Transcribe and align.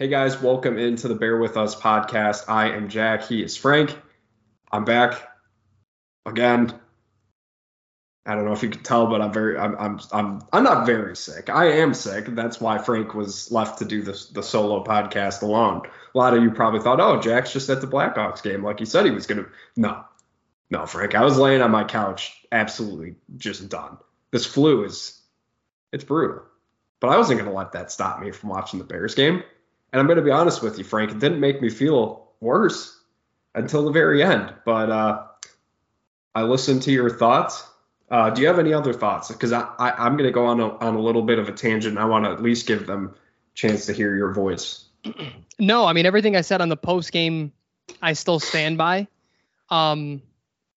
Hey 0.00 0.08
guys, 0.08 0.40
welcome 0.40 0.78
into 0.78 1.08
the 1.08 1.14
Bear 1.14 1.36
With 1.36 1.58
Us 1.58 1.78
podcast. 1.78 2.44
I 2.48 2.70
am 2.70 2.88
Jack. 2.88 3.24
He 3.24 3.42
is 3.42 3.54
Frank. 3.54 3.94
I'm 4.72 4.86
back 4.86 5.28
again. 6.24 6.72
I 8.24 8.34
don't 8.34 8.46
know 8.46 8.54
if 8.54 8.62
you 8.62 8.70
can 8.70 8.82
tell, 8.82 9.08
but 9.08 9.20
I'm 9.20 9.30
very, 9.30 9.58
I'm, 9.58 9.76
I'm, 9.78 10.00
I'm, 10.10 10.40
I'm 10.54 10.64
not 10.64 10.86
very 10.86 11.14
sick. 11.14 11.50
I 11.50 11.72
am 11.72 11.92
sick. 11.92 12.24
That's 12.28 12.58
why 12.58 12.78
Frank 12.78 13.12
was 13.14 13.52
left 13.52 13.80
to 13.80 13.84
do 13.84 14.00
the 14.00 14.18
the 14.32 14.42
solo 14.42 14.82
podcast 14.84 15.42
alone. 15.42 15.82
A 16.14 16.18
lot 16.18 16.34
of 16.34 16.42
you 16.42 16.50
probably 16.50 16.80
thought, 16.80 16.98
oh, 16.98 17.20
Jack's 17.20 17.52
just 17.52 17.68
at 17.68 17.82
the 17.82 17.86
Blackhawks 17.86 18.42
game, 18.42 18.64
like 18.64 18.78
he 18.78 18.86
said 18.86 19.04
he 19.04 19.10
was 19.10 19.26
gonna. 19.26 19.48
No, 19.76 20.02
no, 20.70 20.86
Frank. 20.86 21.14
I 21.14 21.24
was 21.24 21.36
laying 21.36 21.60
on 21.60 21.70
my 21.70 21.84
couch, 21.84 22.40
absolutely 22.50 23.16
just 23.36 23.68
done. 23.68 23.98
This 24.30 24.46
flu 24.46 24.82
is, 24.84 25.20
it's 25.92 26.04
brutal. 26.04 26.44
But 27.00 27.10
I 27.10 27.18
wasn't 27.18 27.38
gonna 27.38 27.52
let 27.52 27.72
that 27.72 27.92
stop 27.92 28.18
me 28.18 28.30
from 28.30 28.48
watching 28.48 28.78
the 28.78 28.86
Bears 28.86 29.14
game. 29.14 29.42
And 29.92 30.00
I'm 30.00 30.06
going 30.06 30.18
to 30.18 30.24
be 30.24 30.30
honest 30.30 30.62
with 30.62 30.78
you, 30.78 30.84
Frank, 30.84 31.10
it 31.10 31.18
didn't 31.18 31.40
make 31.40 31.60
me 31.60 31.68
feel 31.68 32.28
worse 32.40 32.98
until 33.54 33.84
the 33.84 33.90
very 33.90 34.22
end. 34.22 34.52
But 34.64 34.90
uh, 34.90 35.26
I 36.34 36.42
listened 36.42 36.82
to 36.82 36.92
your 36.92 37.10
thoughts. 37.10 37.66
Uh, 38.10 38.30
do 38.30 38.42
you 38.42 38.48
have 38.48 38.58
any 38.58 38.72
other 38.72 38.92
thoughts? 38.92 39.28
Because 39.28 39.52
I, 39.52 39.62
I, 39.78 40.06
am 40.06 40.16
going 40.16 40.28
to 40.28 40.32
go 40.32 40.46
on 40.46 40.60
a, 40.60 40.76
on 40.78 40.96
a 40.96 41.00
little 41.00 41.22
bit 41.22 41.38
of 41.38 41.48
a 41.48 41.52
tangent. 41.52 41.98
I 41.98 42.04
want 42.04 42.24
to 42.24 42.30
at 42.30 42.42
least 42.42 42.66
give 42.66 42.86
them 42.86 43.14
a 43.14 43.54
chance 43.54 43.86
to 43.86 43.92
hear 43.92 44.16
your 44.16 44.32
voice. 44.32 44.86
No, 45.62 45.84
I 45.84 45.92
mean 45.92 46.06
everything 46.06 46.36
I 46.36 46.40
said 46.40 46.62
on 46.62 46.70
the 46.70 46.76
post 46.76 47.12
game, 47.12 47.52
I 48.00 48.14
still 48.14 48.40
stand 48.40 48.78
by. 48.78 49.08
Um, 49.68 50.22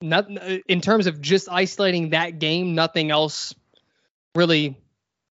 not 0.01 0.29
in 0.67 0.81
terms 0.81 1.07
of 1.07 1.21
just 1.21 1.47
isolating 1.49 2.09
that 2.09 2.37
game, 2.37 2.75
nothing 2.75 3.09
else 3.09 3.55
really, 4.35 4.77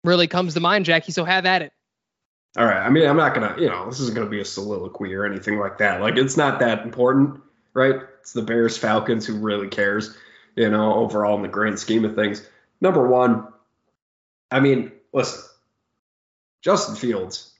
really 0.02 0.26
comes 0.26 0.54
to 0.54 0.60
mind, 0.60 0.84
Jackie. 0.84 1.12
So 1.12 1.24
have 1.24 1.46
at 1.46 1.62
it. 1.62 1.72
All 2.56 2.64
right. 2.64 2.78
I 2.78 2.88
mean, 2.88 3.06
I'm 3.06 3.16
not 3.16 3.34
gonna, 3.34 3.54
you 3.58 3.68
know, 3.68 3.86
this 3.86 4.00
isn't 4.00 4.14
gonna 4.14 4.30
be 4.30 4.40
a 4.40 4.44
soliloquy 4.44 5.14
or 5.14 5.26
anything 5.26 5.58
like 5.58 5.78
that. 5.78 6.00
Like, 6.00 6.16
it's 6.16 6.36
not 6.36 6.58
that 6.60 6.82
important, 6.82 7.40
right? 7.74 7.96
It's 8.20 8.32
the 8.32 8.42
Bears 8.42 8.78
Falcons 8.78 9.26
who 9.26 9.36
really 9.36 9.68
cares, 9.68 10.16
you 10.54 10.70
know, 10.70 10.94
overall 10.94 11.36
in 11.36 11.42
the 11.42 11.48
grand 11.48 11.78
scheme 11.78 12.04
of 12.04 12.14
things. 12.14 12.48
Number 12.80 13.06
one, 13.06 13.48
I 14.50 14.60
mean, 14.60 14.92
listen, 15.12 15.42
Justin 16.62 16.96
Fields. 16.96 17.52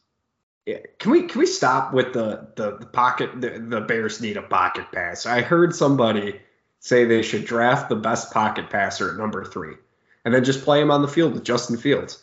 Can 0.99 1.13
we 1.13 1.23
can 1.25 1.39
we 1.39 1.47
stop 1.47 1.93
with 1.93 2.13
the 2.13 2.49
the, 2.57 2.79
the 2.79 2.87
pocket 2.87 3.41
the, 3.41 3.51
the 3.51 3.83
Bears 3.83 4.21
need 4.21 4.37
a 4.37 4.43
pocket 4.43 4.87
pass? 4.93 5.25
I 5.25 5.43
heard 5.43 5.75
somebody 5.75 6.41
say 6.81 7.05
they 7.05 7.23
should 7.23 7.45
draft 7.45 7.89
the 7.89 7.97
best 7.97 8.33
pocket 8.33 8.69
passer 8.71 9.13
at 9.13 9.17
number 9.17 9.45
three, 9.45 9.75
and 10.25 10.35
then 10.35 10.43
just 10.43 10.65
play 10.65 10.81
him 10.81 10.91
on 10.91 11.03
the 11.03 11.09
field 11.09 11.35
with 11.35 11.45
Justin 11.45 11.77
Fields. 11.77 12.21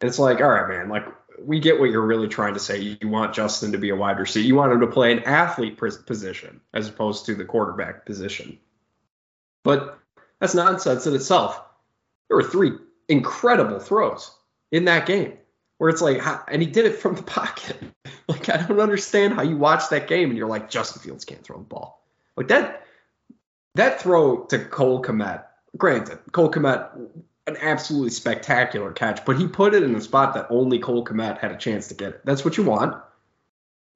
And 0.00 0.08
it's 0.08 0.18
like, 0.18 0.42
all 0.42 0.50
right, 0.50 0.68
man, 0.68 0.90
like 0.90 1.06
we 1.40 1.60
get 1.60 1.78
what 1.78 1.90
you're 1.90 2.06
really 2.06 2.28
trying 2.28 2.54
to 2.54 2.60
say. 2.60 2.96
You 3.00 3.08
want 3.08 3.34
Justin 3.34 3.72
to 3.72 3.78
be 3.78 3.90
a 3.90 3.96
wide 3.96 4.18
receiver. 4.18 4.46
You 4.46 4.54
want 4.54 4.72
him 4.72 4.80
to 4.80 4.86
play 4.86 5.12
an 5.12 5.20
athlete 5.20 5.76
position 5.76 6.60
as 6.72 6.88
opposed 6.88 7.26
to 7.26 7.34
the 7.34 7.44
quarterback 7.44 8.06
position. 8.06 8.58
But 9.62 9.98
that's 10.40 10.54
nonsense 10.54 11.06
in 11.06 11.14
itself. 11.14 11.62
There 12.28 12.36
were 12.36 12.42
three 12.42 12.72
incredible 13.08 13.80
throws 13.80 14.30
in 14.72 14.86
that 14.86 15.06
game 15.06 15.34
where 15.78 15.90
it's 15.90 16.02
like, 16.02 16.20
and 16.48 16.62
he 16.62 16.68
did 16.68 16.86
it 16.86 16.98
from 16.98 17.14
the 17.14 17.22
pocket. 17.24 17.76
like, 18.28 18.48
I 18.48 18.58
don't 18.58 18.80
understand 18.80 19.34
how 19.34 19.42
you 19.42 19.56
watch 19.56 19.88
that 19.90 20.08
game 20.08 20.30
and 20.30 20.38
you're 20.38 20.48
like, 20.48 20.70
Justin 20.70 21.02
Fields 21.02 21.24
can't 21.24 21.42
throw 21.42 21.58
the 21.58 21.64
ball. 21.64 22.04
Like 22.36 22.48
that, 22.48 22.86
that 23.74 24.00
throw 24.00 24.44
to 24.46 24.64
Cole 24.64 25.02
Kmet, 25.02 25.44
granted, 25.76 26.18
Cole 26.32 26.50
Kmet 26.50 27.08
an 27.46 27.56
absolutely 27.60 28.10
spectacular 28.10 28.92
catch, 28.92 29.24
but 29.24 29.38
he 29.38 29.46
put 29.46 29.74
it 29.74 29.82
in 29.82 29.94
a 29.94 30.00
spot 30.00 30.34
that 30.34 30.46
only 30.50 30.78
Cole 30.78 31.04
Kmet 31.04 31.38
had 31.38 31.52
a 31.52 31.56
chance 31.56 31.88
to 31.88 31.94
get 31.94 32.10
it. 32.10 32.20
That's 32.24 32.44
what 32.44 32.56
you 32.56 32.64
want. 32.64 32.96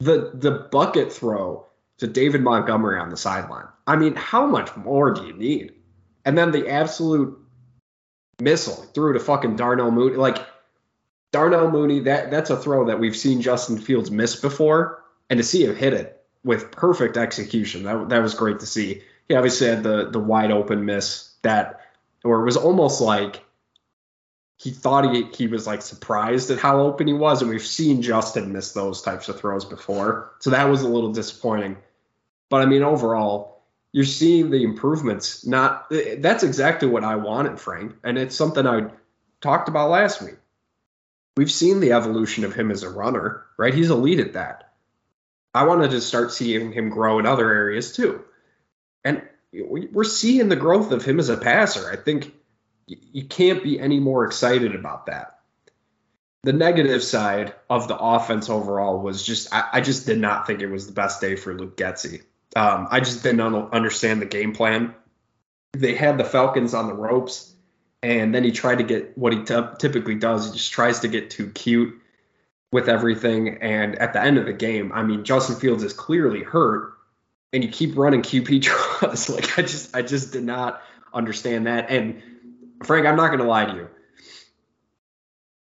The 0.00 0.32
the 0.34 0.68
bucket 0.70 1.12
throw 1.12 1.66
to 1.98 2.06
David 2.06 2.42
Montgomery 2.42 2.98
on 3.00 3.10
the 3.10 3.16
sideline. 3.16 3.66
I 3.86 3.96
mean, 3.96 4.14
how 4.14 4.46
much 4.46 4.76
more 4.76 5.12
do 5.12 5.26
you 5.26 5.32
need? 5.32 5.72
And 6.24 6.36
then 6.36 6.52
the 6.52 6.68
absolute 6.68 7.38
missile 8.40 8.84
through 8.94 9.14
to 9.14 9.20
fucking 9.20 9.56
Darnell 9.56 9.90
Mooney. 9.90 10.16
Like 10.16 10.38
Darnell 11.32 11.70
Mooney, 11.70 12.00
that 12.00 12.30
that's 12.30 12.50
a 12.50 12.56
throw 12.56 12.86
that 12.86 13.00
we've 13.00 13.16
seen 13.16 13.40
Justin 13.40 13.78
Fields 13.78 14.10
miss 14.10 14.36
before, 14.36 15.02
and 15.30 15.38
to 15.38 15.44
see 15.44 15.64
him 15.64 15.74
hit 15.74 15.94
it 15.94 16.22
with 16.44 16.70
perfect 16.70 17.16
execution, 17.16 17.84
that 17.84 18.10
that 18.10 18.22
was 18.22 18.34
great 18.34 18.60
to 18.60 18.66
see. 18.66 19.02
He 19.28 19.34
obviously 19.34 19.68
had 19.68 19.82
the 19.82 20.10
the 20.10 20.20
wide 20.20 20.50
open 20.50 20.84
miss 20.84 21.34
that 21.42 21.77
or 22.24 22.40
it 22.40 22.44
was 22.44 22.56
almost 22.56 23.00
like 23.00 23.44
he 24.58 24.70
thought 24.70 25.14
he 25.14 25.24
he 25.34 25.46
was 25.46 25.66
like 25.66 25.82
surprised 25.82 26.50
at 26.50 26.58
how 26.58 26.80
open 26.80 27.06
he 27.06 27.12
was, 27.12 27.40
and 27.40 27.50
we've 27.50 27.62
seen 27.62 28.02
Justin 28.02 28.52
miss 28.52 28.72
those 28.72 29.02
types 29.02 29.28
of 29.28 29.38
throws 29.38 29.64
before, 29.64 30.32
so 30.40 30.50
that 30.50 30.68
was 30.68 30.82
a 30.82 30.88
little 30.88 31.12
disappointing. 31.12 31.76
But 32.50 32.62
I 32.62 32.66
mean, 32.66 32.82
overall, 32.82 33.62
you're 33.92 34.04
seeing 34.04 34.50
the 34.50 34.64
improvements. 34.64 35.46
Not 35.46 35.90
that's 36.18 36.42
exactly 36.42 36.88
what 36.88 37.04
I 37.04 37.16
wanted, 37.16 37.60
Frank, 37.60 37.94
and 38.02 38.18
it's 38.18 38.36
something 38.36 38.66
I 38.66 38.90
talked 39.40 39.68
about 39.68 39.90
last 39.90 40.20
week. 40.20 40.38
We've 41.36 41.50
seen 41.50 41.78
the 41.78 41.92
evolution 41.92 42.44
of 42.44 42.54
him 42.54 42.72
as 42.72 42.82
a 42.82 42.90
runner, 42.90 43.44
right? 43.56 43.72
He's 43.72 43.90
elite 43.90 44.18
at 44.18 44.32
that. 44.32 44.72
I 45.54 45.64
wanted 45.64 45.92
to 45.92 46.00
start 46.00 46.32
seeing 46.32 46.72
him 46.72 46.90
grow 46.90 47.20
in 47.20 47.26
other 47.26 47.48
areas 47.48 47.92
too, 47.92 48.24
and 49.04 49.22
we're 49.52 50.04
seeing 50.04 50.48
the 50.48 50.56
growth 50.56 50.92
of 50.92 51.04
him 51.04 51.18
as 51.18 51.28
a 51.28 51.36
passer. 51.36 51.90
I 51.90 51.96
think 51.96 52.34
you 52.86 53.24
can't 53.24 53.62
be 53.62 53.78
any 53.78 54.00
more 54.00 54.24
excited 54.24 54.74
about 54.74 55.06
that. 55.06 55.40
The 56.44 56.52
negative 56.52 57.02
side 57.02 57.54
of 57.68 57.88
the 57.88 57.96
offense 57.96 58.48
overall 58.48 59.00
was 59.00 59.22
just 59.22 59.52
I, 59.52 59.68
I 59.74 59.80
just 59.80 60.06
did 60.06 60.18
not 60.18 60.46
think 60.46 60.60
it 60.60 60.68
was 60.68 60.86
the 60.86 60.92
best 60.92 61.20
day 61.20 61.36
for 61.36 61.54
Luke 61.54 61.76
Getsy. 61.76 62.22
Um, 62.56 62.88
I 62.90 63.00
just 63.00 63.22
didn't 63.22 63.40
understand 63.40 64.22
the 64.22 64.26
game 64.26 64.54
plan. 64.54 64.94
They 65.72 65.94
had 65.94 66.16
the 66.16 66.24
Falcons 66.24 66.74
on 66.74 66.86
the 66.86 66.94
ropes, 66.94 67.52
and 68.02 68.34
then 68.34 68.44
he 68.44 68.52
tried 68.52 68.78
to 68.78 68.84
get 68.84 69.18
what 69.18 69.32
he 69.32 69.42
t- 69.44 69.60
typically 69.78 70.14
does. 70.14 70.46
He 70.46 70.52
just 70.52 70.72
tries 70.72 71.00
to 71.00 71.08
get 71.08 71.30
too 71.30 71.50
cute 71.50 72.00
with 72.72 72.88
everything. 72.88 73.58
And 73.60 73.96
at 73.96 74.12
the 74.12 74.22
end 74.22 74.38
of 74.38 74.46
the 74.46 74.52
game, 74.52 74.92
I 74.92 75.02
mean, 75.02 75.24
Justin 75.24 75.56
Fields 75.56 75.82
is 75.82 75.92
clearly 75.92 76.42
hurt, 76.42 76.94
and 77.52 77.64
you 77.64 77.70
keep 77.70 77.96
running 77.96 78.22
QB 78.22 78.60
draws. 79.00 79.28
like 79.28 79.58
I 79.58 79.62
just 79.62 79.96
I 79.96 80.02
just 80.02 80.32
did 80.32 80.44
not 80.44 80.82
understand 81.12 81.66
that. 81.66 81.90
And 81.90 82.22
Frank, 82.84 83.06
I'm 83.06 83.16
not 83.16 83.30
gonna 83.30 83.48
lie 83.48 83.64
to 83.64 83.74
you. 83.74 83.88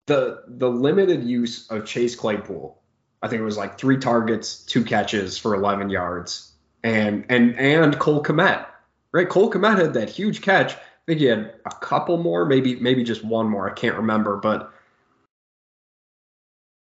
The 0.07 0.43
the 0.47 0.69
limited 0.69 1.23
use 1.23 1.69
of 1.69 1.85
Chase 1.85 2.15
Claypool, 2.15 2.77
I 3.21 3.27
think 3.27 3.41
it 3.41 3.45
was 3.45 3.57
like 3.57 3.77
three 3.77 3.97
targets, 3.97 4.63
two 4.63 4.83
catches 4.83 5.37
for 5.37 5.55
11 5.55 5.89
yards, 5.89 6.51
and 6.83 7.25
and 7.29 7.57
and 7.57 7.97
Cole 7.99 8.23
Kmet, 8.23 8.65
right? 9.11 9.29
Cole 9.29 9.51
Kmet 9.51 9.77
had 9.77 9.93
that 9.93 10.09
huge 10.09 10.41
catch. 10.41 10.73
I 10.73 11.03
think 11.07 11.19
he 11.19 11.25
had 11.25 11.55
a 11.65 11.71
couple 11.71 12.17
more, 12.17 12.45
maybe 12.45 12.75
maybe 12.75 13.03
just 13.03 13.23
one 13.23 13.47
more. 13.47 13.69
I 13.69 13.73
can't 13.73 13.97
remember, 13.97 14.37
but 14.37 14.71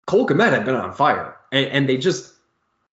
Cole 0.05 0.27
Kmet 0.27 0.51
had 0.51 0.65
been 0.65 0.75
on 0.75 0.93
fire, 0.93 1.37
and, 1.51 1.65
and 1.67 1.89
they 1.89 1.97
just 1.97 2.33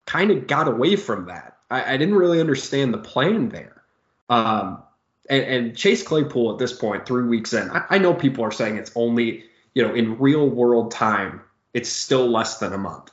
kind 0.06 0.30
of 0.30 0.46
got 0.46 0.68
away 0.68 0.96
from 0.96 1.26
that. 1.26 1.56
I, 1.70 1.94
I 1.94 1.96
didn't 1.96 2.16
really 2.16 2.40
understand 2.40 2.92
the 2.92 2.98
plan 2.98 3.48
there. 3.48 3.82
Um, 4.28 4.82
and, 5.28 5.42
and, 5.44 5.76
Chase 5.76 6.02
Claypool 6.02 6.52
at 6.52 6.58
this 6.58 6.72
point, 6.72 7.06
three 7.06 7.24
weeks 7.24 7.52
in, 7.52 7.70
I, 7.70 7.84
I 7.90 7.98
know 7.98 8.14
people 8.14 8.44
are 8.44 8.52
saying 8.52 8.76
it's 8.76 8.92
only, 8.94 9.44
you 9.74 9.86
know, 9.86 9.94
in 9.94 10.18
real 10.18 10.48
world 10.48 10.92
time, 10.92 11.42
it's 11.74 11.88
still 11.88 12.28
less 12.28 12.58
than 12.58 12.72
a 12.72 12.78
month. 12.78 13.10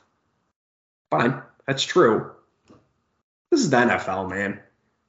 Fine, 1.10 1.42
that's 1.66 1.84
true. 1.84 2.32
This 3.50 3.60
is 3.60 3.70
the 3.70 3.78
NFL, 3.78 4.28
man. 4.28 4.60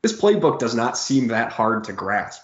This 0.01 0.19
playbook 0.19 0.59
does 0.59 0.75
not 0.75 0.97
seem 0.97 1.27
that 1.27 1.51
hard 1.51 1.85
to 1.85 1.93
grasp. 1.93 2.43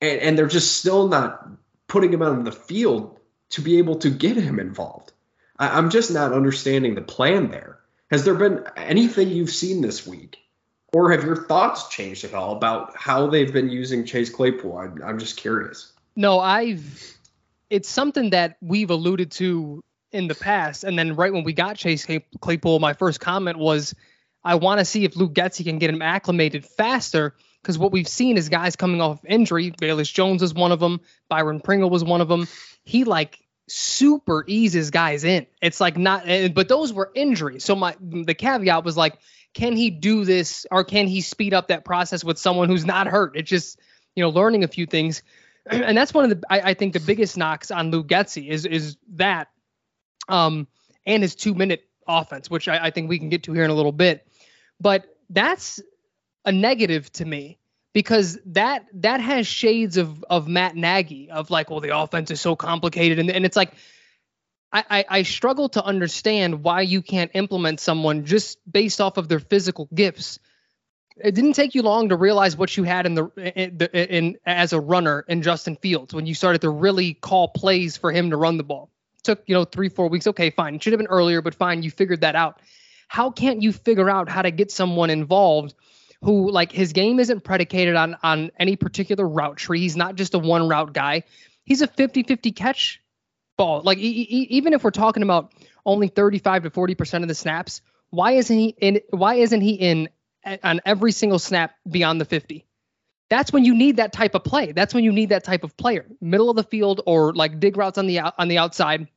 And, 0.00 0.20
and 0.20 0.38
they're 0.38 0.46
just 0.46 0.78
still 0.78 1.08
not 1.08 1.48
putting 1.88 2.12
him 2.12 2.22
out 2.22 2.32
on 2.32 2.44
the 2.44 2.52
field 2.52 3.18
to 3.50 3.62
be 3.62 3.78
able 3.78 3.96
to 3.96 4.10
get 4.10 4.36
him 4.36 4.60
involved. 4.60 5.12
I, 5.58 5.76
I'm 5.76 5.90
just 5.90 6.10
not 6.10 6.32
understanding 6.32 6.94
the 6.94 7.02
plan 7.02 7.50
there. 7.50 7.79
Has 8.10 8.24
there 8.24 8.34
been 8.34 8.64
anything 8.76 9.28
you've 9.28 9.50
seen 9.50 9.80
this 9.80 10.06
week, 10.06 10.38
or 10.92 11.12
have 11.12 11.24
your 11.24 11.46
thoughts 11.46 11.88
changed 11.88 12.24
at 12.24 12.34
all 12.34 12.56
about 12.56 12.96
how 12.96 13.28
they've 13.28 13.52
been 13.52 13.70
using 13.70 14.04
Chase 14.04 14.30
Claypool? 14.30 14.76
I'm, 14.76 15.02
I'm 15.04 15.18
just 15.18 15.36
curious. 15.36 15.92
No, 16.16 16.40
I've. 16.40 17.16
It's 17.68 17.88
something 17.88 18.30
that 18.30 18.56
we've 18.60 18.90
alluded 18.90 19.30
to 19.32 19.84
in 20.10 20.26
the 20.26 20.34
past, 20.34 20.82
and 20.82 20.98
then 20.98 21.14
right 21.14 21.32
when 21.32 21.44
we 21.44 21.52
got 21.52 21.76
Chase 21.76 22.04
Claypool, 22.40 22.80
my 22.80 22.94
first 22.94 23.20
comment 23.20 23.58
was, 23.58 23.94
I 24.42 24.56
want 24.56 24.80
to 24.80 24.84
see 24.84 25.04
if 25.04 25.14
Luke 25.14 25.34
Getsy 25.34 25.64
can 25.64 25.78
get 25.78 25.90
him 25.90 26.02
acclimated 26.02 26.64
faster 26.64 27.36
because 27.62 27.78
what 27.78 27.92
we've 27.92 28.08
seen 28.08 28.36
is 28.36 28.48
guys 28.48 28.74
coming 28.74 29.00
off 29.00 29.22
of 29.22 29.24
injury. 29.26 29.70
Velus 29.70 30.12
Jones 30.12 30.42
is 30.42 30.52
one 30.52 30.72
of 30.72 30.80
them. 30.80 31.00
Byron 31.28 31.60
Pringle 31.60 31.90
was 31.90 32.02
one 32.02 32.20
of 32.20 32.28
them. 32.28 32.48
He 32.82 33.04
like 33.04 33.38
super 33.70 34.44
eases 34.46 34.90
guys 34.90 35.24
in. 35.24 35.46
It's 35.60 35.80
like 35.80 35.96
not, 35.96 36.28
eh, 36.28 36.48
but 36.48 36.68
those 36.68 36.92
were 36.92 37.10
injuries. 37.14 37.64
So 37.64 37.74
my 37.74 37.96
the 38.00 38.34
caveat 38.34 38.84
was 38.84 38.96
like, 38.96 39.18
can 39.54 39.76
he 39.76 39.90
do 39.90 40.24
this 40.24 40.66
or 40.70 40.84
can 40.84 41.06
he 41.06 41.20
speed 41.20 41.54
up 41.54 41.68
that 41.68 41.84
process 41.84 42.22
with 42.22 42.38
someone 42.38 42.68
who's 42.68 42.84
not 42.84 43.06
hurt? 43.06 43.36
It's 43.36 43.48
just 43.48 43.78
you 44.14 44.22
know 44.22 44.30
learning 44.30 44.64
a 44.64 44.68
few 44.68 44.86
things, 44.86 45.22
and 45.66 45.96
that's 45.96 46.14
one 46.14 46.30
of 46.30 46.40
the 46.40 46.46
I, 46.50 46.70
I 46.70 46.74
think 46.74 46.92
the 46.92 47.00
biggest 47.00 47.36
knocks 47.36 47.70
on 47.70 47.90
Lou 47.90 48.04
Getsy 48.04 48.48
is 48.48 48.66
is 48.66 48.96
that. 49.14 49.48
Um, 50.28 50.68
and 51.06 51.22
his 51.22 51.34
two 51.34 51.54
minute 51.54 51.84
offense, 52.06 52.50
which 52.50 52.68
I, 52.68 52.86
I 52.86 52.90
think 52.90 53.08
we 53.08 53.18
can 53.18 53.28
get 53.28 53.44
to 53.44 53.52
here 53.52 53.64
in 53.64 53.70
a 53.70 53.74
little 53.74 53.92
bit. 53.92 54.26
But 54.80 55.04
that's 55.28 55.80
a 56.44 56.52
negative 56.52 57.10
to 57.12 57.24
me 57.24 57.58
because 57.92 58.38
that 58.46 58.86
that 58.94 59.20
has 59.20 59.46
shades 59.46 59.96
of 59.96 60.24
of 60.24 60.48
Matt 60.48 60.76
Nagy 60.76 61.30
of 61.30 61.50
like, 61.50 61.70
well, 61.70 61.80
the 61.80 61.96
offense 61.96 62.30
is 62.30 62.40
so 62.40 62.56
complicated, 62.56 63.18
and 63.18 63.30
and 63.30 63.44
it's 63.44 63.56
like. 63.56 63.72
I, 64.72 65.04
I, 65.08 65.22
struggle 65.24 65.68
to 65.70 65.84
understand 65.84 66.62
why 66.62 66.82
you 66.82 67.02
can't 67.02 67.32
implement 67.34 67.80
someone 67.80 68.24
just 68.24 68.56
based 68.70 69.00
off 69.00 69.16
of 69.16 69.28
their 69.28 69.40
physical 69.40 69.88
gifts. 69.92 70.38
It 71.16 71.34
didn't 71.34 71.54
take 71.54 71.74
you 71.74 71.82
long 71.82 72.10
to 72.10 72.16
realize 72.16 72.56
what 72.56 72.76
you 72.76 72.84
had 72.84 73.04
in 73.04 73.14
the 73.14 73.32
in, 73.36 73.80
in 73.80 74.38
as 74.46 74.72
a 74.72 74.78
runner 74.78 75.24
in 75.26 75.42
Justin 75.42 75.74
Fields 75.74 76.14
when 76.14 76.24
you 76.24 76.36
started 76.36 76.60
to 76.60 76.70
really 76.70 77.14
call 77.14 77.48
plays 77.48 77.96
for 77.96 78.12
him 78.12 78.30
to 78.30 78.36
run 78.36 78.58
the 78.58 78.62
ball. 78.62 78.92
It 79.16 79.24
took 79.24 79.42
you 79.46 79.56
know 79.56 79.64
three 79.64 79.88
four 79.88 80.08
weeks. 80.08 80.28
Okay, 80.28 80.50
fine. 80.50 80.76
It 80.76 80.84
should 80.84 80.92
have 80.92 80.98
been 80.98 81.08
earlier, 81.08 81.42
but 81.42 81.56
fine. 81.56 81.82
You 81.82 81.90
figured 81.90 82.20
that 82.20 82.36
out. 82.36 82.60
How 83.08 83.32
can't 83.32 83.62
you 83.62 83.72
figure 83.72 84.08
out 84.08 84.28
how 84.28 84.42
to 84.42 84.52
get 84.52 84.70
someone 84.70 85.10
involved 85.10 85.74
who 86.22 86.50
like 86.50 86.72
his 86.72 86.92
game 86.92 87.18
isn't 87.18 87.42
predicated 87.44 87.96
on 87.96 88.16
on 88.22 88.50
any 88.58 88.76
particular 88.76 89.26
route 89.26 89.56
tree. 89.56 89.80
He's 89.80 89.96
not 89.96 90.16
just 90.16 90.34
a 90.34 90.38
one 90.38 90.68
route 90.68 90.92
guy. 90.92 91.24
He's 91.64 91.82
a 91.82 91.88
50-50 91.88 92.54
catch 92.54 93.00
ball. 93.56 93.82
Like 93.82 93.98
even 93.98 94.72
if 94.72 94.84
we're 94.84 94.90
talking 94.90 95.22
about 95.22 95.52
only 95.86 96.08
35 96.08 96.64
to 96.64 96.70
40% 96.70 97.22
of 97.22 97.28
the 97.28 97.34
snaps, 97.34 97.82
why 98.10 98.32
isn't 98.32 98.56
he 98.56 98.68
in 98.68 99.00
why 99.10 99.34
isn't 99.34 99.60
he 99.60 99.74
in 99.74 100.08
on 100.62 100.80
every 100.84 101.12
single 101.12 101.38
snap 101.38 101.74
beyond 101.88 102.20
the 102.20 102.24
50? 102.24 102.66
That's 103.28 103.52
when 103.52 103.64
you 103.64 103.74
need 103.76 103.98
that 103.98 104.12
type 104.12 104.34
of 104.34 104.42
play. 104.42 104.72
That's 104.72 104.92
when 104.92 105.04
you 105.04 105.12
need 105.12 105.28
that 105.28 105.44
type 105.44 105.62
of 105.62 105.76
player. 105.76 106.06
Middle 106.20 106.50
of 106.50 106.56
the 106.56 106.64
field 106.64 107.00
or 107.06 107.32
like 107.32 107.60
dig 107.60 107.76
routes 107.76 107.96
on 107.96 108.06
the 108.06 108.20
on 108.20 108.48
the 108.48 108.58
outside 108.58 109.00
and 109.00 109.08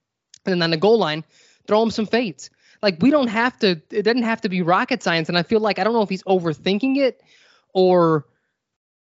then 0.46 0.62
on 0.62 0.70
the 0.70 0.78
goal 0.78 1.00
line, 1.00 1.26
throw 1.68 1.82
him 1.82 1.92
some 1.92 2.06
fades 2.06 2.50
like 2.84 2.98
we 3.02 3.10
don't 3.10 3.30
have 3.30 3.58
to 3.60 3.82
it 3.90 4.04
doesn't 4.04 4.24
have 4.24 4.42
to 4.42 4.50
be 4.50 4.62
rocket 4.62 5.02
science. 5.02 5.30
And 5.30 5.38
i 5.38 5.42
feel 5.42 5.62
like 5.62 5.80
i 5.80 5.84
don't 5.84 5.94
know 5.94 6.04
if 6.04 6.10
he's 6.10 6.24
overthinking 6.24 6.98
it 6.98 7.24
or 7.74 8.26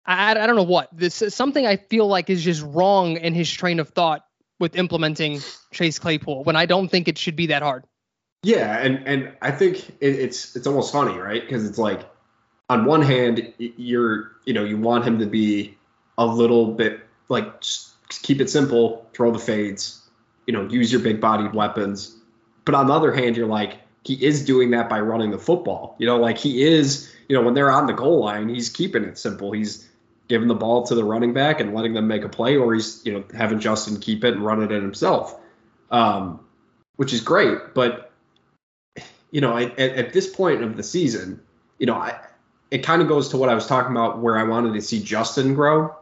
i, 0.05 0.31
I 0.31 0.47
don't 0.47 0.57
know 0.57 0.63
what. 0.63 0.89
This 0.91 1.21
is 1.21 1.33
something 1.33 1.65
i 1.65 1.77
feel 1.77 2.07
like 2.07 2.29
is 2.29 2.43
just 2.43 2.63
wrong 2.63 3.15
in 3.15 3.33
his 3.33 3.49
train 3.49 3.79
of 3.79 3.89
thought 3.89 4.25
with 4.59 4.75
implementing 4.75 5.39
chase 5.71 5.99
claypool 5.99 6.43
when 6.43 6.57
i 6.57 6.65
don't 6.65 6.89
think 6.89 7.07
it 7.07 7.17
should 7.17 7.37
be 7.37 7.47
that 7.47 7.61
hard. 7.61 7.85
Yeah 8.43 8.77
and 8.79 9.07
and 9.07 9.31
i 9.41 9.51
think 9.51 9.87
it, 10.01 10.15
it's 10.15 10.55
it's 10.57 10.67
almost 10.67 10.91
funny 10.91 11.17
right? 11.17 11.41
Because 11.41 11.65
it's 11.69 11.77
like 11.77 12.09
on 12.69 12.85
one 12.85 13.03
hand 13.03 13.53
you're 13.57 14.31
you 14.45 14.53
know 14.53 14.65
you 14.65 14.77
want 14.77 15.05
him 15.05 15.19
to 15.19 15.25
be 15.25 15.77
a 16.17 16.25
little 16.25 16.73
bit 16.73 17.01
like 17.29 17.63
keep 18.09 18.41
it 18.41 18.49
simple 18.49 19.07
throw 19.13 19.31
the 19.31 19.39
fades 19.39 20.01
you 20.47 20.53
know 20.53 20.67
use 20.67 20.91
your 20.91 21.01
big 21.01 21.21
bodied 21.21 21.53
weapons 21.53 22.18
but 22.69 22.77
on 22.77 22.85
the 22.85 22.93
other 22.93 23.11
hand, 23.11 23.35
you're 23.35 23.47
like, 23.47 23.79
he 24.03 24.13
is 24.23 24.45
doing 24.45 24.69
that 24.69 24.89
by 24.89 24.99
running 24.99 25.31
the 25.31 25.39
football. 25.39 25.95
You 25.97 26.05
know, 26.05 26.17
like 26.17 26.37
he 26.37 26.61
is, 26.61 27.11
you 27.27 27.35
know, 27.35 27.41
when 27.41 27.55
they're 27.55 27.71
on 27.71 27.87
the 27.87 27.93
goal 27.93 28.19
line, 28.23 28.47
he's 28.47 28.69
keeping 28.69 29.03
it 29.03 29.17
simple. 29.17 29.51
He's 29.51 29.89
giving 30.27 30.47
the 30.47 30.53
ball 30.53 30.85
to 30.85 30.93
the 30.93 31.03
running 31.03 31.33
back 31.33 31.59
and 31.59 31.73
letting 31.73 31.95
them 31.95 32.07
make 32.07 32.23
a 32.23 32.29
play, 32.29 32.57
or 32.57 32.75
he's, 32.75 33.03
you 33.03 33.11
know, 33.11 33.23
having 33.35 33.59
Justin 33.59 33.99
keep 33.99 34.23
it 34.23 34.35
and 34.35 34.45
run 34.45 34.61
it 34.61 34.71
in 34.71 34.83
himself, 34.83 35.35
um, 35.89 36.45
which 36.97 37.11
is 37.11 37.21
great. 37.21 37.57
But, 37.73 38.11
you 39.31 39.41
know, 39.41 39.57
at, 39.57 39.79
at 39.79 40.13
this 40.13 40.27
point 40.27 40.61
of 40.61 40.77
the 40.77 40.83
season, 40.83 41.41
you 41.79 41.87
know, 41.87 41.95
I, 41.95 42.19
it 42.69 42.83
kind 42.83 43.01
of 43.01 43.07
goes 43.07 43.29
to 43.29 43.37
what 43.37 43.49
I 43.49 43.55
was 43.55 43.65
talking 43.65 43.93
about 43.93 44.19
where 44.19 44.37
I 44.37 44.43
wanted 44.43 44.75
to 44.75 44.81
see 44.81 45.01
Justin 45.01 45.55
grow. 45.55 45.95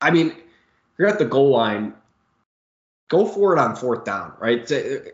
I 0.00 0.12
mean, 0.12 0.36
you're 0.96 1.08
at 1.08 1.18
the 1.18 1.24
goal 1.24 1.50
line, 1.50 1.94
go 3.08 3.26
for 3.26 3.52
it 3.52 3.58
on 3.58 3.76
fourth 3.76 4.04
down, 4.04 4.32
right? 4.38 4.70
Uh, 4.70 5.10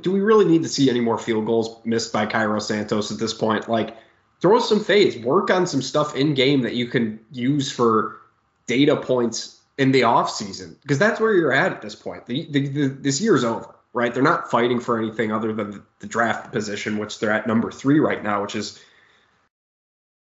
do 0.00 0.12
we 0.12 0.20
really 0.20 0.44
need 0.44 0.62
to 0.62 0.68
see 0.68 0.90
any 0.90 1.00
more 1.00 1.18
field 1.18 1.46
goals 1.46 1.80
missed 1.84 2.12
by 2.12 2.26
Cairo 2.26 2.58
Santos 2.58 3.10
at 3.10 3.18
this 3.18 3.34
point? 3.34 3.68
Like, 3.68 3.96
throw 4.40 4.58
some 4.60 4.82
fades, 4.82 5.16
work 5.18 5.50
on 5.50 5.66
some 5.66 5.82
stuff 5.82 6.14
in 6.14 6.34
game 6.34 6.62
that 6.62 6.74
you 6.74 6.86
can 6.86 7.20
use 7.32 7.70
for 7.70 8.20
data 8.66 8.96
points 8.96 9.60
in 9.78 9.92
the 9.92 10.04
off 10.04 10.30
season 10.30 10.76
because 10.82 10.98
that's 10.98 11.20
where 11.20 11.34
you're 11.34 11.52
at 11.52 11.72
at 11.72 11.82
this 11.82 11.94
point. 11.94 12.26
The, 12.26 12.46
the, 12.50 12.68
the, 12.68 12.88
this 12.88 13.20
year's 13.20 13.44
over, 13.44 13.74
right? 13.92 14.12
They're 14.12 14.22
not 14.22 14.50
fighting 14.50 14.80
for 14.80 14.98
anything 14.98 15.32
other 15.32 15.52
than 15.52 15.70
the, 15.70 15.82
the 16.00 16.06
draft 16.06 16.52
position, 16.52 16.98
which 16.98 17.18
they're 17.18 17.32
at 17.32 17.46
number 17.46 17.70
three 17.70 18.00
right 18.00 18.22
now, 18.22 18.42
which 18.42 18.54
is 18.54 18.80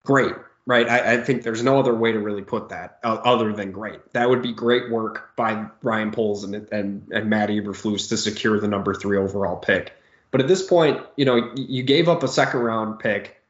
great 0.04 0.34
right? 0.66 0.88
I, 0.88 1.14
I, 1.14 1.16
think 1.18 1.42
there's 1.42 1.62
no 1.62 1.78
other 1.78 1.94
way 1.94 2.12
to 2.12 2.18
really 2.18 2.42
put 2.42 2.68
that 2.68 2.98
uh, 3.02 3.18
other 3.24 3.52
than 3.52 3.72
great. 3.72 4.00
That 4.12 4.28
would 4.28 4.42
be 4.42 4.52
great 4.52 4.90
work 4.90 5.34
by 5.36 5.66
Ryan 5.82 6.10
Poles 6.10 6.44
and 6.44 6.54
and, 6.54 7.08
and 7.12 7.30
Matt 7.30 7.48
Eberflus 7.48 8.08
to 8.10 8.16
secure 8.16 8.60
the 8.60 8.68
number 8.68 8.94
three 8.94 9.16
overall 9.16 9.56
pick. 9.56 9.92
But 10.30 10.40
at 10.40 10.48
this 10.48 10.66
point, 10.66 11.00
you 11.16 11.24
know, 11.24 11.52
you 11.56 11.82
gave 11.82 12.08
up 12.08 12.22
a 12.22 12.28
second 12.28 12.60
round 12.60 12.98
pick, 13.00 13.42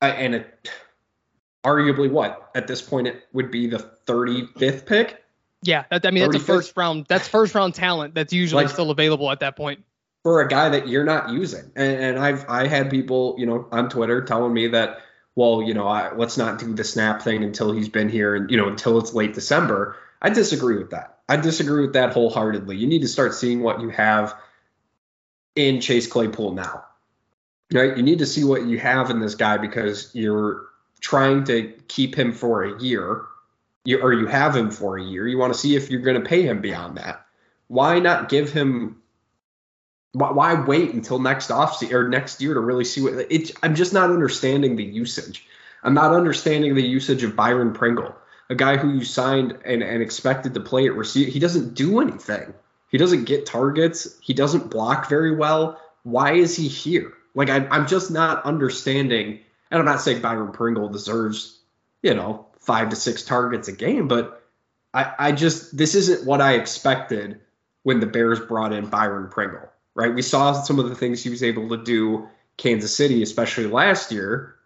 uh, 0.00 0.06
and 0.06 0.36
it, 0.36 0.70
arguably 1.62 2.10
what 2.10 2.50
at 2.54 2.66
this 2.66 2.80
point 2.80 3.06
it 3.06 3.22
would 3.32 3.50
be 3.50 3.66
the 3.66 3.78
35th 4.06 4.86
pick. 4.86 5.22
Yeah, 5.62 5.84
that, 5.90 6.06
I 6.06 6.10
mean 6.10 6.24
35th? 6.24 6.32
that's 6.32 6.42
a 6.42 6.46
first 6.46 6.76
round. 6.76 7.06
That's 7.08 7.28
first 7.28 7.54
round 7.54 7.74
talent 7.74 8.14
that's 8.14 8.32
usually 8.32 8.64
like, 8.64 8.72
still 8.72 8.90
available 8.90 9.30
at 9.30 9.40
that 9.40 9.56
point 9.56 9.84
for 10.22 10.40
a 10.40 10.48
guy 10.48 10.68
that 10.70 10.88
you're 10.88 11.04
not 11.04 11.30
using. 11.30 11.70
And, 11.76 12.02
and 12.02 12.18
I've 12.18 12.48
I 12.48 12.66
had 12.66 12.90
people, 12.90 13.34
you 13.38 13.46
know, 13.46 13.66
on 13.70 13.88
Twitter 13.88 14.22
telling 14.22 14.52
me 14.52 14.68
that 14.68 15.00
well, 15.40 15.62
you 15.62 15.72
know, 15.72 15.88
I, 15.88 16.14
let's 16.14 16.36
not 16.36 16.58
do 16.58 16.74
the 16.74 16.84
snap 16.84 17.22
thing 17.22 17.42
until 17.42 17.72
he's 17.72 17.88
been 17.88 18.10
here 18.10 18.36
and, 18.36 18.50
you 18.50 18.58
know, 18.58 18.68
until 18.68 18.98
it's 18.98 19.14
late 19.14 19.32
December. 19.32 19.96
I 20.20 20.28
disagree 20.28 20.76
with 20.76 20.90
that. 20.90 21.20
I 21.30 21.36
disagree 21.36 21.80
with 21.80 21.94
that 21.94 22.12
wholeheartedly. 22.12 22.76
You 22.76 22.86
need 22.86 23.00
to 23.00 23.08
start 23.08 23.32
seeing 23.32 23.62
what 23.62 23.80
you 23.80 23.88
have 23.88 24.34
in 25.56 25.80
Chase 25.80 26.06
Claypool 26.06 26.52
now. 26.52 26.84
Right? 27.72 27.96
You 27.96 28.02
need 28.02 28.18
to 28.18 28.26
see 28.26 28.44
what 28.44 28.66
you 28.66 28.78
have 28.80 29.08
in 29.08 29.18
this 29.18 29.34
guy 29.34 29.56
because 29.56 30.14
you're 30.14 30.66
trying 31.00 31.44
to 31.44 31.72
keep 31.88 32.14
him 32.14 32.34
for 32.34 32.64
a 32.64 32.78
year, 32.82 33.22
you, 33.86 33.98
or 34.02 34.12
you 34.12 34.26
have 34.26 34.54
him 34.54 34.70
for 34.70 34.98
a 34.98 35.02
year. 35.02 35.26
You 35.26 35.38
want 35.38 35.54
to 35.54 35.58
see 35.58 35.74
if 35.74 35.90
you're 35.90 36.02
going 36.02 36.22
to 36.22 36.28
pay 36.28 36.42
him 36.42 36.60
beyond 36.60 36.98
that. 36.98 37.24
Why 37.68 37.98
not 37.98 38.28
give 38.28 38.52
him 38.52 38.99
why, 40.12 40.32
why 40.32 40.54
wait 40.54 40.92
until 40.92 41.18
next 41.18 41.50
off 41.50 41.82
or 41.92 42.08
next 42.08 42.40
year 42.42 42.54
to 42.54 42.60
really 42.60 42.84
see 42.84 43.02
what 43.02 43.26
it's 43.30 43.52
I'm 43.62 43.74
just 43.74 43.92
not 43.92 44.10
understanding 44.10 44.76
the 44.76 44.84
usage. 44.84 45.46
I'm 45.82 45.94
not 45.94 46.12
understanding 46.12 46.74
the 46.74 46.86
usage 46.86 47.22
of 47.22 47.36
Byron 47.36 47.72
Pringle, 47.72 48.14
a 48.50 48.54
guy 48.54 48.76
who 48.76 48.92
you 48.92 49.04
signed 49.04 49.58
and, 49.64 49.82
and 49.82 50.02
expected 50.02 50.54
to 50.54 50.60
play 50.60 50.86
at 50.86 50.94
receiver. 50.94 51.30
He 51.30 51.38
doesn't 51.38 51.74
do 51.74 52.00
anything. 52.00 52.52
He 52.90 52.98
doesn't 52.98 53.24
get 53.24 53.46
targets. 53.46 54.18
He 54.20 54.34
doesn't 54.34 54.70
block 54.70 55.08
very 55.08 55.34
well. 55.34 55.80
Why 56.02 56.32
is 56.32 56.56
he 56.56 56.68
here? 56.68 57.12
Like 57.34 57.48
I, 57.48 57.66
I'm 57.68 57.86
just 57.86 58.10
not 58.10 58.44
understanding. 58.44 59.40
And 59.70 59.78
I'm 59.78 59.86
not 59.86 60.00
saying 60.00 60.20
Byron 60.20 60.52
Pringle 60.52 60.88
deserves, 60.88 61.58
you 62.02 62.14
know, 62.14 62.46
five 62.58 62.90
to 62.90 62.96
six 62.96 63.22
targets 63.22 63.68
a 63.68 63.72
game, 63.72 64.08
but 64.08 64.42
I, 64.92 65.14
I 65.18 65.32
just 65.32 65.76
this 65.76 65.94
isn't 65.94 66.26
what 66.26 66.40
I 66.40 66.54
expected 66.54 67.40
when 67.84 68.00
the 68.00 68.06
Bears 68.06 68.40
brought 68.40 68.72
in 68.72 68.86
Byron 68.86 69.28
Pringle 69.30 69.69
right? 69.94 70.14
We 70.14 70.22
saw 70.22 70.52
some 70.52 70.78
of 70.78 70.88
the 70.88 70.94
things 70.94 71.22
he 71.22 71.30
was 71.30 71.42
able 71.42 71.68
to 71.70 71.82
do 71.82 72.28
Kansas 72.56 72.94
City, 72.94 73.22
especially 73.22 73.66
last 73.66 74.12
year, 74.12 74.56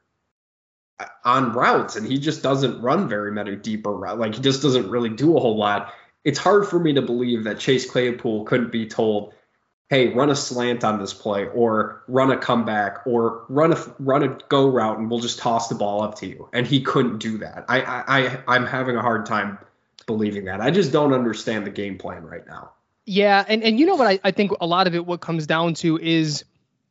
uh, 0.98 1.06
on 1.24 1.52
routes, 1.52 1.96
and 1.96 2.06
he 2.06 2.18
just 2.18 2.42
doesn't 2.42 2.80
run 2.82 3.08
very 3.08 3.32
many 3.32 3.56
deeper 3.56 3.92
routes. 3.92 4.18
Like 4.20 4.34
he 4.34 4.40
just 4.40 4.62
doesn't 4.62 4.90
really 4.90 5.10
do 5.10 5.36
a 5.36 5.40
whole 5.40 5.56
lot. 5.56 5.92
It's 6.24 6.38
hard 6.38 6.66
for 6.66 6.78
me 6.78 6.94
to 6.94 7.02
believe 7.02 7.44
that 7.44 7.58
Chase 7.58 7.88
Claypool 7.88 8.44
couldn't 8.44 8.72
be 8.72 8.86
told, 8.86 9.34
"Hey, 9.90 10.12
run 10.12 10.30
a 10.30 10.36
slant 10.36 10.82
on 10.84 10.98
this 10.98 11.12
play, 11.12 11.46
or 11.48 12.02
run 12.08 12.30
a 12.30 12.36
comeback, 12.36 13.06
or 13.06 13.44
run 13.48 13.72
a 13.72 13.78
run 13.98 14.22
a 14.22 14.38
go 14.48 14.68
route, 14.68 14.98
and 14.98 15.10
we'll 15.10 15.20
just 15.20 15.38
toss 15.38 15.68
the 15.68 15.74
ball 15.74 16.02
up 16.02 16.16
to 16.16 16.26
you." 16.26 16.48
And 16.52 16.66
he 16.66 16.80
couldn't 16.80 17.18
do 17.18 17.38
that. 17.38 17.64
I 17.68 17.80
I, 17.80 18.04
I 18.06 18.38
I'm 18.48 18.66
having 18.66 18.96
a 18.96 19.02
hard 19.02 19.26
time 19.26 19.58
believing 20.06 20.46
that. 20.46 20.60
I 20.60 20.70
just 20.70 20.92
don't 20.92 21.12
understand 21.12 21.66
the 21.66 21.70
game 21.70 21.98
plan 21.98 22.24
right 22.24 22.46
now. 22.46 22.72
Yeah, 23.06 23.44
and 23.46 23.62
and 23.62 23.78
you 23.78 23.87
know 23.87 23.96
what 23.96 24.06
I, 24.06 24.18
I 24.25 24.30
think 24.30 24.52
a 24.61 24.66
lot 24.66 24.87
of 24.87 24.94
it 24.94 25.04
what 25.04 25.20
comes 25.20 25.46
down 25.46 25.75
to 25.75 25.99
is 25.99 26.44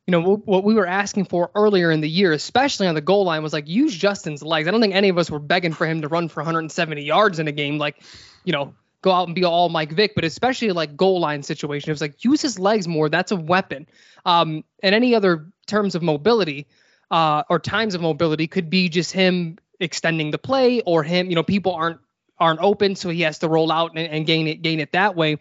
you 0.05 0.11
know 0.11 0.35
what 0.35 0.63
we 0.63 0.73
were 0.73 0.85
asking 0.85 1.25
for 1.25 1.49
earlier 1.55 1.91
in 1.91 2.01
the 2.01 2.09
year, 2.09 2.33
especially 2.33 2.87
on 2.87 2.95
the 2.95 3.01
goal 3.01 3.25
line, 3.25 3.41
was 3.41 3.53
like 3.53 3.67
use 3.67 3.95
Justin's 3.95 4.43
legs. 4.43 4.67
I 4.67 4.71
don't 4.71 4.81
think 4.81 4.93
any 4.93 5.09
of 5.09 5.17
us 5.17 5.31
were 5.31 5.39
begging 5.39 5.73
for 5.73 5.87
him 5.87 6.01
to 6.01 6.07
run 6.07 6.29
for 6.29 6.41
170 6.41 7.03
yards 7.03 7.39
in 7.39 7.47
a 7.47 7.51
game, 7.51 7.77
like 7.77 8.03
you 8.43 8.53
know 8.53 8.75
go 9.01 9.11
out 9.11 9.27
and 9.27 9.35
be 9.35 9.43
all 9.43 9.69
Mike 9.69 9.91
Vick, 9.91 10.13
but 10.15 10.23
especially 10.23 10.71
like 10.71 10.95
goal 10.95 11.19
line 11.19 11.43
situation, 11.43 11.89
it 11.89 11.93
was 11.93 12.01
like 12.01 12.23
use 12.23 12.41
his 12.41 12.57
legs 12.57 12.87
more. 12.87 13.09
That's 13.09 13.31
a 13.31 13.35
weapon. 13.35 13.87
Um, 14.25 14.63
and 14.81 14.95
any 14.95 15.13
other 15.13 15.47
terms 15.67 15.93
of 15.93 16.01
mobility 16.01 16.67
uh, 17.11 17.43
or 17.49 17.59
times 17.59 17.95
of 17.95 18.01
mobility 18.01 18.47
could 18.47 18.69
be 18.69 18.89
just 18.89 19.11
him 19.11 19.57
extending 19.79 20.31
the 20.31 20.37
play 20.37 20.81
or 20.81 21.03
him, 21.03 21.29
you 21.29 21.35
know, 21.35 21.43
people 21.43 21.73
aren't 21.73 21.99
aren't 22.39 22.59
open, 22.61 22.95
so 22.95 23.09
he 23.09 23.21
has 23.21 23.39
to 23.39 23.47
roll 23.47 23.71
out 23.71 23.91
and, 23.95 24.07
and 24.07 24.25
gain 24.25 24.47
it 24.47 24.61
gain 24.61 24.79
it 24.79 24.91
that 24.93 25.15
way. 25.15 25.37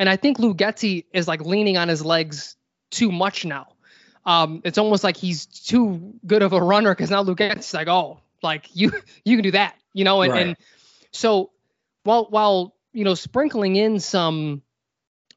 And 0.00 0.08
I 0.08 0.16
think 0.16 0.38
Luke 0.38 0.56
Getsy 0.56 1.04
is 1.12 1.28
like 1.28 1.42
leaning 1.42 1.76
on 1.76 1.88
his 1.88 2.02
legs 2.02 2.56
too 2.90 3.12
much 3.12 3.44
now. 3.44 3.74
Um, 4.24 4.62
it's 4.64 4.78
almost 4.78 5.04
like 5.04 5.14
he's 5.14 5.44
too 5.44 6.14
good 6.26 6.40
of 6.40 6.54
a 6.54 6.60
runner 6.60 6.92
because 6.92 7.10
now 7.10 7.20
Luke 7.20 7.36
Getsy's 7.36 7.74
like, 7.74 7.86
oh, 7.86 8.18
like 8.42 8.74
you 8.74 8.92
you 9.26 9.36
can 9.36 9.42
do 9.42 9.50
that, 9.50 9.76
you 9.92 10.04
know. 10.04 10.22
And, 10.22 10.32
right. 10.32 10.46
and 10.46 10.56
so 11.12 11.50
while 12.04 12.28
while 12.30 12.74
you 12.94 13.04
know 13.04 13.12
sprinkling 13.12 13.76
in 13.76 14.00
some 14.00 14.62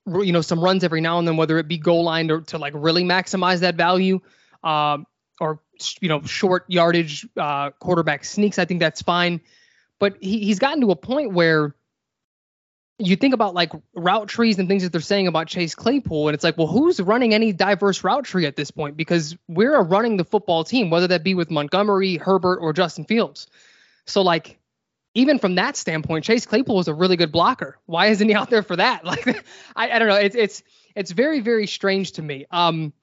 you 0.08 0.32
know 0.32 0.40
some 0.40 0.64
runs 0.64 0.86
every 0.86 1.02
now 1.02 1.20
and 1.20 1.28
then, 1.28 1.36
whether 1.36 1.58
it 1.58 1.68
be 1.68 1.78
goal 1.78 2.06
line 2.06 2.32
or 2.32 2.40
to 2.42 2.58
like 2.58 2.72
really 2.74 3.04
maximize 3.04 3.60
that 3.60 3.76
value, 3.76 4.22
um, 4.64 5.06
or 5.42 5.60
you 6.00 6.08
know 6.08 6.22
short 6.22 6.64
yardage 6.70 7.28
uh, 7.36 7.72
quarterback 7.72 8.24
sneaks. 8.24 8.58
I 8.58 8.64
think 8.64 8.80
that's 8.80 9.02
fine, 9.02 9.42
but 10.00 10.16
he, 10.22 10.40
he's 10.40 10.60
gotten 10.60 10.80
to 10.80 10.92
a 10.92 10.96
point 10.96 11.34
where 11.34 11.76
you 13.00 13.16
think 13.16 13.34
about 13.34 13.54
like 13.54 13.72
route 13.96 14.28
trees 14.28 14.60
and 14.60 14.68
things 14.68 14.84
that 14.84 14.92
they're 14.92 15.02
saying 15.02 15.28
about 15.28 15.48
Chase 15.48 15.76
Claypool, 15.76 16.28
and 16.28 16.36
it's 16.36 16.44
like, 16.44 16.58
well, 16.58 16.68
who's 16.68 17.00
running 17.00 17.34
any 17.34 17.52
diverse 17.52 18.04
route 18.04 18.26
tree 18.26 18.46
at 18.46 18.56
this 18.56 18.72
point? 18.72 18.96
Because 18.96 19.36
we're 19.48 19.82
running 19.82 20.18
the 20.18 20.26
football 20.26 20.64
team, 20.64 20.90
whether 20.90 21.08
that 21.08 21.24
be 21.24 21.34
with 21.34 21.50
Montgomery, 21.50 22.18
Herbert, 22.18 22.60
or 22.60 22.72
Justin 22.74 23.06
Fields. 23.06 23.48
So 24.06 24.22
like 24.22 24.60
even 25.16 25.40
from 25.40 25.56
that 25.56 25.76
standpoint, 25.76 26.26
Chase 26.26 26.46
Claypool 26.46 26.76
was 26.76 26.88
a 26.88 26.94
really 26.94 27.18
good 27.18 27.32
blocker. 27.32 27.78
Why 27.86 28.08
isn't 28.08 28.28
he 28.28 28.34
out 28.34 28.50
there 28.50 28.64
for 28.64 28.76
that? 28.76 29.04
Like, 29.14 29.46
I, 29.76 29.92
I 29.92 30.00
don't 30.00 30.08
know. 30.08 30.16
It's 30.16 30.36
it's 30.36 30.64
it's 30.96 31.12
very 31.12 31.40
very 31.40 31.68
strange 31.68 32.14
to 32.14 32.22
me. 32.22 32.46
Um, 32.52 32.94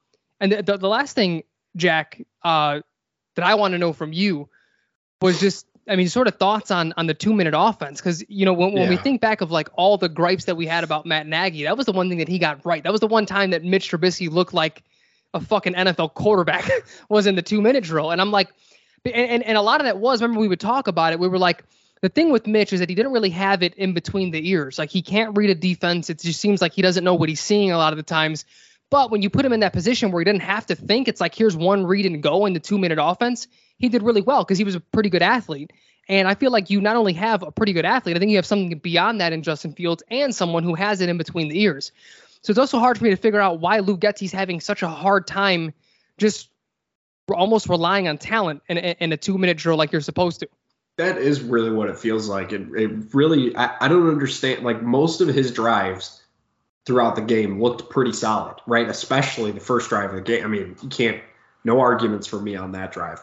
and 0.41 0.53
the, 0.53 0.63
the, 0.63 0.77
the 0.79 0.89
last 0.89 1.15
thing, 1.15 1.45
Jack, 1.77 2.23
uh, 2.43 2.81
that 3.37 3.45
I 3.45 3.55
want 3.55 3.73
to 3.73 3.79
know 3.79 3.93
from 3.93 4.13
you 4.13 4.49
was 5.21 5.39
just, 5.39 5.67
I 5.91 5.97
mean, 5.97 6.09
sort 6.09 6.29
of 6.29 6.37
thoughts 6.37 6.71
on 6.71 6.95
on 6.97 7.07
the 7.07 7.15
two 7.15 7.35
minute 7.35 7.55
offense, 7.57 8.01
because 8.01 8.25
you 8.29 8.47
know 8.47 8.53
when, 8.53 8.73
when 8.73 8.85
yeah. 8.85 8.91
we 8.91 8.97
think 8.97 9.21
back 9.21 9.41
of 9.41 9.51
like 9.51 9.69
all 9.75 9.99
the 9.99 10.09
gripes 10.09 10.45
that 10.45 10.57
we 10.57 10.67
had 10.67 10.85
about 10.85 11.05
Matt 11.05 11.27
Nagy, 11.27 11.65
that 11.65 11.77
was 11.77 11.87
the 11.87 11.93
one 11.93 12.09
thing 12.09 12.19
that 12.19 12.29
he 12.29 12.39
got 12.39 12.65
right. 12.65 12.83
That 12.83 12.93
was 12.93 13.01
the 13.01 13.09
one 13.09 13.27
time 13.27 13.51
that 13.51 13.65
Mitch 13.65 13.91
Trubisky 13.91 14.31
looked 14.31 14.55
like 14.55 14.83
a 15.35 15.41
fucking 15.41 15.75
NFL 15.75 16.15
quarterback 16.15 16.71
was 17.09 17.27
in 17.27 17.35
the 17.35 17.43
two 17.43 17.61
minute 17.61 17.85
drill, 17.85 18.13
and 18.13 18.21
I'm 18.21 18.31
like, 18.31 18.49
and, 19.05 19.15
and 19.15 19.43
and 19.43 19.59
a 19.59 19.63
lot 19.63 19.81
of 19.81 19.87
that 19.87 19.99
was 19.99 20.23
remember 20.23 20.41
we 20.41 20.49
would 20.49 20.61
talk 20.61 20.87
about 20.87 21.13
it. 21.13 21.19
We 21.19 21.29
were 21.29 21.39
like 21.39 21.65
the 22.03 22.09
thing 22.09 22.31
with 22.31 22.47
Mitch 22.47 22.73
is 22.73 22.81
that 22.81 22.89
he 22.89 22.95
didn't 22.95 23.13
really 23.13 23.31
have 23.31 23.63
it 23.63 23.75
in 23.75 23.93
between 23.93 24.31
the 24.31 24.49
ears. 24.49 24.79
Like 24.79 24.91
he 24.91 25.03
can't 25.03 25.37
read 25.37 25.51
a 25.51 25.55
defense. 25.55 26.09
It 26.09 26.21
just 26.21 26.41
seems 26.41 26.63
like 26.63 26.73
he 26.73 26.83
doesn't 26.83 27.05
know 27.05 27.15
what 27.15 27.29
he's 27.29 27.41
seeing 27.41 27.73
a 27.73 27.77
lot 27.77 27.93
of 27.93 27.99
the 27.99 28.03
times. 28.03 28.45
But 28.91 29.11
when 29.11 29.23
you 29.23 29.31
put 29.31 29.45
him 29.45 29.53
in 29.53 29.61
that 29.61 29.73
position 29.73 30.11
where 30.11 30.21
he 30.21 30.25
didn't 30.25 30.43
have 30.43 30.67
to 30.67 30.75
think, 30.75 31.07
it's 31.07 31.21
like 31.21 31.35
here's 31.35 31.57
one 31.57 31.87
read 31.87 32.07
and 32.07 32.23
go 32.23 32.47
in 32.47 32.53
the 32.53 32.61
two 32.61 32.79
minute 32.79 32.99
offense. 33.01 33.47
He 33.79 33.89
did 33.89 34.03
really 34.03 34.21
well 34.21 34.45
because 34.45 34.59
he 34.59 34.65
was 34.65 34.75
a 34.75 34.81
pretty 34.81 35.11
good 35.11 35.23
athlete. 35.23 35.73
And 36.09 36.27
I 36.27 36.35
feel 36.35 36.51
like 36.51 36.71
you 36.71 36.81
not 36.81 36.97
only 36.97 37.13
have 37.13 37.45
a 37.45 37.53
pretty 37.53 37.73
good 37.73 37.85
athlete, 37.85 38.17
I 38.17 38.19
think 38.19 38.31
you 38.31 38.37
have 38.37 38.47
something 38.47 38.79
beyond 38.79 39.21
that 39.21 39.33
in 39.33 39.43
Justin 39.43 39.75
Fields 39.75 40.03
and 40.11 40.35
someone 40.35 40.65
who 40.65 40.75
has 40.75 41.01
it 41.01 41.09
in 41.09 41.19
between 41.19 41.49
the 41.49 41.61
ears. 41.61 41.93
So 42.43 42.51
it's 42.51 42.59
also 42.59 42.81
hard 42.81 42.99
for 42.99 43.05
me 43.05 43.11
to 43.11 43.17
figure 43.17 43.41
out 43.41 43.61
why 43.61 43.79
Luke 43.79 44.01
Getsy's 44.01 44.33
having 44.33 44.61
such 44.61 44.83
a 44.83 44.89
hard 44.89 45.27
time 45.27 45.73
just 46.19 46.49
almost 47.33 47.69
relying 47.69 48.09
on 48.09 48.19
talent 48.19 48.63
in, 48.69 48.79
in 48.79 49.13
a 49.13 49.17
two 49.17 49.39
minute 49.39 49.57
drill 49.57 49.77
like 49.77 49.93
you're 49.93 50.01
supposed 50.01 50.41
to 50.41 50.49
that 51.01 51.17
is 51.17 51.41
really 51.41 51.71
what 51.71 51.89
it 51.89 51.99
feels 51.99 52.29
like. 52.29 52.53
It, 52.53 52.69
it 52.75 53.15
really, 53.15 53.57
I, 53.57 53.75
I 53.81 53.89
don't 53.89 54.09
understand. 54.09 54.65
Like 54.65 54.83
most 54.83 55.23
of 55.23 55.29
his 55.29 55.51
drives 55.51 56.20
throughout 56.87 57.17
the 57.17 57.23
game 57.23 57.61
looked 57.61 57.91
pretty 57.91 58.13
solid, 58.13 58.57
right? 58.67 58.89
Especially 58.89 59.53
the 59.53 59.61
first 59.61 59.89
drive 59.89 60.11
of 60.11 60.17
the 60.17 60.23
game. 60.23 60.45
I 60.45 60.49
mean, 60.49 60.77
you 60.83 60.89
can't, 60.89 61.21
no 61.65 61.81
arguments 61.81 62.27
for 62.27 62.41
me 62.41 62.57
on 62.57 62.73
that 62.73 62.93
drive. 62.93 63.23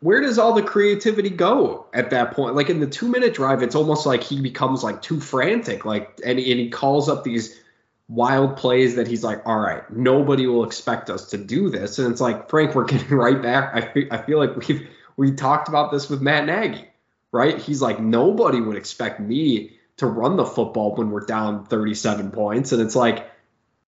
Where 0.00 0.20
does 0.20 0.38
all 0.38 0.52
the 0.52 0.62
creativity 0.62 1.30
go 1.30 1.86
at 1.92 2.10
that 2.10 2.32
point? 2.32 2.54
Like 2.54 2.70
in 2.70 2.80
the 2.80 2.86
two 2.86 3.08
minute 3.08 3.34
drive, 3.34 3.62
it's 3.62 3.74
almost 3.74 4.06
like 4.06 4.22
he 4.22 4.40
becomes 4.40 4.84
like 4.84 5.02
too 5.02 5.20
frantic, 5.20 5.84
like, 5.84 6.20
and, 6.24 6.38
and 6.38 6.38
he 6.38 6.70
calls 6.70 7.08
up 7.08 7.24
these 7.24 7.58
wild 8.08 8.56
plays 8.56 8.96
that 8.96 9.08
he's 9.08 9.24
like, 9.24 9.42
all 9.46 9.58
right, 9.58 9.88
nobody 9.90 10.46
will 10.46 10.64
expect 10.64 11.10
us 11.10 11.30
to 11.30 11.38
do 11.38 11.70
this. 11.70 11.98
And 11.98 12.12
it's 12.12 12.20
like, 12.20 12.48
Frank, 12.48 12.74
we're 12.74 12.84
getting 12.84 13.08
right 13.16 13.40
back. 13.40 13.74
I, 13.74 14.06
I 14.10 14.18
feel 14.18 14.38
like 14.38 14.56
we've, 14.56 14.88
we 15.16 15.32
talked 15.32 15.68
about 15.68 15.90
this 15.90 16.08
with 16.08 16.20
Matt 16.20 16.46
Nagy, 16.46 16.84
right? 17.32 17.58
He's 17.58 17.82
like, 17.82 17.98
nobody 17.98 18.60
would 18.60 18.76
expect 18.76 19.18
me 19.18 19.75
to 19.98 20.06
run 20.06 20.36
the 20.36 20.44
football 20.44 20.94
when 20.94 21.10
we're 21.10 21.24
down 21.24 21.64
37 21.64 22.30
points. 22.30 22.72
And 22.72 22.82
it's 22.82 22.96
like, 22.96 23.30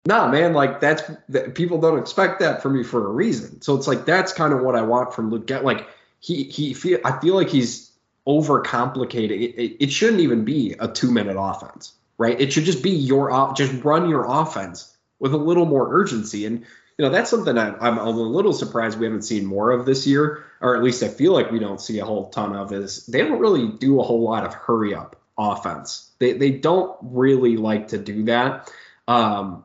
nah, 0.06 0.28
man, 0.28 0.54
like 0.54 0.80
that's 0.80 1.02
that, 1.28 1.54
people 1.54 1.80
don't 1.80 1.98
expect 1.98 2.40
that 2.40 2.62
from 2.62 2.76
me 2.76 2.84
for 2.84 3.04
a 3.06 3.10
reason. 3.10 3.60
So 3.60 3.76
it's 3.76 3.86
like 3.86 4.04
that's 4.04 4.32
kind 4.32 4.52
of 4.52 4.62
what 4.62 4.76
I 4.76 4.82
want 4.82 5.14
from 5.14 5.30
Luke. 5.30 5.46
Get 5.46 5.64
like 5.64 5.86
he 6.20 6.44
he 6.44 6.74
feel 6.74 7.00
I 7.04 7.18
feel 7.18 7.34
like 7.34 7.48
he's 7.48 7.90
overcomplicating. 8.26 9.40
It, 9.40 9.54
it, 9.60 9.76
it 9.84 9.92
shouldn't 9.92 10.20
even 10.20 10.44
be 10.44 10.74
a 10.78 10.88
two 10.88 11.10
minute 11.10 11.36
offense, 11.38 11.92
right? 12.18 12.40
It 12.40 12.52
should 12.52 12.64
just 12.64 12.82
be 12.82 12.90
your 12.90 13.30
off, 13.30 13.56
just 13.56 13.84
run 13.84 14.08
your 14.08 14.26
offense 14.28 14.96
with 15.18 15.34
a 15.34 15.38
little 15.38 15.66
more 15.66 15.92
urgency. 15.94 16.46
And 16.46 16.60
you 16.98 17.04
know 17.04 17.10
that's 17.10 17.28
something 17.28 17.58
I'm, 17.58 17.76
I'm 17.80 17.98
a 17.98 18.08
little 18.08 18.52
surprised 18.52 18.98
we 18.98 19.06
haven't 19.06 19.22
seen 19.22 19.44
more 19.44 19.70
of 19.72 19.84
this 19.84 20.06
year, 20.06 20.44
or 20.60 20.76
at 20.76 20.82
least 20.82 21.02
I 21.02 21.08
feel 21.08 21.32
like 21.32 21.50
we 21.50 21.58
don't 21.58 21.80
see 21.80 21.98
a 21.98 22.04
whole 22.04 22.30
ton 22.30 22.54
of. 22.54 22.72
Is 22.72 23.06
they 23.06 23.18
don't 23.18 23.40
really 23.40 23.68
do 23.68 24.00
a 24.00 24.04
whole 24.04 24.22
lot 24.22 24.44
of 24.44 24.54
hurry 24.54 24.94
up 24.94 25.20
offense. 25.38 26.10
They 26.18 26.32
they 26.32 26.50
don't 26.50 26.96
really 27.02 27.56
like 27.56 27.88
to 27.88 27.98
do 27.98 28.24
that. 28.24 28.70
Um, 29.08 29.64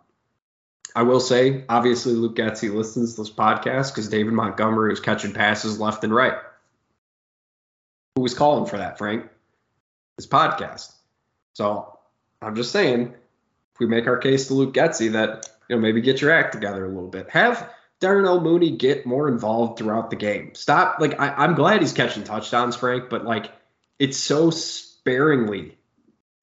I 0.95 1.03
will 1.03 1.19
say, 1.19 1.63
obviously, 1.69 2.13
Luke 2.13 2.35
Getsy 2.35 2.73
listens 2.73 3.15
to 3.15 3.21
this 3.21 3.31
podcast 3.31 3.91
because 3.91 4.09
David 4.09 4.33
Montgomery 4.33 4.89
was 4.89 4.99
catching 4.99 5.33
passes 5.33 5.79
left 5.79 6.03
and 6.03 6.13
right. 6.13 6.33
Who 8.15 8.23
was 8.23 8.33
calling 8.33 8.65
for 8.65 8.77
that, 8.77 8.97
Frank? 8.97 9.29
This 10.17 10.27
podcast. 10.27 10.91
So 11.53 11.97
I'm 12.41 12.55
just 12.55 12.71
saying, 12.71 13.13
if 13.73 13.79
we 13.79 13.85
make 13.85 14.07
our 14.07 14.17
case 14.17 14.47
to 14.47 14.53
Luke 14.53 14.73
Getsy, 14.73 15.13
that 15.13 15.49
you 15.69 15.75
know, 15.75 15.81
maybe 15.81 16.01
get 16.01 16.21
your 16.21 16.31
act 16.31 16.51
together 16.51 16.83
a 16.83 16.89
little 16.89 17.09
bit. 17.09 17.29
Have 17.29 17.69
Darnell 18.01 18.41
Mooney 18.41 18.71
get 18.71 19.05
more 19.05 19.29
involved 19.29 19.79
throughout 19.79 20.09
the 20.09 20.15
game. 20.17 20.55
Stop. 20.55 20.97
Like, 20.99 21.19
I, 21.19 21.45
am 21.45 21.55
glad 21.55 21.81
he's 21.81 21.93
catching 21.93 22.23
touchdowns, 22.23 22.75
Frank, 22.75 23.09
but 23.09 23.23
like, 23.23 23.51
it's 23.99 24.17
so 24.17 24.49
sparingly 25.01 25.77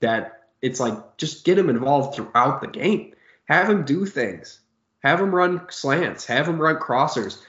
that 0.00 0.49
it's 0.61 0.81
like 0.81 1.17
just 1.17 1.45
get 1.45 1.59
him 1.59 1.71
involved 1.71 2.15
throughout 2.15 2.61
the 2.61 2.67
game. 2.67 3.15
Have 3.47 3.69
him 3.69 3.85
do 3.85 4.07
things. 4.07 4.61
Have 5.03 5.21
him 5.21 5.35
run 5.35 5.67
slants. 5.71 6.27
Have 6.27 6.49
him 6.49 6.61
run 6.61 6.77
crossers. 6.77 7.41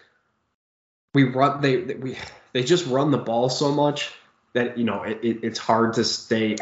We 1.13 1.23
run. 1.23 1.61
They 1.61 1.77
we 1.77 2.17
they 2.53 2.63
just 2.63 2.85
run 2.85 3.11
the 3.11 3.17
ball 3.17 3.49
so 3.49 3.71
much 3.71 4.11
that 4.53 4.77
you 4.77 4.83
know 4.83 5.03
it, 5.03 5.19
it, 5.23 5.39
it's 5.43 5.59
hard 5.59 5.93
to 5.93 6.03
stay 6.03 6.55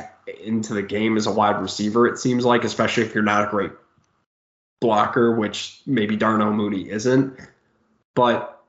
into 0.44 0.74
the 0.74 0.82
game 0.82 1.18
as 1.18 1.28
a 1.28 1.32
wide 1.32 1.62
receiver. 1.62 2.08
It 2.08 2.18
seems 2.18 2.46
like, 2.46 2.64
especially 2.64 3.04
if 3.04 3.14
you're 3.14 3.24
not 3.24 3.48
a 3.48 3.52
great 3.52 3.72
blocker, 4.80 5.36
which 5.36 5.82
maybe 5.86 6.16
Darnell 6.16 6.54
Mooney 6.54 6.90
isn't. 6.90 7.38
But 8.16 8.64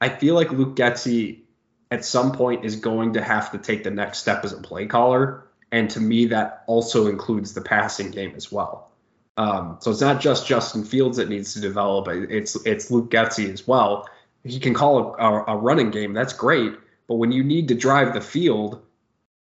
I 0.00 0.10
feel 0.10 0.34
like 0.34 0.50
Luke 0.50 0.76
Getsy 0.76 1.40
at 1.90 2.04
some 2.04 2.32
point 2.32 2.64
is 2.64 2.76
going 2.76 3.12
to 3.14 3.22
have 3.22 3.52
to 3.52 3.58
take 3.58 3.84
the 3.84 3.90
next 3.90 4.18
step 4.18 4.44
as 4.44 4.52
a 4.52 4.58
play 4.58 4.86
caller. 4.86 5.44
And 5.72 5.90
to 5.90 6.00
me, 6.00 6.26
that 6.26 6.64
also 6.66 7.08
includes 7.08 7.54
the 7.54 7.60
passing 7.60 8.10
game 8.10 8.34
as 8.36 8.50
well. 8.50 8.90
Um, 9.36 9.76
so 9.80 9.90
it's 9.90 10.00
not 10.00 10.20
just 10.20 10.46
Justin 10.46 10.84
Fields 10.84 11.18
that 11.18 11.28
needs 11.28 11.54
to 11.54 11.60
develop. 11.60 12.08
It's 12.08 12.56
it's 12.64 12.90
Luke 12.90 13.10
Getsy 13.10 13.52
as 13.52 13.66
well. 13.66 14.08
He 14.44 14.58
can 14.58 14.74
call 14.74 15.14
a, 15.18 15.52
a 15.52 15.56
running 15.56 15.90
game. 15.90 16.14
That's 16.14 16.32
great. 16.32 16.72
But 17.06 17.16
when 17.16 17.32
you 17.32 17.44
need 17.44 17.68
to 17.68 17.74
drive 17.74 18.14
the 18.14 18.20
field 18.20 18.82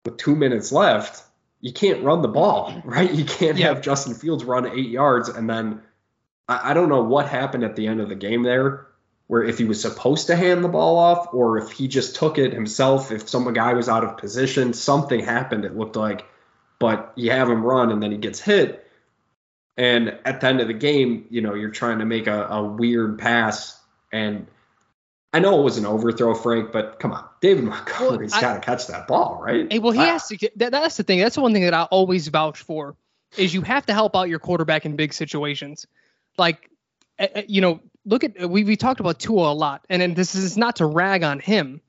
with 0.05 0.17
two 0.17 0.35
minutes 0.35 0.71
left, 0.71 1.23
you 1.59 1.73
can't 1.73 2.03
run 2.03 2.21
the 2.21 2.27
ball, 2.27 2.81
right? 2.85 3.11
You 3.11 3.25
can't 3.25 3.57
yeah. 3.57 3.67
have 3.67 3.81
Justin 3.81 4.13
Fields 4.13 4.43
run 4.43 4.67
eight 4.67 4.89
yards 4.89 5.29
and 5.29 5.49
then 5.49 5.81
I, 6.47 6.71
I, 6.71 6.73
don't 6.73 6.89
know 6.89 7.03
what 7.03 7.27
happened 7.27 7.63
at 7.63 7.75
the 7.75 7.87
end 7.87 8.01
of 8.01 8.09
the 8.09 8.15
game 8.15 8.43
there, 8.43 8.87
where 9.27 9.43
if 9.43 9.57
he 9.57 9.65
was 9.65 9.81
supposed 9.81 10.27
to 10.27 10.35
hand 10.35 10.63
the 10.63 10.69
ball 10.69 10.97
off 10.97 11.33
or 11.33 11.57
if 11.57 11.71
he 11.71 11.87
just 11.87 12.15
took 12.15 12.37
it 12.37 12.53
himself, 12.53 13.11
if 13.11 13.27
some 13.27 13.51
guy 13.53 13.73
was 13.73 13.89
out 13.89 14.03
of 14.03 14.17
position, 14.17 14.73
something 14.73 15.23
happened, 15.23 15.65
it 15.65 15.75
looked 15.75 15.95
like. 15.95 16.25
But 16.79 17.13
you 17.15 17.31
have 17.31 17.49
him 17.49 17.63
run 17.63 17.91
and 17.91 18.03
then 18.03 18.11
he 18.11 18.17
gets 18.17 18.39
hit. 18.39 18.85
And 19.77 20.19
at 20.25 20.41
the 20.41 20.47
end 20.47 20.61
of 20.61 20.67
the 20.67 20.73
game, 20.73 21.25
you 21.29 21.41
know, 21.41 21.53
you're 21.55 21.71
trying 21.71 21.99
to 21.99 22.05
make 22.05 22.27
a, 22.27 22.47
a 22.47 22.63
weird 22.63 23.17
pass 23.17 23.79
and 24.11 24.47
I 25.33 25.39
know 25.39 25.59
it 25.59 25.63
was 25.63 25.79
an 25.79 25.87
overthrow, 25.87 26.35
Frank, 26.35 26.71
but 26.71 26.99
come 26.99 27.11
on, 27.11 27.25
David 27.41 27.63
Montgomery's 27.63 28.33
well, 28.33 28.41
got 28.41 28.53
to 28.53 28.59
catch 28.59 28.85
that 28.87 29.07
ball, 29.07 29.41
right? 29.41 29.71
Hey, 29.71 29.79
well, 29.79 29.91
he 29.91 29.99
has 29.99 30.27
to. 30.27 30.51
That, 30.57 30.71
that's 30.71 30.97
the 30.97 31.03
thing. 31.03 31.19
That's 31.19 31.33
the 31.33 31.41
one 31.41 31.53
thing 31.53 31.63
that 31.63 31.73
I 31.73 31.83
always 31.83 32.27
vouch 32.27 32.59
for 32.59 32.95
is 33.35 33.51
you 33.51 33.63
have 33.63 33.87
to 33.87 33.93
help 33.93 34.15
out 34.15 34.29
your 34.29 34.37
quarterback 34.37 34.85
in 34.85 34.95
big 34.95 35.11
situations. 35.11 35.87
Like, 36.37 36.69
eh, 37.17 37.27
eh, 37.33 37.43
you 37.47 37.61
know, 37.61 37.79
look 38.05 38.23
at 38.23 38.49
we 38.49 38.63
we 38.63 38.75
talked 38.75 38.99
about 38.99 39.19
Tua 39.19 39.51
a 39.51 39.53
lot, 39.53 39.85
and, 39.89 40.15
this 40.15 40.35
is 40.35 40.57
not 40.57 40.77
to 40.77 40.85
rag 40.85 41.23
on 41.23 41.39
him, 41.39 41.81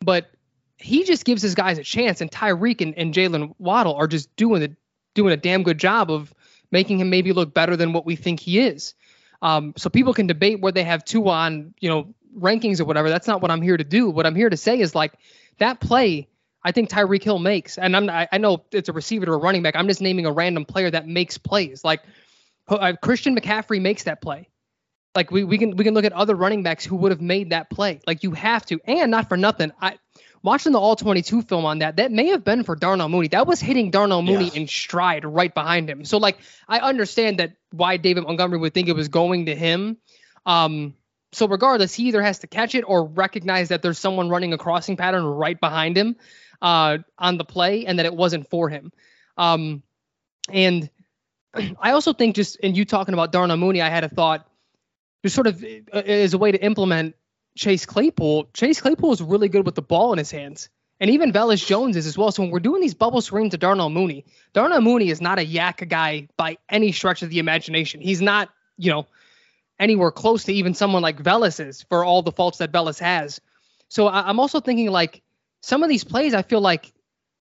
but 0.00 0.30
he 0.76 1.04
just 1.04 1.24
gives 1.24 1.42
his 1.42 1.54
guys 1.54 1.78
a 1.78 1.84
chance, 1.84 2.20
and 2.20 2.30
Tyreek 2.30 2.80
and, 2.80 2.96
and 2.96 3.14
Jaylen 3.14 3.54
Waddle 3.58 3.94
are 3.94 4.06
just 4.06 4.34
doing 4.36 4.60
the 4.60 4.76
doing 5.14 5.32
a 5.32 5.36
damn 5.36 5.62
good 5.62 5.78
job 5.78 6.10
of 6.10 6.32
making 6.70 7.00
him 7.00 7.10
maybe 7.10 7.32
look 7.32 7.52
better 7.52 7.76
than 7.76 7.92
what 7.92 8.06
we 8.06 8.16
think 8.16 8.40
he 8.40 8.60
is. 8.60 8.94
Um, 9.42 9.74
so 9.76 9.90
people 9.90 10.14
can 10.14 10.26
debate 10.26 10.60
where 10.60 10.72
they 10.72 10.84
have 10.84 11.04
Tua 11.04 11.30
on, 11.30 11.74
you 11.80 11.88
know, 11.88 12.14
rankings 12.38 12.80
or 12.80 12.84
whatever. 12.84 13.08
That's 13.08 13.26
not 13.26 13.40
what 13.42 13.50
I'm 13.50 13.62
here 13.62 13.76
to 13.76 13.84
do. 13.84 14.10
What 14.10 14.26
I'm 14.26 14.34
here 14.34 14.50
to 14.50 14.56
say 14.56 14.78
is 14.78 14.94
like 14.94 15.14
that 15.58 15.80
play. 15.80 16.28
I 16.62 16.72
think 16.72 16.90
Tyreek 16.90 17.22
Hill 17.22 17.38
makes, 17.38 17.78
and 17.78 17.96
I'm 17.96 18.10
I, 18.10 18.28
I 18.30 18.38
know 18.38 18.64
it's 18.70 18.90
a 18.90 18.92
receiver 18.92 19.30
or 19.30 19.34
a 19.34 19.38
running 19.38 19.62
back. 19.62 19.76
I'm 19.76 19.88
just 19.88 20.02
naming 20.02 20.26
a 20.26 20.32
random 20.32 20.66
player 20.66 20.90
that 20.90 21.08
makes 21.08 21.38
plays. 21.38 21.82
Like 21.84 22.02
uh, 22.68 22.92
Christian 23.00 23.34
McCaffrey 23.34 23.80
makes 23.80 24.04
that 24.04 24.20
play. 24.20 24.48
Like 25.14 25.30
we, 25.30 25.44
we 25.44 25.58
can 25.58 25.76
we 25.76 25.84
can 25.84 25.94
look 25.94 26.04
at 26.04 26.12
other 26.12 26.34
running 26.34 26.62
backs 26.62 26.84
who 26.84 26.96
would 26.96 27.10
have 27.10 27.20
made 27.20 27.50
that 27.50 27.68
play. 27.70 28.00
Like 28.06 28.22
you 28.22 28.30
have 28.32 28.64
to, 28.66 28.78
and 28.84 29.10
not 29.10 29.28
for 29.28 29.36
nothing. 29.36 29.72
I 29.80 29.98
watching 30.42 30.72
the 30.72 30.78
all 30.78 30.96
22 30.96 31.42
film 31.42 31.64
on 31.64 31.80
that, 31.80 31.96
that 31.96 32.10
may 32.12 32.28
have 32.28 32.44
been 32.44 32.64
for 32.64 32.76
Darnell 32.76 33.08
Mooney. 33.08 33.28
That 33.28 33.46
was 33.46 33.60
hitting 33.60 33.90
Darnell 33.90 34.22
Mooney 34.22 34.44
Yes. 34.46 34.54
in 34.54 34.68
stride 34.68 35.24
right 35.24 35.52
behind 35.52 35.90
him. 35.90 36.04
So 36.04 36.18
like 36.18 36.38
I 36.68 36.78
understand 36.78 37.38
that 37.40 37.54
why 37.72 37.96
David 37.96 38.24
Montgomery 38.24 38.58
would 38.58 38.72
think 38.72 38.88
it 38.88 38.96
was 38.96 39.08
going 39.08 39.46
to 39.46 39.54
him. 39.54 39.98
Um, 40.46 40.94
so 41.32 41.46
regardless, 41.46 41.94
he 41.94 42.04
either 42.04 42.22
has 42.22 42.40
to 42.40 42.46
catch 42.46 42.74
it 42.74 42.82
or 42.86 43.04
recognize 43.04 43.68
that 43.68 43.82
there's 43.82 43.98
someone 43.98 44.28
running 44.30 44.52
a 44.52 44.58
crossing 44.58 44.96
pattern 44.96 45.24
right 45.24 45.58
behind 45.60 45.96
him 45.96 46.16
uh, 46.60 46.98
on 47.18 47.36
the 47.36 47.44
play, 47.44 47.86
and 47.86 47.98
that 47.98 48.06
it 48.06 48.14
wasn't 48.14 48.48
for 48.50 48.68
him. 48.68 48.92
Um, 49.36 49.82
and 50.52 50.90
I 51.54 51.92
also 51.92 52.12
think 52.12 52.34
just 52.34 52.56
in 52.56 52.74
you 52.74 52.84
talking 52.84 53.14
about 53.14 53.30
Darnell 53.32 53.56
Mooney, 53.56 53.80
I 53.80 53.90
had 53.90 54.02
a 54.02 54.08
thought, 54.08 54.49
just 55.22 55.34
sort 55.34 55.46
of 55.46 55.64
uh, 55.64 55.96
as 55.96 56.34
a 56.34 56.38
way 56.38 56.52
to 56.52 56.62
implement 56.62 57.14
Chase 57.56 57.86
Claypool. 57.86 58.48
Chase 58.54 58.80
Claypool 58.80 59.12
is 59.12 59.22
really 59.22 59.48
good 59.48 59.66
with 59.66 59.74
the 59.74 59.82
ball 59.82 60.12
in 60.12 60.18
his 60.18 60.30
hands. 60.30 60.68
And 61.00 61.10
even 61.10 61.32
Velus 61.32 61.64
Jones 61.64 61.96
is 61.96 62.06
as 62.06 62.18
well. 62.18 62.30
So 62.30 62.42
when 62.42 62.50
we're 62.50 62.60
doing 62.60 62.82
these 62.82 62.94
bubble 62.94 63.22
screens 63.22 63.52
to 63.52 63.58
Darnell 63.58 63.88
Mooney, 63.88 64.26
Darnell 64.52 64.82
Mooney 64.82 65.08
is 65.08 65.22
not 65.22 65.38
a 65.38 65.46
YAC 65.46 65.88
guy 65.88 66.28
by 66.36 66.58
any 66.68 66.92
stretch 66.92 67.22
of 67.22 67.30
the 67.30 67.38
imagination. 67.38 68.02
He's 68.02 68.20
not, 68.20 68.50
you 68.76 68.90
know, 68.90 69.06
anywhere 69.78 70.10
close 70.10 70.44
to 70.44 70.52
even 70.52 70.74
someone 70.74 71.02
like 71.02 71.22
Velus 71.22 71.66
is 71.66 71.82
for 71.84 72.04
all 72.04 72.20
the 72.22 72.32
faults 72.32 72.58
that 72.58 72.70
Velus 72.70 72.98
has. 72.98 73.40
So 73.88 74.08
I, 74.08 74.28
I'm 74.28 74.38
also 74.38 74.60
thinking 74.60 74.90
like 74.90 75.22
some 75.62 75.82
of 75.82 75.88
these 75.88 76.04
plays, 76.04 76.34
I 76.34 76.42
feel 76.42 76.60
like 76.60 76.92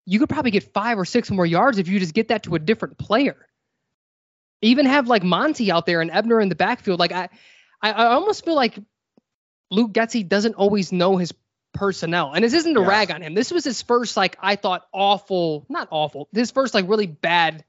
you 0.05 0.19
could 0.19 0.29
probably 0.29 0.51
get 0.51 0.73
five 0.73 0.97
or 0.97 1.05
six 1.05 1.29
more 1.29 1.45
yards 1.45 1.77
if 1.77 1.89
you 1.89 1.99
just 1.99 2.13
get 2.13 2.29
that 2.29 2.43
to 2.43 2.55
a 2.55 2.59
different 2.59 2.97
player. 2.97 3.35
Even 4.61 4.85
have 4.85 5.07
like 5.07 5.23
Monty 5.23 5.69
out 5.69 5.85
there 5.85 6.01
and 6.01 6.09
Ebner 6.11 6.39
in 6.39 6.47
the 6.47 6.55
backfield. 6.55 6.99
Like 6.99 7.11
I, 7.11 7.29
I, 7.81 7.91
I 7.91 8.05
almost 8.13 8.45
feel 8.45 8.55
like 8.55 8.77
Luke 9.71 9.91
Getsy 9.93 10.27
doesn't 10.27 10.55
always 10.55 10.91
know 10.91 11.17
his 11.17 11.33
personnel. 11.73 12.33
And 12.33 12.43
this 12.43 12.53
isn't 12.53 12.75
a 12.75 12.79
Yes. 12.81 12.89
rag 12.89 13.11
on 13.11 13.21
him. 13.21 13.33
This 13.35 13.51
was 13.51 13.63
his 13.63 13.81
first, 13.81 14.17
like, 14.17 14.37
I 14.41 14.55
thought 14.55 14.85
awful, 14.91 15.65
not 15.69 15.87
awful, 15.91 16.27
his 16.33 16.51
first, 16.51 16.73
like, 16.73 16.87
really 16.89 17.07
bad 17.07 17.63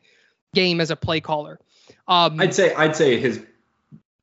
game 0.55 0.81
as 0.81 0.91
a 0.91 0.97
play 0.97 1.21
caller. 1.21 1.61
Um, 2.09 2.41
I'd 2.41 2.55
say 2.55 2.75
I'd 2.75 2.97
say 2.97 3.21
his 3.21 3.45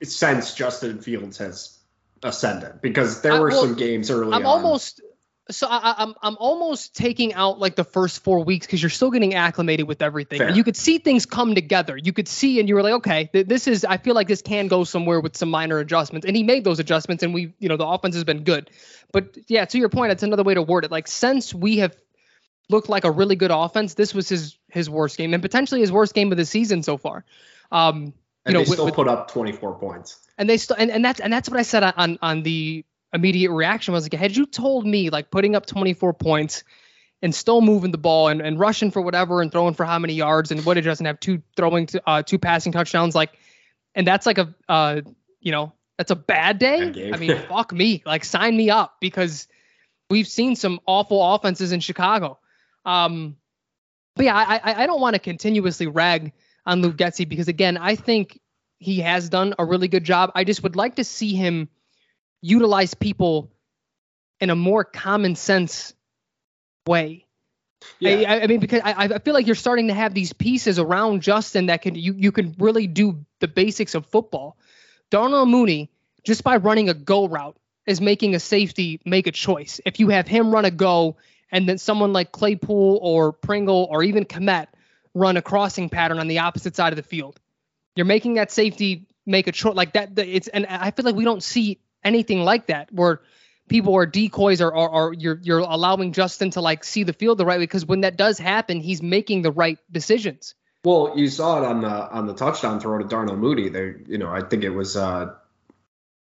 sense 0.03 0.53
Justin 0.55 0.99
Fields 1.01 1.37
has 1.37 1.77
ascended 2.23 2.81
because 2.81 3.21
there 3.21 3.33
I- 3.33 3.39
were 3.39 3.49
well, 3.49 3.61
some 3.63 3.75
games 3.75 4.09
early 4.11 4.33
I'm 4.33 4.45
on. 4.45 4.45
almost 4.45 5.01
so 5.49 5.67
I, 5.67 5.77
I- 5.77 5.95
I'm 6.03 6.13
I'm 6.21 6.37
almost 6.39 6.95
taking 6.95 7.33
out 7.33 7.59
like 7.59 7.75
the 7.75 7.83
first 7.83 8.23
four 8.23 8.43
weeks 8.43 8.65
because 8.65 8.81
you're 8.81 8.89
still 8.89 9.11
getting 9.11 9.33
acclimated 9.35 9.87
with 9.87 10.01
everything. 10.01 10.39
Fair. 10.39 10.47
And 10.47 10.57
you 10.57 10.63
could 10.63 10.75
see 10.77 10.97
things 10.97 11.25
come 11.25 11.55
together. 11.55 11.95
You 11.97 12.13
could 12.13 12.27
see, 12.27 12.59
and 12.59 12.67
you 12.67 12.75
were 12.75 12.83
like, 12.83 12.93
okay, 12.95 13.29
th- 13.31 13.47
this 13.47 13.67
is. 13.67 13.85
I 13.85 13.97
feel 13.97 14.15
like 14.15 14.27
this 14.27 14.41
can 14.41 14.67
go 14.67 14.83
somewhere 14.83 15.19
with 15.19 15.35
some 15.37 15.49
minor 15.49 15.79
adjustments. 15.79 16.25
And 16.27 16.35
he 16.35 16.43
made 16.43 16.63
those 16.63 16.79
adjustments, 16.79 17.23
and 17.23 17.33
we, 17.33 17.53
you 17.59 17.69
know, 17.69 17.77
the 17.77 17.85
offense 17.87 18.15
has 18.15 18.23
been 18.23 18.43
good. 18.43 18.69
But 19.11 19.37
yeah, 19.47 19.65
to 19.65 19.77
your 19.77 19.89
point, 19.89 20.11
it's 20.11 20.23
another 20.23 20.43
way 20.43 20.53
to 20.53 20.61
word 20.61 20.85
it. 20.85 20.91
Like 20.91 21.07
since 21.07 21.53
we 21.53 21.77
have 21.77 21.95
looked 22.69 22.89
like 22.89 23.05
a 23.05 23.11
really 23.11 23.35
good 23.35 23.51
offense, 23.51 23.93
this 23.93 24.13
was 24.13 24.27
his 24.29 24.57
his 24.69 24.89
worst 24.89 25.17
game, 25.17 25.33
and 25.33 25.41
potentially 25.41 25.81
his 25.81 25.91
worst 25.91 26.13
game 26.13 26.31
of 26.31 26.37
the 26.37 26.45
season 26.45 26.83
so 26.83 26.97
far. 26.97 27.23
Um, 27.71 28.05
you 28.05 28.13
and 28.45 28.53
know, 28.53 28.59
they 28.61 28.65
still 28.65 28.85
with- 28.85 28.93
put 28.95 29.07
up 29.07 29.29
24 29.31 29.75
points. 29.79 30.19
and 30.37 30.49
they 30.49 30.57
still 30.57 30.77
and, 30.79 30.89
and 30.91 31.03
that's 31.03 31.19
and 31.19 31.31
that's 31.33 31.49
what 31.49 31.59
I 31.59 31.63
said 31.63 31.83
on 31.83 32.17
on 32.21 32.43
the 32.43 32.85
immediate 33.13 33.51
reaction 33.51 33.93
was 33.93 34.03
like 34.03 34.13
had 34.13 34.35
you 34.35 34.45
told 34.45 34.85
me 34.85 35.09
like 35.09 35.31
putting 35.31 35.55
up 35.55 35.65
24 35.65 36.13
points 36.13 36.63
and 37.21 37.33
still 37.33 37.61
moving 37.61 37.91
the 37.91 37.97
ball 37.97 38.27
and, 38.27 38.41
and 38.41 38.59
rushing 38.59 38.91
for 38.91 39.01
whatever 39.01 39.41
and 39.41 39.51
throwing 39.51 39.73
for 39.73 39.85
how 39.85 39.97
many 39.97 40.13
yards 40.13 40.51
and 40.51 40.63
what 40.65 40.77
it 40.77 40.81
doesn't 40.81 41.05
have 41.05 41.19
two 41.19 41.41
throwing 41.55 41.85
to, 41.87 42.01
uh, 42.07 42.21
two 42.21 42.37
passing 42.37 42.71
touchdowns 42.71 43.15
like 43.15 43.37
and 43.95 44.05
that's 44.05 44.25
like 44.25 44.37
a 44.37 44.53
uh 44.67 45.01
you 45.39 45.51
know 45.51 45.71
that's 45.97 46.11
a 46.11 46.15
bad 46.15 46.59
day 46.59 46.91
Bad. 46.91 47.13
I 47.13 47.17
mean 47.17 47.37
fuck 47.49 47.71
me 47.71 48.03
like 48.05 48.25
sign 48.25 48.55
me 48.55 48.69
up 48.69 48.97
because 48.99 49.47
we've 50.09 50.27
seen 50.27 50.55
some 50.55 50.79
awful 50.85 51.35
offenses 51.35 51.71
in 51.71 51.79
Chicago 51.79 52.39
um 52.85 53.37
but 54.15 54.25
yeah 54.25 54.35
I 54.35 54.57
I, 54.57 54.83
I 54.83 54.85
don't 54.85 55.01
want 55.01 55.15
to 55.15 55.19
continuously 55.19 55.87
rag 55.87 56.33
on 56.65 56.81
Luke 56.81 56.97
Getsy 56.97 57.27
because 57.27 57.47
again 57.47 57.77
I 57.77 57.95
think 57.95 58.39
he 58.79 58.99
has 58.99 59.29
done 59.29 59.55
a 59.57 59.65
really 59.65 59.87
good 59.87 60.03
job. 60.03 60.31
I 60.35 60.43
just 60.43 60.63
would 60.63 60.75
like 60.75 60.95
to 60.95 61.03
see 61.03 61.33
him 61.33 61.69
utilize 62.41 62.93
people 62.93 63.51
in 64.39 64.49
a 64.49 64.55
more 64.55 64.83
common 64.83 65.35
sense 65.35 65.93
way. 66.85 67.25
Yeah. 67.99 68.11
I, 68.27 68.41
I 68.41 68.47
mean, 68.47 68.59
because 68.59 68.81
I, 68.83 69.05
I 69.05 69.19
feel 69.19 69.33
like 69.33 69.45
you're 69.45 69.55
starting 69.55 69.87
to 69.87 69.93
have 69.93 70.13
these 70.13 70.33
pieces 70.33 70.79
around 70.79 71.21
Justin 71.21 71.67
that 71.67 71.81
can 71.81 71.95
you 71.95 72.13
you 72.13 72.31
can 72.31 72.55
really 72.57 72.87
do 72.87 73.25
the 73.39 73.47
basics 73.47 73.95
of 73.95 74.05
football. 74.07 74.57
Darnell 75.09 75.45
Mooney, 75.45 75.89
just 76.23 76.43
by 76.43 76.57
running 76.57 76.89
a 76.89 76.93
go 76.93 77.27
route, 77.27 77.55
is 77.85 78.01
making 78.01 78.35
a 78.35 78.39
safety 78.39 78.99
make 79.05 79.27
a 79.27 79.31
choice. 79.31 79.79
If 79.85 79.99
you 79.99 80.09
have 80.09 80.27
him 80.27 80.51
run 80.51 80.65
a 80.65 80.71
go, 80.71 81.17
and 81.51 81.67
then 81.67 81.77
someone 81.77 82.13
like 82.13 82.31
Claypool 82.31 82.99
or 83.01 83.31
Pringle 83.31 83.87
or 83.89 84.03
even 84.03 84.25
Kmet 84.25 84.67
run 85.13 85.37
a 85.37 85.41
crossing 85.41 85.89
pattern 85.89 86.19
on 86.19 86.27
the 86.27 86.39
opposite 86.39 86.75
side 86.75 86.93
of 86.93 86.97
the 86.97 87.03
field, 87.03 87.39
you're 87.95 88.05
making 88.05 88.35
that 88.35 88.51
safety 88.51 89.07
make 89.25 89.47
a 89.47 89.51
choice 89.51 89.75
like 89.75 89.93
that. 89.93 90.17
It's 90.17 90.47
and 90.47 90.65
I 90.65 90.91
feel 90.91 91.05
like 91.05 91.15
we 91.15 91.23
don't 91.25 91.43
see 91.43 91.79
anything 92.07 92.41
like 92.41 92.67
that 92.67 92.91
where 92.91 93.21
people 93.67 93.95
are 93.95 94.05
decoys 94.05 94.61
or, 94.61 94.73
or, 94.73 94.89
or 94.89 95.13
you're 95.13 95.39
you're 95.43 95.59
allowing 95.59 96.13
Justin 96.13 96.49
to 96.51 96.61
like 96.61 96.83
see 96.83 97.03
the 97.03 97.13
field 97.13 97.37
the 97.37 97.45
right 97.45 97.59
way 97.59 97.63
because 97.63 97.85
when 97.85 98.01
that 98.01 98.17
does 98.17 98.39
happen, 98.39 98.79
he's 98.79 99.01
making 99.03 99.41
the 99.41 99.51
right 99.51 99.77
decisions. 99.91 100.55
Well, 100.83 101.13
you 101.15 101.27
saw 101.27 101.61
it 101.61 101.65
on 101.65 101.81
the 101.81 102.09
on 102.11 102.27
the 102.27 102.33
touchdown 102.33 102.79
throw 102.79 102.97
to 102.97 103.03
Darnell 103.03 103.35
Mooney. 103.35 103.69
They, 103.69 103.93
you 104.07 104.17
know, 104.17 104.29
I 104.29 104.41
think 104.41 104.63
it 104.63 104.69
was, 104.69 104.95
uh, 104.95 105.33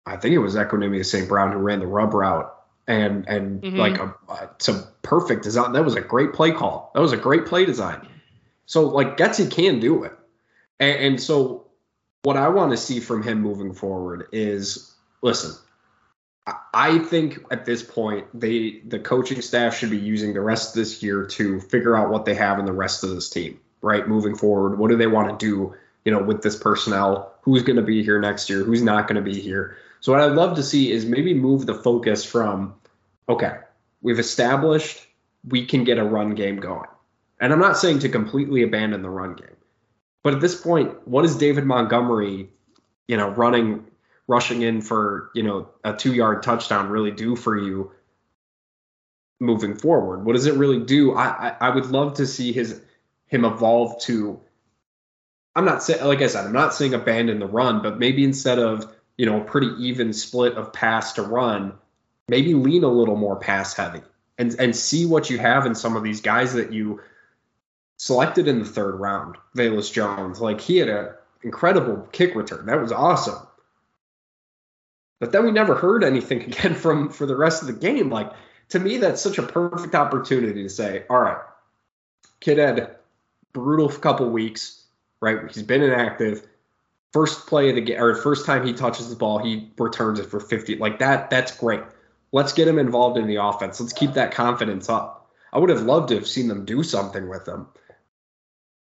I 0.06 0.16
think 0.18 0.34
it 0.34 0.40
was 0.40 0.56
Equanimeous 0.56 1.06
St. 1.08 1.28
Brown 1.28 1.52
who 1.52 1.58
ran 1.58 1.80
the 1.80 1.88
rub 1.88 2.14
route, 2.14 2.54
and 2.88 3.28
and 3.28 3.62
Mhm. 3.62 3.78
like 3.78 4.00
a, 4.00 4.16
uh, 4.30 4.48
some 4.60 4.84
perfect 5.02 5.44
design. 5.44 5.74
That 5.74 5.84
was 5.84 5.96
a 5.96 6.02
great 6.02 6.34
play 6.34 6.52
call. 6.52 6.92
That 6.96 7.02
was 7.02 7.12
a 7.12 7.18
great 7.18 7.46
play 7.46 7.66
design. 7.66 8.08
So 8.66 8.88
like 8.88 9.18
Getsy 9.18 9.52
can 9.52 9.82
do 9.82 10.04
it, 10.04 10.14
and, 10.80 10.98
and 11.06 11.22
so 11.22 11.68
what 12.24 12.38
I 12.38 12.48
want 12.48 12.72
to 12.72 12.78
see 12.78 13.02
from 13.02 13.22
him 13.22 13.42
moving 13.42 13.74
forward 13.74 14.28
is, 14.32 14.96
listen, 15.22 15.52
I- 16.46 17.00
think 17.00 17.46
at 17.52 17.66
this 17.66 17.82
point 17.82 18.28
they 18.34 18.82
the 18.86 19.00
coaching 19.00 19.42
staff 19.42 19.78
should 19.78 19.92
be 19.92 19.98
using 19.98 20.34
the 20.34 20.42
rest 20.42 20.70
of 20.70 20.76
this 20.76 21.02
year 21.02 21.26
to 21.26 21.60
figure 21.60 21.96
out 21.96 22.10
what 22.10 22.26
they 22.26 22.36
have 22.36 22.60
in 22.60 22.66
the 22.66 22.74
rest 22.74 23.04
of 23.04 23.12
this 23.12 23.30
team, 23.30 23.60
right? 23.82 24.08
Moving 24.08 24.36
forward, 24.36 24.78
what 24.78 24.90
do 24.90 24.98
they 24.98 25.08
want 25.08 25.40
to 25.40 25.46
do, 25.46 25.76
you 26.04 26.12
know, 26.12 26.22
with 26.22 26.42
this 26.42 26.56
personnel? 26.58 27.34
Who's 27.44 27.64
going 27.64 27.78
to 27.78 27.84
be 27.84 28.04
here 28.04 28.20
next 28.20 28.50
year? 28.50 28.64
Who's 28.64 28.82
not 28.82 29.08
going 29.08 29.24
to 29.24 29.32
be 29.32 29.40
here? 29.40 29.78
So 30.02 30.12
what 30.12 30.22
I'd 30.22 30.34
love 30.34 30.58
to 30.58 30.64
see 30.64 30.92
is 30.92 31.06
maybe 31.06 31.34
move 31.34 31.66
the 31.66 31.76
focus 31.76 32.26
from, 32.26 32.76
okay, 33.30 33.60
we've 34.02 34.20
established 34.20 35.08
we 35.48 35.66
can 35.66 35.84
get 35.84 35.98
a 35.98 36.04
run 36.04 36.36
game 36.36 36.58
going. 36.58 36.88
And 37.40 37.52
I'm 37.52 37.60
not 37.60 37.78
saying 37.78 38.00
to 38.00 38.10
completely 38.10 38.64
abandon 38.64 39.02
the 39.02 39.10
run 39.10 39.34
game. 39.34 39.56
But 40.24 40.34
at 40.34 40.42
this 40.42 40.60
point, 40.60 41.08
what 41.08 41.26
is 41.26 41.36
David 41.36 41.66
Montgomery, 41.66 42.50
you 43.08 43.18
know, 43.18 43.30
running 43.30 43.86
rushing 44.34 44.64
in 44.64 44.82
for 44.82 45.30
you 45.36 45.44
know 45.44 45.70
a 45.84 45.94
two 45.94 46.14
yard 46.14 46.42
touchdown 46.42 46.90
really 46.90 47.12
do 47.12 47.36
for 47.36 47.56
you 47.56 47.92
moving 49.40 49.76
forward? 49.76 50.26
What 50.26 50.34
does 50.34 50.48
it 50.48 50.56
really 50.56 50.80
do? 50.80 51.14
I, 51.14 51.50
I 51.50 51.56
I 51.62 51.70
would 51.70 51.86
love 51.86 52.16
to 52.16 52.26
see 52.26 52.52
his 52.52 52.82
him 53.28 53.46
evolve 53.46 54.02
to. 54.04 54.40
I'm 55.56 55.66
not 55.66 55.84
saying 55.84 56.04
like 56.04 56.22
I 56.22 56.28
said, 56.28 56.46
I'm 56.46 56.54
not 56.54 56.74
saying 56.74 56.96
abandon 56.96 57.40
the 57.40 57.48
run, 57.48 57.84
but 57.84 58.00
maybe 58.00 58.24
instead 58.24 58.58
of 58.58 58.92
you 59.18 59.28
know 59.28 59.42
a 59.42 59.46
pretty 59.46 59.70
even 59.80 60.14
split 60.14 60.54
of 60.54 60.74
pass 60.74 61.14
to 61.14 61.22
run, 61.22 61.74
maybe 62.28 62.56
lean 62.56 62.84
a 62.84 62.88
little 62.88 63.16
more 63.16 63.36
pass 63.36 63.76
heavy 63.76 64.02
and 64.40 64.56
and 64.60 64.76
see 64.76 65.06
what 65.06 65.30
you 65.30 65.38
have 65.38 65.68
in 65.68 65.76
some 65.76 65.96
of 65.96 66.04
these 66.04 66.22
guys 66.22 66.54
that 66.54 66.74
you 66.74 67.02
selected 67.98 68.48
in 68.48 68.60
the 68.60 68.66
third 68.66 68.96
round. 68.96 69.38
Velus 69.56 69.94
Jones, 69.94 70.42
like 70.42 70.60
he 70.60 70.78
had 70.78 70.90
a 70.90 71.16
incredible 71.44 72.08
kick 72.12 72.34
return. 72.34 72.66
That 72.66 72.82
was 72.82 72.92
awesome. 72.92 73.46
But 75.24 75.32
then 75.32 75.46
we 75.46 75.52
never 75.52 75.74
heard 75.74 76.04
anything 76.04 76.42
again 76.52 76.76
from 76.76 77.08
for 77.08 77.26
the 77.26 77.38
rest 77.38 77.62
of 77.62 77.68
the 77.68 77.74
game. 77.74 78.10
Like 78.10 78.30
to 78.70 78.80
me, 78.80 78.98
that's 78.98 79.22
such 79.22 79.38
a 79.38 79.44
perfect 79.44 79.96
opportunity 79.96 80.64
to 80.64 80.70
say, 80.70 81.06
all 81.10 81.22
right, 81.22 81.38
kid 82.42 82.58
had 82.58 82.98
brutal 83.54 83.88
couple 83.88 84.30
weeks, 84.30 84.84
right? 85.22 85.50
He's 85.50 85.64
been 85.64 85.82
inactive. 85.82 86.46
First 87.14 87.48
play 87.48 87.70
of 87.70 87.76
the 87.76 87.82
game, 87.82 88.02
or 88.02 88.16
first 88.16 88.46
time 88.46 88.68
he 88.68 88.74
touches 88.74 89.10
the 89.10 89.16
ball, 89.16 89.40
he 89.40 89.72
returns 89.78 90.20
it 90.20 90.26
for 90.26 90.42
50. 90.42 90.76
Like 90.76 91.00
that, 91.00 91.30
that's 91.30 91.56
great. 91.56 91.84
Let's 92.34 92.52
get 92.52 92.68
him 92.68 92.78
involved 92.78 93.18
in 93.18 93.26
the 93.26 93.38
offense. 93.38 93.80
Let's 93.80 93.94
keep 93.94 94.16
that 94.16 94.34
confidence 94.34 94.90
up. 94.90 95.32
I 95.54 95.60
would 95.60 95.70
have 95.70 95.84
loved 95.84 96.10
to 96.10 96.16
have 96.16 96.28
seen 96.28 96.50
them 96.50 96.66
do 96.66 96.84
something 96.84 97.30
with 97.30 97.48
him. 97.48 97.68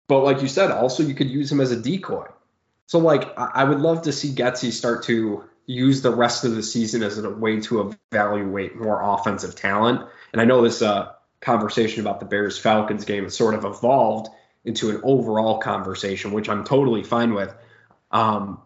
But 0.09 0.21
like 0.21 0.41
you 0.41 0.49
said, 0.49 0.71
also 0.71 1.03
you 1.03 1.15
could 1.15 1.29
use 1.29 1.53
him 1.53 1.61
as 1.61 1.71
a 1.71 1.79
decoy. 1.79 2.29
So 2.87 2.99
like 2.99 3.39
I 3.39 3.51
I 3.57 3.65
would 3.65 3.81
love 3.81 4.01
to 4.03 4.13
see 4.13 4.33
Getsy 4.33 4.73
start 4.73 5.03
to 5.05 5.45
use 5.67 6.03
the 6.03 6.15
rest 6.15 6.45
of 6.45 6.55
the 6.55 6.63
season 6.63 7.03
as 7.03 7.19
a 7.19 7.31
way 7.31 7.61
to 7.61 7.95
evaluate 8.13 8.77
more 8.77 9.01
offensive 9.03 9.55
talent. 9.55 10.07
And 10.33 10.41
I 10.41 10.45
know 10.45 10.63
this 10.63 10.83
uh, 10.83 11.13
conversation 11.41 12.01
about 12.01 12.21
the 12.21 12.27
Bears 12.27 12.59
Falcons 12.59 13.05
game 13.05 13.25
has 13.25 13.37
sort 13.37 13.55
of 13.55 13.65
evolved 13.65 14.29
into 14.65 14.91
an 14.91 15.01
overall 15.03 15.59
conversation, 15.59 16.33
which 16.33 16.49
I'm 16.49 16.65
totally 16.65 17.03
fine 17.03 17.35
with. 17.35 17.55
Um, 18.11 18.61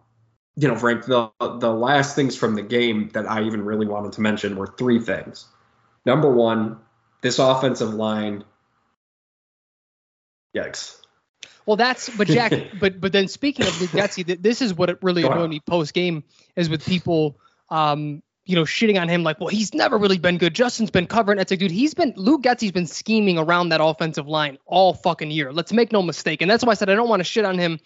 you 0.55 0.67
know, 0.67 0.75
Frank, 0.75 1.05
the 1.05 1.31
the 1.39 1.71
last 1.71 2.15
things 2.15 2.35
from 2.35 2.55
the 2.55 2.61
game 2.61 3.09
that 3.13 3.29
I 3.29 3.43
even 3.43 3.63
really 3.63 3.87
wanted 3.87 4.13
to 4.13 4.21
mention 4.21 4.57
were 4.57 4.67
three 4.67 4.99
things. 4.99 5.47
Number 6.05 6.29
one, 6.29 6.79
this 7.21 7.39
offensive 7.39 7.93
line. 7.93 8.43
Yikes. 10.55 10.99
Well, 11.69 11.75
that's 11.75 12.09
but 12.09 12.25
Jack, 12.25 12.51
but 12.79 12.99
but 12.99 13.11
then 13.11 13.27
speaking 13.27 13.67
of 13.67 13.79
Luke 13.79 13.91
Getsy, 13.91 14.41
this 14.41 14.59
is 14.59 14.73
what 14.73 14.89
it 14.89 14.97
really 15.03 15.21
annoyed 15.21 15.51
me 15.51 15.59
post 15.59 15.93
game 15.93 16.23
is 16.55 16.67
with 16.67 16.83
people, 16.83 17.37
um, 17.69 18.23
you 18.43 18.55
know, 18.55 18.63
shitting 18.63 18.99
on 18.99 19.07
him 19.07 19.21
like, 19.21 19.39
well, 19.39 19.49
he's 19.49 19.75
never 19.75 19.95
really 19.99 20.17
been 20.17 20.39
good. 20.39 20.55
Justin's 20.55 20.89
been 20.89 21.05
covering. 21.05 21.37
It's 21.37 21.51
like, 21.51 21.59
dude, 21.59 21.69
he's 21.69 21.93
been 21.93 22.11
Luke 22.15 22.41
Getsy's 22.41 22.71
been 22.71 22.87
scheming 22.87 23.37
around 23.37 23.69
that 23.69 23.81
offensive 23.83 24.27
line 24.27 24.57
all 24.65 24.95
fucking 24.95 25.29
year. 25.29 25.53
Let's 25.53 25.71
make 25.71 25.91
no 25.91 26.01
mistake, 26.01 26.41
and 26.41 26.49
that's 26.49 26.65
why 26.65 26.71
I 26.71 26.73
said 26.73 26.89
I 26.89 26.95
don't 26.95 27.07
want 27.07 27.19
to 27.19 27.23
shit 27.23 27.45
on 27.45 27.59
him, 27.59 27.79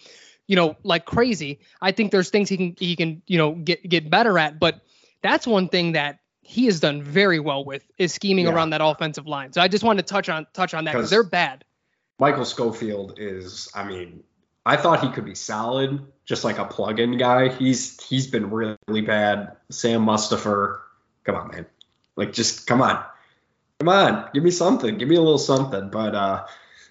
you 0.47 0.55
know, 0.55 0.77
like 0.83 1.03
crazy. 1.03 1.59
I 1.81 1.91
think 1.91 2.13
there's 2.13 2.29
things 2.29 2.47
he 2.47 2.55
can 2.55 2.75
he 2.79 2.95
can 2.95 3.21
you 3.27 3.37
know 3.37 3.51
get 3.51 3.83
get 3.89 4.09
better 4.09 4.39
at, 4.39 4.61
but 4.61 4.79
that's 5.21 5.45
one 5.45 5.67
thing 5.67 5.91
that 5.91 6.19
he 6.39 6.67
has 6.67 6.79
done 6.79 7.03
very 7.03 7.41
well 7.41 7.65
with 7.65 7.85
is 7.97 8.13
scheming 8.13 8.45
yeah. 8.45 8.53
around 8.53 8.69
that 8.69 8.81
offensive 8.81 9.27
line. 9.27 9.51
So 9.51 9.59
I 9.59 9.67
just 9.67 9.83
wanted 9.83 10.07
to 10.07 10.13
touch 10.13 10.29
on 10.29 10.47
touch 10.53 10.73
on 10.73 10.85
that 10.85 10.93
because 10.93 11.09
they're 11.09 11.23
bad. 11.23 11.65
Michael 12.23 12.45
Schofield 12.45 13.15
is, 13.17 13.69
I 13.75 13.83
mean, 13.83 14.23
I 14.65 14.77
thought 14.77 15.03
he 15.03 15.11
could 15.11 15.25
be 15.25 15.35
solid, 15.35 15.99
just 16.23 16.45
like 16.45 16.57
a 16.57 16.63
plug-in 16.63 17.17
guy. 17.17 17.49
He's 17.49 18.01
he's 18.01 18.27
been 18.27 18.49
really 18.49 19.01
bad. 19.01 19.57
Sam 19.69 20.05
Mustipher, 20.05 20.79
come 21.25 21.35
on, 21.35 21.49
man, 21.49 21.65
like 22.15 22.31
just 22.31 22.65
come 22.65 22.81
on, 22.81 23.03
come 23.79 23.89
on, 23.89 24.29
give 24.33 24.41
me 24.41 24.51
something, 24.51 24.97
give 24.97 25.09
me 25.09 25.17
a 25.17 25.21
little 25.21 25.37
something. 25.37 25.89
But 25.89 26.15
uh, 26.15 26.45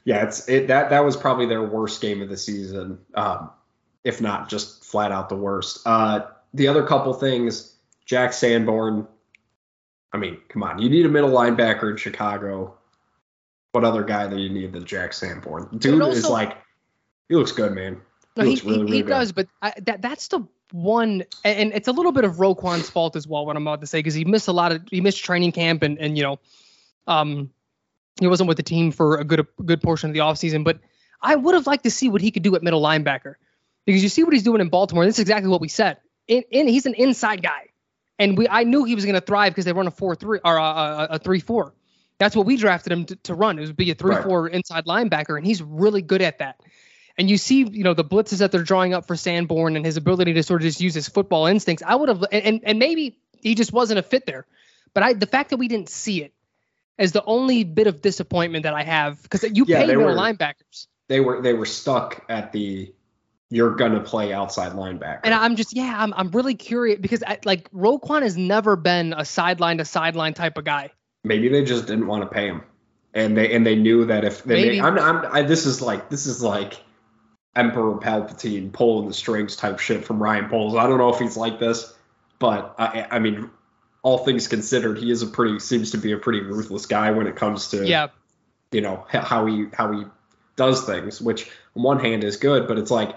yeah, 0.05 0.23
it's 0.23 0.47
it 0.51 0.69
that 0.69 0.91
that 0.91 1.03
was 1.03 1.17
probably 1.17 1.47
their 1.47 1.63
worst 1.63 2.03
game 2.03 2.21
of 2.21 2.29
the 2.29 2.37
season, 2.37 2.99
um, 3.15 3.49
if 4.05 4.21
not 4.21 4.51
just 4.51 4.85
flat 4.85 5.13
out 5.13 5.31
the 5.31 5.37
worst. 5.37 5.81
Uh, 5.87 6.27
the 6.53 6.69
other 6.69 6.87
couple 6.87 7.15
things, 7.15 7.75
Jack 8.05 8.35
Sanborn. 8.35 9.09
I 10.13 10.19
mean, 10.19 10.43
come 10.51 10.63
on, 10.63 10.79
you 10.79 10.91
need 10.91 11.07
a 11.07 11.09
middle 11.09 11.31
linebacker 11.31 11.91
in 11.91 11.97
Chicago 11.97 12.77
what 13.73 13.85
other 13.85 14.05
guy 14.05 14.27
that 14.27 14.39
you 14.39 14.51
need 14.51 14.73
than 14.73 14.85
Jack 14.85 15.13
Sanborn? 15.13 15.69
Dude 15.79 16.01
also, 16.01 16.17
is 16.17 16.29
like, 16.29 16.57
he 17.29 17.35
looks 17.35 17.53
good, 17.53 17.73
man. 17.73 18.01
He 18.37 18.43
no, 18.43 18.49
he, 18.49 18.61
really, 18.61 18.85
really 18.85 18.97
he 18.99 19.03
does, 19.03 19.33
but 19.33 19.49
I, 19.61 19.73
that 19.83 20.01
that's 20.01 20.29
the 20.29 20.47
one, 20.71 21.25
and 21.45 21.73
it's 21.75 21.89
a 21.89 21.93
little 21.93 22.13
bit 22.13 22.25
of 22.25 22.41
Roquan's 22.41 22.89
fault 22.89 23.17
as 23.17 23.27
well. 23.27 23.45
What 23.45 23.57
I'm 23.57 23.67
about 23.67 23.83
to 23.83 23.87
say, 23.87 23.99
because 23.99 24.15
he 24.15 24.25
missed 24.25 24.49
a 24.49 24.53
lot 24.53 24.73
of, 24.73 24.83
he 24.91 25.03
missed 25.03 25.23
training 25.23 25.53
camp, 25.53 25.83
and 25.83 25.99
and 25.99 26.17
you 26.17 26.23
know, 26.23 26.39
um, 27.07 27.51
he 28.21 28.27
wasn't 28.27 28.49
with 28.49 28.57
the 28.57 28.63
team 28.63 28.91
for 28.91 29.19
a 29.19 29.25
good 29.25 29.41
a 29.41 29.63
good 29.63 29.83
portion 29.83 30.09
of 30.09 30.15
the 30.15 30.21
offseason. 30.21 30.65
But 30.65 30.79
I 31.21 31.37
would 31.37 31.55
have 31.55 31.67
liked 31.67 31.85
to 31.85 31.91
see 31.91 32.09
what 32.09 32.23
he 32.23 32.31
could 32.31 32.43
do 32.43 32.55
at 32.57 32.63
middle 32.63 32.81
linebacker, 32.81 33.35
because 33.85 34.03
you 34.03 34.09
see 34.09 34.25
what 34.25 34.33
he's 34.33 34.45
doing 34.45 34.63
in 34.63 34.71
Baltimore. 34.71 35.05
This 35.05 35.17
is 35.17 35.21
exactly 35.21 35.51
what 35.51 35.61
we 35.61 35.69
said. 35.69 35.99
In, 36.27 36.43
in 36.51 36.69
he's 36.69 36.87
an 36.87 36.95
inside 36.95 37.43
guy, 37.43 37.69
and 38.19 38.39
we 38.39 38.49
I 38.49 38.65
knew 38.65 38.85
he 38.85 38.95
was 38.95 39.05
going 39.05 39.15
to 39.15 39.21
thrive 39.21 39.53
because 39.53 39.67
they 39.67 39.75
run 39.75 39.87
a 39.87 39.91
four 39.91 40.15
three 40.15 40.41
or 40.43 40.57
a, 40.57 40.63
a, 40.63 41.07
a 41.11 41.19
three 41.19 41.41
four. 41.41 41.75
That's 42.23 42.37
what 42.37 42.47
we 42.47 42.57
drafted 42.57 42.93
him 42.93 43.05
to, 43.07 43.17
to 43.17 43.35
run. 43.35 43.59
It 43.59 43.67
would 43.67 43.77
be 43.77 43.91
a 43.91 43.97
three-four 43.97 44.45
right. 44.45 44.55
inside 44.55 44.85
linebacker, 44.85 45.37
and 45.37 45.45
he's 45.45 45.61
really 45.61 46.03
good 46.03 46.23
at 46.23 46.39
that. 46.39 46.61
And 47.19 47.29
you 47.29 47.37
see, 47.37 47.65
you 47.65 47.83
know, 47.83 47.95
the 47.95 48.05
blitzes 48.05 48.39
that 48.39 48.53
they're 48.53 48.63
drawing 48.63 48.95
up 48.95 49.09
for 49.09 49.17
Sanborn 49.17 49.75
and 49.75 49.85
his 49.85 49.97
ability 49.97 50.35
to 50.35 50.43
sort 50.45 50.63
of 50.63 50.67
just 50.67 50.81
use 50.81 50.95
his 50.95 51.09
football 51.09 51.47
instincts. 51.47 51.83
I 51.85 51.97
would 51.97 52.09
have, 52.09 52.25
and 52.31 52.61
and 52.63 52.79
maybe 52.79 53.19
he 53.41 53.57
just 53.57 53.73
wasn't 53.73 53.99
a 53.99 54.03
fit 54.05 54.25
there, 54.25 54.47
but 54.95 55.03
I 55.03 55.13
the 55.15 55.27
fact 55.27 55.51
that 55.51 55.57
we 55.57 55.67
didn't 55.67 55.89
see 55.89 56.23
it 56.23 56.33
is 56.97 57.11
the 57.11 57.25
only 57.25 57.65
bit 57.65 57.89
of 57.89 58.01
disappointment 58.03 58.63
that 58.63 58.75
I 58.75 58.85
have 58.85 59.21
because 59.25 59.43
you 59.53 59.65
yeah, 59.67 59.81
pay 59.81 59.87
middle 59.89 60.05
were, 60.05 60.13
linebackers. 60.13 60.87
They 61.09 61.19
were 61.19 61.43
they 61.43 61.55
were 61.55 61.67
stuck 61.67 62.25
at 62.29 62.53
the 62.53 62.95
you're 63.51 63.75
gonna 63.75 64.01
play 64.01 64.33
outside 64.33 64.73
linebacker. 64.73 65.21
And 65.25 65.35
I'm 65.35 65.57
just 65.57 65.75
yeah, 65.75 65.97
I'm 65.99 66.15
I'm 66.15 66.31
really 66.31 66.55
curious 66.55 67.01
because 67.01 67.25
I, 67.27 67.41
like 67.45 67.69
Roquan 67.73 68.23
has 68.23 68.37
never 68.37 68.77
been 68.77 69.13
a 69.13 69.25
sideline 69.25 69.79
to 69.79 69.85
sideline 69.85 70.35
type 70.35 70.57
of 70.57 70.65
guy 70.65 70.93
maybe 71.25 71.49
they 71.49 71.65
just 71.65 71.87
didn't 71.87 72.07
want 72.07 72.23
to 72.23 72.29
pay 72.29 72.47
him, 72.47 72.63
and 73.15 73.37
they 73.37 73.55
and 73.55 73.67
they 73.67 73.77
knew 73.77 74.07
that 74.07 74.25
if 74.25 74.45
they 74.45 74.71
made, 74.71 74.81
I'm, 74.81 74.99
I'm 74.99 75.27
I, 75.33 75.43
this 75.43 75.67
is 75.67 75.81
like 75.81 76.09
this 76.09 76.27
is 76.27 76.43
like 76.43 76.81
Emperor 77.55 77.97
Palpatine 77.97 78.73
pulling 78.73 79.09
the 79.09 79.15
strings 79.15 79.57
type 79.57 79.79
shit 79.79 80.05
from 80.05 80.23
Ryan 80.23 80.49
Poles. 80.49 80.75
I 80.75 80.87
don't 80.87 80.99
know 80.99 81.13
if 81.13 81.19
he's 81.19 81.37
like 81.37 81.59
this, 81.59 81.93
but 82.39 82.75
I, 82.79 83.07
I 83.11 83.19
mean, 83.19 83.51
all 84.03 84.19
things 84.19 84.49
considered, 84.49 84.99
he 84.99 85.11
is 85.11 85.23
a 85.23 85.27
pretty 85.27 85.59
seems 85.61 85.93
to 85.93 85.99
be 85.99 86.13
a 86.13 86.19
pretty 86.19 86.41
ruthless 86.41 86.87
guy 86.87 87.11
when 87.11 87.27
it 87.27 87.37
comes 87.37 87.69
to 87.71 87.87
yeah, 87.87 88.09
you 88.71 88.81
know 88.81 89.07
how 89.09 89.47
he 89.47 89.67
how 89.73 89.93
he 89.93 90.05
does 90.57 90.85
things, 90.85 91.21
which 91.21 91.51
on 91.77 91.83
one 91.83 92.01
hand 92.01 92.25
is 92.25 92.37
good, 92.37 92.67
but 92.67 92.79
it's 92.79 92.91
like 92.91 93.15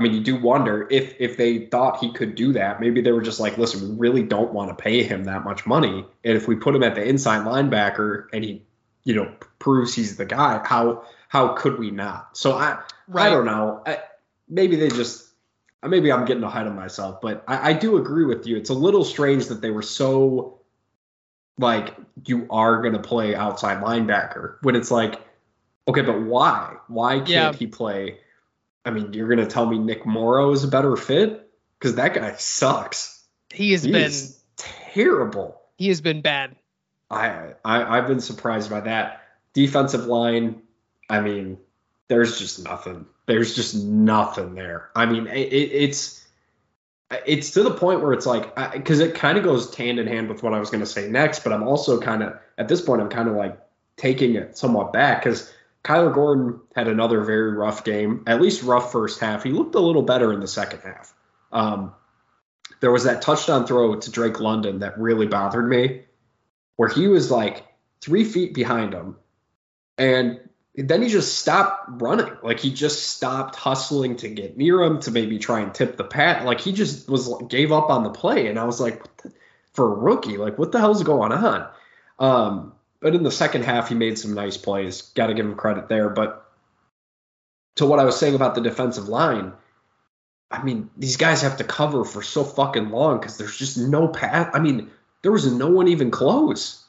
I 0.00 0.02
mean, 0.02 0.14
you 0.14 0.20
do 0.20 0.36
wonder 0.36 0.88
if 0.90 1.14
if 1.20 1.36
they 1.36 1.66
thought 1.66 1.98
he 1.98 2.10
could 2.10 2.34
do 2.34 2.54
that, 2.54 2.80
maybe 2.80 3.02
they 3.02 3.12
were 3.12 3.20
just 3.20 3.38
like, 3.38 3.58
listen, 3.58 3.90
we 3.90 4.08
really 4.08 4.22
don't 4.22 4.50
want 4.54 4.70
to 4.70 4.82
pay 4.82 5.02
him 5.02 5.24
that 5.24 5.44
much 5.44 5.66
money, 5.66 6.06
and 6.24 6.36
if 6.38 6.48
we 6.48 6.56
put 6.56 6.74
him 6.74 6.82
at 6.82 6.94
the 6.94 7.04
inside 7.04 7.44
linebacker 7.44 8.24
and 8.32 8.42
he, 8.42 8.62
you 9.04 9.14
know, 9.14 9.30
proves 9.58 9.94
he's 9.94 10.16
the 10.16 10.24
guy, 10.24 10.62
how 10.64 11.04
how 11.28 11.48
could 11.48 11.78
we 11.78 11.90
not? 11.90 12.34
So 12.34 12.54
I 12.54 12.78
right. 13.08 13.26
I 13.26 13.30
don't 13.30 13.44
know. 13.44 13.82
I, 13.84 13.98
maybe 14.48 14.76
they 14.76 14.88
just 14.88 15.28
maybe 15.86 16.10
I'm 16.10 16.24
getting 16.24 16.44
ahead 16.44 16.66
of 16.66 16.74
myself, 16.74 17.20
but 17.20 17.44
I, 17.46 17.70
I 17.70 17.72
do 17.74 17.98
agree 17.98 18.24
with 18.24 18.46
you. 18.46 18.56
It's 18.56 18.70
a 18.70 18.74
little 18.74 19.04
strange 19.04 19.48
that 19.48 19.60
they 19.60 19.70
were 19.70 19.82
so 19.82 20.60
like 21.58 21.94
you 22.24 22.46
are 22.48 22.80
gonna 22.80 23.02
play 23.02 23.34
outside 23.34 23.82
linebacker 23.82 24.56
when 24.62 24.76
it's 24.76 24.90
like, 24.90 25.20
okay, 25.86 26.00
but 26.00 26.22
why? 26.22 26.76
Why 26.88 27.18
can't 27.18 27.28
yeah. 27.28 27.52
he 27.52 27.66
play? 27.66 28.20
I 28.84 28.90
mean, 28.90 29.12
you're 29.12 29.28
gonna 29.28 29.46
tell 29.46 29.66
me 29.66 29.78
Nick 29.78 30.06
Morrow 30.06 30.52
is 30.52 30.64
a 30.64 30.68
better 30.68 30.96
fit 30.96 31.50
because 31.78 31.96
that 31.96 32.14
guy 32.14 32.34
sucks. 32.36 33.24
He 33.52 33.72
has 33.72 33.82
he 33.82 33.92
been 33.92 34.12
terrible. 34.56 35.60
He 35.76 35.88
has 35.88 36.00
been 36.00 36.22
bad. 36.22 36.56
I, 37.10 37.54
I 37.64 37.98
I've 37.98 38.06
been 38.06 38.20
surprised 38.20 38.70
by 38.70 38.80
that 38.80 39.22
defensive 39.52 40.06
line. 40.06 40.62
I 41.08 41.20
mean, 41.20 41.58
there's 42.08 42.38
just 42.38 42.62
nothing. 42.62 43.06
There's 43.26 43.54
just 43.54 43.74
nothing 43.74 44.54
there. 44.54 44.90
I 44.94 45.06
mean, 45.06 45.26
it, 45.26 45.52
it's 45.52 46.26
it's 47.26 47.50
to 47.52 47.62
the 47.62 47.72
point 47.72 48.00
where 48.00 48.12
it's 48.12 48.26
like 48.26 48.54
because 48.72 49.00
it 49.00 49.14
kind 49.14 49.36
of 49.36 49.44
goes 49.44 49.74
hand 49.74 49.98
in 49.98 50.06
hand 50.06 50.28
with 50.28 50.42
what 50.42 50.54
I 50.54 50.60
was 50.60 50.70
going 50.70 50.80
to 50.80 50.86
say 50.86 51.08
next, 51.08 51.42
but 51.42 51.52
I'm 51.52 51.64
also 51.64 52.00
kind 52.00 52.22
of 52.22 52.38
at 52.56 52.68
this 52.68 52.80
point 52.80 53.02
I'm 53.02 53.08
kind 53.08 53.28
of 53.28 53.34
like 53.34 53.58
taking 53.96 54.34
it 54.36 54.56
somewhat 54.56 54.92
back 54.92 55.22
because 55.22 55.52
Kyler 55.82 56.14
Gordon 56.14 56.60
had 56.74 56.88
another 56.88 57.22
very 57.22 57.52
rough 57.52 57.84
game, 57.84 58.24
at 58.26 58.40
least 58.40 58.62
rough 58.62 58.92
first 58.92 59.20
half. 59.20 59.42
He 59.42 59.50
looked 59.50 59.74
a 59.74 59.80
little 59.80 60.02
better 60.02 60.32
in 60.32 60.40
the 60.40 60.48
second 60.48 60.80
half. 60.80 61.14
Um, 61.52 61.94
there 62.80 62.90
was 62.90 63.04
that 63.04 63.22
touchdown 63.22 63.66
throw 63.66 63.96
to 63.96 64.10
Drake 64.10 64.40
London 64.40 64.80
that 64.80 64.98
really 64.98 65.26
bothered 65.26 65.68
me, 65.68 66.02
where 66.76 66.88
he 66.88 67.08
was 67.08 67.30
like 67.30 67.64
three 68.00 68.24
feet 68.24 68.54
behind 68.54 68.92
him, 68.92 69.16
and 69.96 70.40
then 70.74 71.02
he 71.02 71.08
just 71.08 71.38
stopped 71.38 72.00
running. 72.00 72.36
Like 72.42 72.60
he 72.60 72.72
just 72.72 73.08
stopped 73.08 73.56
hustling 73.56 74.16
to 74.16 74.28
get 74.28 74.56
near 74.56 74.82
him 74.82 75.00
to 75.00 75.10
maybe 75.10 75.38
try 75.38 75.60
and 75.60 75.74
tip 75.74 75.96
the 75.96 76.04
pat. 76.04 76.44
Like 76.44 76.60
he 76.60 76.72
just 76.72 77.08
was 77.08 77.32
gave 77.48 77.72
up 77.72 77.90
on 77.90 78.04
the 78.04 78.10
play, 78.10 78.48
and 78.48 78.58
I 78.58 78.64
was 78.64 78.80
like, 78.80 79.02
for 79.72 79.92
a 79.92 79.96
rookie, 79.96 80.36
like 80.36 80.58
what 80.58 80.72
the 80.72 80.78
hell's 80.78 81.02
going 81.02 81.32
on? 81.32 81.68
Um, 82.18 82.72
but 83.00 83.14
in 83.14 83.22
the 83.22 83.30
second 83.30 83.64
half, 83.64 83.88
he 83.88 83.94
made 83.94 84.18
some 84.18 84.34
nice 84.34 84.56
plays. 84.56 85.02
Got 85.02 85.28
to 85.28 85.34
give 85.34 85.46
him 85.46 85.54
credit 85.54 85.88
there. 85.88 86.10
But 86.10 86.46
to 87.76 87.86
what 87.86 87.98
I 87.98 88.04
was 88.04 88.18
saying 88.18 88.34
about 88.34 88.54
the 88.54 88.60
defensive 88.60 89.08
line, 89.08 89.52
I 90.50 90.62
mean, 90.62 90.90
these 90.96 91.16
guys 91.16 91.42
have 91.42 91.58
to 91.58 91.64
cover 91.64 92.04
for 92.04 92.22
so 92.22 92.44
fucking 92.44 92.90
long 92.90 93.18
because 93.18 93.38
there's 93.38 93.56
just 93.56 93.78
no 93.78 94.08
path. 94.08 94.50
I 94.52 94.58
mean, 94.58 94.90
there 95.22 95.32
was 95.32 95.50
no 95.50 95.68
one 95.68 95.88
even 95.88 96.10
close. 96.10 96.84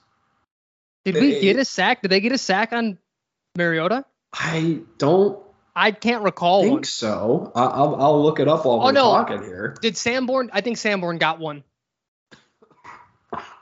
Did 1.05 1.15
we 1.15 1.35
it, 1.35 1.41
get 1.41 1.57
a 1.57 1.65
sack? 1.65 2.01
Did 2.01 2.11
they 2.11 2.19
get 2.19 2.31
a 2.31 2.37
sack 2.37 2.73
on 2.73 2.97
Mariota? 3.55 4.05
I 4.33 4.79
don't. 4.97 5.41
I 5.75 5.91
can't 5.91 6.23
recall. 6.23 6.63
Think 6.63 6.73
one. 6.73 6.83
so. 6.83 7.51
I'll, 7.55 7.95
I'll 7.95 8.23
look 8.23 8.39
it 8.39 8.47
up 8.47 8.65
while 8.65 8.81
oh, 8.81 8.85
we're 8.85 8.91
no. 8.91 9.11
talking 9.11 9.43
here. 9.43 9.75
Did 9.81 9.95
Sanborn? 9.95 10.49
I 10.51 10.61
think 10.61 10.77
Sanborn 10.77 11.17
got 11.17 11.39
one. 11.39 11.63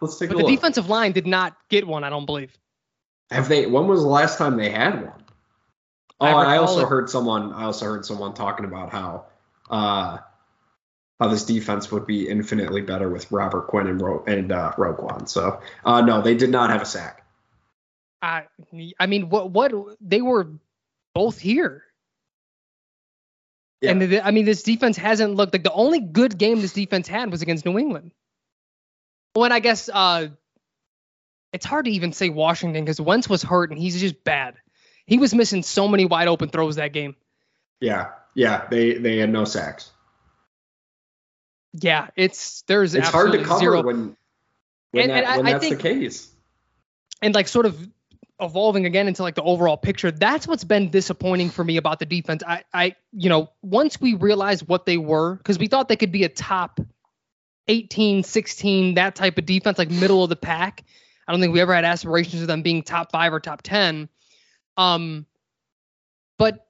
Let's 0.01 0.17
take 0.17 0.29
but 0.29 0.35
a 0.35 0.37
look. 0.39 0.47
the 0.47 0.55
defensive 0.55 0.89
line 0.89 1.11
did 1.11 1.27
not 1.27 1.55
get 1.69 1.85
one, 1.85 2.03
I 2.03 2.09
don't 2.09 2.25
believe. 2.25 2.57
Have 3.31 3.47
they? 3.47 3.67
When 3.67 3.87
was 3.87 4.01
the 4.01 4.07
last 4.07 4.37
time 4.37 4.57
they 4.57 4.69
had 4.69 5.03
one? 5.03 5.23
Oh, 6.19 6.25
I, 6.25 6.55
I 6.55 6.57
also 6.57 6.81
it. 6.81 6.87
heard 6.87 7.09
someone. 7.09 7.53
I 7.53 7.65
also 7.65 7.85
heard 7.85 8.05
someone 8.05 8.33
talking 8.33 8.65
about 8.65 8.91
how, 8.91 9.25
uh, 9.69 10.17
how 11.19 11.27
this 11.27 11.45
defense 11.45 11.91
would 11.91 12.07
be 12.07 12.27
infinitely 12.27 12.81
better 12.81 13.09
with 13.09 13.31
Robert 13.31 13.67
Quinn 13.67 13.87
and 13.87 14.01
Ro- 14.01 14.23
and 14.25 14.51
uh, 14.51 14.73
Roquan. 14.77 15.29
So, 15.29 15.61
uh, 15.85 16.01
no, 16.01 16.21
they 16.21 16.35
did 16.35 16.49
not 16.49 16.71
have 16.71 16.81
a 16.81 16.85
sack. 16.85 17.25
I, 18.21 18.47
I 18.99 19.05
mean, 19.05 19.29
what 19.29 19.51
what 19.51 19.71
they 20.01 20.21
were 20.21 20.47
both 21.13 21.39
here. 21.39 21.83
Yeah. 23.81 23.91
And 23.91 24.01
the, 24.01 24.25
I 24.25 24.31
mean, 24.31 24.43
this 24.43 24.63
defense 24.63 24.97
hasn't 24.97 25.35
looked 25.35 25.53
like 25.53 25.63
the 25.63 25.71
only 25.71 26.01
good 26.01 26.37
game 26.37 26.59
this 26.59 26.73
defense 26.73 27.07
had 27.07 27.31
was 27.31 27.41
against 27.41 27.65
New 27.65 27.77
England. 27.77 28.11
When 29.33 29.51
I 29.51 29.59
guess 29.59 29.89
uh, 29.91 30.29
it's 31.53 31.65
hard 31.65 31.85
to 31.85 31.91
even 31.91 32.13
say 32.13 32.29
Washington 32.29 32.83
because 32.83 32.99
Wentz 32.99 33.29
was 33.29 33.43
hurt 33.43 33.69
and 33.69 33.79
he's 33.79 33.99
just 33.99 34.23
bad. 34.23 34.55
He 35.05 35.17
was 35.17 35.33
missing 35.33 35.63
so 35.63 35.87
many 35.87 36.05
wide 36.05 36.27
open 36.27 36.49
throws 36.49 36.75
that 36.75 36.93
game. 36.93 37.15
Yeah, 37.79 38.09
yeah, 38.35 38.67
they 38.69 38.93
they 38.93 39.17
had 39.17 39.29
no 39.29 39.45
sacks. 39.45 39.91
Yeah, 41.73 42.07
it's 42.15 42.63
there's 42.63 42.95
it's 42.95 43.09
hard 43.09 43.31
to 43.33 43.43
cover 43.43 43.59
zero. 43.59 43.83
when 43.83 44.17
when, 44.91 45.09
and, 45.09 45.11
that, 45.11 45.23
and 45.25 45.37
when 45.37 45.47
I, 45.47 45.51
that's 45.53 45.63
think, 45.63 45.77
the 45.77 45.81
case. 45.81 46.31
and 47.21 47.33
like 47.33 47.47
sort 47.47 47.65
of 47.65 47.87
evolving 48.39 48.85
again 48.85 49.07
into 49.07 49.21
like 49.21 49.35
the 49.35 49.43
overall 49.43 49.77
picture. 49.77 50.11
That's 50.11 50.47
what's 50.47 50.63
been 50.63 50.89
disappointing 50.89 51.49
for 51.49 51.63
me 51.63 51.77
about 51.77 51.99
the 51.99 52.05
defense. 52.05 52.43
I, 52.45 52.63
I, 52.73 52.95
you 53.11 53.29
know, 53.29 53.49
once 53.61 53.99
we 53.99 54.13
realized 54.13 54.67
what 54.67 54.85
they 54.85 54.97
were, 54.97 55.35
because 55.35 55.59
we 55.59 55.67
thought 55.67 55.89
they 55.89 55.97
could 55.97 56.11
be 56.11 56.23
a 56.23 56.29
top 56.29 56.79
18, 57.69 58.23
16, 58.23 58.95
that 58.95 59.15
type 59.15 59.37
of 59.37 59.45
defense, 59.45 59.77
like 59.77 59.91
middle 59.91 60.23
of 60.23 60.29
the 60.29 60.35
pack. 60.35 60.83
I 61.27 61.31
don't 61.31 61.39
think 61.39 61.53
we 61.53 61.61
ever 61.61 61.75
had 61.75 61.85
aspirations 61.85 62.41
of 62.41 62.47
them 62.47 62.63
being 62.63 62.81
top 62.81 63.11
five 63.11 63.31
or 63.31 63.39
top 63.39 63.61
10. 63.61 64.09
Um, 64.75 65.27
but 66.39 66.67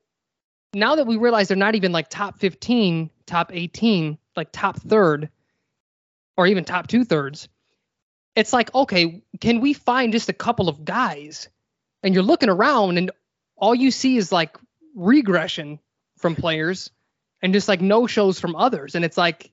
now 0.73 0.95
that 0.95 1.07
we 1.07 1.15
realize 1.15 1.47
they're 1.47 1.57
not 1.57 1.75
even 1.75 1.93
like 1.93 2.09
top 2.09 2.39
15, 2.39 3.09
top 3.25 3.51
18, 3.53 4.17
like 4.35 4.49
top 4.51 4.77
third, 4.81 5.29
or 6.35 6.45
even 6.45 6.65
top 6.65 6.88
two 6.88 7.05
thirds, 7.05 7.47
it's 8.35 8.51
like, 8.51 8.73
okay, 8.75 9.23
can 9.39 9.62
we 9.62 9.73
find 9.73 10.12
just 10.12 10.29
a 10.29 10.33
couple 10.33 10.67
of 10.67 10.83
guys 10.83 11.47
and 12.03 12.13
you're 12.13 12.23
looking 12.23 12.49
around 12.49 12.97
and 12.97 13.12
all 13.55 13.73
you 13.73 13.91
see 13.91 14.17
is 14.17 14.31
like 14.31 14.57
regression 14.95 15.79
from 16.17 16.35
players 16.35 16.91
and 17.41 17.53
just 17.53 17.67
like 17.69 17.79
no 17.81 18.07
shows 18.07 18.39
from 18.39 18.55
others. 18.55 18.95
And 18.95 19.05
it's 19.05 19.17
like, 19.17 19.51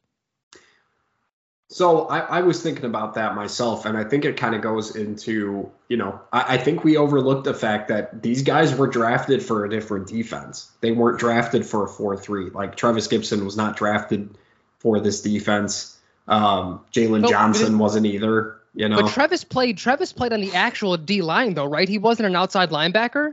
so 1.68 2.06
I, 2.06 2.18
I, 2.20 2.40
was 2.42 2.62
thinking 2.62 2.84
about 2.84 3.14
that 3.14 3.34
myself, 3.34 3.86
and 3.86 3.98
I 3.98 4.04
think 4.04 4.24
it 4.24 4.36
kind 4.36 4.54
of 4.54 4.62
goes 4.62 4.94
into, 4.94 5.70
you 5.88 5.96
know, 5.96 6.20
I, 6.32 6.54
I, 6.54 6.58
think 6.58 6.84
we 6.84 6.96
overlooked 6.96 7.42
the 7.42 7.54
fact 7.54 7.88
that 7.88 8.22
these 8.22 8.42
guys 8.42 8.74
were 8.74 8.86
drafted 8.86 9.42
for 9.42 9.64
a 9.64 9.68
different 9.68 10.06
defense. 10.06 10.70
They 10.80 10.92
weren't 10.92 11.18
drafted 11.18 11.66
for 11.66 11.84
a 11.84 11.88
4 11.88 12.16
3. 12.18 12.50
Like 12.50 12.76
Trevis 12.76 13.08
Gipson 13.08 13.44
was 13.44 13.56
not 13.56 13.76
drafted 13.76 14.38
for 14.78 15.00
this 15.00 15.22
defense. 15.22 15.98
Um, 16.28 16.84
Jaylon 16.92 17.28
Johnson 17.28 17.78
wasn't 17.78 18.06
either. 18.06 18.60
You 18.74 18.88
know, 18.88 19.00
but 19.00 19.10
Trevis 19.10 19.42
played. 19.42 19.78
Trevis 19.78 20.12
played 20.12 20.32
on 20.32 20.40
the 20.40 20.54
actual 20.54 20.96
D 20.98 21.22
line 21.22 21.54
though, 21.54 21.64
right? 21.64 21.88
He 21.88 21.98
wasn't 21.98 22.26
an 22.26 22.36
outside 22.36 22.70
linebacker. 22.70 23.32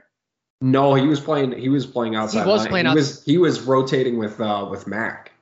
No, 0.61 0.93
he 0.93 1.05
was 1.05 1.19
playing. 1.19 1.51
He 1.51 1.67
was 1.67 1.85
playing 1.85 2.15
outside. 2.15 2.45
He 2.45 2.49
was 2.49 2.61
line. 2.61 2.69
playing. 2.69 2.85
He 2.85 2.89
out- 2.91 2.95
was 2.95 3.23
he 3.25 3.37
was 3.37 3.61
rotating 3.61 4.17
with 4.17 4.39
uh 4.39 4.67
with 4.71 4.87
Mack. 4.87 5.33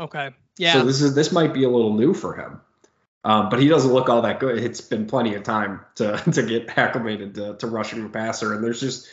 Okay. 0.00 0.30
Yeah. 0.58 0.74
So 0.74 0.84
this 0.84 1.00
is 1.00 1.14
this 1.14 1.32
might 1.32 1.54
be 1.54 1.64
a 1.64 1.70
little 1.70 1.94
new 1.94 2.14
for 2.14 2.34
him. 2.34 2.60
Um, 3.24 3.50
but 3.50 3.60
he 3.60 3.68
doesn't 3.68 3.92
look 3.92 4.08
all 4.08 4.22
that 4.22 4.40
good. 4.40 4.58
It's 4.58 4.80
been 4.80 5.06
plenty 5.06 5.34
of 5.34 5.44
time 5.44 5.80
to 5.96 6.16
to 6.32 6.42
get 6.42 6.76
acclimated 6.76 7.34
to, 7.36 7.56
to 7.56 7.66
rushing 7.66 8.02
the 8.02 8.08
passer, 8.08 8.54
and 8.54 8.62
there's 8.62 8.80
just 8.80 9.08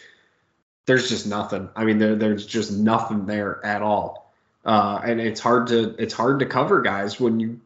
there's 0.86 1.10
just 1.10 1.28
nothing. 1.28 1.70
I 1.76 1.86
mean, 1.86 2.00
there, 2.00 2.16
there's 2.16 2.46
just 2.46 2.72
nothing 2.72 3.26
there 3.26 3.64
at 3.64 3.82
all. 3.82 4.34
Uh, 4.66 5.00
and 5.04 5.22
it's 5.22 5.40
hard 5.40 5.68
to 5.68 5.96
it's 6.00 6.14
hard 6.14 6.40
to 6.40 6.46
cover 6.46 6.82
guys 6.82 7.20
when 7.20 7.40
you 7.40 7.62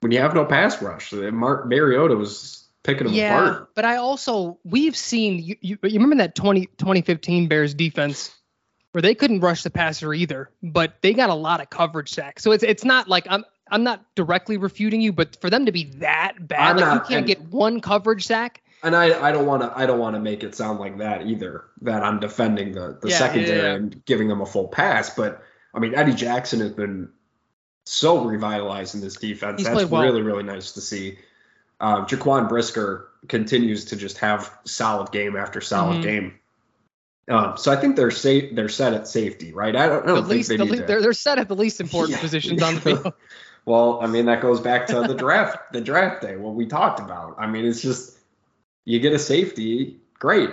when 0.00 0.10
you 0.10 0.18
have 0.20 0.34
no 0.34 0.44
pass 0.44 0.80
rush. 0.82 1.12
Mar- 1.12 1.64
Mariota 1.66 2.16
was 2.16 2.66
picking 2.82 3.06
them 3.06 3.14
yeah, 3.14 3.38
apart. 3.38 3.68
but 3.74 3.84
I 3.84 3.96
also 3.96 4.58
we've 4.64 4.96
seen 4.96 5.38
you, 5.38 5.56
you, 5.60 5.78
you 5.82 6.00
remember 6.00 6.16
that 6.16 6.34
20, 6.34 6.66
2015 6.66 7.48
Bears 7.48 7.74
defense 7.74 8.34
where 8.92 9.02
they 9.02 9.14
couldn't 9.14 9.40
rush 9.40 9.62
the 9.62 9.70
passer 9.70 10.14
either, 10.14 10.50
but 10.62 10.94
they 11.02 11.12
got 11.14 11.30
a 11.30 11.34
lot 11.34 11.60
of 11.60 11.70
coverage 11.70 12.10
sacks. 12.10 12.42
So 12.42 12.52
it's 12.52 12.62
it's 12.62 12.84
not 12.84 13.08
like 13.08 13.26
I'm 13.28 13.44
I'm 13.70 13.82
not 13.82 14.04
directly 14.14 14.56
refuting 14.58 15.00
you, 15.00 15.12
but 15.12 15.40
for 15.40 15.48
them 15.50 15.66
to 15.66 15.72
be 15.72 15.84
that 15.96 16.46
bad, 16.46 16.60
I'm 16.70 16.76
like 16.76 16.84
not- 16.84 17.10
you 17.10 17.16
can't 17.16 17.26
get 17.26 17.40
one 17.42 17.80
coverage 17.80 18.26
sack. 18.26 18.62
And 18.84 18.96
I, 18.96 19.28
I 19.28 19.30
don't 19.30 19.46
want 19.46 19.62
to 19.62 19.72
I 19.78 19.86
don't 19.86 20.00
want 20.00 20.16
to 20.16 20.20
make 20.20 20.42
it 20.42 20.54
sound 20.56 20.80
like 20.80 20.98
that 20.98 21.26
either. 21.26 21.64
That 21.82 22.02
I'm 22.02 22.18
defending 22.20 22.72
the 22.72 22.98
the 23.00 23.08
Yeah, 23.10 23.18
secondary 23.18 23.58
yeah, 23.58 23.62
yeah. 23.64 23.74
and 23.74 24.04
giving 24.04 24.28
them 24.28 24.40
a 24.40 24.46
full 24.46 24.68
pass. 24.68 25.10
But 25.14 25.42
I 25.74 25.78
mean 25.78 25.94
Eddie 25.94 26.14
Jackson 26.14 26.60
has 26.60 26.72
been 26.72 27.08
so 27.84 28.24
revitalized 28.24 28.94
in 28.94 29.00
this 29.00 29.16
defense. 29.16 29.60
He's 29.60 29.68
That's 29.68 29.88
well. 29.90 30.02
really 30.02 30.22
really 30.22 30.42
nice 30.42 30.72
to 30.72 30.80
see. 30.80 31.18
Um, 31.80 32.06
Jaquan 32.06 32.48
Brisker 32.48 33.08
continues 33.28 33.84
to 33.86 33.96
just 33.96 34.18
have 34.18 34.52
solid 34.64 35.10
game 35.12 35.36
after 35.36 35.60
solid 35.60 35.98
Mhm. 35.98 36.02
game. 36.02 36.34
Um, 37.32 37.56
so 37.56 37.72
I 37.72 37.76
think 37.76 37.96
they're 37.96 38.10
safe. 38.10 38.54
They're 38.54 38.68
set 38.68 38.92
at 38.92 39.08
safety, 39.08 39.52
right? 39.52 39.74
I 39.74 39.86
don't, 39.88 40.02
I 40.04 40.06
don't 40.06 40.16
think 40.18 40.28
least, 40.28 40.48
they 40.50 40.56
the 40.58 40.64
need 40.64 40.70
le- 40.72 40.76
to. 40.78 40.82
they're 40.84 41.00
they're 41.00 41.12
set 41.12 41.38
at 41.38 41.48
the 41.48 41.56
least 41.56 41.80
important 41.86 42.16
Yeah. 42.16 42.20
positions 42.20 42.62
on 42.62 42.74
the 42.74 42.80
field. 42.82 43.12
Well, 43.64 44.00
I 44.02 44.06
mean 44.06 44.26
that 44.26 44.40
goes 44.42 44.60
back 44.60 44.86
to 44.88 45.00
the 45.02 45.14
draft, 45.14 45.72
the 45.72 45.80
draft 45.80 46.20
day, 46.22 46.36
what 46.36 46.54
we 46.54 46.66
talked 46.66 47.00
about. 47.00 47.36
I 47.38 47.46
mean, 47.46 47.64
it's 47.64 47.80
just 47.80 48.18
you 48.84 48.98
get 49.00 49.12
a 49.12 49.18
safety, 49.18 49.96
great. 50.18 50.50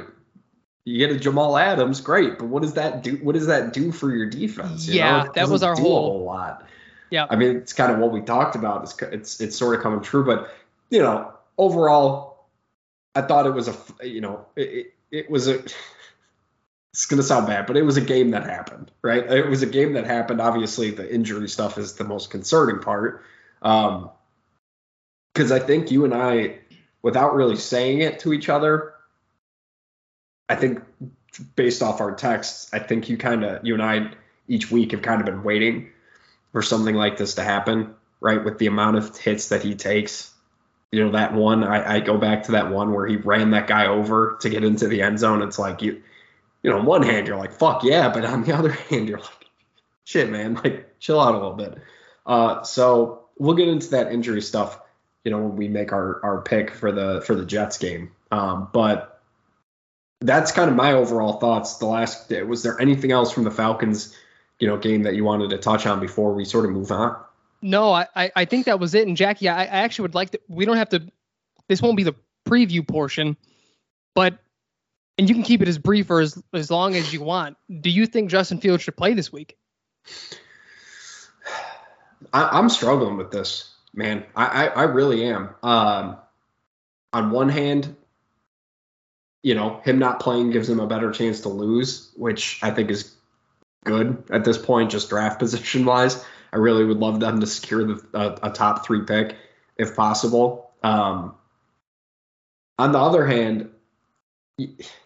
You 0.85 0.97
get 1.05 1.15
a 1.15 1.19
Jamal 1.19 1.57
Adams, 1.57 2.01
great. 2.01 2.39
But 2.39 2.47
what 2.47 2.61
does 2.63 2.73
that 2.75 3.03
do? 3.03 3.17
What 3.17 3.33
does 3.35 3.47
that 3.47 3.73
do 3.73 3.91
for 3.91 4.13
your 4.15 4.27
defense? 4.27 4.87
you 4.87 4.95
Yeah, 4.95 5.23
know? 5.23 5.31
That 5.33 5.49
was 5.49 5.63
our 5.63 5.75
whole- 5.75 5.97
a 5.97 6.01
whole 6.11 6.23
lot. 6.23 6.65
Yeah. 7.11 7.25
I 7.29 7.35
mean, 7.35 7.57
it's 7.57 7.73
kind 7.73 7.91
of 7.91 7.97
what 7.99 8.11
we 8.11 8.21
talked 8.21 8.55
about. 8.55 8.83
It's 8.83 9.01
it's 9.01 9.41
it's 9.41 9.55
sort 9.57 9.75
of 9.75 9.81
coming 9.81 10.01
true, 10.01 10.23
but 10.23 10.53
you 10.91 10.99
know, 10.99 11.33
overall, 11.57 12.45
I 13.15 13.21
thought 13.23 13.47
it 13.47 13.53
was 13.53 13.67
a 13.67 13.75
you 14.07 14.21
know 14.21 14.45
it, 14.55 14.93
it 15.11 15.29
was 15.29 15.47
a. 15.47 15.63
It's 16.91 17.05
gonna 17.05 17.23
sound 17.23 17.47
bad, 17.47 17.67
but 17.67 17.77
it 17.77 17.83
was 17.83 17.97
a 17.97 18.01
game 18.01 18.31
that 18.31 18.45
happened, 18.45 18.91
right? 19.01 19.23
It 19.31 19.47
was 19.47 19.61
a 19.61 19.67
game 19.67 19.93
that 19.93 20.05
happened. 20.05 20.41
Obviously, 20.41 20.91
the 20.91 21.13
injury 21.13 21.47
stuff 21.47 21.77
is 21.77 21.93
the 21.93 22.03
most 22.03 22.31
concerning 22.31 22.79
part, 22.79 23.23
um, 23.61 24.09
because 25.33 25.51
I 25.51 25.59
think 25.59 25.91
you 25.91 26.05
and 26.05 26.13
I, 26.13 26.59
without 27.03 27.35
really 27.35 27.57
saying 27.57 28.01
it 28.01 28.19
to 28.21 28.33
each 28.33 28.49
other, 28.49 28.93
I 30.49 30.55
think 30.55 30.81
based 31.55 31.83
off 31.83 32.01
our 32.01 32.15
texts, 32.15 32.73
I 32.73 32.79
think 32.79 33.07
you 33.07 33.17
kind 33.17 33.43
of 33.43 33.65
you 33.65 33.75
and 33.75 33.83
I 33.83 34.11
each 34.47 34.71
week 34.71 34.91
have 34.91 35.03
kind 35.03 35.21
of 35.21 35.25
been 35.25 35.43
waiting 35.43 35.91
for 36.51 36.63
something 36.63 36.95
like 36.95 37.17
this 37.17 37.35
to 37.35 37.43
happen, 37.43 37.93
right? 38.19 38.43
With 38.43 38.57
the 38.57 38.65
amount 38.65 38.97
of 38.97 39.15
hits 39.15 39.49
that 39.49 39.61
he 39.61 39.75
takes. 39.75 40.33
You 40.91 41.05
know, 41.05 41.11
that 41.11 41.35
one, 41.35 41.63
I, 41.63 41.97
I 41.97 41.99
go 41.99 42.17
back 42.17 42.45
to 42.45 42.53
that 42.53 42.71
one 42.71 42.93
where 42.93 43.05
he 43.05 43.15
ran 43.15 43.51
that 43.51 43.67
guy 43.67 43.85
over 43.85 44.37
to 44.41 44.49
get 44.49 44.63
into 44.63 44.87
the 44.87 45.03
end 45.03 45.19
zone. 45.19 45.43
It's 45.43 45.59
like 45.59 45.83
you 45.83 46.01
you 46.63 46.69
know, 46.69 46.79
on 46.79 46.85
one 46.85 47.03
hand 47.03 47.27
you're 47.27 47.37
like, 47.37 47.53
fuck 47.53 47.83
yeah, 47.83 48.09
but 48.09 48.25
on 48.25 48.43
the 48.43 48.53
other 48.57 48.71
hand, 48.71 49.09
you're 49.09 49.19
like, 49.19 49.47
shit, 50.03 50.29
man, 50.29 50.55
like 50.55 50.99
chill 50.99 51.19
out 51.19 51.35
a 51.35 51.37
little 51.37 51.53
bit. 51.53 51.77
Uh 52.25 52.63
so 52.63 53.25
we'll 53.39 53.55
get 53.55 53.67
into 53.67 53.89
that 53.91 54.11
injury 54.11 54.41
stuff, 54.41 54.79
you 55.23 55.31
know, 55.31 55.39
when 55.39 55.55
we 55.55 55.67
make 55.67 55.91
our, 55.91 56.23
our 56.23 56.41
pick 56.41 56.71
for 56.71 56.91
the 56.91 57.21
for 57.25 57.33
the 57.33 57.45
Jets 57.45 57.77
game. 57.77 58.11
Um, 58.31 58.69
but 58.71 59.21
that's 60.21 60.51
kind 60.51 60.69
of 60.69 60.75
my 60.75 60.93
overall 60.93 61.39
thoughts. 61.39 61.77
The 61.77 61.85
last 61.87 62.29
day 62.29 62.43
was 62.43 62.61
there 62.61 62.79
anything 62.79 63.11
else 63.11 63.31
from 63.31 63.45
the 63.45 63.51
Falcons, 63.51 64.15
you 64.59 64.67
know, 64.67 64.77
game 64.77 65.03
that 65.03 65.15
you 65.15 65.23
wanted 65.23 65.49
to 65.51 65.57
touch 65.57 65.87
on 65.87 65.99
before 65.99 66.33
we 66.33 66.45
sort 66.45 66.65
of 66.65 66.71
move 66.71 66.91
on? 66.91 67.17
No, 67.61 67.91
I, 67.91 68.07
I 68.15 68.31
I 68.35 68.45
think 68.45 68.65
that 68.65 68.79
was 68.79 68.93
it. 68.93 69.07
And 69.07 69.17
Jackie, 69.17 69.49
I, 69.49 69.63
I 69.63 69.65
actually 69.65 70.03
would 70.03 70.15
like 70.15 70.31
to. 70.31 70.39
We 70.47 70.65
don't 70.65 70.77
have 70.77 70.89
to. 70.89 71.01
This 71.67 71.81
won't 71.81 71.97
be 71.97 72.03
the 72.03 72.15
preview 72.47 72.87
portion, 72.87 73.37
but 74.13 74.39
and 75.19 75.27
you 75.27 75.35
can 75.35 75.43
keep 75.43 75.61
it 75.61 75.67
as 75.67 75.77
brief 75.77 76.09
or 76.09 76.21
as 76.21 76.41
as 76.53 76.71
long 76.71 76.95
as 76.95 77.13
you 77.13 77.21
want. 77.21 77.57
Do 77.81 77.89
you 77.89 78.05
think 78.05 78.31
Justin 78.31 78.61
Fields 78.61 78.83
should 78.83 78.95
play 78.95 79.13
this 79.13 79.33
week? 79.33 79.57
I, 82.31 82.57
I'm 82.57 82.69
struggling 82.69 83.17
with 83.17 83.29
this, 83.29 83.75
man. 83.93 84.25
I, 84.33 84.45
I, 84.45 84.65
I 84.67 84.83
really 84.83 85.25
am. 85.25 85.49
Um, 85.61 86.17
on 87.11 87.31
one 87.31 87.49
hand, 87.49 87.97
you 89.43 89.55
know, 89.55 89.81
him 89.83 89.99
not 89.99 90.21
playing 90.21 90.51
gives 90.51 90.69
him 90.69 90.79
a 90.79 90.87
better 90.87 91.11
chance 91.11 91.41
to 91.41 91.49
lose, 91.49 92.11
which 92.15 92.59
I 92.63 92.71
think 92.71 92.89
is 92.89 93.13
good 93.83 94.23
at 94.29 94.45
this 94.45 94.57
point, 94.57 94.89
just 94.89 95.09
draft 95.09 95.39
position 95.39 95.83
wise. 95.83 96.23
I 96.53 96.57
really 96.57 96.85
would 96.85 96.97
love 96.97 97.19
them 97.19 97.41
to 97.41 97.45
secure 97.45 97.83
the, 97.83 98.05
a, 98.13 98.47
a 98.47 98.51
top 98.51 98.85
three 98.85 99.01
pick 99.01 99.35
if 99.75 99.97
possible. 99.97 100.71
Um, 100.81 101.35
on 102.77 102.93
the 102.93 102.99
other 102.99 103.25
hand, 103.25 103.69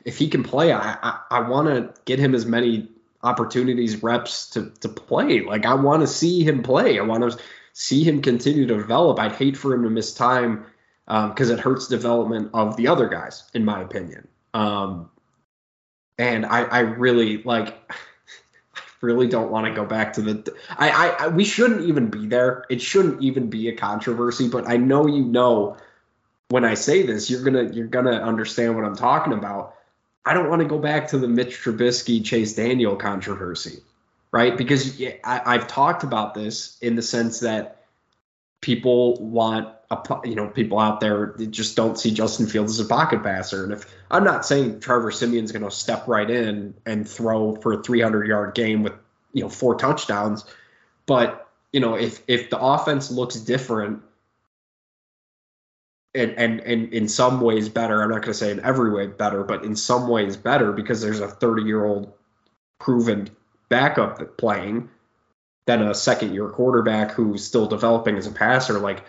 if 0.05 0.17
he 0.17 0.27
can 0.27 0.43
play, 0.43 0.71
I 0.71 0.97
I, 1.01 1.19
I 1.31 1.49
want 1.49 1.67
to 1.67 1.93
get 2.05 2.19
him 2.19 2.35
as 2.35 2.45
many 2.45 2.89
opportunities, 3.23 4.03
reps 4.03 4.49
to 4.51 4.71
to 4.81 4.89
play. 4.89 5.41
Like 5.41 5.65
I 5.65 5.73
want 5.73 6.01
to 6.01 6.07
see 6.07 6.43
him 6.43 6.63
play. 6.63 6.99
I 6.99 7.03
want 7.03 7.29
to 7.29 7.37
see 7.73 8.03
him 8.03 8.21
continue 8.21 8.67
to 8.67 8.77
develop. 8.77 9.19
I'd 9.19 9.33
hate 9.33 9.57
for 9.57 9.73
him 9.73 9.83
to 9.83 9.89
miss 9.89 10.13
time 10.13 10.65
because 11.05 11.49
it 11.49 11.59
hurts 11.59 11.87
development 11.87 12.51
of 12.53 12.77
the 12.77 12.87
other 12.87 13.07
guys, 13.07 13.49
in 13.53 13.65
my 13.65 13.81
opinion. 13.81 14.27
Um, 14.53 15.09
and 16.17 16.45
I 16.45 16.63
I 16.63 16.79
really 16.79 17.41
like. 17.43 17.75
I 18.75 19.05
really 19.05 19.27
don't 19.27 19.51
want 19.51 19.67
to 19.67 19.73
go 19.73 19.85
back 19.85 20.13
to 20.13 20.21
the. 20.21 20.55
I, 20.69 20.89
I 20.89 21.07
I 21.07 21.27
we 21.27 21.43
shouldn't 21.43 21.81
even 21.81 22.09
be 22.09 22.25
there. 22.27 22.65
It 22.69 22.81
shouldn't 22.81 23.21
even 23.21 23.49
be 23.49 23.67
a 23.67 23.75
controversy. 23.75 24.47
But 24.47 24.69
I 24.69 24.77
know 24.77 25.07
you 25.07 25.25
know 25.25 25.75
when 26.49 26.65
I 26.65 26.75
say 26.75 27.03
this, 27.03 27.29
you're 27.29 27.43
gonna 27.43 27.71
you're 27.71 27.87
gonna 27.87 28.21
understand 28.21 28.75
what 28.75 28.85
I'm 28.85 28.95
talking 28.95 29.33
about. 29.33 29.75
I 30.25 30.33
don't 30.33 30.49
want 30.49 30.61
to 30.61 30.67
go 30.67 30.77
back 30.77 31.09
to 31.09 31.17
the 31.17 31.27
Mitch 31.27 31.61
Trubisky 31.61 32.23
Chase 32.23 32.53
Daniel 32.53 32.95
controversy, 32.95 33.79
right? 34.31 34.55
Because 34.57 35.01
I, 35.23 35.41
I've 35.45 35.67
talked 35.67 36.03
about 36.03 36.33
this 36.33 36.77
in 36.81 36.95
the 36.95 37.01
sense 37.01 37.41
that 37.41 37.83
people 38.61 39.17
want 39.19 39.67
a 39.91 40.19
you 40.23 40.35
know 40.35 40.47
people 40.47 40.79
out 40.79 40.99
there 40.99 41.35
just 41.37 41.75
don't 41.75 41.99
see 41.99 42.11
Justin 42.11 42.47
Fields 42.47 42.79
as 42.79 42.85
a 42.85 42.89
pocket 42.89 43.23
passer. 43.23 43.63
And 43.63 43.73
if 43.73 43.85
I'm 44.09 44.23
not 44.23 44.45
saying 44.45 44.79
Trevor 44.79 45.11
Siemian's 45.11 45.51
going 45.51 45.65
to 45.65 45.71
step 45.71 46.07
right 46.07 46.29
in 46.29 46.73
and 46.85 47.07
throw 47.07 47.55
for 47.55 47.73
a 47.73 47.83
300 47.83 48.27
yard 48.27 48.55
game 48.55 48.83
with 48.83 48.93
you 49.33 49.43
know 49.43 49.49
four 49.49 49.75
touchdowns, 49.75 50.45
but 51.05 51.49
you 51.71 51.79
know 51.79 51.95
if 51.95 52.21
if 52.27 52.49
the 52.49 52.59
offense 52.59 53.11
looks 53.11 53.35
different 53.35 54.01
and, 56.15 56.31
and 56.31 56.59
and 56.61 56.93
in 56.93 57.07
some 57.07 57.41
ways 57.41 57.69
better. 57.69 58.01
I'm 58.01 58.09
not 58.09 58.21
going 58.21 58.33
to 58.33 58.33
say 58.33 58.51
in 58.51 58.59
every 58.59 58.91
way 58.91 59.07
better, 59.07 59.43
but 59.43 59.63
in 59.63 59.75
some 59.75 60.07
ways 60.07 60.37
better 60.37 60.71
because 60.71 61.01
there's 61.01 61.19
a 61.19 61.27
30 61.27 61.63
year 61.63 61.83
old 61.83 62.13
proven 62.79 63.29
backup 63.69 64.37
playing 64.37 64.89
than 65.65 65.81
a 65.81 65.93
second 65.93 66.33
year 66.33 66.49
quarterback 66.49 67.11
who's 67.11 67.43
still 67.43 67.67
developing 67.67 68.17
as 68.17 68.27
a 68.27 68.31
passer. 68.31 68.79
Like, 68.79 69.03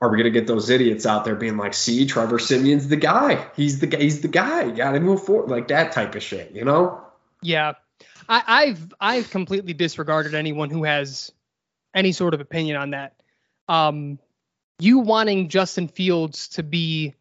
are 0.00 0.08
we 0.08 0.16
going 0.16 0.32
to 0.32 0.38
get 0.38 0.46
those 0.46 0.70
idiots 0.70 1.06
out 1.06 1.24
there 1.24 1.36
being 1.36 1.56
like, 1.56 1.74
see, 1.74 2.06
Trevor 2.06 2.38
Siemian's 2.38 2.88
the 2.88 2.96
guy. 2.96 3.46
He's 3.54 3.78
the 3.78 3.86
guy. 3.86 3.98
he's 3.98 4.20
the 4.20 4.28
guy. 4.28 4.70
Got 4.70 4.92
to 4.92 5.00
move 5.00 5.22
forward, 5.24 5.50
like 5.50 5.68
that 5.68 5.92
type 5.92 6.14
of 6.14 6.22
shit, 6.22 6.52
you 6.52 6.64
know? 6.64 7.02
Yeah, 7.42 7.74
I, 8.28 8.42
I've 8.46 8.94
I've 9.00 9.30
completely 9.30 9.74
disregarded 9.74 10.34
anyone 10.34 10.70
who 10.70 10.84
has 10.84 11.30
any 11.94 12.12
sort 12.12 12.34
of 12.34 12.40
opinion 12.40 12.76
on 12.76 12.90
that. 12.90 13.14
Um, 13.68 14.18
you 14.82 14.98
wanting 14.98 15.48
Justin 15.48 15.88
Fields 15.88 16.48
to 16.48 16.62
be 16.62 17.14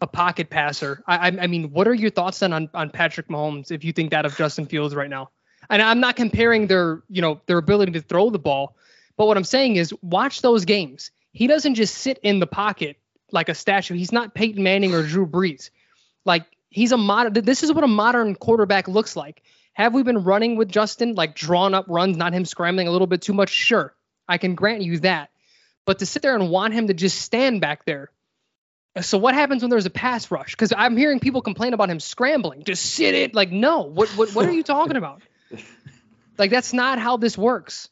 a 0.00 0.06
pocket 0.06 0.50
passer. 0.50 1.02
I, 1.06 1.28
I 1.28 1.46
mean, 1.46 1.70
what 1.70 1.88
are 1.88 1.94
your 1.94 2.10
thoughts 2.10 2.40
then 2.40 2.52
on, 2.52 2.68
on 2.74 2.90
Patrick 2.90 3.28
Mahomes 3.28 3.70
if 3.70 3.84
you 3.84 3.92
think 3.92 4.10
that 4.10 4.26
of 4.26 4.36
Justin 4.36 4.66
Fields 4.66 4.94
right 4.94 5.08
now? 5.08 5.30
And 5.70 5.80
I'm 5.80 6.00
not 6.00 6.16
comparing 6.16 6.66
their, 6.66 7.02
you 7.08 7.22
know, 7.22 7.40
their 7.46 7.58
ability 7.58 7.92
to 7.92 8.00
throw 8.00 8.30
the 8.30 8.38
ball, 8.38 8.76
but 9.16 9.26
what 9.26 9.36
I'm 9.36 9.44
saying 9.44 9.76
is 9.76 9.94
watch 10.02 10.42
those 10.42 10.64
games. 10.64 11.12
He 11.32 11.46
doesn't 11.46 11.76
just 11.76 11.94
sit 11.94 12.18
in 12.22 12.40
the 12.40 12.46
pocket 12.46 12.96
like 13.30 13.48
a 13.48 13.54
statue. 13.54 13.94
He's 13.94 14.12
not 14.12 14.34
Peyton 14.34 14.62
Manning 14.62 14.94
or 14.94 15.02
Drew 15.02 15.26
Brees. 15.26 15.70
Like 16.24 16.44
he's 16.68 16.92
a 16.92 16.98
modern. 16.98 17.32
This 17.32 17.62
is 17.62 17.72
what 17.72 17.84
a 17.84 17.88
modern 17.88 18.34
quarterback 18.34 18.88
looks 18.88 19.16
like. 19.16 19.42
Have 19.72 19.94
we 19.94 20.02
been 20.02 20.24
running 20.24 20.56
with 20.56 20.68
Justin 20.68 21.14
like 21.14 21.34
drawn 21.34 21.72
up 21.72 21.86
runs, 21.88 22.16
not 22.16 22.34
him 22.34 22.44
scrambling 22.44 22.88
a 22.88 22.90
little 22.90 23.06
bit 23.06 23.22
too 23.22 23.32
much? 23.32 23.48
Sure, 23.48 23.94
I 24.28 24.36
can 24.36 24.54
grant 24.54 24.82
you 24.82 24.98
that. 24.98 25.30
But 25.84 25.98
to 25.98 26.06
sit 26.06 26.22
there 26.22 26.34
and 26.34 26.48
want 26.50 26.74
him 26.74 26.88
to 26.88 26.94
just 26.94 27.20
stand 27.20 27.60
back 27.60 27.84
there. 27.84 28.10
So 29.00 29.18
what 29.18 29.34
happens 29.34 29.62
when 29.62 29.70
there's 29.70 29.86
a 29.86 29.90
pass 29.90 30.30
rush? 30.30 30.52
Because 30.52 30.72
I'm 30.76 30.96
hearing 30.96 31.18
people 31.18 31.40
complain 31.40 31.72
about 31.72 31.88
him 31.88 31.98
scrambling. 31.98 32.64
Just 32.64 32.84
sit 32.84 33.14
it. 33.14 33.34
Like, 33.34 33.50
no. 33.50 33.82
What 33.82 34.10
what 34.10 34.34
what 34.34 34.46
are 34.46 34.52
you 34.52 34.62
talking 34.62 34.96
about? 34.96 35.22
like 36.38 36.50
that's 36.50 36.72
not 36.72 36.98
how 36.98 37.16
this 37.16 37.36
works. 37.36 37.88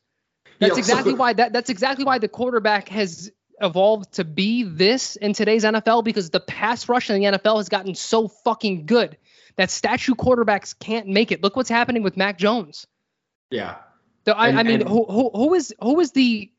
That's 0.59 0.76
exactly 0.76 1.14
why 1.14 1.33
that 1.33 1.53
that's 1.53 1.70
exactly 1.70 2.05
why 2.05 2.18
the 2.18 2.29
quarterback 2.29 2.88
has 2.90 3.33
evolved 3.61 4.12
to 4.14 4.24
be 4.24 4.62
this 4.62 5.16
in 5.16 5.33
today's 5.33 5.64
NFL 5.64 6.05
because 6.05 6.31
the 6.31 6.40
pass 6.40 6.88
rush 6.88 7.11
in 7.11 7.20
the 7.20 7.38
NFL 7.38 7.57
has 7.57 7.68
gotten 7.68 7.94
so 7.94 8.29
fucking 8.29 8.87
good 8.87 9.16
that 9.57 9.70
statue 9.70 10.14
quarterbacks 10.14 10.79
can't 10.79 11.07
make 11.09 11.33
it. 11.33 11.42
Look 11.42 11.57
what's 11.57 11.68
happening 11.68 12.03
with 12.03 12.16
Mac 12.16 12.38
Jones. 12.38 12.87
Yeah. 13.50 13.76
So 14.26 14.33
I, 14.33 14.48
and, 14.48 14.59
I 14.59 14.62
mean, 14.62 14.87
who, 14.87 15.05
who 15.05 15.31
who 15.35 15.55
is 15.55 15.74
who 15.81 16.00
is 16.00 16.12
the 16.12 16.50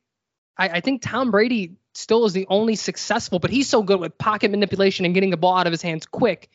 I, 0.58 0.70
I 0.70 0.80
think 0.82 1.02
Tom 1.02 1.32
Brady 1.32 1.76
still 1.94 2.26
is 2.26 2.34
the 2.34 2.48
only 2.50 2.76
successful, 2.76 3.40
but 3.40 3.52
he's 3.52 3.70
so 3.70 3.84
good 3.84 4.00
with 4.00 4.18
pocket 4.18 4.52
manipulation 4.52 5.06
and 5.06 5.14
getting 5.14 5.30
the 5.30 5.38
ball 5.38 5.58
out 5.58 5.68
of 5.68 5.72
his 5.72 5.82
hands 5.82 6.06
quick. 6.06 6.50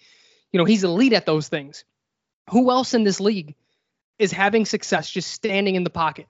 You 0.52 0.58
know, 0.58 0.64
he's 0.64 0.84
elite 0.84 1.12
at 1.12 1.26
those 1.26 1.48
things. 1.48 1.84
Who 2.50 2.70
else 2.70 2.94
in 2.94 3.04
this 3.04 3.20
league 3.20 3.54
is 4.18 4.32
having 4.32 4.64
success 4.64 5.10
just 5.10 5.30
standing 5.30 5.74
in 5.74 5.84
the 5.84 5.90
pocket? 5.90 6.26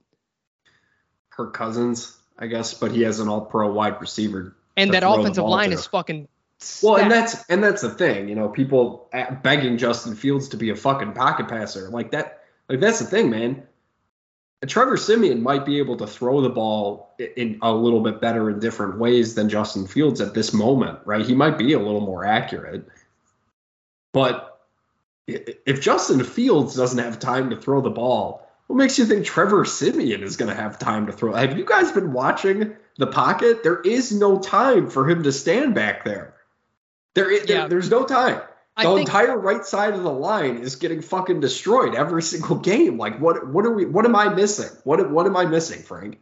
Kirk 1.31 1.53
Cousins, 1.53 2.17
I 2.39 2.47
guess, 2.47 2.75
but 2.75 2.93
he 2.93 3.03
has 3.03 3.21
an 3.21 3.29
all-pro 3.29 3.73
wide 3.73 4.01
receiver. 4.01 4.57
And 4.77 4.93
that 4.95 5.03
offensive 5.07 5.45
line 5.45 5.71
to. 5.71 5.77
is 5.77 5.87
fucking. 5.87 6.29
Well, 6.83 6.97
and 6.97 7.11
that's 7.11 7.45
and 7.51 7.63
that's 7.63 7.83
the 7.83 7.91
thing, 7.91 8.31
you 8.31 8.35
know, 8.35 8.49
people 8.49 9.11
uh, 9.13 9.35
begging 9.35 9.77
Justin 9.77 10.15
Fields 10.15 10.49
to 10.49 10.57
be 10.57 10.71
a 10.71 10.77
fucking 10.77 11.13
pocket 11.13 11.49
passer 11.49 11.91
like 11.91 12.13
that. 12.13 12.45
Like 12.69 12.81
that's 12.81 12.99
the 12.99 13.05
thing, 13.05 13.29
man. 13.29 13.63
Trevor 14.69 14.97
Siemian 14.97 15.43
might 15.43 15.65
be 15.65 15.79
able 15.79 15.97
to 15.97 16.07
throw 16.07 16.41
the 16.41 16.49
ball 16.49 17.15
in 17.19 17.59
a 17.63 17.73
little 17.73 18.01
bit 18.01 18.21
better 18.21 18.51
in 18.51 18.61
different 18.61 18.99
ways 18.99 19.35
than 19.35 19.49
Justin 19.49 19.87
Fields 19.87 20.21
at 20.21 20.35
this 20.35 20.53
moment, 20.53 20.99
right? 21.05 21.25
He 21.25 21.35
might 21.35 21.59
be 21.59 21.73
a 21.73 21.79
little 21.79 22.01
more 22.01 22.25
accurate. 22.25 22.87
But 24.13 24.61
if 25.27 25.81
Justin 25.81 26.23
Fields 26.23 26.75
doesn't 26.75 27.03
have 27.03 27.19
time 27.19 27.51
to 27.51 27.57
throw 27.57 27.81
the 27.81 27.91
ball, 27.91 28.49
what 28.67 28.77
makes 28.77 28.99
you 28.99 29.05
think 29.05 29.25
Trevor 29.25 29.65
Siemian 29.65 30.23
is 30.23 30.37
going 30.37 30.55
to 30.55 30.61
have 30.61 30.79
time 30.79 31.07
to 31.07 31.13
throw? 31.13 31.33
Have 31.33 31.59
you 31.59 31.65
guys 31.65 31.93
been 31.93 32.13
watching 32.13 32.77
the 32.99 33.07
pocket? 33.07 33.63
There 33.63 33.81
is 33.81 34.13
no 34.13 34.39
time 34.39 34.91
for 34.91 35.09
him 35.09 35.23
to 35.25 35.33
stand 35.33 35.75
back 35.75 36.05
there. 36.05 36.35
There, 37.15 37.33
yeah. 37.33 37.45
there 37.47 37.69
there's 37.69 37.91
no 37.91 38.05
time 38.05 38.43
the 38.85 38.95
think, 38.95 39.09
entire 39.09 39.39
right 39.39 39.65
side 39.65 39.95
of 39.95 40.03
the 40.03 40.12
line 40.12 40.59
is 40.59 40.77
getting 40.77 41.01
fucking 41.01 41.41
destroyed 41.41 41.95
every 41.95 42.23
single 42.23 42.57
game. 42.57 42.99
Like 42.99 43.19
what 43.19 43.49
what 43.49 43.65
are 43.65 43.73
we 43.73 43.87
what 43.87 44.05
am 44.05 44.15
I 44.15 44.29
missing? 44.29 44.69
What 44.85 45.11
what 45.11 45.27
am 45.27 45.37
I 45.37 45.47
missing, 45.47 45.83
Frank? 45.83 46.19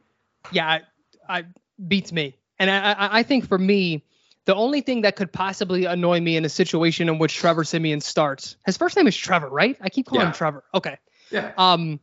Yeah, 0.53 0.67
I, 0.67 0.83
I 1.29 1.45
beats 1.87 2.13
me. 2.13 2.37
And 2.59 2.71
I, 2.71 2.95
I 3.19 3.23
think 3.25 3.49
for 3.49 3.59
me, 3.59 4.05
the 4.45 4.55
only 4.55 4.81
thing 4.81 5.03
that 5.03 5.17
could 5.17 5.33
possibly 5.33 5.87
annoy 5.87 6.21
me 6.21 6.37
in 6.37 6.45
a 6.45 6.49
situation 6.49 7.09
in 7.09 7.19
which 7.19 7.35
Trevor 7.35 7.65
Siemian 7.65 8.01
starts, 8.01 8.57
his 8.65 8.77
first 8.77 8.97
name 8.97 9.09
is 9.09 9.17
Trevor, 9.17 9.49
right? 9.49 9.77
I 9.81 9.89
keep 9.89 10.07
calling 10.07 10.23
yeah. 10.23 10.29
him 10.29 10.35
Trevor. 10.35 10.65
Okay. 10.73 10.99
Yeah. 11.31 11.53
Um, 11.59 11.99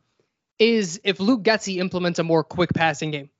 is 0.58 1.00
if 1.04 1.20
Luke 1.20 1.42
Getsy 1.42 1.78
implements 1.78 2.18
a 2.18 2.22
more 2.22 2.44
quick 2.44 2.74
passing 2.74 3.10
game. 3.10 3.30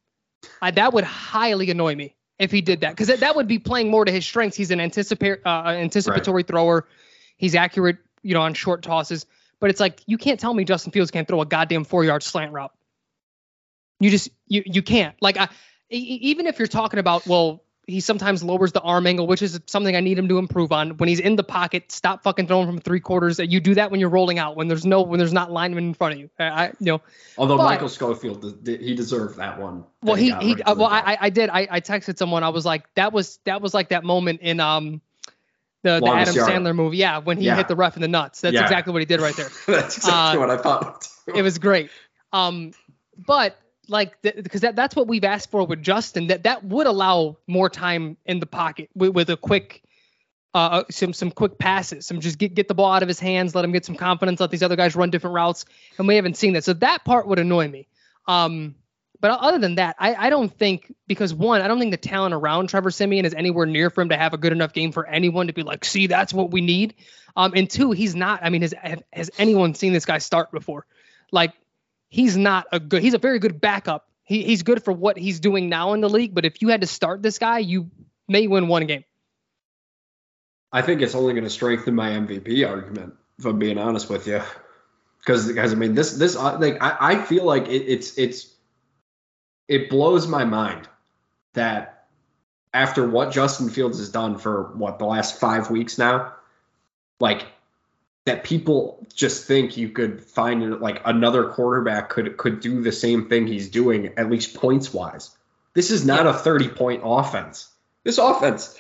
I, 0.60 0.70
that 0.72 0.92
would 0.92 1.04
highly 1.04 1.70
annoy 1.70 1.94
me 1.94 2.16
if 2.42 2.50
he 2.50 2.60
did 2.60 2.80
that 2.80 2.90
because 2.90 3.06
that, 3.06 3.20
that 3.20 3.36
would 3.36 3.46
be 3.46 3.60
playing 3.60 3.88
more 3.88 4.04
to 4.04 4.10
his 4.10 4.26
strengths. 4.26 4.56
He's 4.56 4.72
an 4.72 4.80
anticipatory 4.80 5.44
uh, 5.44 5.68
anticipatory 5.68 6.38
right. 6.38 6.46
thrower. 6.46 6.88
He's 7.36 7.54
accurate, 7.54 7.98
you 8.22 8.34
know, 8.34 8.42
on 8.42 8.54
short 8.54 8.82
tosses. 8.82 9.26
But 9.60 9.70
it's 9.70 9.78
like 9.78 10.02
you 10.06 10.18
can't 10.18 10.40
tell 10.40 10.52
me 10.52 10.64
Justin 10.64 10.90
Fields 10.90 11.12
can't 11.12 11.28
throw 11.28 11.40
a 11.40 11.46
goddamn 11.46 11.84
four 11.84 12.04
yard 12.04 12.24
slant 12.24 12.52
route. 12.52 12.72
You 14.00 14.10
just 14.10 14.30
you 14.48 14.64
you 14.66 14.82
can't. 14.82 15.14
Like 15.20 15.38
I, 15.38 15.48
even 15.88 16.46
if 16.46 16.58
you're 16.58 16.66
talking 16.66 16.98
about 16.98 17.28
well, 17.28 17.62
he 17.86 18.00
sometimes 18.00 18.44
lowers 18.44 18.72
the 18.72 18.80
arm 18.80 19.06
angle, 19.06 19.26
which 19.26 19.42
is 19.42 19.58
something 19.66 19.96
I 19.96 20.00
need 20.00 20.16
him 20.16 20.28
to 20.28 20.38
improve 20.38 20.70
on. 20.70 20.96
When 20.98 21.08
he's 21.08 21.18
in 21.18 21.34
the 21.34 21.42
pocket, 21.42 21.90
stop 21.90 22.22
fucking 22.22 22.46
throwing 22.46 22.66
from 22.66 22.78
three 22.78 23.00
quarters. 23.00 23.40
You 23.40 23.60
do 23.60 23.74
that 23.74 23.90
when 23.90 23.98
you're 23.98 24.08
rolling 24.08 24.38
out, 24.38 24.56
when 24.56 24.68
there's 24.68 24.86
no, 24.86 25.02
when 25.02 25.18
there's 25.18 25.32
not 25.32 25.50
linemen 25.50 25.88
in 25.88 25.94
front 25.94 26.14
of 26.14 26.20
you. 26.20 26.30
I, 26.38 26.68
you 26.78 26.92
know. 26.92 27.00
Although 27.36 27.56
but, 27.56 27.64
Michael 27.64 27.88
Schofield, 27.88 28.60
he 28.64 28.94
deserved 28.94 29.36
that 29.38 29.58
one. 29.58 29.84
Well, 30.02 30.14
he, 30.14 30.30
he, 30.32 30.54
he 30.54 30.62
uh, 30.62 30.74
well, 30.76 30.88
I, 30.88 31.16
I 31.20 31.30
did. 31.30 31.50
I, 31.50 31.66
I 31.70 31.80
texted 31.80 32.18
someone. 32.18 32.44
I 32.44 32.50
was 32.50 32.64
like, 32.64 32.92
that 32.94 33.12
was, 33.12 33.40
that 33.44 33.60
was 33.60 33.74
like 33.74 33.88
that 33.88 34.04
moment 34.04 34.40
in, 34.42 34.60
um, 34.60 35.00
the, 35.82 35.98
the 35.98 36.06
Adam 36.06 36.36
yard. 36.36 36.48
Sandler 36.48 36.76
movie. 36.76 36.98
Yeah, 36.98 37.18
when 37.18 37.38
he 37.38 37.46
yeah. 37.46 37.56
hit 37.56 37.66
the 37.66 37.74
ref 37.74 37.96
in 37.96 38.02
the 38.02 38.08
nuts. 38.08 38.40
That's 38.40 38.54
yeah. 38.54 38.62
exactly 38.62 38.92
what 38.92 39.02
he 39.02 39.06
did 39.06 39.20
right 39.20 39.34
there. 39.34 39.48
that's 39.66 39.96
exactly 39.96 40.38
uh, 40.38 40.40
what 40.40 40.50
I 40.50 40.56
thought. 40.56 41.08
it 41.34 41.42
was 41.42 41.58
great. 41.58 41.90
Um, 42.32 42.72
but 43.26 43.58
like 43.88 44.20
because 44.22 44.62
that 44.62 44.76
that's 44.76 44.94
what 44.94 45.08
we've 45.08 45.24
asked 45.24 45.50
for 45.50 45.66
with 45.66 45.82
Justin. 45.82 46.28
That 46.28 46.44
that 46.44 46.64
would 46.64 46.86
allow 46.86 47.38
more 47.46 47.68
time 47.68 48.16
in 48.24 48.40
the 48.40 48.46
pocket 48.46 48.90
with, 48.94 49.14
with 49.14 49.30
a 49.30 49.36
quick. 49.36 49.82
Uh, 50.54 50.58
uh, 50.58 50.84
some 50.90 51.14
some 51.14 51.30
quick 51.30 51.58
passes, 51.58 52.06
some 52.06 52.20
just 52.20 52.36
get 52.36 52.52
get 52.52 52.68
the 52.68 52.74
ball 52.74 52.92
out 52.92 53.02
of 53.02 53.08
his 53.08 53.18
hands, 53.18 53.54
let 53.54 53.64
him 53.64 53.72
get 53.72 53.86
some 53.86 53.94
confidence, 53.94 54.38
let 54.38 54.50
these 54.50 54.62
other 54.62 54.76
guys 54.76 54.94
run 54.94 55.08
different 55.08 55.32
routes, 55.32 55.64
and 55.96 56.06
we 56.06 56.14
haven't 56.16 56.36
seen 56.36 56.52
that. 56.52 56.62
So 56.62 56.74
that 56.74 57.06
part 57.06 57.26
would 57.26 57.38
annoy 57.38 57.68
me. 57.68 57.88
Um, 58.28 58.74
but 59.22 59.30
other 59.30 59.58
than 59.58 59.76
that, 59.76 59.94
I, 60.00 60.14
I 60.16 60.30
don't 60.30 60.52
think 60.52 60.92
because 61.06 61.32
one, 61.32 61.62
I 61.62 61.68
don't 61.68 61.78
think 61.78 61.92
the 61.92 61.96
talent 61.96 62.34
around 62.34 62.68
Trevor 62.68 62.90
Siemian 62.90 63.24
is 63.24 63.32
anywhere 63.32 63.66
near 63.66 63.88
for 63.88 64.02
him 64.02 64.08
to 64.08 64.16
have 64.16 64.34
a 64.34 64.36
good 64.36 64.52
enough 64.52 64.72
game 64.72 64.90
for 64.90 65.06
anyone 65.06 65.46
to 65.46 65.52
be 65.52 65.62
like, 65.62 65.84
see, 65.84 66.08
that's 66.08 66.34
what 66.34 66.50
we 66.50 66.60
need. 66.60 66.94
Um, 67.36 67.52
and 67.54 67.70
two, 67.70 67.92
he's 67.92 68.16
not. 68.16 68.40
I 68.42 68.50
mean, 68.50 68.62
has 68.62 68.74
has 69.12 69.30
anyone 69.38 69.74
seen 69.74 69.92
this 69.92 70.04
guy 70.04 70.18
start 70.18 70.50
before? 70.50 70.86
Like, 71.30 71.52
he's 72.12 72.36
not 72.36 72.66
a 72.70 72.78
good. 72.78 73.02
He's 73.02 73.14
a 73.14 73.18
very 73.18 73.40
good 73.40 73.60
backup. 73.60 74.06
He, 74.22 74.44
he's 74.44 74.62
good 74.62 74.84
for 74.84 74.92
what 74.92 75.18
he's 75.18 75.40
doing 75.40 75.68
now 75.68 75.94
in 75.94 76.00
the 76.00 76.08
league. 76.08 76.34
But 76.34 76.44
if 76.44 76.62
you 76.62 76.68
had 76.68 76.82
to 76.82 76.86
start 76.86 77.22
this 77.22 77.38
guy, 77.38 77.58
you 77.58 77.90
may 78.28 78.46
win 78.46 78.68
one 78.68 78.86
game. 78.86 79.04
I 80.70 80.82
think 80.82 81.02
it's 81.02 81.14
only 81.14 81.32
going 81.32 81.44
to 81.44 81.50
strengthen 81.50 81.94
my 81.94 82.10
MVP 82.10 82.68
argument. 82.68 83.14
If 83.38 83.46
I'm 83.46 83.58
being 83.58 83.78
honest 83.78 84.08
with 84.08 84.26
you, 84.26 84.42
because 85.18 85.48
because 85.48 85.72
I 85.72 85.74
mean 85.74 85.94
this 85.94 86.12
this 86.12 86.36
uh, 86.36 86.58
like 86.58 86.80
I, 86.80 86.96
I 87.00 87.22
feel 87.22 87.44
like 87.44 87.66
it, 87.68 87.82
it's 87.88 88.16
it's 88.18 88.54
it 89.66 89.90
blows 89.90 90.26
my 90.28 90.44
mind 90.44 90.88
that 91.54 92.06
after 92.74 93.08
what 93.08 93.32
Justin 93.32 93.70
Fields 93.70 93.98
has 93.98 94.10
done 94.10 94.38
for 94.38 94.72
what 94.74 94.98
the 94.98 95.06
last 95.06 95.40
five 95.40 95.70
weeks 95.70 95.98
now, 95.98 96.34
like 97.20 97.46
that 98.24 98.44
people 98.44 99.04
just 99.14 99.46
think 99.46 99.76
you 99.76 99.88
could 99.88 100.22
find 100.22 100.80
like 100.80 101.02
another 101.04 101.48
quarterback 101.50 102.08
could 102.08 102.36
could 102.36 102.60
do 102.60 102.82
the 102.82 102.92
same 102.92 103.28
thing 103.28 103.46
he's 103.46 103.68
doing 103.68 104.14
at 104.16 104.30
least 104.30 104.54
points 104.54 104.92
wise. 104.92 105.30
This 105.74 105.90
is 105.90 106.04
not 106.04 106.26
a 106.26 106.32
30 106.32 106.68
point 106.68 107.02
offense. 107.04 107.68
This 108.04 108.18
offense 108.18 108.78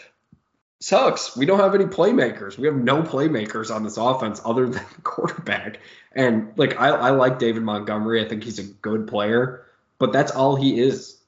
sucks. 0.80 1.36
We 1.36 1.46
don't 1.46 1.60
have 1.60 1.74
any 1.74 1.86
playmakers. 1.86 2.58
We 2.58 2.66
have 2.66 2.76
no 2.76 3.02
playmakers 3.02 3.74
on 3.74 3.82
this 3.82 3.96
offense 3.96 4.40
other 4.44 4.68
than 4.68 4.84
quarterback. 5.02 5.78
And 6.12 6.52
like 6.56 6.78
I, 6.80 6.88
I 6.88 7.10
like 7.10 7.38
David 7.38 7.62
Montgomery. 7.62 8.24
I 8.24 8.28
think 8.28 8.44
he's 8.44 8.58
a 8.58 8.64
good 8.64 9.06
player 9.08 9.66
but 10.02 10.12
that's 10.12 10.32
all 10.32 10.56
he 10.56 10.80
is, 10.80 11.20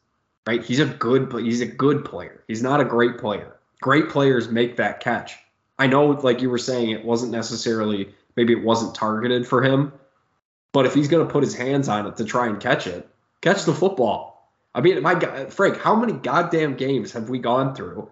right? 0.49 0.65
He's 0.65 0.81
a 0.81 0.87
good 0.87 1.33
he's 1.45 1.61
a 1.61 1.67
good 1.67 2.05
player. 2.05 2.43
He's 2.49 2.61
not 2.61 2.81
a 2.81 2.85
great 2.85 3.19
player. 3.19 3.55
Great 3.81 4.09
players 4.09 4.49
make 4.49 4.79
that 4.79 4.99
catch. 4.99 5.37
I 5.79 5.87
know, 5.89 6.11
like 6.11 6.41
you 6.41 6.51
were 6.51 6.59
saying, 6.59 6.91
it 6.91 7.05
wasn't 7.05 7.33
necessarily 7.33 8.15
maybe 8.37 8.53
it 8.53 8.63
wasn't 8.65 8.95
targeted 8.95 9.47
for 9.47 9.63
him, 9.63 9.93
but 10.73 10.87
if 10.87 10.95
he's 10.95 11.09
gonna 11.09 11.27
put 11.27 11.43
his 11.43 11.55
hands 11.55 11.89
on 11.89 12.07
it 12.07 12.17
to 12.19 12.25
try 12.25 12.47
and 12.47 12.61
catch 12.61 12.87
it, 12.87 13.09
catch 13.41 13.65
the 13.65 13.75
football. 13.75 14.53
I 14.75 14.81
mean, 14.81 15.01
my 15.03 15.15
God, 15.15 15.53
Frank, 15.53 15.79
how 15.79 15.95
many 15.95 16.13
goddamn 16.13 16.77
games 16.77 17.13
have 17.13 17.29
we 17.29 17.39
gone 17.39 17.75
through 17.75 18.11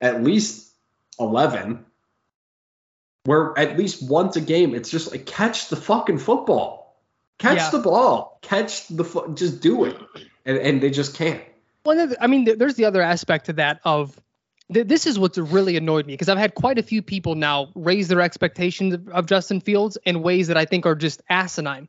at 0.00 0.22
least 0.22 0.70
11 1.20 1.84
where 3.24 3.56
at 3.58 3.78
least 3.78 4.08
once 4.08 4.36
a 4.36 4.40
game 4.40 4.74
it's 4.74 4.90
just 4.90 5.10
like 5.12 5.24
catch 5.24 5.68
the 5.68 5.76
fucking 5.76 6.18
football 6.18 6.98
catch 7.38 7.58
Yeah. 7.58 7.70
the 7.70 7.78
ball 7.78 8.38
catch 8.42 8.88
the 8.88 9.04
fo- 9.04 9.32
just 9.34 9.60
do 9.60 9.84
it 9.84 9.96
and, 10.44 10.58
and 10.58 10.80
they 10.82 10.90
just 10.90 11.14
can't 11.16 11.40
Well, 11.86 12.12
I 12.20 12.26
mean, 12.26 12.58
there's 12.58 12.74
the 12.74 12.86
other 12.86 13.00
aspect 13.02 13.46
to 13.46 13.52
that 13.54 13.80
of 13.84 14.18
th- 14.72 14.86
this 14.86 15.06
is 15.06 15.18
what's 15.18 15.38
really 15.38 15.76
annoyed 15.76 16.06
me 16.06 16.14
because 16.14 16.28
I've 16.28 16.38
had 16.38 16.54
quite 16.54 16.78
a 16.78 16.82
few 16.82 17.02
people 17.02 17.34
now 17.34 17.70
raise 17.74 18.08
their 18.08 18.20
expectations 18.20 18.94
of, 18.94 19.08
of 19.08 19.26
Justin 19.26 19.60
Fields 19.60 19.98
in 20.04 20.22
ways 20.22 20.48
that 20.48 20.56
I 20.56 20.64
think 20.64 20.86
are 20.86 20.94
just 20.94 21.22
asinine. 21.28 21.88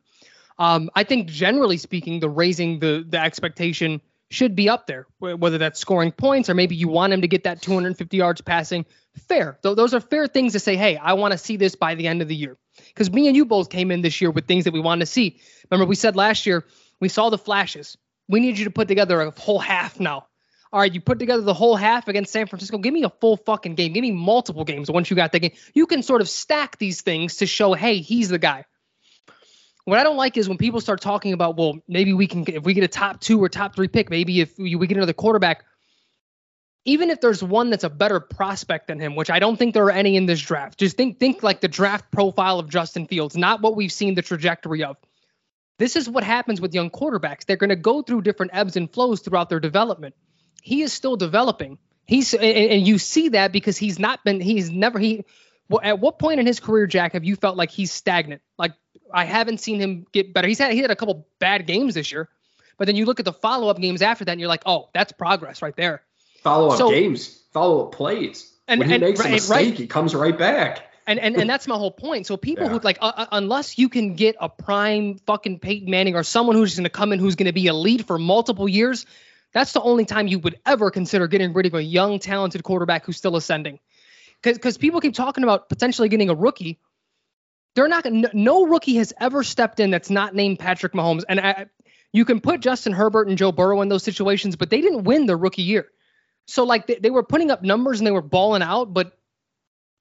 Um, 0.58 0.90
I 0.94 1.04
think 1.04 1.28
generally 1.28 1.76
speaking, 1.76 2.20
the 2.20 2.30
raising 2.30 2.78
the 2.78 3.04
the 3.06 3.18
expectation 3.18 4.00
should 4.28 4.56
be 4.56 4.68
up 4.68 4.86
there, 4.86 5.06
whether 5.18 5.58
that's 5.58 5.78
scoring 5.78 6.10
points 6.10 6.50
or 6.50 6.54
maybe 6.54 6.74
you 6.74 6.88
want 6.88 7.12
him 7.12 7.20
to 7.20 7.28
get 7.28 7.44
that 7.44 7.62
250 7.62 8.16
yards 8.16 8.40
passing. 8.40 8.84
Fair. 9.28 9.58
Th- 9.62 9.76
those 9.76 9.94
are 9.94 10.00
fair 10.00 10.26
things 10.26 10.52
to 10.54 10.58
say, 10.58 10.76
hey, 10.76 10.96
I 10.96 11.12
want 11.12 11.32
to 11.32 11.38
see 11.38 11.56
this 11.56 11.76
by 11.76 11.94
the 11.94 12.08
end 12.08 12.22
of 12.22 12.28
the 12.28 12.34
year. 12.34 12.56
Because 12.88 13.10
me 13.10 13.28
and 13.28 13.36
you 13.36 13.44
both 13.44 13.70
came 13.70 13.90
in 13.90 14.00
this 14.00 14.20
year 14.20 14.30
with 14.30 14.46
things 14.46 14.64
that 14.64 14.72
we 14.72 14.80
wanted 14.80 15.00
to 15.00 15.06
see. 15.06 15.38
Remember, 15.70 15.88
we 15.88 15.94
said 15.94 16.16
last 16.16 16.44
year 16.44 16.64
we 17.00 17.08
saw 17.08 17.30
the 17.30 17.38
flashes. 17.38 17.96
We 18.28 18.40
need 18.40 18.58
you 18.58 18.64
to 18.64 18.70
put 18.70 18.88
together 18.88 19.20
a 19.20 19.30
whole 19.30 19.60
half 19.60 20.00
now. 20.00 20.26
All 20.72 20.80
right, 20.80 20.92
you 20.92 21.00
put 21.00 21.18
together 21.18 21.42
the 21.42 21.54
whole 21.54 21.76
half 21.76 22.08
against 22.08 22.32
San 22.32 22.46
Francisco. 22.46 22.78
Give 22.78 22.92
me 22.92 23.04
a 23.04 23.10
full 23.10 23.36
fucking 23.36 23.76
game. 23.76 23.92
Give 23.92 24.02
me 24.02 24.10
multiple 24.10 24.64
games 24.64 24.90
once 24.90 25.08
you 25.10 25.16
got 25.16 25.32
the 25.32 25.38
game. 25.38 25.52
You 25.74 25.86
can 25.86 26.02
sort 26.02 26.20
of 26.20 26.28
stack 26.28 26.78
these 26.78 27.02
things 27.02 27.36
to 27.36 27.46
show, 27.46 27.74
hey, 27.74 27.98
he's 27.98 28.28
the 28.28 28.38
guy. 28.38 28.64
What 29.84 30.00
I 30.00 30.02
don't 30.02 30.16
like 30.16 30.36
is 30.36 30.48
when 30.48 30.58
people 30.58 30.80
start 30.80 31.00
talking 31.00 31.32
about, 31.32 31.56
well, 31.56 31.78
maybe 31.86 32.12
we 32.12 32.26
can, 32.26 32.44
if 32.48 32.64
we 32.64 32.74
get 32.74 32.82
a 32.82 32.88
top 32.88 33.20
two 33.20 33.42
or 33.42 33.48
top 33.48 33.76
three 33.76 33.86
pick, 33.86 34.10
maybe 34.10 34.40
if 34.40 34.58
we 34.58 34.76
get 34.86 34.96
another 34.96 35.12
quarterback, 35.12 35.64
even 36.84 37.10
if 37.10 37.20
there's 37.20 37.42
one 37.42 37.70
that's 37.70 37.84
a 37.84 37.90
better 37.90 38.18
prospect 38.18 38.88
than 38.88 38.98
him, 38.98 39.14
which 39.14 39.30
I 39.30 39.38
don't 39.38 39.56
think 39.56 39.74
there 39.74 39.84
are 39.84 39.92
any 39.92 40.16
in 40.16 40.26
this 40.26 40.40
draft. 40.40 40.78
Just 40.78 40.96
think, 40.96 41.20
think 41.20 41.44
like 41.44 41.60
the 41.60 41.68
draft 41.68 42.10
profile 42.10 42.58
of 42.58 42.68
Justin 42.68 43.06
Fields, 43.06 43.36
not 43.36 43.60
what 43.60 43.76
we've 43.76 43.92
seen 43.92 44.16
the 44.16 44.22
trajectory 44.22 44.82
of. 44.82 44.96
This 45.78 45.94
is 45.94 46.08
what 46.08 46.24
happens 46.24 46.60
with 46.60 46.74
young 46.74 46.90
quarterbacks. 46.90 47.44
They're 47.44 47.56
going 47.56 47.70
to 47.70 47.76
go 47.76 48.02
through 48.02 48.22
different 48.22 48.52
ebbs 48.54 48.76
and 48.76 48.92
flows 48.92 49.20
throughout 49.20 49.50
their 49.50 49.60
development. 49.60 50.14
He 50.66 50.82
is 50.82 50.92
still 50.92 51.16
developing. 51.16 51.78
He's 52.06 52.34
and, 52.34 52.42
and 52.42 52.86
you 52.86 52.98
see 52.98 53.28
that 53.30 53.52
because 53.52 53.76
he's 53.76 54.00
not 54.00 54.24
been. 54.24 54.40
He's 54.40 54.68
never. 54.68 54.98
He. 54.98 55.24
well, 55.68 55.80
At 55.80 56.00
what 56.00 56.18
point 56.18 56.40
in 56.40 56.46
his 56.46 56.58
career, 56.58 56.88
Jack, 56.88 57.12
have 57.12 57.24
you 57.24 57.36
felt 57.36 57.56
like 57.56 57.70
he's 57.70 57.92
stagnant? 57.92 58.42
Like 58.58 58.72
I 59.14 59.26
haven't 59.26 59.58
seen 59.58 59.78
him 59.80 60.06
get 60.12 60.34
better. 60.34 60.48
He's 60.48 60.58
had 60.58 60.72
he 60.72 60.80
had 60.80 60.90
a 60.90 60.96
couple 60.96 61.28
bad 61.38 61.68
games 61.68 61.94
this 61.94 62.10
year, 62.10 62.28
but 62.78 62.86
then 62.86 62.96
you 62.96 63.04
look 63.06 63.20
at 63.20 63.24
the 63.24 63.32
follow 63.32 63.68
up 63.68 63.78
games 63.78 64.02
after 64.02 64.24
that, 64.24 64.32
and 64.32 64.40
you're 64.40 64.48
like, 64.48 64.64
oh, 64.66 64.88
that's 64.92 65.12
progress 65.12 65.62
right 65.62 65.76
there. 65.76 66.02
follow 66.42 66.70
up 66.70 66.78
So- 66.78 66.90
games 66.90 67.42
follow 67.52 67.86
up 67.86 67.92
plays 67.92 68.52
And- 68.66 68.80
when 68.80 68.88
he 68.88 68.94
and- 68.96 69.04
makes 69.04 69.20
a 69.20 69.22
right, 69.22 69.32
mistake 69.32 69.56
right. 69.70 69.78
he 69.78 69.86
comes 69.86 70.14
right 70.16 70.36
back 70.36 70.82
And 71.06 71.20
and 71.20 71.36
and 71.36 71.48
that's 71.48 71.68
my 71.68 71.76
whole 71.76 71.92
point. 71.92 72.26
So 72.26 72.36
people 72.36 72.64
Yeah. 72.64 72.70
who 72.72 72.80
like 72.80 72.98
uh, 73.00 73.12
uh, 73.16 73.26
unless 73.30 73.78
you 73.78 73.88
can 73.88 74.14
get 74.16 74.34
a 74.40 74.48
prime 74.48 75.18
fucking 75.26 75.60
Peyton 75.60 75.88
Manning 75.90 76.16
or 76.16 76.24
someone 76.24 76.56
who's 76.56 76.74
going 76.74 76.84
to 76.84 76.90
come 76.90 77.12
in 77.12 77.20
who's 77.20 77.36
going 77.36 77.46
to 77.46 77.52
be 77.62 77.68
a 77.68 77.74
lead 77.74 78.06
for 78.06 78.18
multiple 78.18 78.68
years, 78.68 79.06
that's 79.56 79.72
the 79.72 79.80
only 79.80 80.04
time 80.04 80.26
you 80.26 80.38
would 80.40 80.60
ever 80.66 80.90
consider 80.90 81.26
getting 81.28 81.54
rid 81.54 81.64
of 81.64 81.72
a 81.72 81.82
young 81.82 82.18
talented 82.18 82.62
quarterback 82.62 83.06
who's 83.06 83.16
still 83.16 83.36
ascending. 83.36 83.78
Cuz 84.42 84.76
people 84.76 85.00
keep 85.00 85.14
talking 85.14 85.44
about 85.44 85.70
potentially 85.70 86.10
getting 86.10 86.28
a 86.28 86.34
rookie. 86.34 86.78
They're 87.74 87.88
not 87.88 88.04
gonna, 88.04 88.28
no 88.34 88.66
rookie 88.66 88.96
has 88.96 89.14
ever 89.18 89.42
stepped 89.42 89.80
in 89.80 89.90
that's 89.90 90.10
not 90.10 90.34
named 90.34 90.58
Patrick 90.58 90.92
Mahomes. 90.92 91.22
And 91.26 91.40
I, 91.40 91.66
you 92.12 92.26
can 92.26 92.42
put 92.42 92.60
Justin 92.60 92.92
Herbert 92.92 93.28
and 93.28 93.38
Joe 93.38 93.50
Burrow 93.50 93.80
in 93.80 93.88
those 93.88 94.02
situations, 94.02 94.56
but 94.56 94.68
they 94.68 94.82
didn't 94.82 95.04
win 95.04 95.24
their 95.24 95.38
rookie 95.38 95.62
year. 95.62 95.86
So 96.46 96.64
like 96.64 96.86
they, 96.86 96.96
they 96.96 97.10
were 97.10 97.22
putting 97.22 97.50
up 97.50 97.62
numbers 97.62 97.98
and 97.98 98.06
they 98.06 98.10
were 98.10 98.20
balling 98.20 98.60
out, 98.60 98.92
but 98.92 99.18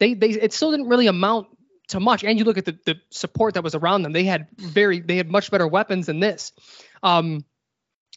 they 0.02 0.16
they 0.16 0.32
it 0.32 0.52
still 0.52 0.72
didn't 0.72 0.90
really 0.90 1.08
amount 1.08 1.48
to 1.88 2.02
much. 2.02 2.26
And 2.26 2.38
you 2.38 2.44
look 2.44 2.58
at 2.58 2.66
the, 2.66 2.78
the 2.86 2.96
support 3.10 3.54
that 3.54 3.64
was 3.64 3.74
around 3.74 4.02
them; 4.02 4.12
they 4.12 4.26
had 4.26 4.50
very 4.58 5.00
they 5.00 5.16
had 5.16 5.32
much 5.32 5.50
better 5.50 5.66
weapons 5.66 6.08
than 6.08 6.20
this. 6.20 6.52
Um, 7.02 7.46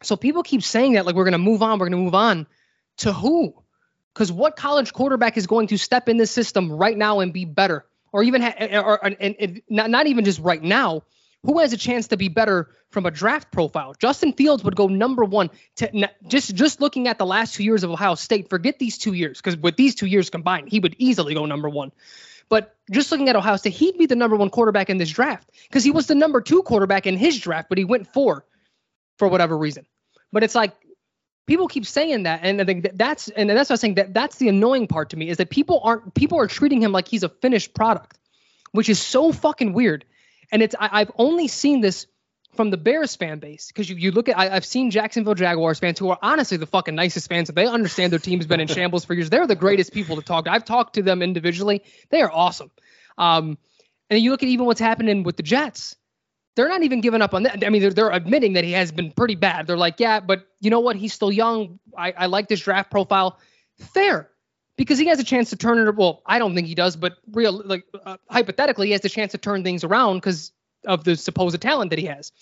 so 0.03 0.17
people 0.17 0.43
keep 0.43 0.63
saying 0.63 0.95
that 0.95 1.07
like 1.07 1.15
we're 1.15 1.25
gonna 1.25 1.39
move 1.39 1.63
on, 1.63 1.79
we're 1.79 1.89
gonna 1.89 2.03
move 2.03 2.15
on 2.15 2.47
to 2.99 3.13
who? 3.13 3.55
Because 4.15 4.33
what 4.33 4.57
college 4.57 4.93
quarterback 4.93 5.37
is 5.37 5.47
going 5.47 5.69
to 5.69 5.79
step 5.79 6.09
in 6.09 6.17
this 6.17 6.31
system 6.31 6.73
right 6.73 6.97
now 6.97 7.21
and 7.21 7.33
be 7.33 7.45
better, 7.45 7.87
or 8.13 8.23
even 8.23 8.43
ha- 8.43 8.55
eh, 8.57 8.79
or, 8.79 9.05
and, 9.05 9.17
and, 9.21 9.37
and 9.39 9.63
not 9.69 9.91
not 9.91 10.07
even 10.07 10.25
just 10.25 10.41
right 10.41 10.63
now? 10.63 11.03
Who 11.45 11.61
has 11.61 11.73
a 11.73 11.77
chance 11.77 12.09
to 12.09 12.17
be 12.17 12.29
better 12.29 12.69
from 12.91 13.07
a 13.07 13.13
draft 13.13 13.53
profile? 13.53 13.95
Justin 13.97 14.33
Fields 14.33 14.65
would 14.65 14.75
go 14.75 14.89
number 14.89 15.25
one. 15.25 15.51
To, 15.77 16.11
just 16.27 16.53
just 16.55 16.81
looking 16.81 17.07
at 17.07 17.19
the 17.19 17.27
last 17.27 17.55
two 17.55 17.63
years 17.63 17.85
of 17.85 17.91
Ohio 17.91 18.17
State, 18.17 18.51
forget 18.51 18.79
these 18.81 18.99
two 18.99 19.13
years 19.13 19.39
because 19.39 19.57
with 19.57 19.77
these 19.77 19.95
two 19.95 20.07
years 20.07 20.31
combined, 20.31 20.69
he 20.69 20.81
would 20.81 20.97
easily 20.99 21.35
go 21.35 21.47
number 21.47 21.69
one. 21.69 21.93
But 22.49 22.75
just 22.91 23.13
looking 23.13 23.29
at 23.29 23.37
Ohio 23.37 23.57
State, 23.57 23.75
he'd 23.75 23.99
be 23.99 24.07
the 24.07 24.17
number 24.17 24.35
one 24.35 24.51
quarterback 24.51 24.91
in 24.91 24.99
this 24.99 25.11
draft 25.11 25.49
because 25.69 25.85
he 25.85 25.91
was 25.91 26.07
the 26.07 26.15
number 26.15 26.41
two 26.41 26.63
quarterback 26.63 27.07
in 27.07 27.17
his 27.17 27.39
draft, 27.39 27.69
but 27.69 27.79
he 27.79 27.85
went 27.85 28.13
four 28.13 28.45
for 29.19 29.29
whatever 29.29 29.57
reason. 29.57 29.87
But 30.33 30.45
it's 30.45 30.55
like 30.55 30.73
people 31.47 31.69
keep 31.69 31.87
saying 31.87 32.25
that, 32.25 32.41
and 32.43 32.61
I 32.61 32.65
think 32.65 32.85
that 32.85 32.97
that's 32.97 33.29
and 33.29 33.51
that's 33.51 33.71
what 33.71 33.75
I'm 33.75 33.79
saying 33.79 33.95
that 33.95 34.15
that's 34.15 34.37
the 34.37 34.49
annoying 34.49 34.87
part 34.87 35.11
to 35.11 35.17
me 35.17 35.29
is 35.29 35.39
that 35.39 35.51
people 35.51 35.81
aren't 35.83 36.15
people 36.15 36.39
are 36.39 36.47
treating 36.47 36.81
him 36.81 36.93
like 36.93 37.09
he's 37.09 37.23
a 37.23 37.29
finished 37.29 37.75
product, 37.75 38.19
which 38.73 38.89
is 38.89 39.01
so 39.01 39.33
fucking 39.33 39.73
weird. 39.73 40.05
And 40.51 40.63
it's 40.63 40.75
I, 40.79 41.01
I've 41.01 41.13
only 41.17 41.49
seen 41.49 41.81
this 41.81 42.07
from 42.55 42.71
the 42.71 42.77
Bears 42.77 43.15
fan 43.15 43.39
base 43.39 43.69
because 43.69 43.89
you, 43.89 43.97
you 43.97 44.11
look 44.11 44.29
at 44.29 44.39
I, 44.39 44.55
I've 44.55 44.65
seen 44.65 44.91
Jacksonville 44.91 45.35
Jaguars 45.35 45.79
fans 45.79 45.99
who 45.99 46.11
are 46.11 46.19
honestly 46.23 46.57
the 46.57 46.67
fucking 46.67 46.95
nicest 46.95 47.29
fans. 47.29 47.49
They 47.49 47.67
understand 47.67 48.13
their 48.13 48.19
team's 48.19 48.47
been 48.47 48.61
in 48.61 48.69
shambles 48.69 49.05
for 49.05 49.15
years. 49.15 49.31
They're 49.31 49.47
the 49.47 49.57
greatest 49.57 49.93
people 49.93 50.17
to 50.17 50.23
talk 50.23 50.45
to. 50.45 50.53
I've 50.53 50.65
talked 50.65 50.95
to 50.95 51.03
them 51.03 51.23
individually. 51.23 51.83
They 52.11 52.21
are 52.21 52.31
awesome. 52.31 52.71
Um, 53.17 53.59
and 54.11 54.21
you 54.21 54.31
look 54.31 54.43
at 54.43 54.49
even 54.49 54.67
what's 54.67 54.81
happening 54.81 55.23
with 55.23 55.37
the 55.37 55.43
Jets. 55.43 55.97
They're 56.59 56.69
not 56.69 56.83
even 56.83 57.01
giving 57.01 57.23
up 57.23 57.35
on 57.35 57.45
that. 57.45 57.65
I 57.65 57.69
mean, 57.69 57.81
they're, 57.81 57.93
they're 57.93 58.11
admitting 58.11 58.55
that 58.55 58.65
he 58.65 58.73
has 58.73 58.91
been 58.91 59.13
pretty 59.13 59.37
bad. 59.37 59.69
They're 59.69 59.77
like, 59.77 60.01
yeah, 60.01 60.19
but 60.19 60.49
you 60.59 60.71
know 60.71 60.81
what? 60.81 60.97
He's 60.97 61.15
still 61.15 61.31
young. 61.31 61.79
I, 61.97 62.11
I 62.11 62.27
like 62.27 62.49
this 62.49 62.59
draft 62.59 62.91
profile. 62.91 63.39
Fair, 63.95 64.29
because 64.77 64.99
he 64.99 65.07
has 65.07 65.21
a 65.21 65.25
chance 65.25 65.51
to 65.51 65.57
turn 65.57 65.79
it. 65.79 65.95
Well, 65.95 66.21
I 66.27 66.41
don't 66.41 66.57
think 66.57 66.67
he 66.67 66.75
does, 66.75 66.97
but 66.97 67.17
real 67.31 67.63
like 67.65 67.85
uh, 68.05 68.17
hypothetically, 68.29 68.89
he 68.89 68.93
has 68.93 69.03
the 69.03 69.09
chance 69.09 69.31
to 69.31 69.39
turn 69.39 69.63
things 69.63 69.85
around 69.85 70.17
because 70.17 70.51
of 70.85 71.05
the 71.05 71.15
supposed 71.15 71.61
talent 71.63 71.91
that 71.91 71.99
he 72.01 72.07
has. 72.07 72.33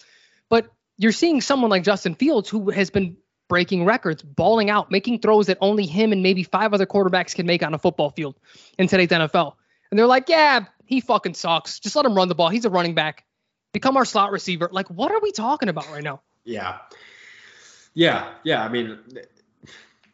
But 0.49 0.73
you're 0.97 1.13
seeing 1.13 1.43
someone 1.43 1.69
like 1.69 1.83
Justin 1.83 2.15
Fields 2.15 2.49
who 2.49 2.71
has 2.71 2.89
been 2.89 3.19
breaking 3.49 3.85
records, 3.85 4.23
balling 4.23 4.71
out, 4.71 4.91
making 4.91 5.19
throws 5.19 5.49
that 5.49 5.59
only 5.61 5.85
him 5.85 6.13
and 6.13 6.23
maybe 6.23 6.43
five 6.43 6.73
other 6.73 6.87
quarterbacks 6.87 7.35
can 7.35 7.45
make 7.45 7.63
on 7.63 7.75
a 7.75 7.79
football 7.79 8.09
field 8.09 8.35
in 8.79 8.89
today's 8.89 9.09
NFL. 9.09 9.57
And 9.91 9.99
they're 9.99 10.07
like, 10.07 10.31
yeah, 10.31 10.65
he 10.87 11.03
fucking 11.03 11.35
sucks. 11.35 11.81
Just 11.81 11.97
let 11.97 12.07
him 12.07 12.15
run 12.15 12.29
the 12.29 12.35
ball. 12.35 12.49
He's 12.49 12.65
a 12.65 12.71
running 12.71 12.95
back. 12.95 13.26
Become 13.77 13.99
our 13.99 14.07
slot 14.07 14.33
receiver. 14.33 14.71
Like, 14.73 14.89
what 14.89 15.13
are 15.13 15.21
we 15.21 15.33
talking 15.33 15.69
about 15.69 15.87
right 15.91 16.03
now? 16.03 16.23
Yeah. 16.45 16.79
Yeah. 17.93 18.33
Yeah. 18.43 18.65
I 18.65 18.71
mean, 18.71 18.99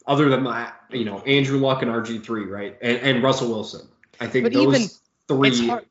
other 0.05 0.29
than 0.29 0.43
that, 0.43 0.81
you 0.91 1.05
know, 1.05 1.21
Andrew 1.21 1.59
Luck 1.61 1.81
and 1.83 1.89
RG3, 1.89 2.51
right? 2.51 2.77
And, 2.83 2.99
and 2.99 3.23
Russell 3.23 3.51
Wilson. 3.51 3.87
I 4.19 4.27
think 4.27 4.47
But 4.47 4.53
those 4.53 4.75
even- 4.75 4.89
three 5.29 5.49
It's 5.51 5.65
hard. 5.65 5.87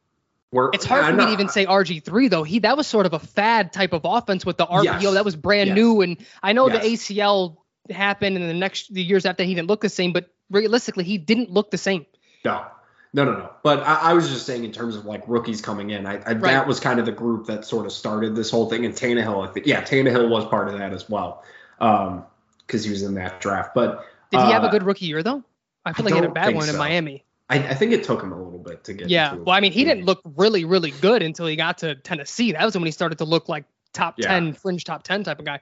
were. 0.51 0.69
It's 0.74 0.84
hard 0.84 1.05
for 1.05 1.13
me 1.13 1.28
to 1.28 1.32
even 1.32 1.47
say 1.47 1.65
RG 1.65 2.03
three 2.03 2.28
though. 2.28 2.43
He 2.43 2.59
that 2.59 2.76
was 2.76 2.88
sort 2.88 3.05
of 3.05 3.13
a 3.13 3.19
fad 3.19 3.72
type 3.72 3.93
of 3.93 4.01
offense 4.03 4.45
with 4.45 4.57
the 4.57 4.65
RPO 4.65 4.84
Yes. 5.01 5.13
that 5.13 5.24
was 5.24 5.38
brand 5.38 5.69
Yes. 5.69 5.76
new, 5.78 6.01
and 6.01 6.17
I 6.43 6.51
know 6.51 6.67
the 6.67 6.80
ACL 6.80 7.55
happened 7.89 8.36
in 8.36 8.45
the 8.49 8.53
next 8.53 8.93
the 8.93 9.01
years 9.01 9.26
after 9.26 9.43
he 9.45 9.55
didn't 9.55 9.69
look 9.69 9.80
the 9.80 9.88
same, 9.88 10.11
but 10.11 10.30
realistically 10.49 11.05
he 11.05 11.17
didn't 11.17 11.49
look 11.49 11.72
the 11.72 11.78
same. 11.78 12.05
No, 12.43 12.65
no, 13.14 13.26
no, 13.26 13.34
no. 13.34 13.49
But 13.64 13.80
I, 13.80 13.95
I 13.95 14.14
was 14.14 14.30
just 14.30 14.45
saying 14.45 14.64
in 14.64 14.72
terms 14.72 14.95
of 14.95 15.05
like 15.05 15.24
rookies 15.28 15.62
coming 15.62 15.89
in, 15.89 16.05
I, 16.05 16.14
I 16.26 16.34
Right. 16.34 16.41
that 16.41 16.68
was 16.68 16.80
kind 16.80 16.99
of 16.99 17.05
the 17.05 17.12
group 17.12 17.45
that 17.47 17.66
sort 17.66 17.86
of 17.86 17.91
started 17.91 18.36
this 18.36 18.49
whole 18.49 18.70
thing. 18.70 18.86
And 18.86 18.93
Tannehill, 18.93 19.47
I 19.47 19.51
think, 19.51 19.66
yeah, 19.66 19.82
Tannehill 19.82 20.30
was 20.30 20.45
part 20.45 20.68
of 20.70 20.78
that 20.78 20.93
as 20.93 21.09
well, 21.09 21.43
um, 21.80 22.24
because 22.66 22.84
he 22.84 22.89
was 22.89 23.03
in 23.03 23.14
that 23.16 23.41
draft. 23.41 23.74
But 23.76 24.05
Did 24.32 24.41
he 24.41 24.51
have 24.51 24.64
a 24.64 24.68
uh, 24.68 24.72
good 24.72 24.84
rookie 24.84 25.05
year 25.05 25.24
though? 25.24 25.43
I 25.86 25.93
feel 25.93 26.03
I 26.03 26.09
like 26.09 26.14
he 26.14 26.22
had 26.22 26.30
a 26.30 26.34
bad 26.34 26.55
one 26.55 26.70
in. 26.70 26.78
Miami. 26.78 27.24
I, 27.49 27.57
I 27.57 27.74
think 27.74 27.91
it 27.91 28.05
took 28.05 28.24
him 28.24 28.32
a 28.32 28.41
little 28.41 28.59
bit 28.59 28.84
to 28.86 28.93
get. 28.93 29.09
Yeah. 29.09 29.36
Well, 29.36 29.53
I 29.55 29.59
mean, 29.59 29.74
he 29.74 29.84
didn't 29.84 30.05
look 30.05 30.22
really, 30.38 30.64
really 30.64 30.91
good 30.91 31.22
until 31.22 31.47
he 31.47 31.57
got 31.57 31.80
to 31.80 31.95
Tennessee. 31.95 32.53
That 32.53 32.64
was 32.64 32.76
when 32.76 32.86
he 32.86 32.91
started 32.91 33.18
to 33.18 33.26
look 33.26 33.49
like 33.49 33.66
top 33.91 34.16
Yeah. 34.18 34.28
ten, 34.28 34.53
fringe 34.53 34.86
top 34.86 35.03
ten 35.03 35.24
type 35.26 35.38
of 35.39 35.43
guy. 35.43 35.59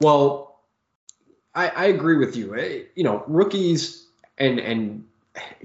Well, 0.00 0.58
I, 1.54 1.68
I 1.68 1.84
agree 1.86 2.16
with 2.16 2.34
you. 2.34 2.56
Eh, 2.56 2.82
You 2.96 3.04
know, 3.04 3.22
rookies 3.28 4.06
and 4.38 4.58
and 4.58 5.06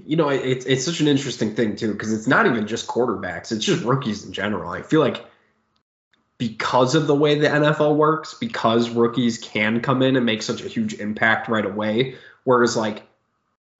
you 0.04 0.16
know 0.16 0.28
it's 0.28 0.66
it's 0.66 0.84
such 0.84 1.00
an 1.00 1.08
interesting 1.08 1.54
thing 1.54 1.76
too 1.76 1.92
because 1.92 2.12
it's 2.12 2.26
not 2.26 2.46
even 2.46 2.66
just 2.66 2.86
quarterbacks; 2.86 3.52
it's 3.52 3.64
just 3.64 3.84
rookies 3.84 4.24
in 4.24 4.32
general. 4.32 4.70
I 4.70 4.82
feel 4.82 5.00
like 5.00 5.24
because 6.38 6.94
of 6.94 7.06
the 7.06 7.14
way 7.14 7.38
the 7.38 7.48
NFL 7.48 7.96
works, 7.96 8.34
because 8.34 8.90
rookies 8.90 9.38
can 9.38 9.80
come 9.80 10.02
in 10.02 10.16
and 10.16 10.26
make 10.26 10.42
such 10.42 10.62
a 10.62 10.68
huge 10.68 10.94
impact 10.94 11.48
right 11.48 11.64
away, 11.64 12.16
whereas 12.42 12.76
like 12.76 13.02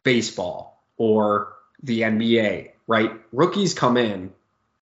baseball 0.03 0.83
or 0.97 1.53
the 1.83 2.03
NBA, 2.03 2.71
right? 2.87 3.13
Rookies 3.33 3.75
come 3.75 3.97
in 3.97 4.33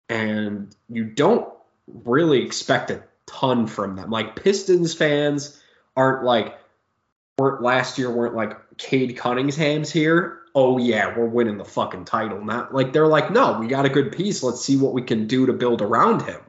and 0.10 0.74
you 0.90 1.04
don't 1.04 1.48
really 1.88 2.44
expect 2.44 2.92
a 2.92 3.04
ton 3.26 3.68
from 3.68 3.96
them. 3.96 4.10
Like 4.10 4.36
Pistons 4.36 4.94
fans 4.94 5.62
aren't 5.96 6.24
like 6.24 6.58
weren't 7.38 7.62
last 7.62 7.98
year 7.98 8.10
weren't 8.10 8.36
like 8.36 8.58
Cade 8.78 9.18
Cunningham's 9.18 9.92
here 9.92 10.40
oh 10.58 10.80
yeah, 10.80 11.16
we're 11.16 11.28
winning 11.28 11.60
the 11.60 11.64
fucking 11.64 12.06
title. 12.06 12.44
Not 12.44 12.74
like 12.74 12.92
they're 12.92 13.08
like, 13.08 13.30
no, 13.30 13.60
we 13.60 13.68
got 13.68 13.86
a 13.86 13.90
good 13.90 14.12
piece. 14.12 14.42
Let's 14.42 14.66
see 14.66 14.76
what 14.76 14.92
we 14.92 15.04
can 15.04 15.28
do 15.28 15.46
to 15.46 15.54
build 15.54 15.84
around 15.84 16.24
him. 16.24 16.42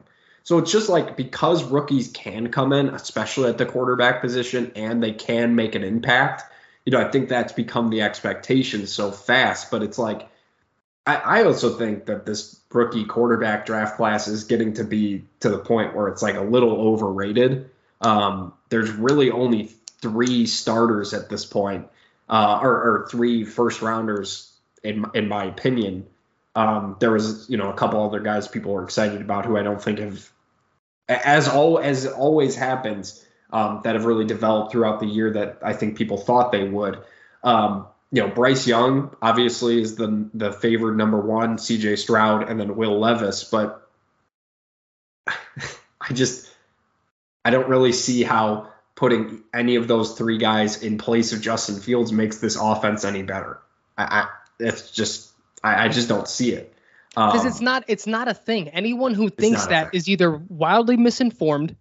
So 0.43 0.57
it's 0.57 0.71
just 0.71 0.89
like 0.89 1.15
because 1.15 1.63
rookies 1.63 2.07
can 2.11 2.51
come 2.51 2.73
in, 2.73 2.89
especially 2.89 3.49
at 3.49 3.59
the 3.59 3.67
quarterback 3.67 4.21
position, 4.21 4.71
and 4.75 5.03
they 5.03 5.11
can 5.11 5.55
make 5.55 5.75
an 5.75 5.83
impact. 5.83 6.41
You 6.85 6.91
know, 6.91 6.99
I 6.99 7.11
think 7.11 7.29
that's 7.29 7.53
become 7.53 7.91
the 7.91 8.01
expectation 8.01 8.87
so 8.87 9.11
fast. 9.11 9.69
But 9.69 9.83
it's 9.83 9.99
like 9.99 10.27
I, 11.05 11.15
I 11.15 11.43
also 11.43 11.77
think 11.77 12.07
that 12.07 12.25
this 12.25 12.59
rookie 12.73 13.05
quarterback 13.05 13.67
draft 13.67 13.95
class 13.95 14.27
is 14.27 14.45
getting 14.45 14.73
to 14.73 14.83
be 14.85 15.25
to 15.41 15.49
the 15.49 15.59
point 15.59 15.95
where 15.95 16.07
it's 16.07 16.23
like 16.23 16.35
a 16.35 16.41
little 16.41 16.71
overrated. 16.71 17.69
Um, 18.01 18.53
there's 18.69 18.89
really 18.89 19.29
only 19.29 19.69
three 20.01 20.47
starters 20.47 21.13
at 21.13 21.29
this 21.29 21.45
point, 21.45 21.89
uh, 22.29 22.59
or, 22.61 22.71
or, 22.71 23.07
three 23.09 23.43
first 23.43 23.81
rounders 23.81 24.53
in 24.83 25.05
in 25.13 25.27
my 25.27 25.45
opinion. 25.45 26.05
Um, 26.55 26.95
there 26.99 27.11
was 27.11 27.49
you 27.49 27.57
know 27.57 27.69
a 27.69 27.73
couple 27.73 28.03
other 28.03 28.19
guys 28.19 28.47
people 28.47 28.73
were 28.73 28.83
excited 28.83 29.21
about 29.21 29.45
who 29.45 29.57
I 29.57 29.63
don't 29.63 29.81
think 29.81 29.99
have, 29.99 30.29
as 31.07 31.47
all 31.47 31.79
as 31.79 32.05
always 32.05 32.55
happens, 32.55 33.25
um, 33.51 33.81
that 33.83 33.95
have 33.95 34.05
really 34.05 34.25
developed 34.25 34.71
throughout 34.71 34.99
the 34.99 35.07
year 35.07 35.33
that 35.33 35.59
I 35.63 35.73
think 35.73 35.97
people 35.97 36.17
thought 36.17 36.51
they 36.51 36.67
would. 36.67 36.99
Um, 37.43 37.87
you 38.11 38.21
know, 38.21 38.29
Bryce 38.29 38.67
Young 38.67 39.15
obviously 39.21 39.81
is 39.81 39.95
the 39.95 40.29
the 40.33 40.51
favored 40.51 40.97
number 40.97 41.19
one, 41.19 41.57
C.J. 41.57 41.95
Stroud, 41.97 42.49
and 42.49 42.59
then 42.59 42.75
Will 42.75 42.99
Levis, 42.99 43.43
but 43.43 43.87
I 45.27 46.13
just 46.13 46.51
I 47.45 47.51
don't 47.51 47.69
really 47.69 47.91
see 47.93 48.23
how 48.23 48.69
putting 48.99 49.41
any 49.53 49.77
of 49.77 49.87
those 49.87 50.17
three 50.17 50.37
guys 50.37 50.83
in 50.83 50.97
place 50.97 51.31
of 51.31 51.39
Justin 51.39 51.79
Fields 51.79 52.11
makes 52.11 52.39
this 52.39 52.57
offense 52.57 53.05
any 53.05 53.23
better. 53.23 53.61
I, 53.97 54.03
I 54.03 54.27
it's 54.59 54.91
just 54.91 55.31
I, 55.63 55.85
I, 55.85 55.87
just 55.87 56.09
don't 56.09 56.27
see 56.27 56.51
it. 56.51 56.73
Because 57.11 57.41
um, 57.41 57.47
it's 57.47 57.61
not 57.61 57.85
it's 57.87 58.05
not 58.05 58.27
a 58.27 58.33
thing. 58.33 58.67
Anyone 58.67 59.13
who 59.13 59.29
thinks 59.29 59.67
that 59.67 59.95
is 59.95 60.09
either 60.09 60.35
wildly 60.49 60.97
misinformed 60.97 61.77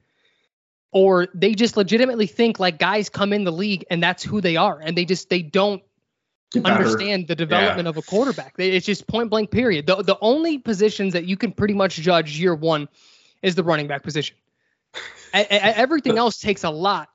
or 0.92 1.26
they 1.34 1.54
just 1.54 1.76
legitimately 1.76 2.28
think 2.28 2.60
like 2.60 2.78
guys 2.78 3.08
come 3.08 3.32
in 3.32 3.42
the 3.42 3.52
league 3.52 3.84
and 3.90 4.00
that's 4.00 4.22
who 4.22 4.40
they 4.40 4.56
are 4.56 4.80
and 4.80 4.96
they 4.96 5.04
just 5.04 5.28
they 5.28 5.42
don't 5.42 5.82
understand 6.64 7.26
the 7.26 7.34
development 7.34 7.86
yeah. 7.86 7.90
of 7.90 7.96
a 7.96 8.02
quarterback. 8.02 8.54
It's 8.58 8.86
just 8.86 9.08
point 9.08 9.28
blank 9.28 9.50
period. 9.50 9.88
The 9.88 10.04
the 10.04 10.18
only 10.20 10.58
positions 10.58 11.14
that 11.14 11.24
you 11.24 11.36
can 11.36 11.50
pretty 11.50 11.74
much 11.74 11.96
judge 11.96 12.38
year 12.38 12.54
one 12.54 12.88
is 13.42 13.56
the 13.56 13.64
running 13.64 13.88
back 13.88 14.04
position 14.04 14.36
everything 15.32 16.18
else 16.18 16.41
takes 16.41 16.64
a 16.64 16.70
lot, 16.70 17.09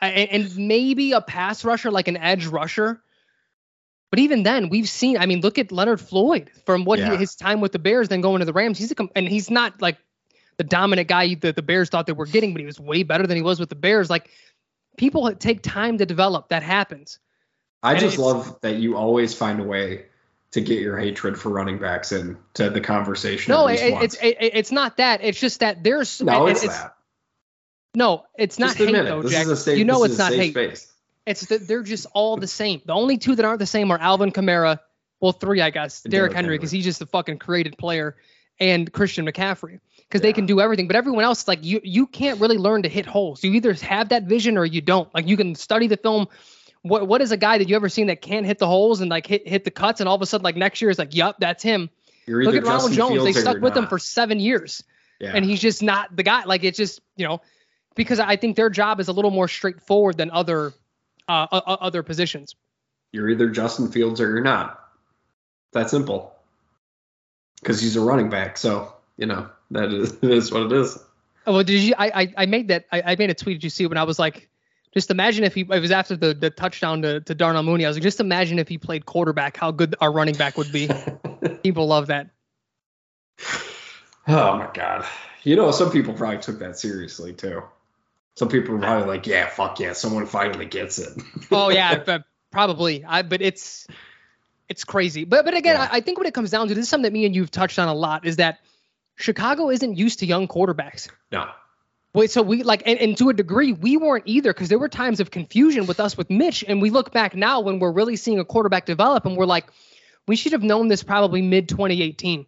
and 0.00 0.56
maybe 0.56 1.12
a 1.12 1.20
pass 1.20 1.64
rusher 1.64 1.90
like 1.90 2.08
an 2.08 2.16
edge 2.16 2.46
rusher. 2.46 3.02
But 4.10 4.20
even 4.20 4.42
then, 4.42 4.70
we've 4.70 4.88
seen. 4.88 5.18
I 5.18 5.26
mean, 5.26 5.40
look 5.40 5.58
at 5.58 5.70
Leonard 5.70 6.00
Floyd 6.00 6.50
from 6.64 6.84
what 6.84 6.98
yeah. 6.98 7.10
he, 7.10 7.16
his 7.16 7.34
time 7.34 7.60
with 7.60 7.72
the 7.72 7.78
Bears, 7.78 8.08
then 8.08 8.22
going 8.22 8.38
to 8.40 8.46
the 8.46 8.54
Rams. 8.54 8.78
He's 8.78 8.92
a 8.92 9.08
and 9.14 9.28
he's 9.28 9.50
not 9.50 9.82
like 9.82 9.98
the 10.56 10.64
dominant 10.64 11.08
guy 11.08 11.34
that 11.34 11.56
the 11.56 11.62
Bears 11.62 11.88
thought 11.88 12.06
they 12.06 12.12
were 12.12 12.26
getting, 12.26 12.52
but 12.52 12.60
he 12.60 12.66
was 12.66 12.80
way 12.80 13.02
better 13.02 13.26
than 13.26 13.36
he 13.36 13.42
was 13.42 13.60
with 13.60 13.68
the 13.68 13.76
Bears. 13.76 14.08
Like 14.08 14.30
people 14.96 15.34
take 15.34 15.62
time 15.62 15.98
to 15.98 16.06
develop. 16.06 16.48
That 16.48 16.62
happens. 16.62 17.18
I 17.82 17.92
and 17.92 18.00
just 18.00 18.18
love 18.18 18.58
that 18.62 18.76
you 18.76 18.96
always 18.96 19.34
find 19.34 19.60
a 19.60 19.64
way 19.64 20.06
to 20.50 20.60
get 20.60 20.80
your 20.80 20.98
hatred 20.98 21.38
for 21.38 21.50
running 21.50 21.78
backs 21.78 22.12
into 22.12 22.70
the 22.70 22.80
conversation. 22.80 23.52
No, 23.52 23.66
it, 23.66 23.78
it's 23.80 24.14
it, 24.16 24.36
it's 24.40 24.72
not 24.72 24.96
that. 24.96 25.20
It's 25.22 25.38
just 25.38 25.60
that 25.60 25.84
there's 25.84 26.20
no, 26.20 26.46
it's, 26.46 26.64
it's 26.64 26.76
that. 26.76 26.94
No, 27.94 28.24
it's 28.36 28.58
not 28.58 28.76
hate 28.76 28.92
though, 28.92 29.22
this 29.22 29.32
Jack. 29.32 29.46
Safe, 29.56 29.78
you 29.78 29.84
know 29.84 30.04
it's 30.04 30.18
not 30.18 30.32
hate. 30.32 30.52
Space. 30.52 30.92
It's 31.26 31.46
that 31.46 31.68
they're 31.68 31.82
just 31.82 32.06
all 32.14 32.36
the 32.36 32.46
same. 32.46 32.80
The 32.84 32.94
only 32.94 33.18
two 33.18 33.34
that 33.34 33.44
aren't 33.44 33.58
the 33.58 33.66
same 33.66 33.90
are 33.90 33.98
Alvin 33.98 34.32
Kamara, 34.32 34.78
well, 35.20 35.32
three, 35.32 35.60
I 35.60 35.70
guess, 35.70 36.00
Derrick 36.02 36.32
Henry, 36.32 36.56
because 36.56 36.70
he's 36.70 36.84
just 36.84 37.02
a 37.02 37.06
fucking 37.06 37.38
created 37.38 37.76
player, 37.76 38.16
and 38.60 38.90
Christian 38.90 39.26
McCaffrey, 39.26 39.80
because 39.96 40.20
yeah. 40.20 40.20
they 40.20 40.32
can 40.32 40.46
do 40.46 40.60
everything. 40.60 40.86
But 40.86 40.96
everyone 40.96 41.24
else, 41.24 41.42
is 41.42 41.48
like 41.48 41.64
you, 41.64 41.80
you 41.82 42.06
can't 42.06 42.40
really 42.40 42.56
learn 42.56 42.82
to 42.82 42.88
hit 42.88 43.04
holes. 43.04 43.44
You 43.44 43.52
either 43.54 43.74
have 43.74 44.08
that 44.10 44.24
vision 44.24 44.56
or 44.56 44.64
you 44.64 44.80
don't. 44.80 45.12
Like 45.14 45.28
you 45.28 45.36
can 45.36 45.54
study 45.54 45.86
the 45.86 45.96
film. 45.96 46.28
What 46.82 47.06
what 47.06 47.20
is 47.20 47.32
a 47.32 47.36
guy 47.36 47.58
that 47.58 47.68
you 47.68 47.76
ever 47.76 47.88
seen 47.88 48.06
that 48.06 48.22
can't 48.22 48.46
hit 48.46 48.58
the 48.58 48.66
holes 48.66 49.00
and 49.00 49.10
like 49.10 49.26
hit 49.26 49.46
hit 49.46 49.64
the 49.64 49.70
cuts, 49.70 50.00
and 50.00 50.08
all 50.08 50.14
of 50.14 50.22
a 50.22 50.26
sudden 50.26 50.44
like 50.44 50.56
next 50.56 50.80
year 50.80 50.90
is 50.90 50.98
like, 50.98 51.14
yup, 51.14 51.36
that's 51.40 51.62
him. 51.62 51.90
Look 52.26 52.54
at 52.54 52.64
Ronald 52.64 52.92
Jones. 52.92 53.24
They 53.24 53.32
stuck 53.32 53.60
with 53.60 53.74
not. 53.74 53.84
him 53.84 53.88
for 53.88 53.98
seven 53.98 54.38
years, 54.40 54.82
yeah. 55.18 55.32
and 55.34 55.44
he's 55.44 55.60
just 55.60 55.82
not 55.82 56.14
the 56.14 56.22
guy. 56.22 56.44
Like 56.44 56.64
it's 56.64 56.78
just 56.78 57.00
you 57.16 57.26
know 57.26 57.40
because 57.98 58.20
I 58.20 58.36
think 58.36 58.54
their 58.54 58.70
job 58.70 59.00
is 59.00 59.08
a 59.08 59.12
little 59.12 59.32
more 59.32 59.48
straightforward 59.48 60.16
than 60.16 60.30
other 60.30 60.72
uh, 61.26 61.46
other 61.50 62.02
positions. 62.02 62.54
You're 63.12 63.28
either 63.28 63.50
Justin 63.50 63.90
Fields 63.90 64.20
or 64.20 64.28
you're 64.30 64.40
not. 64.40 64.80
That 65.72 65.90
simple. 65.90 66.32
Because 67.60 67.80
he's 67.80 67.96
a 67.96 68.00
running 68.00 68.30
back, 68.30 68.56
so 68.56 68.94
you 69.16 69.26
know 69.26 69.50
that 69.72 69.92
is, 69.92 70.12
that 70.20 70.30
is 70.30 70.52
what 70.52 70.62
it 70.62 70.72
is. 70.72 70.96
Oh, 71.46 71.54
well, 71.54 71.64
did 71.64 71.80
you? 71.80 71.94
I 71.98 72.22
I, 72.22 72.34
I 72.38 72.46
made 72.46 72.68
that. 72.68 72.86
I, 72.92 73.02
I, 73.04 73.16
made 73.16 73.30
a 73.30 73.34
tweet. 73.34 73.56
Did 73.56 73.64
you 73.64 73.70
see 73.70 73.86
when 73.86 73.98
I 73.98 74.04
was 74.04 74.18
like, 74.18 74.48
just 74.94 75.10
imagine 75.10 75.42
if 75.42 75.54
he. 75.54 75.62
It 75.62 75.80
was 75.80 75.90
after 75.90 76.16
the, 76.16 76.34
the 76.34 76.50
touchdown 76.50 77.02
to, 77.02 77.20
to 77.22 77.34
Darnell 77.34 77.64
Mooney. 77.64 77.84
I 77.84 77.88
was 77.88 77.96
like, 77.96 78.04
just 78.04 78.20
imagine 78.20 78.60
if 78.60 78.68
he 78.68 78.78
played 78.78 79.06
quarterback, 79.06 79.56
how 79.56 79.72
good 79.72 79.96
our 80.00 80.12
running 80.12 80.36
back 80.36 80.56
would 80.56 80.70
be. 80.70 80.88
people 81.64 81.88
love 81.88 82.06
that. 82.06 82.30
Oh 84.28 84.56
my 84.56 84.70
god. 84.72 85.04
You 85.42 85.56
know, 85.56 85.72
some 85.72 85.90
people 85.90 86.14
probably 86.14 86.38
took 86.38 86.60
that 86.60 86.78
seriously 86.78 87.32
too. 87.32 87.64
Some 88.38 88.48
people 88.48 88.76
are 88.76 88.78
probably 88.78 89.08
like, 89.08 89.26
yeah, 89.26 89.48
fuck 89.48 89.80
yeah, 89.80 89.94
someone 89.94 90.24
finally 90.24 90.66
gets 90.66 91.00
it. 91.00 91.12
oh 91.50 91.70
yeah, 91.70 91.98
but 92.06 92.22
probably. 92.52 93.04
I 93.04 93.22
but 93.22 93.42
it's 93.42 93.88
it's 94.68 94.84
crazy. 94.84 95.24
But 95.24 95.44
but 95.44 95.54
again, 95.54 95.74
yeah. 95.74 95.88
I, 95.90 95.96
I, 95.96 96.00
think 96.00 96.18
when 96.18 96.28
it 96.28 96.34
comes 96.34 96.52
down 96.52 96.68
to 96.68 96.74
this 96.74 96.84
is 96.84 96.88
something 96.88 97.02
that 97.02 97.12
me 97.12 97.24
and 97.24 97.34
you've 97.34 97.50
touched 97.50 97.80
on 97.80 97.88
a 97.88 97.94
lot 97.94 98.24
is 98.24 98.36
that 98.36 98.60
Chicago 99.16 99.70
isn't 99.70 99.96
used 99.96 100.20
to 100.20 100.26
young 100.26 100.46
quarterbacks. 100.46 101.08
No. 101.32 101.48
Wait, 102.14 102.30
so 102.30 102.40
we 102.40 102.62
like, 102.62 102.84
and, 102.86 103.00
and 103.00 103.18
to 103.18 103.28
a 103.28 103.34
degree, 103.34 103.72
we 103.72 103.96
weren't 103.96 104.22
either 104.28 104.52
because 104.52 104.68
there 104.68 104.78
were 104.78 104.88
times 104.88 105.18
of 105.18 105.32
confusion 105.32 105.86
with 105.86 105.98
us 105.98 106.16
with 106.16 106.30
Mitch, 106.30 106.64
and 106.66 106.80
we 106.80 106.90
look 106.90 107.10
back 107.10 107.34
now 107.34 107.58
when 107.58 107.80
we're 107.80 107.90
really 107.90 108.14
seeing 108.14 108.38
a 108.38 108.44
quarterback 108.44 108.86
develop, 108.86 109.26
and 109.26 109.36
we're 109.36 109.46
like, 109.46 109.66
we 110.28 110.36
should 110.36 110.52
have 110.52 110.62
known 110.62 110.86
this 110.86 111.02
probably 111.02 111.42
mid 111.42 111.68
2018 111.68 112.46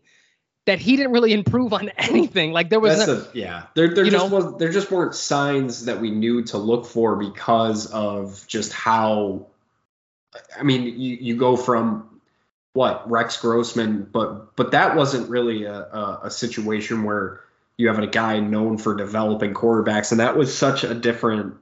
that 0.71 0.79
he 0.79 0.97
didn't 0.97 1.11
really 1.11 1.33
improve 1.33 1.73
on 1.73 1.89
anything. 1.99 2.53
Like 2.53 2.71
there 2.71 2.79
was, 2.79 3.05
no, 3.05 3.15
a, 3.15 3.27
yeah, 3.35 3.65
there 3.75 3.93
there 3.93 4.05
just 4.05 4.31
know? 4.31 4.37
was 4.37 4.59
there 4.59 4.71
just 4.71 4.91
weren't 4.91 5.17
signs 5.17 5.87
that 5.87 6.01
we 6.01 6.13
knew 6.13 6.45
to 6.45 6.59
look 6.59 6.87
for 6.87 7.17
because 7.17 7.87
of 7.87 8.45
just 8.47 8.73
how. 8.73 9.47
I 10.57 10.63
mean, 10.63 10.85
you 10.85 11.19
you 11.21 11.37
go 11.37 11.57
from 11.57 12.21
what 12.73 13.11
Rex 13.11 13.37
Grossman, 13.39 14.09
but 14.13 14.55
but 14.55 14.71
that 14.71 14.95
wasn't 14.95 15.29
really 15.29 15.65
a, 15.65 15.75
a, 15.75 16.21
a 16.25 16.31
situation 16.31 17.03
where 17.03 17.41
you 17.77 17.89
have 17.89 17.99
a 17.99 18.07
guy 18.07 18.39
known 18.39 18.79
for 18.79 18.95
developing 18.95 19.53
quarterbacks, 19.53 20.13
and 20.13 20.21
that 20.21 20.37
was 20.37 20.57
such 20.57 20.85
a 20.85 20.95
different 20.95 21.57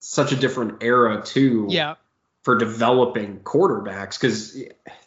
such 0.00 0.32
a 0.32 0.36
different 0.36 0.82
era 0.82 1.22
too. 1.22 1.66
Yeah. 1.68 1.96
For 2.44 2.56
developing 2.56 3.40
quarterbacks, 3.40 4.20
because 4.20 4.56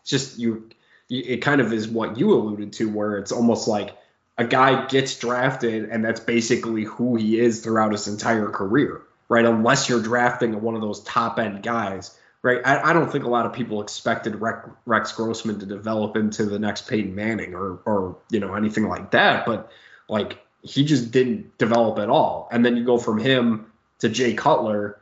just 0.04 0.38
you 0.38 0.70
it 1.10 1.38
kind 1.38 1.60
of 1.60 1.74
is 1.74 1.88
what 1.88 2.18
you 2.18 2.34
alluded 2.34 2.74
to, 2.74 2.90
where 2.90 3.18
it's 3.18 3.32
almost 3.32 3.68
like 3.68 3.98
a 4.38 4.46
guy 4.46 4.86
gets 4.88 5.18
drafted 5.20 5.90
and 5.90 6.04
that's 6.06 6.20
basically 6.20 6.84
who 6.84 7.16
he 7.16 7.40
is 7.40 7.62
throughout 7.62 7.92
his 7.92 8.08
entire 8.08 8.50
career, 8.50 9.02
right? 9.28 9.44
Unless 9.44 9.90
you're 9.90 10.02
drafting 10.02 10.62
one 10.62 10.76
of 10.76 10.82
those 10.82 11.04
top 11.04 11.40
end 11.40 11.62
guys, 11.62 12.18
right? 12.42 12.62
I, 12.64 12.92
I 12.92 12.94
don't 12.94 13.12
think 13.12 13.26
a 13.26 13.30
lot 13.30 13.46
of 13.46 13.54
people 13.54 13.82
expected 13.82 14.42
Rex 14.86 15.12
Grossman 15.12 15.60
to 15.60 15.66
develop 15.66 16.16
into 16.16 16.46
the 16.46 16.60
next 16.60 16.88
Peyton 16.88 17.14
Manning 17.16 17.54
or, 17.54 17.80
or, 17.86 18.18
you 18.30 18.40
know, 18.40 18.54
anything 18.54 18.88
like 18.88 19.12
that. 19.12 19.46
But 19.46 19.72
like 20.08 20.40
he 20.62 20.86
just 20.86 21.12
didn't 21.12 21.58
develop 21.58 22.00
at 22.00 22.10
all. 22.10 22.48
And 22.52 22.66
then 22.66 22.78
you 22.78 22.86
go 22.86 22.98
from 22.98 23.18
him 23.18 23.72
to 24.00 24.10
Jay 24.10 24.34
Cutler. 24.34 25.00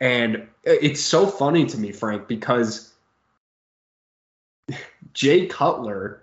And 0.00 0.48
it's 0.64 1.00
so 1.00 1.26
funny 1.26 1.66
to 1.66 1.78
me, 1.78 1.92
Frank, 1.92 2.26
because 2.26 2.89
Jay 5.12 5.46
Cutler, 5.46 6.22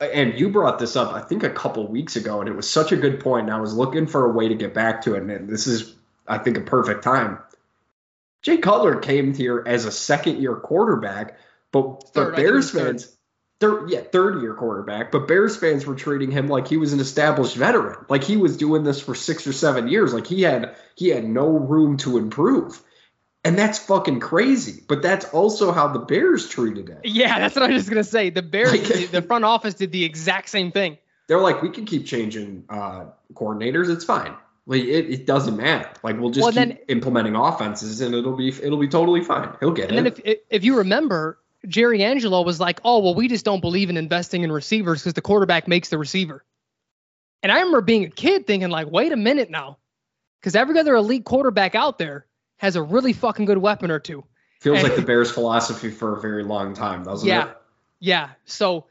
and 0.00 0.38
you 0.38 0.50
brought 0.50 0.78
this 0.78 0.96
up, 0.96 1.12
I 1.12 1.20
think, 1.20 1.42
a 1.42 1.50
couple 1.50 1.86
weeks 1.86 2.16
ago, 2.16 2.40
and 2.40 2.48
it 2.48 2.56
was 2.56 2.68
such 2.68 2.92
a 2.92 2.96
good 2.96 3.20
point. 3.20 3.46
And 3.46 3.54
I 3.54 3.60
was 3.60 3.74
looking 3.74 4.06
for 4.06 4.24
a 4.24 4.32
way 4.32 4.48
to 4.48 4.54
get 4.54 4.74
back 4.74 5.02
to 5.02 5.14
it, 5.14 5.22
and 5.22 5.48
this 5.48 5.66
is, 5.66 5.94
I 6.26 6.38
think, 6.38 6.56
a 6.56 6.62
perfect 6.62 7.02
time. 7.02 7.38
Jay 8.42 8.58
Cutler 8.58 8.96
came 8.96 9.34
here 9.34 9.64
as 9.66 9.84
a 9.84 9.92
second 9.92 10.40
year 10.40 10.54
quarterback, 10.54 11.38
but 11.72 12.04
but 12.14 12.36
Bears 12.36 12.70
fans, 12.70 13.16
third, 13.60 13.90
yeah, 13.90 14.00
third 14.00 14.40
year 14.40 14.54
quarterback, 14.54 15.10
but 15.10 15.26
Bears 15.26 15.56
fans 15.56 15.84
were 15.84 15.96
treating 15.96 16.30
him 16.30 16.48
like 16.48 16.68
he 16.68 16.76
was 16.76 16.92
an 16.92 17.00
established 17.00 17.56
veteran, 17.56 18.04
like 18.08 18.22
he 18.22 18.36
was 18.36 18.56
doing 18.56 18.84
this 18.84 19.00
for 19.00 19.14
six 19.14 19.46
or 19.46 19.52
seven 19.52 19.88
years, 19.88 20.14
like 20.14 20.26
he 20.26 20.42
had 20.42 20.76
he 20.94 21.08
had 21.08 21.24
no 21.24 21.48
room 21.48 21.96
to 21.98 22.16
improve. 22.16 22.80
And 23.48 23.58
that's 23.58 23.78
fucking 23.78 24.20
crazy. 24.20 24.82
But 24.86 25.00
that's 25.00 25.24
also 25.24 25.72
how 25.72 25.88
the 25.88 26.00
Bears 26.00 26.50
treated 26.50 26.90
it. 26.90 27.00
Yeah, 27.04 27.38
that's 27.38 27.54
what 27.54 27.62
I 27.62 27.68
was 27.68 27.76
just 27.84 27.88
gonna 27.88 28.04
say. 28.04 28.28
The 28.28 28.42
Bears, 28.42 28.72
like, 28.72 29.10
the 29.10 29.22
front 29.22 29.46
office 29.46 29.72
did 29.72 29.90
the 29.90 30.04
exact 30.04 30.50
same 30.50 30.70
thing. 30.70 30.98
They're 31.28 31.40
like, 31.40 31.62
we 31.62 31.70
can 31.70 31.86
keep 31.86 32.04
changing 32.04 32.64
uh, 32.68 33.06
coordinators. 33.32 33.88
It's 33.88 34.04
fine. 34.04 34.34
Like 34.66 34.82
it, 34.82 35.10
it 35.10 35.26
doesn't 35.26 35.56
matter. 35.56 35.88
Like 36.02 36.20
we'll 36.20 36.28
just 36.28 36.42
well, 36.44 36.52
keep 36.52 36.76
then, 36.76 36.78
implementing 36.88 37.36
offenses, 37.36 38.02
and 38.02 38.14
it'll 38.14 38.36
be 38.36 38.48
it'll 38.48 38.76
be 38.76 38.86
totally 38.86 39.24
fine. 39.24 39.56
He'll 39.60 39.72
get 39.72 39.88
and 39.88 40.06
it. 40.06 40.18
And 40.18 40.26
if 40.26 40.38
if 40.50 40.64
you 40.64 40.76
remember, 40.76 41.38
Jerry 41.66 42.04
Angelo 42.04 42.42
was 42.42 42.60
like, 42.60 42.80
"Oh, 42.84 42.98
well, 42.98 43.14
we 43.14 43.28
just 43.28 43.46
don't 43.46 43.62
believe 43.62 43.88
in 43.88 43.96
investing 43.96 44.42
in 44.42 44.52
receivers 44.52 45.00
because 45.00 45.14
the 45.14 45.22
quarterback 45.22 45.68
makes 45.68 45.88
the 45.88 45.96
receiver." 45.96 46.44
And 47.42 47.50
I 47.50 47.60
remember 47.60 47.80
being 47.80 48.04
a 48.04 48.10
kid 48.10 48.46
thinking, 48.46 48.68
like, 48.68 48.90
"Wait 48.90 49.10
a 49.10 49.16
minute 49.16 49.48
now," 49.48 49.78
because 50.38 50.54
every 50.54 50.78
other 50.78 50.94
elite 50.96 51.24
quarterback 51.24 51.74
out 51.74 51.96
there 51.96 52.26
has 52.58 52.76
a 52.76 52.82
really 52.82 53.12
fucking 53.12 53.46
good 53.46 53.58
weapon 53.58 53.90
or 53.90 53.98
two. 53.98 54.24
Feels 54.60 54.78
And- 54.80 54.88
like 54.88 54.96
the 54.96 55.02
Bears' 55.02 55.30
philosophy 55.30 55.90
for 55.90 56.16
a 56.16 56.20
very 56.20 56.44
long 56.44 56.74
time, 56.74 57.04
doesn't 57.04 57.26
Yeah. 57.26 57.48
it? 57.48 57.56
Yeah. 58.00 58.28
So 58.44 58.86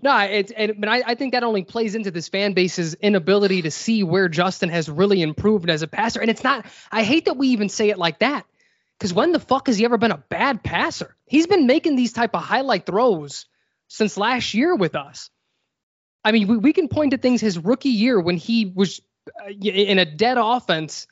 no, 0.00 0.16
it's 0.18 0.52
and 0.52 0.74
but 0.78 0.88
I, 0.88 1.02
I 1.04 1.14
think 1.16 1.32
that 1.32 1.42
only 1.42 1.64
plays 1.64 1.94
into 1.96 2.10
this 2.12 2.28
fan 2.28 2.52
base's 2.52 2.94
inability 2.94 3.62
to 3.62 3.70
see 3.70 4.04
where 4.04 4.28
Justin 4.28 4.68
has 4.68 4.88
really 4.88 5.22
improved 5.22 5.68
as 5.70 5.82
a 5.82 5.88
passer. 5.88 6.20
And 6.20 6.30
it's 6.30 6.44
not 6.44 6.66
I 6.92 7.02
hate 7.02 7.24
that 7.26 7.36
we 7.36 7.48
even 7.48 7.68
say 7.68 7.90
it 7.90 7.98
like 7.98 8.20
that. 8.20 8.46
Because 8.96 9.12
when 9.12 9.32
the 9.32 9.38
fuck 9.40 9.66
has 9.68 9.76
he 9.78 9.84
ever 9.84 9.96
been 9.98 10.10
a 10.12 10.16
bad 10.18 10.62
passer? 10.62 11.14
He's 11.26 11.46
been 11.46 11.66
making 11.66 11.94
these 11.96 12.12
type 12.12 12.34
of 12.34 12.42
highlight 12.42 12.86
throws 12.86 13.46
since 13.88 14.16
last 14.16 14.54
year 14.54 14.74
with 14.74 14.94
us. 14.96 15.30
I 16.24 16.32
mean, 16.32 16.48
we, 16.48 16.56
we 16.58 16.72
can 16.72 16.88
point 16.88 17.12
to 17.12 17.16
things 17.18 17.40
his 17.40 17.58
rookie 17.58 17.90
year 17.90 18.20
when 18.20 18.36
he 18.36 18.66
was 18.66 19.00
uh, 19.40 19.50
in 19.50 19.98
a 20.00 20.04
dead 20.04 20.36
offense 20.36 21.06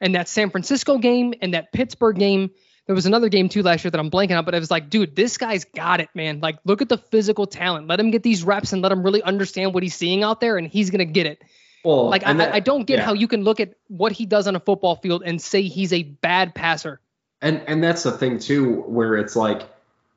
and 0.00 0.14
that 0.14 0.28
San 0.28 0.50
Francisco 0.50 0.98
game 0.98 1.34
and 1.40 1.54
that 1.54 1.72
Pittsburgh 1.72 2.18
game. 2.18 2.50
There 2.86 2.94
was 2.94 3.06
another 3.06 3.28
game 3.28 3.48
too 3.48 3.62
last 3.62 3.84
year 3.84 3.90
that 3.90 4.00
I'm 4.00 4.10
blanking 4.10 4.36
on, 4.36 4.44
but 4.44 4.54
it 4.54 4.58
was 4.58 4.70
like, 4.70 4.90
dude, 4.90 5.14
this 5.14 5.38
guy's 5.38 5.64
got 5.64 6.00
it, 6.00 6.08
man. 6.14 6.40
Like, 6.40 6.58
look 6.64 6.82
at 6.82 6.88
the 6.88 6.98
physical 6.98 7.46
talent. 7.46 7.86
Let 7.86 8.00
him 8.00 8.10
get 8.10 8.24
these 8.24 8.42
reps 8.42 8.72
and 8.72 8.82
let 8.82 8.90
him 8.90 9.04
really 9.04 9.22
understand 9.22 9.74
what 9.74 9.84
he's 9.84 9.94
seeing 9.94 10.24
out 10.24 10.40
there, 10.40 10.56
and 10.56 10.66
he's 10.66 10.90
gonna 10.90 11.04
get 11.04 11.26
it. 11.26 11.42
Well, 11.84 12.08
Like, 12.08 12.26
I, 12.26 12.32
that- 12.32 12.52
I 12.54 12.60
don't 12.60 12.86
get 12.86 12.98
yeah. 12.98 13.04
how 13.04 13.12
you 13.12 13.28
can 13.28 13.44
look 13.44 13.60
at 13.60 13.74
what 13.88 14.12
he 14.12 14.26
does 14.26 14.48
on 14.48 14.56
a 14.56 14.60
football 14.60 14.96
field 14.96 15.22
and 15.24 15.40
say 15.40 15.62
he's 15.62 15.92
a 15.92 16.02
bad 16.02 16.54
passer. 16.54 17.00
And 17.42 17.62
and 17.66 17.82
that's 17.82 18.02
the 18.02 18.12
thing 18.12 18.38
too, 18.38 18.82
where 18.82 19.16
it's 19.16 19.36
like, 19.36 19.62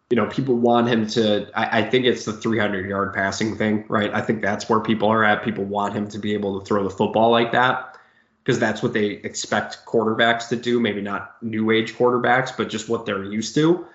you 0.09 0.17
know, 0.17 0.25
people 0.27 0.55
want 0.55 0.87
him 0.89 1.07
to. 1.09 1.47
I, 1.53 1.79
I 1.79 1.89
think 1.89 2.05
it's 2.05 2.25
the 2.25 2.33
300 2.33 2.89
yard 2.89 3.13
passing 3.13 3.55
thing, 3.55 3.85
right? 3.87 4.11
I 4.13 4.21
think 4.21 4.41
that's 4.41 4.67
where 4.67 4.79
people 4.81 5.09
are 5.09 5.23
at. 5.23 5.43
People 5.43 5.63
want 5.63 5.93
him 5.93 6.09
to 6.09 6.17
be 6.19 6.33
able 6.33 6.59
to 6.59 6.65
throw 6.65 6.83
the 6.83 6.89
football 6.89 7.29
like 7.31 7.51
that 7.53 7.97
because 8.43 8.59
that's 8.59 8.83
what 8.83 8.93
they 8.93 9.05
expect 9.05 9.85
quarterbacks 9.85 10.49
to 10.49 10.55
do. 10.55 10.79
Maybe 10.79 11.01
not 11.01 11.41
new 11.41 11.71
age 11.71 11.93
quarterbacks, 11.93 12.55
but 12.55 12.69
just 12.69 12.89
what 12.89 13.05
they're 13.05 13.23
used 13.23 13.55
to. 13.55 13.87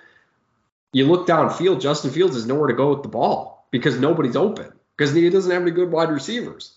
You 0.92 1.06
look 1.06 1.26
downfield, 1.26 1.80
Justin 1.80 2.10
Fields 2.10 2.34
is 2.34 2.46
nowhere 2.46 2.68
to 2.68 2.74
go 2.74 2.94
with 2.94 3.02
the 3.02 3.08
ball 3.08 3.66
because 3.70 3.98
nobody's 3.98 4.36
open 4.36 4.72
because 4.96 5.14
he 5.14 5.28
doesn't 5.28 5.50
have 5.50 5.62
any 5.62 5.70
good 5.70 5.90
wide 5.90 6.10
receivers, 6.10 6.76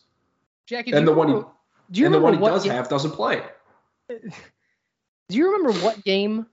Jackie, 0.65 0.91
and 0.91 1.07
the 1.07 1.13
one 1.13 1.29
he 1.29 1.33
do 1.91 2.01
you 2.01 2.05
and 2.05 2.15
the 2.15 2.19
one 2.19 2.33
he 2.33 2.39
does 2.39 2.65
ga- 2.65 2.71
have 2.71 2.89
doesn't 2.89 3.11
play. 3.11 3.41
Do 4.09 5.37
you 5.37 5.53
remember 5.53 5.79
what 5.79 6.03
game 6.03 6.45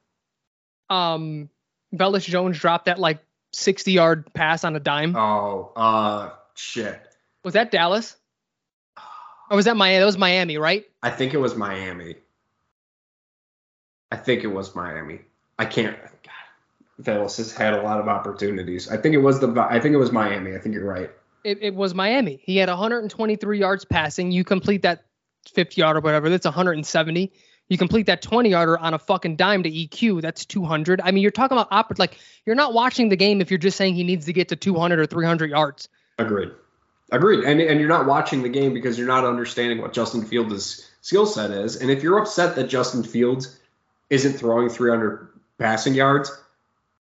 um 0.89 1.51
Velus 1.93 2.25
Jones 2.25 2.59
dropped 2.59 2.85
that 2.85 3.01
like 3.01 3.19
60 3.53 3.91
yard 3.93 4.33
pass 4.33 4.63
on 4.63 4.77
a 4.77 4.81
dime? 4.81 5.17
Oh, 5.17 5.73
uh, 5.75 6.31
shit. 6.55 7.01
Was 7.45 7.55
that 7.55 7.71
Dallas? 7.71 8.17
Or 9.51 9.57
was 9.57 9.65
that 9.65 9.77
Miami? 9.77 9.99
That 9.99 10.07
was 10.07 10.19
Miami, 10.19 10.59
right? 10.59 10.85
I 11.03 11.11
think 11.11 11.35
it 11.35 11.39
was 11.39 11.57
Miami. 11.57 12.17
I 14.11 14.17
think 14.17 14.45
it 14.45 14.49
was 14.49 14.75
Miami. 14.75 15.21
I 15.59 15.65
can't. 15.65 15.97
God, 16.01 17.03
Velus 17.03 17.37
has 17.39 17.53
had 17.53 17.75
a 17.75 17.83
lot 17.83 18.01
of 18.01 18.09
opportunities. 18.09 18.91
I 18.91 18.97
think 18.97 19.15
it 19.15 19.19
was 19.19 19.41
the. 19.41 19.67
I 19.71 19.81
think 19.81 19.95
it 19.95 19.99
was 19.99 20.13
Miami. 20.13 20.55
I 20.55 20.59
think 20.59 20.75
you're 20.75 20.85
right. 20.85 21.11
It, 21.45 21.59
it 21.63 21.75
was 21.75 21.95
Miami. 21.95 22.41
He 22.43 22.57
had 22.57 22.69
123 22.69 23.59
yards 23.59 23.85
passing. 23.85 24.31
You 24.31 24.45
complete 24.45 24.83
that 24.83 25.05
50 25.49 25.81
yard 25.81 25.97
or 25.97 26.01
whatever, 26.01 26.29
that's 26.29 26.45
170. 26.45 27.33
You 27.69 27.77
complete 27.77 28.07
that 28.07 28.23
20 28.23 28.51
yarder 28.51 28.79
on 28.79 28.95
a 28.95 28.99
fucking 28.99 29.37
dime 29.37 29.63
to 29.63 29.71
EQ, 29.71 30.23
that's 30.23 30.45
200. 30.47 31.01
I 31.03 31.11
mean, 31.11 31.23
you're 31.23 31.31
talking 31.31 31.59
about 31.59 31.71
oper- 31.71 31.99
like 31.99 32.19
you're 32.47 32.57
not 32.57 32.73
watching 32.73 33.09
the 33.09 33.17
game 33.17 33.41
if 33.41 33.51
you're 33.51 33.59
just 33.59 33.77
saying 33.77 33.95
he 33.95 34.05
needs 34.05 34.27
to 34.27 34.33
get 34.33 34.49
to 34.49 34.57
200 34.57 34.99
or 34.99 35.07
300 35.07 35.51
yards. 35.51 35.89
Agreed. 36.19 36.51
Agreed. 37.11 37.45
And 37.45 37.61
and 37.61 37.81
you're 37.81 37.89
not 37.89 38.07
watching 38.07 38.43
the 38.43 38.49
game 38.49 38.75
because 38.75 38.99
you're 38.99 39.07
not 39.07 39.25
understanding 39.25 39.81
what 39.81 39.93
Justin 39.93 40.25
Fields' 40.25 40.89
skill 41.01 41.27
set 41.27 41.51
is. 41.51 41.77
And 41.77 41.91
if 41.91 42.03
you're 42.03 42.19
upset 42.19 42.57
that 42.57 42.65
Justin 42.69 43.03
Fields 43.03 43.59
isn't 44.11 44.35
throwing 44.35 44.69
300 44.69 45.29
passing 45.59 45.95
yards, 45.95 46.31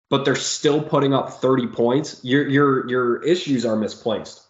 but 0.10 0.24
they're 0.24 0.36
still 0.36 0.82
putting 0.82 1.14
up 1.14 1.34
30 1.34 1.68
points, 1.68 2.24
your 2.24 2.48
your 2.48 2.90
your 2.90 3.24
issues 3.24 3.66
are 3.66 3.76
misplaced. 3.76 4.42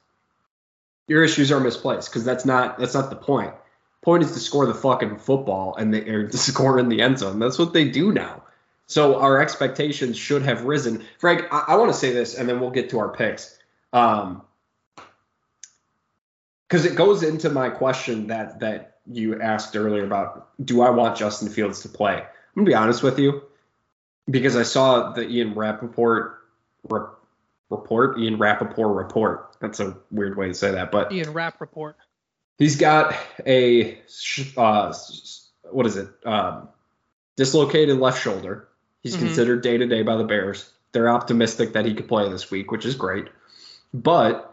Your 1.08 1.24
issues 1.24 1.52
are 1.54 1.62
misplaced 1.62 2.10
because 2.10 2.26
that's 2.26 2.46
not 2.46 2.78
that's 2.78 2.94
not 2.94 3.10
the 3.10 3.16
point. 3.16 3.54
Point 4.02 4.24
is 4.24 4.34
to 4.34 4.40
score 4.40 4.66
the 4.66 4.74
fucking 4.74 5.18
football 5.18 5.76
and 5.76 5.94
they 5.94 6.02
or 6.10 6.28
to 6.28 6.38
score 6.38 6.78
in 6.78 6.90
the 6.90 7.02
end 7.02 7.20
zone. 7.20 7.40
That's 7.40 7.58
what 7.58 7.72
they 7.72 7.88
do 7.88 8.12
now. 8.12 8.44
So 8.86 9.20
our 9.20 9.42
expectations 9.42 10.18
should 10.18 10.44
have 10.44 10.64
risen. 10.64 11.06
Frank, 11.20 11.46
I, 11.52 11.66
I 11.70 11.76
want 11.76 11.92
to 11.92 11.98
say 11.98 12.14
this, 12.14 12.36
and 12.36 12.48
then 12.48 12.60
we'll 12.60 12.72
get 12.72 12.90
to 12.92 13.00
our 13.00 13.10
picks. 13.10 13.58
Um, 13.92 14.44
because 16.68 16.86
it 16.86 16.96
goes 16.96 17.24
into 17.24 17.50
my 17.50 17.70
question 17.70 18.28
that 18.28 18.60
that 18.60 18.98
you 19.10 19.40
asked 19.42 19.76
earlier 19.76 20.04
about 20.06 20.50
do 20.64 20.82
I 20.82 20.90
want 20.90 21.18
Justin 21.18 21.50
Fields 21.50 21.82
to 21.82 21.90
play? 21.90 22.16
I'm 22.16 22.26
gonna 22.56 22.66
be 22.66 22.76
honest 22.76 23.04
with 23.04 23.20
you, 23.20 23.44
because 24.30 24.56
I 24.56 24.64
saw 24.64 25.12
the 25.12 25.28
Ian 25.28 25.54
Rapoport 25.56 26.40
re- 26.90 27.08
report, 27.70 28.20
Ian 28.20 28.38
Rapoport 28.38 28.96
report. 28.96 29.56
That's 29.60 29.80
a 29.80 29.98
weird 30.12 30.38
way 30.38 30.48
to 30.48 30.54
say 30.54 30.72
that, 30.72 30.92
but 30.92 31.12
Ian 31.12 31.34
Rapp 31.34 31.62
report. 31.62 31.96
he's 32.58 32.76
got 32.78 33.16
a 33.46 34.00
uh, 34.58 34.94
what 35.72 35.86
is 35.86 35.98
it? 35.98 36.08
Um, 36.26 36.70
dislocated 37.36 37.98
left 38.00 38.22
shoulder. 38.22 38.68
He's 39.04 39.16
Mhm. 39.16 39.20
considered 39.20 39.62
day 39.62 39.78
to 39.78 39.86
day 39.86 40.02
by 40.04 40.18
the 40.18 40.24
Bears. 40.24 40.70
They're 40.92 41.10
optimistic 41.10 41.74
that 41.74 41.86
he 41.86 41.94
could 41.94 42.08
play 42.08 42.30
this 42.30 42.50
week, 42.50 42.72
which 42.72 42.86
is 42.86 42.96
great. 42.96 43.28
But 43.94 44.47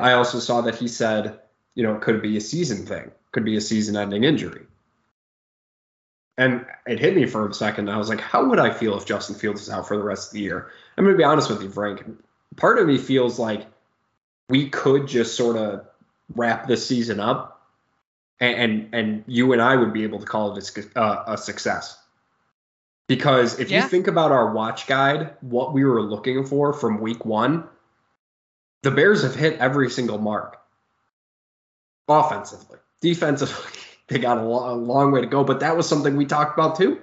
I 0.00 0.12
also 0.12 0.38
saw 0.38 0.62
that 0.62 0.74
he 0.74 0.88
said, 0.88 1.40
you 1.74 1.82
know, 1.82 1.94
it 1.94 2.02
could 2.02 2.22
be 2.22 2.36
a 2.36 2.40
season 2.40 2.86
thing, 2.86 3.10
could 3.32 3.44
be 3.44 3.56
a 3.56 3.60
season 3.60 3.96
ending 3.96 4.24
injury. 4.24 4.62
And 6.38 6.66
it 6.86 6.98
hit 6.98 7.14
me 7.14 7.26
for 7.26 7.46
a 7.46 7.52
second. 7.52 7.90
I 7.90 7.98
was 7.98 8.08
like, 8.08 8.20
how 8.20 8.46
would 8.46 8.58
I 8.58 8.72
feel 8.72 8.96
if 8.96 9.04
Justin 9.04 9.36
Fields 9.36 9.60
is 9.62 9.70
out 9.70 9.86
for 9.86 9.96
the 9.96 10.02
rest 10.02 10.28
of 10.28 10.34
the 10.34 10.40
year? 10.40 10.70
I'm 10.96 11.04
going 11.04 11.14
to 11.14 11.18
be 11.18 11.24
honest 11.24 11.50
with 11.50 11.62
you, 11.62 11.70
Frank. 11.70 12.04
Part 12.56 12.78
of 12.78 12.86
me 12.86 12.96
feels 12.96 13.38
like 13.38 13.66
we 14.48 14.70
could 14.70 15.06
just 15.06 15.36
sort 15.36 15.56
of 15.56 15.86
wrap 16.34 16.66
this 16.66 16.86
season 16.86 17.20
up 17.20 17.60
and 18.40 18.56
and, 18.56 18.94
and 18.94 19.24
you 19.26 19.52
and 19.52 19.62
I 19.62 19.76
would 19.76 19.92
be 19.92 20.04
able 20.04 20.20
to 20.20 20.26
call 20.26 20.56
it 20.56 20.76
a, 20.94 20.98
uh, 20.98 21.24
a 21.28 21.38
success. 21.38 21.98
Because 23.08 23.58
if 23.60 23.70
Yeah. 23.70 23.82
you 23.82 23.88
think 23.88 24.06
about 24.08 24.32
our 24.32 24.52
watch 24.52 24.86
guide, 24.86 25.36
what 25.42 25.72
we 25.72 25.84
were 25.84 26.02
looking 26.02 26.44
for 26.44 26.72
from 26.72 27.00
week 27.00 27.24
one, 27.24 27.64
the 28.82 28.90
Bears 28.90 29.22
have 29.22 29.34
hit 29.34 29.58
every 29.58 29.90
single 29.90 30.18
mark 30.18 30.58
offensively. 32.08 32.78
Defensively, 33.00 33.70
they 34.08 34.18
got 34.18 34.38
a, 34.38 34.42
lo- 34.42 34.72
a 34.72 34.76
long 34.76 35.12
way 35.12 35.20
to 35.20 35.26
go, 35.26 35.44
but 35.44 35.60
that 35.60 35.76
was 35.76 35.88
something 35.88 36.16
we 36.16 36.26
talked 36.26 36.58
about 36.58 36.76
too. 36.76 37.00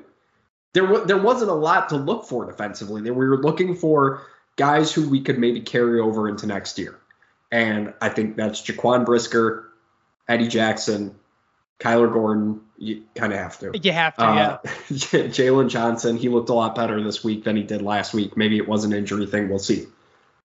There, 0.73 0.85
wa- 0.85 1.03
there 1.03 1.17
wasn't 1.17 1.51
a 1.51 1.55
lot 1.55 1.89
to 1.89 1.95
look 1.97 2.25
for 2.25 2.45
defensively. 2.45 3.01
We 3.01 3.11
were 3.11 3.37
looking 3.37 3.75
for 3.75 4.21
guys 4.55 4.93
who 4.93 5.09
we 5.09 5.21
could 5.21 5.39
maybe 5.39 5.61
carry 5.61 5.99
over 5.99 6.29
into 6.29 6.45
next 6.45 6.77
year. 6.77 6.99
And 7.51 7.93
I 8.01 8.09
think 8.09 8.35
that's 8.35 8.61
Jaquan 8.61 9.05
Brisker, 9.05 9.69
Eddie 10.27 10.47
Jackson, 10.47 11.15
Kyler 11.79 12.11
Gordon. 12.11 12.61
You 12.77 13.03
kind 13.15 13.33
of 13.33 13.39
have 13.39 13.57
to. 13.59 13.71
You 13.73 13.91
have 13.91 14.15
to, 14.17 14.21
yeah. 14.21 14.51
Uh, 14.53 14.59
Jaylon 14.93 15.69
Johnson, 15.69 16.17
he 16.17 16.29
looked 16.29 16.49
a 16.49 16.53
lot 16.53 16.75
better 16.75 17.01
this 17.03 17.23
week 17.23 17.43
than 17.43 17.55
he 17.55 17.63
did 17.63 17.81
last 17.81 18.13
week. 18.13 18.37
Maybe 18.37 18.57
it 18.57 18.67
was 18.67 18.83
an 18.83 18.93
injury 18.93 19.25
thing. 19.25 19.49
We'll 19.49 19.57
see. 19.59 19.87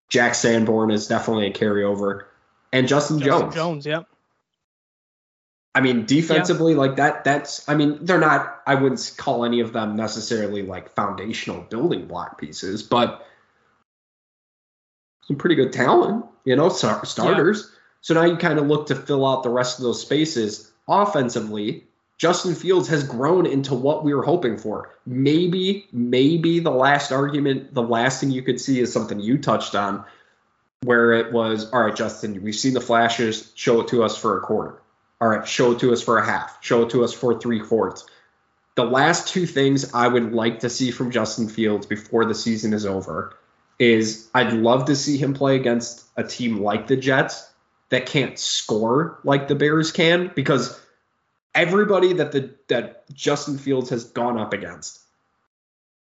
Jack 0.09 0.35
Sanborn 0.35 0.91
is 0.91 1.07
definitely 1.07 1.47
a 1.47 1.53
carryover. 1.53 2.25
And 2.71 2.87
Justin, 2.87 3.19
Justin 3.19 3.41
Jones. 3.41 3.55
Jones, 3.55 3.85
yep. 3.85 4.07
I 5.73 5.81
mean, 5.81 6.05
defensively, 6.05 6.73
like 6.73 6.95
that, 6.95 7.25
that's, 7.25 7.67
I 7.67 7.75
mean, 7.75 7.97
they're 8.01 8.19
not, 8.19 8.61
I 8.65 8.75
wouldn't 8.75 9.13
call 9.17 9.43
any 9.43 9.59
of 9.59 9.73
them 9.73 9.97
necessarily 9.97 10.61
like 10.61 10.89
foundational 10.89 11.61
building 11.63 12.07
block 12.07 12.39
pieces, 12.39 12.81
but 12.81 13.27
some 15.23 15.35
pretty 15.35 15.55
good 15.55 15.73
talent, 15.73 16.25
you 16.45 16.55
know, 16.55 16.69
star- 16.69 17.05
starters. 17.05 17.71
So 17.99 18.13
now 18.13 18.23
you 18.23 18.37
kind 18.37 18.57
of 18.57 18.67
look 18.67 18.87
to 18.87 18.95
fill 18.95 19.25
out 19.27 19.43
the 19.43 19.49
rest 19.49 19.79
of 19.79 19.83
those 19.83 20.01
spaces. 20.01 20.71
Offensively, 20.87 21.85
Justin 22.17 22.55
Fields 22.55 22.87
has 22.87 23.03
grown 23.03 23.45
into 23.45 23.75
what 23.75 24.03
we 24.03 24.13
were 24.13 24.23
hoping 24.23 24.57
for. 24.57 24.95
Maybe, 25.05 25.87
maybe 25.91 26.59
the 26.59 26.71
last 26.71 27.11
argument, 27.11 27.73
the 27.73 27.83
last 27.83 28.21
thing 28.21 28.31
you 28.31 28.41
could 28.41 28.61
see 28.61 28.79
is 28.79 28.91
something 28.91 29.19
you 29.19 29.37
touched 29.37 29.75
on, 29.75 30.05
where 30.81 31.13
it 31.13 31.33
was, 31.33 31.71
all 31.71 31.83
right, 31.83 31.95
Justin, 31.95 32.41
we've 32.41 32.55
seen 32.55 32.73
the 32.73 32.81
flashes, 32.81 33.51
show 33.55 33.81
it 33.81 33.89
to 33.89 34.03
us 34.03 34.17
for 34.17 34.37
a 34.37 34.41
quarter. 34.41 34.81
All 35.19 35.27
right, 35.27 35.47
show 35.47 35.71
it 35.71 35.79
to 35.79 35.91
us 35.91 36.01
for 36.01 36.17
a 36.17 36.25
half, 36.25 36.63
show 36.63 36.83
it 36.83 36.91
to 36.91 37.03
us 37.03 37.13
for 37.13 37.39
three 37.39 37.59
fourths. 37.59 38.05
The 38.75 38.85
last 38.85 39.29
two 39.29 39.45
things 39.45 39.93
I 39.93 40.07
would 40.07 40.33
like 40.33 40.59
to 40.59 40.69
see 40.69 40.91
from 40.91 41.11
Justin 41.11 41.47
Fields 41.47 41.85
before 41.85 42.25
the 42.25 42.35
season 42.35 42.73
is 42.73 42.85
over 42.85 43.35
is 43.79 44.29
I'd 44.33 44.53
love 44.53 44.85
to 44.85 44.95
see 44.95 45.17
him 45.17 45.33
play 45.33 45.55
against 45.55 46.05
a 46.17 46.23
team 46.23 46.61
like 46.61 46.87
the 46.87 46.97
Jets 46.97 47.49
that 47.89 48.05
can't 48.05 48.37
score 48.37 49.19
like 49.23 49.47
the 49.47 49.55
Bears 49.55 49.91
can 49.91 50.31
because 50.35 50.79
everybody 51.55 52.13
that 52.13 52.31
the 52.31 52.53
that 52.67 53.11
Justin 53.13 53.57
Fields 53.57 53.89
has 53.89 54.03
gone 54.03 54.37
up 54.37 54.53
against 54.53 54.99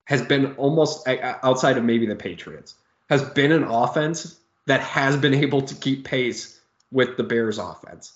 has 0.05 0.21
been 0.21 0.55
almost 0.55 1.07
outside 1.07 1.77
of 1.77 1.83
maybe 1.83 2.05
the 2.05 2.15
Patriots 2.15 2.75
has 3.09 3.23
been 3.23 3.51
an 3.51 3.63
offense 3.63 4.37
that 4.65 4.81
has 4.81 5.15
been 5.15 5.33
able 5.33 5.61
to 5.61 5.75
keep 5.75 6.03
pace 6.03 6.59
with 6.91 7.15
the 7.15 7.23
Bears 7.23 7.57
offense. 7.57 8.13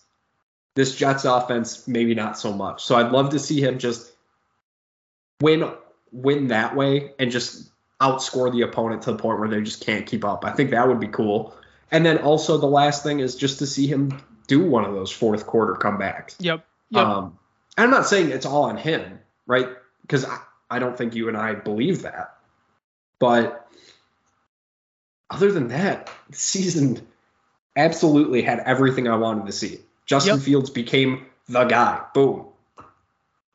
This 0.75 0.95
Jets 0.95 1.25
offense, 1.25 1.87
maybe 1.87 2.13
not 2.13 2.37
so 2.37 2.53
much. 2.53 2.83
So 2.83 2.95
I'd 2.95 3.11
love 3.11 3.31
to 3.31 3.39
see 3.39 3.61
him 3.61 3.79
just 3.79 4.11
win 5.41 5.71
win 6.11 6.47
that 6.47 6.75
way 6.75 7.11
and 7.19 7.31
just 7.31 7.69
outscore 8.01 8.51
the 8.51 8.61
opponent 8.61 9.03
to 9.03 9.11
the 9.11 9.17
point 9.17 9.39
where 9.39 9.49
they 9.49 9.61
just 9.61 9.85
can't 9.85 10.05
keep 10.05 10.23
up. 10.23 10.45
I 10.45 10.51
think 10.51 10.71
that 10.71 10.87
would 10.87 10.99
be 10.99 11.07
cool. 11.07 11.53
And 11.91 12.05
then 12.05 12.17
also 12.19 12.57
the 12.57 12.67
last 12.67 13.03
thing 13.03 13.19
is 13.19 13.35
just 13.35 13.59
to 13.59 13.67
see 13.67 13.87
him 13.87 14.21
do 14.47 14.63
one 14.63 14.85
of 14.85 14.93
those 14.93 15.11
fourth 15.11 15.45
quarter 15.45 15.73
comebacks. 15.73 16.35
Yep. 16.39 16.65
Yep. 16.91 17.05
Um, 17.05 17.39
I'm 17.77 17.89
not 17.89 18.07
saying 18.07 18.31
it's 18.31 18.45
all 18.45 18.63
on 18.63 18.77
him, 18.77 19.19
right? 19.45 19.67
Because 20.01 20.25
I, 20.25 20.39
I 20.69 20.79
don't 20.79 20.97
think 20.97 21.15
you 21.15 21.27
and 21.27 21.37
I 21.37 21.53
believe 21.53 22.03
that. 22.03 22.35
But 23.19 23.69
other 25.29 25.51
than 25.51 25.69
that, 25.69 26.09
the 26.29 26.35
season 26.35 27.05
absolutely 27.75 28.41
had 28.41 28.59
everything 28.59 29.07
I 29.07 29.15
wanted 29.17 29.45
to 29.45 29.51
see. 29.51 29.79
Justin 30.05 30.35
Yep. 30.37 30.45
Fields 30.45 30.69
became 30.69 31.25
the 31.47 31.65
guy. 31.65 32.01
Boom. 32.13 32.47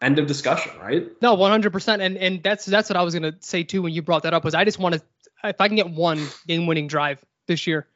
End 0.01 0.19
of 0.19 0.27
discussion, 0.27 0.73
right? 0.81 1.09
No, 1.23 1.37
100%. 1.37 2.01
And 2.01 2.17
and 2.17 2.43
that's 2.43 2.65
that's 2.65 2.91
what 2.91 2.97
I 2.97 3.03
was 3.03 3.15
gonna 3.15 3.35
say 3.41 3.63
too 3.63 3.83
when 3.83 3.93
you 3.93 4.03
brought 4.03 4.25
that 4.25 4.35
up 4.35 4.45
was 4.45 4.55
I 4.55 4.65
just 4.65 4.79
want 4.79 4.97
to 4.97 5.03
if 5.45 5.61
I 5.61 5.69
can 5.69 5.77
get 5.77 5.91
one 5.91 6.27
game-winning 6.47 6.89
drive 6.89 7.25
this 7.47 7.67
year, 7.67 7.87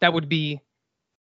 that 0.00 0.12
would 0.12 0.28
be 0.28 0.60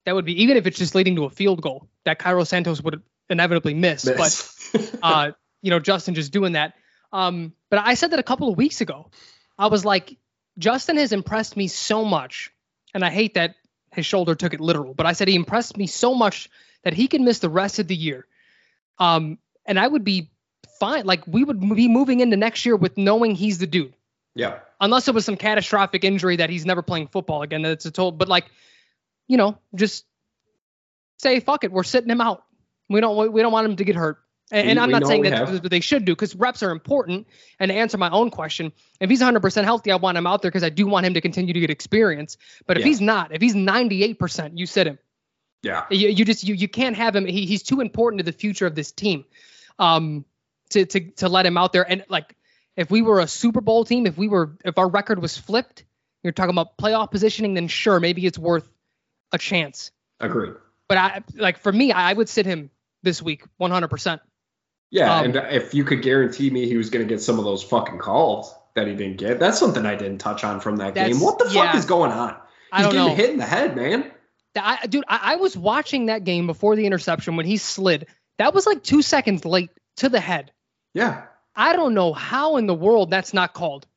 that 0.06 0.16
would 0.16 0.26
be 0.26 0.44
even 0.44 0.58
if 0.58 0.68
it's 0.68 0.78
just 0.78 0.96
leading 0.96 1.16
to 1.16 1.26
a 1.26 1.30
field 1.30 1.62
goal 1.62 1.88
that 2.06 2.20
Cairo 2.20 2.44
Santos 2.44 2.82
would 2.82 3.02
inevitably 3.30 3.74
miss. 3.74 4.06
But 4.06 5.00
uh, 5.04 5.32
you 5.62 5.70
know, 5.70 5.80
Justin 5.80 6.16
just 6.16 6.32
doing 6.32 6.54
that. 6.54 6.74
Um, 7.12 7.54
but 7.70 7.80
I 7.80 7.94
said 7.94 8.12
that 8.12 8.20
a 8.20 8.24
couple 8.24 8.50
of 8.50 8.58
weeks 8.58 8.82
ago. 8.82 9.10
I 9.58 9.68
was 9.68 9.86
like, 9.86 10.18
Justin 10.58 10.98
has 10.98 11.12
impressed 11.12 11.56
me 11.56 11.68
so 11.68 12.04
much, 12.04 12.52
and 12.94 13.04
I 13.06 13.10
hate 13.10 13.36
that 13.36 13.56
his 13.92 14.06
shoulder 14.06 14.36
took 14.36 14.54
it 14.54 14.60
literal, 14.60 14.94
but 14.94 15.06
I 15.06 15.14
said 15.14 15.28
he 15.28 15.36
impressed 15.36 15.78
me 15.78 15.88
so 15.88 16.14
much 16.14 16.50
that 16.84 16.94
he 16.94 17.08
can 17.08 17.24
miss 17.24 17.40
the 17.40 17.50
rest 17.50 17.80
of 17.80 17.88
the 17.88 17.96
year. 17.96 18.26
Um, 19.00 19.38
and 19.66 19.80
I 19.80 19.88
would 19.88 20.04
be 20.04 20.32
fine. 20.80 21.06
Like 21.06 21.26
we 21.28 21.44
would 21.44 21.60
be 21.60 21.88
moving 21.88 22.20
into 22.20 22.38
next 22.38 22.66
year 22.66 22.76
with 22.76 22.98
knowing 22.98 23.36
he's 23.36 23.58
the 23.58 23.68
dude, 23.68 23.94
yeah. 24.36 24.60
unless 24.80 25.08
it 25.08 25.16
was 25.16 25.26
some 25.26 25.38
catastrophic 25.38 26.04
injury 26.04 26.38
that 26.38 26.50
he's 26.50 26.66
never 26.66 26.82
playing 26.82 27.08
football 27.08 27.42
again. 27.42 27.62
That's 27.62 27.86
a 27.86 27.92
total. 27.92 28.12
But 28.12 28.28
like, 28.28 28.46
you 29.28 29.38
know, 29.38 29.58
just 29.76 30.06
say 31.20 31.40
fuck 31.40 31.64
it, 31.64 31.72
we're 31.72 31.84
sitting 31.84 32.10
him 32.10 32.22
out. 32.22 32.44
We 32.90 33.02
don't 33.02 33.32
we 33.32 33.42
don't 33.42 33.52
want 33.54 33.68
him 33.68 33.76
to 33.78 33.84
get 33.84 33.96
hurt. 33.96 34.20
And, 34.52 34.66
We- 34.68 34.72
and 34.72 34.80
I'm 34.80 34.92
not 34.92 35.08
saying 35.08 35.24
that 35.24 35.34
have. 35.34 35.70
they 35.70 35.80
should 35.80 36.06
do 36.06 36.14
because 36.14 36.36
reps 36.36 36.62
are 36.64 36.72
important. 36.72 37.28
And 37.60 37.70
to 37.70 37.76
answer 37.76 37.98
my 37.98 38.10
own 38.10 38.30
question, 38.30 38.72
if 39.00 39.10
he's 39.10 39.22
100% 39.22 39.64
healthy, 39.64 39.92
I 39.92 39.96
want 39.96 40.18
him 40.18 40.28
out 40.28 40.42
there 40.42 40.52
because 40.52 40.64
I 40.64 40.70
do 40.70 40.86
want 40.86 41.06
him 41.06 41.14
to 41.16 41.22
continue 41.22 41.54
to 41.54 41.60
get 41.60 41.70
experience. 41.70 42.38
But 42.68 42.78
if 42.78 42.82
Yeah. 42.82 42.88
he's 42.90 43.02
not, 43.02 43.34
if 43.34 43.42
he's 43.42 43.56
98%, 43.56 44.58
you 44.58 44.66
sit 44.66 44.86
him. 44.86 45.00
Yeah. 45.64 45.86
You, 45.90 46.10
you 46.10 46.26
just 46.26 46.44
you 46.44 46.54
you 46.56 46.68
can't 46.68 46.96
have 46.98 47.16
him. 47.16 47.26
He, 47.26 47.46
he's 47.46 47.64
too 47.64 47.80
important 47.80 48.20
to 48.20 48.26
the 48.26 48.34
future 48.38 48.68
of 48.68 48.76
this 48.76 48.92
team, 48.92 49.24
um, 49.80 50.26
to 50.72 50.86
to 50.86 51.00
to 51.12 51.30
let 51.30 51.46
him 51.46 51.58
out 51.58 51.72
there. 51.72 51.90
And 51.90 52.04
like, 52.10 52.36
if 52.76 52.92
we 52.92 53.02
were 53.02 53.22
a 53.22 53.28
Super 53.28 53.62
Bowl 53.62 53.86
team, 53.86 54.06
if 54.06 54.18
we 54.18 54.28
were 54.28 54.58
if 54.66 54.78
our 54.78 54.90
record 54.90 55.22
was 55.22 55.38
flipped, 55.38 55.86
you're 56.22 56.34
talking 56.34 56.50
about 56.54 56.78
playoff 56.78 57.12
positioning, 57.12 57.54
then 57.54 57.70
sure, 57.70 58.00
maybe 58.02 58.26
it's 58.26 58.38
worth 58.38 58.68
a 59.32 59.38
chance. 59.38 59.92
Agreed. 60.20 60.54
But 60.90 60.98
I 60.98 61.24
like 61.36 61.58
for 61.60 61.72
me, 61.72 61.94
I 61.94 62.12
would 62.12 62.28
sit 62.28 62.46
him 62.46 62.70
this 63.04 63.22
week, 63.22 63.44
100. 63.58 63.88
percent 63.90 64.22
Yeah, 64.90 65.20
Um, 65.20 65.26
and 65.26 65.36
if 65.52 65.74
you 65.74 65.84
could 65.84 66.02
guarantee 66.02 66.50
me 66.50 66.68
he 66.68 66.78
was 66.78 66.90
going 66.90 67.06
to 67.06 67.14
get 67.14 67.22
some 67.22 67.38
of 67.38 67.46
those 67.46 67.64
fucking 67.64 68.00
calls 68.00 68.54
that 68.76 68.88
he 68.88 68.96
didn't 68.96 69.18
get, 69.18 69.40
that's 69.40 69.60
something 69.60 69.86
I 69.86 69.96
didn't 69.96 70.20
touch 70.20 70.44
on 70.44 70.60
from 70.60 70.78
that 70.78 70.96
game. 70.96 71.20
What 71.20 71.40
the 71.40 71.50
fuck 71.50 71.76
is 71.76 71.86
going 71.86 72.12
on? 72.12 72.36
He's 72.76 72.86
getting 72.88 73.00
know. 73.00 73.16
hit 73.16 73.30
in 73.30 73.38
the 73.38 73.46
head, 73.46 73.76
man. 73.76 74.12
I, 74.56 74.86
dude, 74.88 75.06
I, 75.08 75.34
I 75.34 75.36
was 75.36 75.56
watching 75.58 76.08
that 76.08 76.24
game 76.24 76.48
before 76.48 76.76
the 76.76 76.86
interception 76.86 77.36
when 77.36 77.46
he 77.46 77.58
slid. 77.58 78.08
That 78.38 78.54
was 78.54 78.66
like 78.66 78.84
two 78.84 79.02
seconds 79.02 79.46
late 79.46 79.70
to 79.98 80.10
the 80.10 80.20
head. 80.20 80.52
Yeah. 80.94 81.24
I 81.56 81.74
don't 81.74 81.94
know 81.94 82.14
how 82.14 82.58
in 82.58 82.68
the 82.68 82.74
world 82.74 83.10
that's 83.12 83.34
not 83.34 83.54
called. 83.54 83.88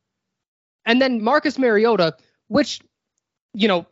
And 0.85 1.01
then 1.01 1.23
Marcus 1.23 1.59
Mariota, 1.59 2.17
which, 2.49 2.81
you 3.55 3.69
know, 3.69 3.87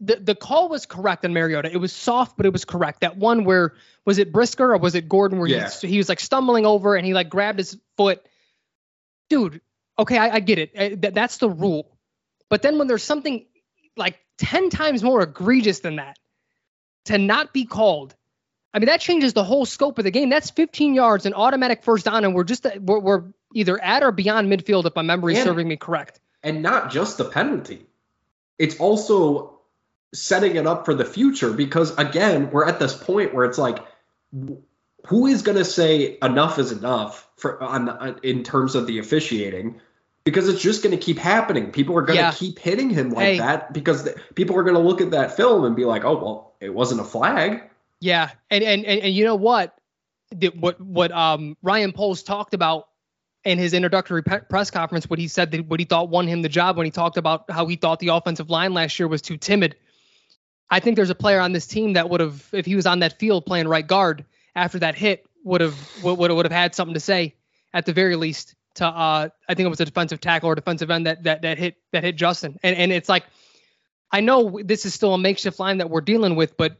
the, 0.00 0.16
the 0.16 0.34
call 0.34 0.68
was 0.68 0.84
correct 0.86 1.24
on 1.24 1.32
Mariota. 1.32 1.70
It 1.72 1.78
was 1.78 1.92
soft, 1.92 2.36
but 2.36 2.44
it 2.46 2.52
was 2.52 2.64
correct. 2.64 3.00
That 3.00 3.16
one 3.16 3.44
where 3.44 3.74
was 4.04 4.18
it 4.18 4.32
Brisker 4.32 4.72
or 4.74 4.78
was 4.78 4.94
it 4.94 5.08
Gordon 5.08 5.38
where 5.38 5.48
Yeah. 5.48 5.70
he, 5.70 5.88
he 5.88 5.98
was 5.98 6.08
like 6.08 6.20
stumbling 6.20 6.66
over 6.66 6.96
and 6.96 7.06
he 7.06 7.14
like 7.14 7.30
grabbed 7.30 7.58
his 7.58 7.78
foot. 7.96 8.24
Dude, 9.28 9.60
okay, 9.98 10.18
I, 10.18 10.36
I 10.36 10.40
get 10.40 10.58
it. 10.58 10.70
Uh, 10.76 10.96
that- 11.00 11.14
that's 11.14 11.38
the 11.38 11.48
rule. 11.50 11.96
But 12.48 12.62
then 12.62 12.78
when 12.78 12.86
there's 12.86 13.02
something 13.02 13.46
like 13.96 14.18
10 14.38 14.70
times 14.70 15.02
more 15.02 15.22
egregious 15.22 15.80
than 15.80 15.96
that 15.96 16.18
to 17.06 17.18
not 17.18 17.52
be 17.52 17.64
called, 17.64 18.14
I 18.74 18.78
mean, 18.78 18.86
that 18.86 19.00
changes 19.00 19.32
the 19.32 19.42
whole 19.44 19.64
scope 19.64 19.98
of 19.98 20.04
the 20.04 20.10
game. 20.10 20.28
That's 20.28 20.50
15 20.50 20.94
yards, 20.94 21.24
an 21.26 21.32
automatic 21.32 21.82
first 21.82 22.04
down, 22.04 22.24
and 22.24 22.34
we're 22.34 22.44
just 22.44 22.66
we're, 22.80 22.98
we're 22.98 23.24
either 23.54 23.82
at 23.82 24.02
or 24.02 24.12
beyond 24.12 24.52
midfield 24.52 24.84
if 24.84 24.94
my 24.94 25.02
memory 25.02 25.32
is 25.32 25.38
And- 25.40 25.46
serving 25.46 25.66
me 25.66 25.76
correct. 25.76 26.20
And 26.42 26.62
not 26.62 26.90
just 26.92 27.16
the 27.18 27.24
penalty, 27.24 27.86
it's 28.58 28.78
also 28.78 29.55
setting 30.14 30.56
it 30.56 30.66
up 30.66 30.84
for 30.84 30.94
the 30.94 31.04
future 31.04 31.52
because, 31.52 31.96
again, 31.98 32.50
we're 32.50 32.66
at 32.66 32.78
this 32.78 32.94
point 32.94 33.34
where 33.34 33.44
it's 33.44 33.58
like, 33.58 33.78
who 35.06 35.26
is 35.26 35.42
going 35.42 35.58
to 35.58 35.64
say 35.64 36.18
enough 36.22 36.58
is 36.58 36.72
enough 36.72 37.28
for 37.36 37.62
on 37.62 37.84
the, 37.86 38.18
in 38.22 38.42
terms 38.42 38.74
of 38.74 38.86
the 38.86 38.98
officiating? 38.98 39.80
Because 40.24 40.48
it's 40.48 40.60
just 40.60 40.82
going 40.82 40.96
to 40.96 41.02
keep 41.02 41.18
happening. 41.18 41.70
People 41.70 41.96
are 41.96 42.02
going 42.02 42.16
to 42.16 42.22
Yeah. 42.24 42.32
keep 42.32 42.58
hitting 42.58 42.90
him 42.90 43.10
like 43.10 43.24
Hey. 43.24 43.38
that 43.38 43.72
because 43.72 44.02
the, 44.04 44.16
people 44.34 44.56
are 44.56 44.64
going 44.64 44.74
to 44.74 44.80
look 44.80 45.00
at 45.00 45.12
that 45.12 45.36
film 45.36 45.64
and 45.64 45.76
be 45.76 45.84
like, 45.84 46.04
"Oh, 46.04 46.16
well, 46.16 46.54
it 46.60 46.74
wasn't 46.74 47.00
a 47.00 47.04
flag." 47.04 47.62
Yeah, 48.00 48.30
and 48.50 48.64
and 48.64 48.84
and, 48.84 49.00
and 49.02 49.14
you 49.14 49.24
know 49.24 49.36
what? 49.36 49.78
The, 50.34 50.48
what 50.48 50.80
what 50.80 51.12
um 51.12 51.56
Ryan 51.62 51.92
Poles 51.92 52.24
talked 52.24 52.54
about 52.54 52.88
in 53.44 53.58
his 53.58 53.72
introductory 53.72 54.24
pe- 54.24 54.40
press 54.40 54.72
conference, 54.72 55.08
what 55.08 55.20
he 55.20 55.28
said 55.28 55.52
that 55.52 55.66
what 55.66 55.78
he 55.78 55.86
thought 55.86 56.08
won 56.08 56.26
him 56.26 56.42
the 56.42 56.48
job 56.48 56.76
when 56.76 56.84
he 56.86 56.90
talked 56.90 57.16
about 57.16 57.48
how 57.48 57.64
he 57.68 57.76
thought 57.76 58.00
the 58.00 58.08
offensive 58.08 58.50
line 58.50 58.74
last 58.74 58.98
year 58.98 59.06
was 59.06 59.22
too 59.22 59.36
timid. 59.36 59.76
I 60.70 60.80
think 60.80 60.96
there's 60.96 61.10
a 61.10 61.14
player 61.14 61.40
on 61.40 61.52
this 61.52 61.66
team 61.66 61.92
that 61.94 62.10
would 62.10 62.20
have, 62.20 62.48
if 62.52 62.66
he 62.66 62.74
was 62.74 62.86
on 62.86 63.00
that 63.00 63.18
field 63.18 63.46
playing 63.46 63.68
right 63.68 63.86
guard 63.86 64.24
after 64.54 64.78
that 64.80 64.94
hit, 64.94 65.26
would 65.44 65.60
have 65.60 65.76
would 66.02 66.18
would 66.18 66.44
have 66.44 66.52
had 66.52 66.74
something 66.74 66.94
to 66.94 67.00
say 67.00 67.34
at 67.72 67.86
the 67.86 67.92
very 67.92 68.16
least 68.16 68.56
to 68.74 68.84
uh 68.86 69.28
I 69.48 69.54
think 69.54 69.66
it 69.66 69.70
was 69.70 69.80
a 69.80 69.84
defensive 69.84 70.20
tackle 70.20 70.50
or 70.50 70.54
defensive 70.56 70.90
end 70.90 71.06
that 71.06 71.22
that 71.22 71.42
that 71.42 71.58
hit 71.58 71.76
that 71.92 72.02
hit 72.02 72.16
Justin. 72.16 72.58
And 72.64 72.76
and 72.76 72.92
it's 72.92 73.08
like 73.08 73.24
I 74.10 74.20
know 74.20 74.60
this 74.64 74.84
is 74.84 74.94
still 74.94 75.14
a 75.14 75.18
makeshift 75.18 75.60
line 75.60 75.78
that 75.78 75.90
we're 75.90 76.00
dealing 76.00 76.36
with, 76.36 76.56
but 76.56 76.78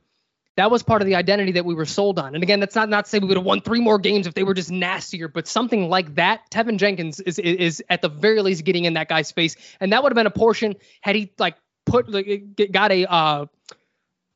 that 0.57 0.70
was 0.70 0.82
part 0.82 1.03
of 1.03 1.07
the 1.07 1.14
identity 1.16 1.53
that 1.53 1.64
we 1.64 1.74
were 1.74 1.84
sold 1.84 2.18
on. 2.18 2.34
And 2.34 2.43
again, 2.43 2.61
that's 2.61 2.74
not 2.74 2.89
not 2.89 3.05
to 3.05 3.11
say 3.11 3.18
we 3.18 3.28
would 3.28 3.37
have 3.37 3.47
won 3.47 3.61
three 3.61 3.80
more 3.80 3.99
games 3.99 4.26
if 4.26 4.34
they 4.34 4.43
were 4.43 4.55
just 4.55 4.70
nastier, 4.70 5.28
but 5.28 5.47
something 5.47 5.89
like 5.89 6.14
that, 6.16 6.51
Teven 6.51 6.78
Jenkins 6.78 7.20
is 7.20 7.39
is, 7.39 7.57
is 7.57 7.84
at 7.89 8.03
the 8.03 8.09
very 8.09 8.43
least 8.43 8.64
getting 8.64 8.84
in 8.84 8.95
that 8.95 9.09
guy's 9.09 9.30
face, 9.30 9.55
and 9.80 9.93
that 9.93 10.03
would 10.03 10.11
have 10.11 10.16
been 10.16 10.26
a 10.26 10.30
portion 10.30 10.74
had 11.03 11.14
he 11.14 11.30
like 11.39 11.57
put 11.84 12.09
like 12.09 12.70
got 12.72 12.91
a 12.91 13.07
uh 13.07 13.47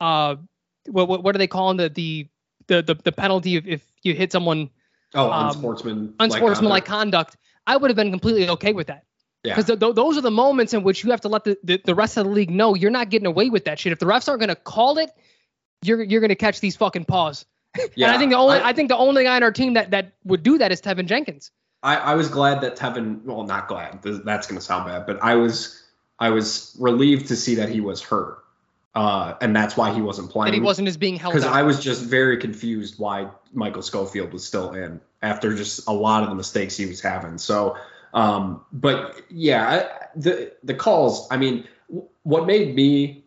uh 0.00 0.36
what 0.88 1.08
what, 1.08 1.22
what 1.22 1.34
are 1.34 1.38
they 1.38 1.46
calling 1.46 1.76
the 1.76 1.88
the 1.88 2.26
the 2.66 2.82
the, 2.82 2.94
the 2.94 3.12
penalty 3.12 3.56
if, 3.56 3.66
if 3.66 3.92
you 4.02 4.14
hit 4.14 4.32
someone 4.32 4.70
Oh, 5.12 5.28
Um, 5.28 5.50
unsportsman, 5.50 6.14
unsportsmanlike 6.20 6.84
conduct. 6.84 7.36
I 7.66 7.76
would 7.76 7.90
have 7.90 7.96
been 7.96 8.10
completely 8.12 8.48
okay 8.50 8.72
with 8.72 8.86
that. 8.86 9.04
Yeah. 9.42 9.54
Because 9.54 9.66
th- 9.66 9.80
th- 9.80 9.94
those 9.96 10.16
are 10.16 10.20
the 10.20 10.30
moments 10.30 10.72
in 10.72 10.84
which 10.84 11.02
you 11.02 11.10
have 11.10 11.22
to 11.22 11.28
let 11.28 11.42
the, 11.42 11.58
the, 11.64 11.80
the 11.84 11.94
rest 11.96 12.16
of 12.16 12.26
the 12.26 12.30
league 12.30 12.50
know 12.50 12.76
you're 12.76 12.92
not 12.92 13.10
getting 13.10 13.26
away 13.26 13.50
with 13.50 13.64
that 13.64 13.80
shit. 13.80 13.90
If 13.92 13.98
the 13.98 14.06
refs 14.06 14.28
aren't 14.28 14.38
going 14.38 14.50
to 14.50 14.54
call 14.54 14.98
it, 14.98 15.10
you're 15.82 16.00
you're 16.02 16.20
going 16.20 16.28
to 16.28 16.36
catch 16.36 16.60
these 16.60 16.76
fucking 16.76 17.06
paws. 17.06 17.44
Yeah, 17.96 18.06
and 18.06 18.14
I 18.16 18.18
think 18.18 18.30
the 18.30 18.36
only 18.36 18.58
I- 18.58 18.68
I, 18.68 18.72
think 18.72 18.88
the 18.88 18.96
only 18.96 19.24
guy 19.24 19.34
on 19.34 19.42
our 19.42 19.50
team 19.50 19.74
that 19.74 19.90
that 19.90 20.12
would 20.24 20.44
do 20.44 20.58
that 20.58 20.70
is 20.70 20.80
Teven 20.80 21.06
Jenkins. 21.06 21.50
I, 21.82 21.96
I 21.96 22.14
was 22.14 22.28
glad 22.28 22.60
that 22.60 22.76
Teven. 22.76 23.24
Well, 23.24 23.42
not 23.44 23.66
glad. 23.66 24.02
That's 24.02 24.46
going 24.46 24.58
to 24.60 24.64
sound 24.64 24.86
bad, 24.86 25.06
but 25.06 25.18
I 25.24 25.34
was 25.36 25.82
I 26.20 26.30
was 26.30 26.76
relieved 26.78 27.28
to 27.28 27.36
see 27.36 27.56
that 27.56 27.68
he 27.68 27.80
was 27.80 28.00
hurt, 28.02 28.39
uh, 28.94 29.34
and 29.40 29.54
that's 29.54 29.76
why 29.76 29.92
he 29.94 30.02
wasn't 30.02 30.30
playing. 30.30 30.52
That 30.52 30.56
he 30.56 30.60
wasn't 30.60 30.88
as 30.88 30.96
being 30.96 31.16
held 31.16 31.34
because. 31.34 31.46
I 31.46 31.62
was 31.62 31.80
just 31.82 32.04
very 32.04 32.36
confused 32.36 32.98
why 32.98 33.28
Michael 33.52 33.82
Schofield 33.82 34.32
was 34.32 34.44
still 34.44 34.72
in 34.72 35.00
after 35.22 35.54
just 35.54 35.86
a 35.86 35.92
lot 35.92 36.22
of 36.22 36.28
the 36.28 36.34
mistakes 36.34 36.76
he 36.76 36.86
was 36.86 37.00
having. 37.00 37.38
So, 37.38 37.76
um, 38.14 38.64
but 38.72 39.20
yeah, 39.30 39.88
the 40.16 40.52
the 40.64 40.74
calls. 40.74 41.28
I 41.30 41.36
mean, 41.36 41.68
what 42.24 42.46
made 42.46 42.74
me 42.74 43.24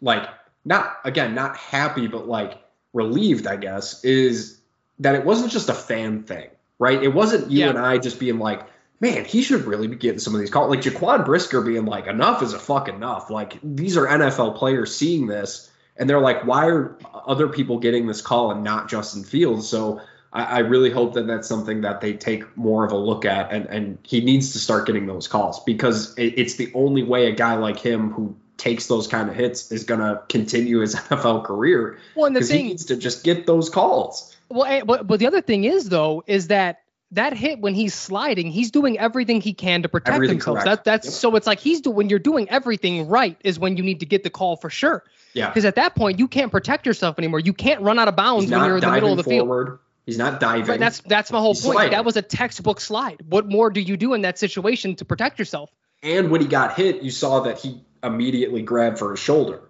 like 0.00 0.28
not 0.64 0.98
again 1.04 1.34
not 1.34 1.56
happy, 1.56 2.06
but 2.06 2.28
like 2.28 2.58
relieved, 2.92 3.46
I 3.48 3.56
guess, 3.56 4.04
is 4.04 4.60
that 5.00 5.16
it 5.16 5.24
wasn't 5.24 5.50
just 5.50 5.68
a 5.68 5.74
fan 5.74 6.22
thing, 6.22 6.48
right? 6.78 7.02
It 7.02 7.14
wasn't 7.14 7.50
you 7.50 7.60
Yeah. 7.60 7.70
and 7.70 7.78
I 7.78 7.98
just 7.98 8.20
being 8.20 8.38
like. 8.38 8.62
Man, 9.00 9.24
he 9.24 9.42
should 9.42 9.64
really 9.64 9.86
be 9.86 9.96
getting 9.96 10.18
some 10.18 10.34
of 10.34 10.40
these 10.40 10.50
calls. 10.50 10.70
Like 10.70 10.80
Jaquan 10.80 11.24
Brisker 11.24 11.60
being 11.62 11.84
like, 11.84 12.06
enough 12.06 12.42
is 12.42 12.52
a 12.52 12.58
fuck 12.58 12.88
enough. 12.88 13.30
Like 13.30 13.58
these 13.62 13.96
are 13.96 14.06
NFL 14.06 14.56
players 14.56 14.94
seeing 14.94 15.26
this 15.26 15.70
and 15.98 16.08
they're 16.08 16.20
like, 16.20 16.44
why 16.44 16.66
are 16.66 16.96
other 17.12 17.48
people 17.48 17.78
getting 17.78 18.06
this 18.06 18.22
call 18.22 18.50
and 18.50 18.62
not 18.62 18.88
Justin 18.88 19.24
Fields? 19.24 19.68
So 19.68 20.00
I, 20.32 20.44
I 20.44 20.58
really 20.60 20.90
hope 20.90 21.14
that 21.14 21.26
that's 21.26 21.48
something 21.48 21.82
that 21.82 22.00
they 22.00 22.12
take 22.14 22.56
more 22.56 22.84
of 22.84 22.92
a 22.92 22.96
look 22.96 23.24
at, 23.24 23.52
and 23.52 23.66
and 23.66 23.98
he 24.02 24.20
needs 24.20 24.52
to 24.52 24.58
start 24.58 24.86
getting 24.86 25.06
those 25.06 25.26
calls 25.26 25.62
because 25.64 26.16
it, 26.16 26.34
it's 26.36 26.54
the 26.54 26.70
only 26.74 27.02
way 27.02 27.26
a 27.26 27.32
guy 27.32 27.56
like 27.56 27.78
him 27.78 28.10
who 28.10 28.36
takes 28.56 28.86
those 28.86 29.06
kind 29.06 29.28
of 29.28 29.36
hits 29.36 29.70
is 29.70 29.84
going 29.84 30.00
to 30.00 30.20
continue 30.28 30.80
his 30.80 30.94
NFL 30.96 31.44
career. 31.44 31.98
Well, 32.14 32.26
and 32.26 32.36
the 32.36 32.42
thing, 32.42 32.64
he 32.64 32.68
needs 32.70 32.86
to 32.86 32.96
just 32.96 33.24
get 33.24 33.46
those 33.46 33.68
calls. 33.70 34.36
well, 34.48 34.84
but 34.84 35.06
but 35.06 35.18
the 35.18 35.26
other 35.26 35.40
thing 35.42 35.64
is 35.64 35.88
though, 35.88 36.22
is 36.26 36.48
that 36.48 36.82
that 37.12 37.32
hit 37.34 37.60
when 37.60 37.74
he's 37.74 37.94
sliding, 37.94 38.50
he's 38.50 38.70
doing 38.70 38.98
everything 38.98 39.40
he 39.40 39.54
can 39.54 39.82
to 39.82 39.88
protect 39.88 40.14
Everything 40.14 40.36
himself. 40.36 40.58
correct. 40.58 40.66
That 40.66 40.84
that's 40.84 41.06
Yep. 41.06 41.14
so 41.14 41.36
it's 41.36 41.46
like 41.46 41.58
he's 41.58 41.80
doing 41.80 41.96
when 41.96 42.08
you're 42.10 42.18
doing 42.18 42.48
everything 42.50 43.08
right 43.08 43.36
is 43.44 43.58
when 43.58 43.76
you 43.76 43.82
need 43.82 44.00
to 44.00 44.06
get 44.06 44.22
the 44.24 44.30
call 44.30 44.56
for 44.56 44.68
sure. 44.70 45.04
Yeah. 45.32 45.48
Because 45.48 45.64
at 45.64 45.76
that 45.76 45.94
point 45.94 46.18
you 46.18 46.28
can't 46.28 46.50
protect 46.50 46.86
yourself 46.86 47.18
anymore. 47.18 47.40
You 47.40 47.52
can't 47.54 47.80
run 47.80 47.98
out 47.98 48.08
of 48.08 48.16
bounds 48.16 48.50
when 48.50 48.64
you're 48.64 48.76
in 48.76 48.80
the 48.82 48.90
middle 48.90 49.10
of 49.12 49.16
the 49.16 49.24
field. 49.24 49.46
forward. 49.48 49.78
He's 50.04 50.18
not 50.18 50.40
diving. 50.40 50.66
Right, 50.66 50.80
that's 50.80 51.00
that's 51.00 51.30
my 51.32 51.38
whole 51.38 51.52
He's 51.54 51.62
point. 51.64 51.74
sliding. 51.74 51.92
That 51.92 52.04
was 52.04 52.16
a 52.16 52.22
textbook 52.22 52.80
slide. 52.80 53.22
What 53.28 53.46
more 53.46 53.70
do 53.70 53.80
you 53.80 53.96
do 53.96 54.14
in 54.14 54.22
that 54.22 54.38
situation 54.38 54.96
to 54.96 55.04
protect 55.04 55.38
yourself? 55.38 55.70
and 56.02 56.30
when 56.30 56.40
he 56.40 56.46
got 56.46 56.76
hit, 56.76 57.02
you 57.02 57.10
saw 57.10 57.40
that 57.40 57.58
he 57.58 57.82
immediately 58.04 58.62
grabbed 58.62 58.98
for 59.00 59.10
his 59.10 59.18
shoulder. 59.20 59.60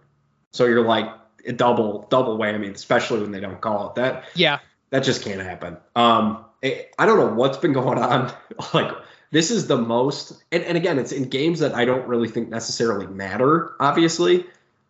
So 0.52 0.66
you're 0.66 0.84
like 0.84 1.06
a 1.46 1.52
double 1.52 2.06
double 2.10 2.36
whammy, 2.38 2.72
especially 2.74 3.20
when 3.20 3.30
they 3.32 3.40
don't 3.40 3.60
call 3.60 3.88
it 3.88 3.94
that. 3.96 4.24
Yeah. 4.34 4.58
That 4.90 5.04
just 5.04 5.22
can't 5.22 5.40
happen. 5.40 5.76
Um, 5.96 6.44
I 6.64 6.86
I 6.98 7.06
don't 7.06 7.18
know 7.18 7.34
what's 7.34 7.58
been 7.58 7.72
going 7.72 7.98
on. 7.98 8.32
Like 8.74 8.92
this 9.30 9.50
is 9.50 9.66
the 9.66 9.76
most, 9.76 10.42
and, 10.50 10.62
and 10.64 10.76
again, 10.78 10.98
it's 10.98 11.12
in 11.12 11.28
games 11.28 11.60
that 11.60 11.74
I 11.74 11.84
don't 11.84 12.08
really 12.08 12.28
think 12.28 12.48
necessarily 12.48 13.06
matter, 13.06 13.72
obviously, 13.78 14.46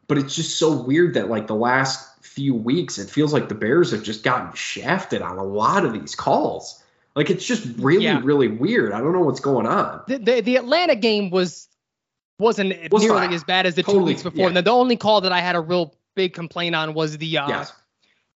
but 0.06 0.16
it's 0.16 0.34
just 0.36 0.58
so 0.58 0.80
weird 0.80 1.14
that 1.14 1.28
like 1.28 1.48
the 1.48 1.56
last 1.56 2.24
few 2.24 2.54
weeks, 2.54 2.98
it 2.98 3.10
feels 3.10 3.32
like 3.32 3.48
the 3.48 3.56
Bears 3.56 3.90
have 3.90 4.04
just 4.04 4.22
gotten 4.22 4.52
shafted 4.54 5.22
on 5.22 5.38
a 5.38 5.42
lot 5.44 5.84
of 5.84 5.92
these 5.92 6.14
calls. 6.14 6.80
Like 7.16 7.30
it's 7.30 7.44
just 7.44 7.66
really, 7.78 8.04
Yeah. 8.04 8.20
really 8.22 8.46
weird. 8.48 8.92
I 8.92 9.00
don't 9.00 9.12
know 9.12 9.22
what's 9.22 9.40
going 9.40 9.66
on. 9.66 10.02
The 10.06 10.18
the, 10.18 10.40
the 10.40 10.56
Atlanta 10.56 10.94
game 10.94 11.30
was 11.30 11.68
wasn't 12.38 12.74
Was 12.92 13.02
nearly 13.02 13.18
fine. 13.26 13.32
as 13.34 13.42
bad 13.42 13.66
as 13.66 13.74
the 13.74 13.82
two 13.82 13.98
weeks 14.04 14.22
before. 14.22 14.38
yeah. 14.50 14.56
And 14.56 14.56
the 14.66 14.70
only 14.70 14.96
call 14.96 15.22
that 15.22 15.32
I 15.32 15.40
had 15.40 15.56
a 15.56 15.60
real 15.60 15.94
big 16.14 16.32
complaint 16.32 16.76
on 16.76 16.94
was 16.94 17.18
the 17.18 17.38
uh 17.38 17.48
yes. 17.48 17.72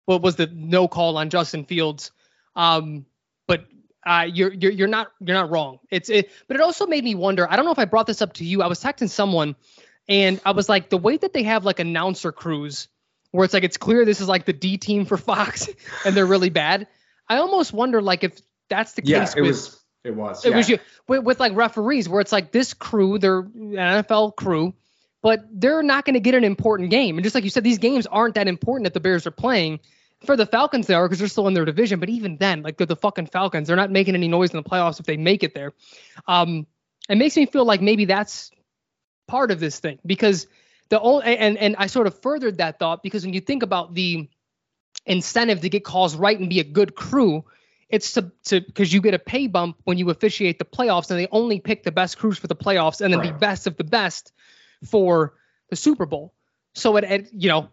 what 0.06 0.22
was 0.22 0.38
the 0.38 0.48
no 0.48 0.88
call 0.88 1.18
on 1.18 1.30
Justin 1.30 1.66
Fields. 1.66 2.12
Um, 2.56 3.06
uh, 4.10 4.24
you're 4.24 4.51
you're 4.51 4.72
you're 4.72 4.88
not 4.88 5.12
you're 5.20 5.36
not 5.36 5.51
wrong. 5.51 5.78
It's 5.91 6.10
it, 6.10 6.32
but 6.47 6.55
it 6.57 6.62
also 6.62 6.88
made 6.88 7.03
me 7.03 7.14
wonder. 7.14 7.47
I 7.47 7.55
don't 7.55 7.66
know 7.66 7.72
if 7.72 7.78
I 7.78 7.86
brought 7.86 8.07
this 8.07 8.24
up 8.24 8.34
to 8.34 8.43
you. 8.43 8.64
I 8.64 8.68
was 8.68 8.84
texting 8.84 9.07
someone, 9.07 9.55
and 10.07 10.41
I 10.43 10.51
was 10.51 10.68
like, 10.68 10.89
the 10.89 10.97
way 10.97 11.18
that 11.18 11.32
they 11.32 11.43
have 11.43 11.64
like 11.64 11.80
announcer 11.80 12.32
crews, 12.32 12.88
where 13.30 13.45
it's 13.45 13.53
like 13.53 13.64
it's 13.64 13.78
clear 13.78 14.05
this 14.05 14.20
is 14.20 14.28
like 14.28 14.45
the 14.45 14.53
D 14.53 14.78
team 14.78 15.05
for 15.05 15.16
Fox, 15.16 15.70
and 16.05 16.18
they're 16.18 16.26
really 16.26 16.49
bad. 16.49 16.88
I 17.28 17.38
almost 17.38 17.72
wonder 17.72 18.01
like 18.01 18.24
if 18.24 18.41
that's 18.68 18.93
the 18.93 19.03
Yeah, 19.05 19.20
case 19.20 19.36
it 19.36 19.41
with 19.41 19.49
was. 19.49 19.80
It 20.03 20.16
was. 20.16 20.43
it 20.43 20.49
yeah. 20.49 20.57
was 20.57 20.70
you 20.70 20.80
with, 21.07 21.24
with 21.24 21.39
like 21.39 21.55
referees 21.55 22.10
where 22.10 22.20
it's 22.22 22.32
like 22.32 22.51
this 22.51 22.74
crew, 22.74 23.20
they're 23.20 23.41
an 23.41 23.74
NFL 23.74 24.36
crew, 24.36 24.74
but 25.22 25.41
they're 25.51 25.84
not 25.84 26.05
going 26.05 26.16
to 26.16 26.20
get 26.20 26.34
an 26.34 26.43
important 26.43 26.89
game. 26.89 27.18
And 27.18 27.24
just 27.24 27.36
like 27.36 27.43
you 27.43 27.51
said, 27.51 27.64
these 27.64 27.78
games 27.78 28.07
aren't 28.07 28.36
that 28.36 28.47
important 28.47 28.86
that 28.86 28.95
the 28.95 29.01
Bears 29.01 29.28
are 29.28 29.32
playing. 29.32 29.82
For 30.26 30.36
the 30.36 30.46
Falcons, 30.46 30.88
they 30.88 30.94
are 30.94 31.08
because 31.08 31.20
they're 31.20 31.28
still 31.28 31.48
in 31.48 31.54
their 31.54 31.66
division. 31.66 32.00
But 32.00 32.10
even 32.10 32.38
then, 32.38 32.62
like 32.62 32.78
they're 32.78 32.88
the 32.88 32.96
fucking 32.96 33.28
Falcons, 33.28 33.68
they're 33.68 33.78
not 33.78 33.92
making 33.92 34.16
any 34.16 34.28
noise 34.28 34.52
in 34.52 34.58
the 34.58 34.70
playoffs 34.70 35.00
if 35.00 35.06
they 35.06 35.18
make 35.18 35.44
it 35.44 35.54
there. 35.54 35.74
Um, 36.28 36.68
it 37.08 37.18
makes 37.18 37.36
me 37.38 37.46
feel 37.46 37.66
like 37.66 37.82
maybe 37.82 38.06
that's 38.06 38.52
part 39.28 39.52
of 39.52 39.60
this 39.60 39.80
thing 39.80 40.00
because 40.06 40.48
the 40.90 41.00
only 41.00 41.38
and 41.38 41.58
and 41.58 41.76
I 41.78 41.88
sort 41.88 42.08
of 42.08 42.20
furthered 42.22 42.58
that 42.58 42.80
thought 42.80 43.02
because 43.04 43.24
when 43.24 43.34
you 43.34 43.42
think 43.42 43.64
about 43.64 43.94
the 43.94 44.30
incentive 45.06 45.62
to 45.62 45.70
get 45.70 45.84
calls 45.84 46.16
right 46.16 46.38
and 46.38 46.50
be 46.50 46.60
a 46.60 46.64
good 46.64 46.96
crew, 46.96 47.46
it's 47.90 48.14
to 48.14 48.32
to 48.46 48.62
because 48.62 48.92
you 48.92 49.02
get 49.02 49.14
a 49.14 49.20
pay 49.20 49.48
bump 49.48 49.78
when 49.84 49.98
you 49.98 50.10
officiate 50.10 50.60
the 50.60 50.66
playoffs, 50.66 51.10
and 51.10 51.20
they 51.20 51.28
only 51.32 51.60
pick 51.60 51.84
the 51.84 51.92
best 51.92 52.18
crews 52.18 52.38
for 52.38 52.48
the 52.48 52.56
playoffs, 52.56 53.02
and 53.02 53.14
then 53.14 53.22
the 53.22 53.34
best 53.34 53.68
of 53.68 53.78
the 53.78 53.84
best 53.84 54.34
for 54.86 55.34
the 55.70 55.76
Super 55.76 56.06
Bowl. 56.06 56.34
So 56.74 56.98
it, 56.98 57.04
it 57.04 57.30
you 57.34 57.50
know 57.50 57.70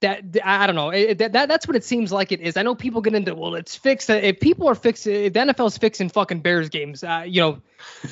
that 0.00 0.24
I 0.42 0.66
don't 0.66 0.76
know 0.76 0.90
it, 0.90 1.18
that, 1.18 1.32
that 1.32 1.48
that's 1.48 1.66
what 1.66 1.76
it 1.76 1.84
seems 1.84 2.10
like 2.10 2.32
it 2.32 2.40
is. 2.40 2.56
I 2.56 2.62
know 2.62 2.74
people 2.74 3.02
get 3.02 3.14
into 3.14 3.34
well, 3.34 3.54
it's 3.54 3.76
fixed. 3.76 4.08
If 4.08 4.40
people 4.40 4.68
are 4.68 4.74
fixing, 4.74 5.14
if 5.14 5.32
the 5.32 5.40
NFL's 5.40 5.76
fixing 5.78 6.08
fucking 6.08 6.40
Bears 6.40 6.70
games, 6.70 7.04
uh, 7.04 7.24
you 7.26 7.40
know, 7.40 7.62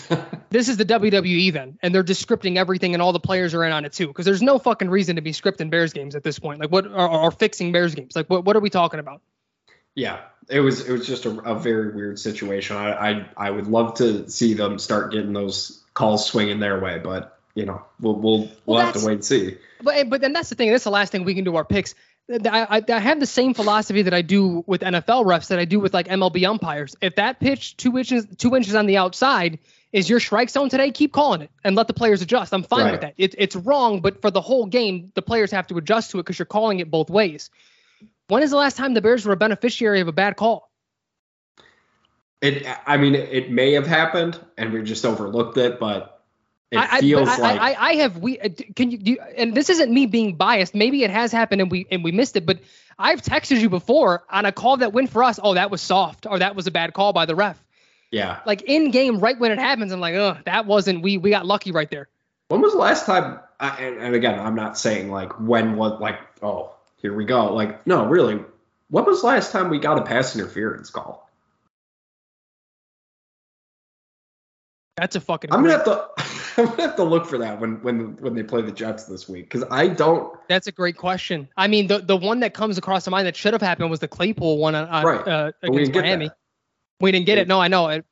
this 0.50 0.68
is 0.68 0.76
the 0.76 0.84
WWE 0.84 1.52
then, 1.52 1.78
and 1.82 1.94
they're 1.94 2.02
just 2.02 2.26
scripting 2.26 2.56
everything, 2.56 2.94
and 2.94 3.02
all 3.02 3.12
the 3.12 3.20
players 3.20 3.54
are 3.54 3.64
in 3.64 3.72
on 3.72 3.84
it 3.84 3.92
too. 3.94 4.06
Because 4.06 4.26
there's 4.26 4.42
no 4.42 4.58
fucking 4.58 4.90
reason 4.90 5.16
to 5.16 5.22
be 5.22 5.32
scripting 5.32 5.70
Bears 5.70 5.92
games 5.92 6.14
at 6.14 6.22
this 6.22 6.38
point. 6.38 6.60
Like 6.60 6.70
what 6.70 6.86
are, 6.86 7.08
or 7.08 7.30
fixing 7.30 7.72
Bears 7.72 7.94
games? 7.94 8.14
Like 8.14 8.28
what 8.28 8.44
what 8.44 8.56
are 8.56 8.60
we 8.60 8.70
talking 8.70 9.00
about? 9.00 9.22
Yeah, 9.94 10.20
it 10.48 10.60
was 10.60 10.86
it 10.86 10.92
was 10.92 11.06
just 11.06 11.24
a, 11.24 11.30
a 11.40 11.58
very 11.58 11.94
weird 11.94 12.18
situation. 12.18 12.76
I, 12.76 12.92
I 12.92 13.28
I 13.36 13.50
would 13.50 13.66
love 13.66 13.94
to 13.94 14.28
see 14.28 14.54
them 14.54 14.78
start 14.78 15.12
getting 15.12 15.32
those 15.32 15.82
calls 15.94 16.26
swinging 16.26 16.60
their 16.60 16.78
way, 16.80 16.98
but 16.98 17.37
you 17.58 17.66
know 17.66 17.82
we'll 18.00 18.14
we'll 18.14 18.38
we'll, 18.38 18.50
Well, 18.66 18.86
have 18.86 18.94
to 18.94 19.04
wait 19.04 19.14
and 19.14 19.24
see. 19.24 19.58
But 19.82 19.96
eh, 19.96 20.04
but 20.04 20.20
then 20.20 20.32
that's 20.32 20.48
the 20.48 20.54
thing. 20.54 20.70
That's 20.70 20.84
the 20.84 20.90
last 20.90 21.10
thing 21.10 21.24
we 21.24 21.34
can 21.34 21.44
do 21.44 21.56
our 21.56 21.64
picks. 21.64 21.96
I, 22.30 22.84
I, 22.86 22.98
have 22.98 23.20
the 23.20 23.26
same 23.26 23.54
philosophy 23.54 24.02
that 24.02 24.12
I 24.12 24.20
do 24.20 24.62
with 24.66 24.82
NFL 24.82 25.24
refs 25.24 25.48
that 25.48 25.58
I 25.58 25.64
do 25.64 25.80
with 25.80 25.94
like 25.94 26.08
MLB 26.08 26.46
umpires. 26.46 26.94
If 27.00 27.16
that 27.16 27.40
pitch 27.40 27.76
two 27.76 27.98
inches 27.98 28.26
two 28.36 28.54
inches 28.54 28.76
on 28.76 28.86
the 28.86 28.98
outside 28.98 29.58
is 29.92 30.08
your 30.08 30.20
strike 30.20 30.50
zone 30.50 30.68
today, 30.68 30.92
keep 30.92 31.12
calling 31.12 31.40
it 31.40 31.50
and 31.64 31.74
let 31.74 31.88
the 31.88 31.94
players 31.94 32.22
adjust. 32.22 32.52
I'm 32.52 32.62
fine 32.62 32.92
with 32.92 33.00
that. 33.00 33.14
It, 33.16 33.34
it's 33.38 33.56
wrong, 33.56 34.02
but 34.02 34.20
for 34.20 34.30
the 34.30 34.42
whole 34.42 34.66
game, 34.66 35.10
the 35.14 35.22
players 35.22 35.50
have 35.50 35.66
to 35.68 35.78
adjust 35.78 36.10
to 36.10 36.18
it 36.18 36.24
because 36.24 36.38
you're 36.38 36.46
calling 36.46 36.78
it 36.78 36.90
both 36.90 37.10
ways. 37.10 37.50
When 38.28 38.42
is 38.42 38.50
the 38.50 38.56
last 38.56 38.76
time 38.76 38.92
the 38.94 39.00
Bears 39.00 39.24
were 39.24 39.32
a 39.32 39.36
beneficiary 39.36 40.00
of 40.00 40.08
a 40.08 40.12
bad 40.12 40.36
call? 40.36 40.70
It 42.40 42.66
I 42.86 42.98
mean 42.98 43.16
it 43.16 43.50
may 43.50 43.72
have 43.72 43.86
happened 43.86 44.38
and 44.56 44.72
we 44.72 44.82
just 44.82 45.04
overlooked 45.04 45.56
it, 45.56 45.80
but 45.80 46.17
it 46.70 46.78
I, 46.78 47.00
feels 47.00 47.28
I, 47.28 47.36
like 47.38 47.60
I, 47.60 47.72
I, 47.72 47.88
I 47.88 47.92
have 47.94 48.18
we 48.18 48.38
uh, 48.38 48.48
can 48.76 48.90
you, 48.90 48.98
do 48.98 49.10
you 49.12 49.20
and 49.36 49.54
this 49.54 49.70
isn't 49.70 49.92
me 49.92 50.06
being 50.06 50.36
biased. 50.36 50.74
Maybe 50.74 51.02
it 51.02 51.10
has 51.10 51.32
happened 51.32 51.62
and 51.62 51.70
we 51.70 51.86
and 51.90 52.04
we 52.04 52.12
missed 52.12 52.36
it, 52.36 52.44
but 52.44 52.60
I've 52.98 53.22
texted 53.22 53.60
you 53.60 53.70
before 53.70 54.24
on 54.28 54.44
a 54.44 54.52
call 54.52 54.78
that 54.78 54.92
went 54.92 55.10
for 55.10 55.24
us. 55.24 55.40
Oh, 55.42 55.54
that 55.54 55.70
was 55.70 55.80
soft, 55.80 56.26
or 56.26 56.38
that 56.40 56.56
was 56.56 56.66
a 56.66 56.70
bad 56.70 56.92
call 56.92 57.12
by 57.12 57.26
the 57.26 57.34
ref. 57.34 57.62
yeah. 58.10 58.40
Like 58.44 58.62
in 58.62 58.90
game, 58.90 59.18
right 59.18 59.38
when 59.38 59.50
it 59.50 59.58
happens, 59.58 59.92
I'm 59.92 60.00
like, 60.00 60.14
oh, 60.14 60.36
that 60.44 60.66
wasn't. 60.66 61.02
We 61.02 61.16
we 61.16 61.30
got 61.30 61.46
lucky 61.46 61.72
right 61.72 61.90
there. 61.90 62.08
When 62.48 62.60
was 62.60 62.72
the 62.72 62.78
last 62.78 63.06
time? 63.06 63.40
I, 63.60 63.70
and, 63.84 63.98
and 63.98 64.14
again, 64.14 64.38
I'm 64.38 64.54
not 64.54 64.78
saying 64.78 65.10
like 65.10 65.40
when 65.40 65.76
was 65.76 66.00
like 66.00 66.20
oh 66.42 66.74
here 66.98 67.14
we 67.14 67.24
go. 67.24 67.54
Like 67.54 67.86
no, 67.86 68.06
really. 68.06 68.44
When 68.90 69.04
was 69.04 69.20
the 69.20 69.26
last 69.26 69.52
time 69.52 69.70
we 69.70 69.78
got 69.78 69.98
a 69.98 70.02
pass 70.02 70.34
interference 70.34 70.90
call? 70.90 71.28
That's 74.96 75.14
a 75.14 75.20
fucking. 75.20 75.52
I'm 75.52 75.62
gonna 75.62 75.74
have 75.74 75.84
to 75.84 76.08
I'm 76.62 76.66
gonna 76.66 76.82
have 76.82 76.96
to 76.96 77.04
look 77.04 77.26
for 77.26 77.38
that 77.38 77.60
when 77.60 77.80
when 77.82 78.16
when 78.16 78.34
they 78.34 78.42
play 78.42 78.62
the 78.62 78.72
Jets 78.72 79.04
this 79.04 79.28
week 79.28 79.44
because 79.50 79.64
I 79.70 79.88
don't 79.88 80.36
That's 80.48 80.66
a 80.66 80.72
great 80.72 80.96
question. 80.96 81.48
I 81.56 81.68
mean, 81.68 81.86
the 81.86 81.98
the 82.00 82.16
one 82.16 82.40
that 82.40 82.52
comes 82.54 82.76
across 82.78 83.04
the 83.04 83.10
mind 83.10 83.26
that 83.26 83.36
should 83.36 83.52
have 83.52 83.62
happened 83.62 83.90
was 83.90 84.00
the 84.00 84.08
Claypool 84.08 84.58
one 84.58 84.74
on, 84.74 85.04
Right. 85.04 85.26
uh, 85.28 85.52
but 85.62 85.70
we 85.70 85.76
against 85.78 85.92
didn't 85.92 86.04
get 86.04 86.18
Miami. 86.18 86.30
We 87.00 87.12
didn't 87.12 87.26
get 87.26 87.38
it. 87.38 87.46
No, 87.48 87.60
I 87.60 87.68
know. 87.68 87.86
It, 87.88 88.04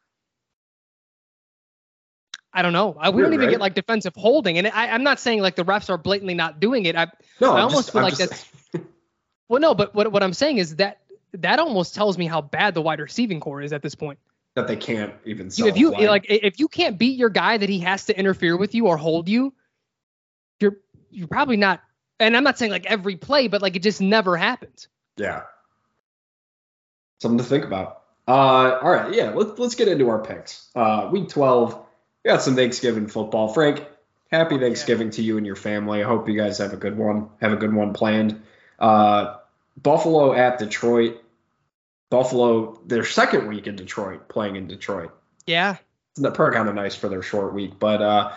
I 2.52 2.62
don't 2.62 2.72
know. 2.72 2.96
I, 2.98 3.10
we 3.10 3.20
don't 3.20 3.34
even 3.34 3.46
right? 3.46 3.50
get 3.50 3.60
like 3.60 3.74
defensive 3.74 4.14
holding, 4.16 4.56
and 4.56 4.66
I, 4.68 4.88
I'm 4.88 5.02
not 5.02 5.20
saying 5.20 5.42
like 5.42 5.56
the 5.56 5.64
refs 5.64 5.90
are 5.90 5.98
blatantly 5.98 6.34
not 6.34 6.58
doing 6.60 6.86
it. 6.86 6.96
I 6.96 7.08
No, 7.40 7.52
I 7.52 7.60
almost 7.60 7.88
just- 7.88 7.92
feel 7.92 7.98
I'm 8.00 8.04
like 8.04 8.16
that's 8.16 8.46
well, 9.48 9.60
no, 9.60 9.74
but 9.74 9.94
what 9.94 10.10
what 10.12 10.22
I'm 10.22 10.32
saying 10.32 10.58
is 10.58 10.76
that 10.76 11.00
that 11.34 11.58
almost 11.58 11.94
tells 11.94 12.16
me 12.16 12.26
how 12.26 12.40
bad 12.40 12.74
the 12.74 12.80
wide 12.80 13.00
receiving 13.00 13.40
core 13.40 13.60
is 13.60 13.72
at 13.74 13.82
this 13.82 13.94
point. 13.94 14.18
That 14.56 14.66
they 14.66 14.76
can't 14.76 15.14
even. 15.24 15.50
Sell 15.50 15.68
if 15.68 15.76
you 15.76 15.94
a 15.94 16.08
like, 16.08 16.26
if 16.28 16.58
you 16.58 16.66
can't 16.66 16.98
beat 16.98 17.16
your 17.16 17.28
guy 17.28 17.58
that 17.58 17.68
he 17.68 17.78
has 17.80 18.06
to 18.06 18.18
interfere 18.18 18.56
with 18.56 18.74
you 18.74 18.88
or 18.88 18.96
hold 18.96 19.28
you, 19.28 19.54
you're 20.58 20.78
you're 21.10 21.28
probably 21.28 21.56
not. 21.56 21.80
And 22.18 22.36
I'm 22.36 22.42
not 22.42 22.58
saying 22.58 22.72
like 22.72 22.86
every 22.86 23.16
play, 23.16 23.46
but 23.48 23.62
like 23.62 23.76
it 23.76 23.82
just 23.82 24.00
never 24.00 24.36
happens. 24.36 24.88
Yeah. 25.16 25.42
Something 27.20 27.38
to 27.38 27.44
think 27.44 27.64
about. 27.64 28.02
Uh, 28.26 28.78
all 28.82 28.90
right, 28.90 29.14
yeah, 29.14 29.30
let's 29.30 29.58
let's 29.58 29.76
get 29.76 29.88
into 29.88 30.08
our 30.08 30.18
picks. 30.18 30.68
Uh, 30.74 31.08
week 31.12 31.28
12, 31.28 31.74
we 32.24 32.30
got 32.30 32.42
some 32.42 32.56
Thanksgiving 32.56 33.06
football. 33.06 33.48
Frank, 33.48 33.86
happy 34.32 34.58
Thanksgiving 34.58 35.10
to 35.10 35.22
you 35.22 35.36
and 35.36 35.46
your 35.46 35.54
family. 35.54 36.02
I 36.02 36.06
hope 36.06 36.28
you 36.28 36.36
guys 36.36 36.58
have 36.58 36.72
a 36.72 36.76
good 36.76 36.96
one. 36.96 37.28
Have 37.40 37.52
a 37.52 37.56
good 37.56 37.72
one 37.72 37.92
planned. 37.92 38.42
Uh, 38.80 39.36
Buffalo 39.80 40.32
at 40.32 40.58
Detroit. 40.58 41.22
Buffalo, 42.10 42.80
their 42.86 43.04
second 43.04 43.48
week 43.48 43.66
in 43.66 43.76
Detroit, 43.76 44.28
playing 44.28 44.56
in 44.56 44.66
Detroit. 44.66 45.10
Yeah, 45.46 45.76
It's 46.16 46.20
probably 46.20 46.56
kind 46.56 46.68
of 46.68 46.74
nice 46.74 46.94
for 46.94 47.08
their 47.08 47.22
short 47.22 47.54
week, 47.54 47.78
but 47.78 48.02
uh, 48.02 48.32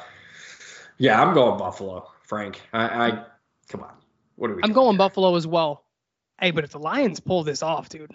yeah, 0.98 1.22
I'm 1.22 1.34
going 1.34 1.58
Buffalo, 1.58 2.10
Frank. 2.24 2.62
I, 2.74 2.84
I 2.84 3.24
come 3.68 3.82
on. 3.82 3.94
What 4.36 4.52
are 4.52 4.56
we? 4.56 4.64
I'm 4.64 4.74
going 4.74 4.92
here? 4.92 4.98
Buffalo 4.98 5.36
as 5.36 5.48
well. 5.48 5.84
Hey, 6.40 6.52
but 6.52 6.64
if 6.64 6.72
the 6.72 6.80
Lions 6.80 7.20
pull 7.20 7.44
this 7.44 7.62
off, 7.64 7.90
dude, 7.90 8.14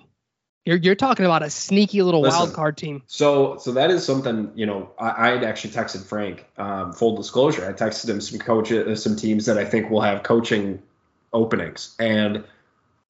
you're 0.64 0.78
you're 0.78 0.94
talking 0.94 1.26
about 1.26 1.42
a 1.42 1.50
sneaky 1.50 2.02
little 2.02 2.20
Listen. 2.20 2.40
wild 2.40 2.54
card 2.54 2.76
team. 2.76 3.02
So, 3.06 3.58
so 3.58 3.72
that 3.72 3.90
is 3.90 4.04
something 4.04 4.52
you 4.54 4.66
know. 4.66 4.90
I, 4.98 5.28
I 5.28 5.30
had 5.32 5.44
actually 5.44 5.74
texted 5.74 6.04
Frank. 6.04 6.46
Um, 6.56 6.92
full 6.92 7.16
disclosure, 7.16 7.68
I 7.68 7.72
texted 7.72 8.08
him 8.08 8.20
some 8.20 8.38
coaches, 8.38 9.02
some 9.02 9.16
teams 9.16 9.46
that 9.46 9.58
I 9.58 9.64
think 9.64 9.90
will 9.90 10.00
have 10.00 10.22
coaching 10.22 10.82
openings, 11.32 11.94
and 11.98 12.44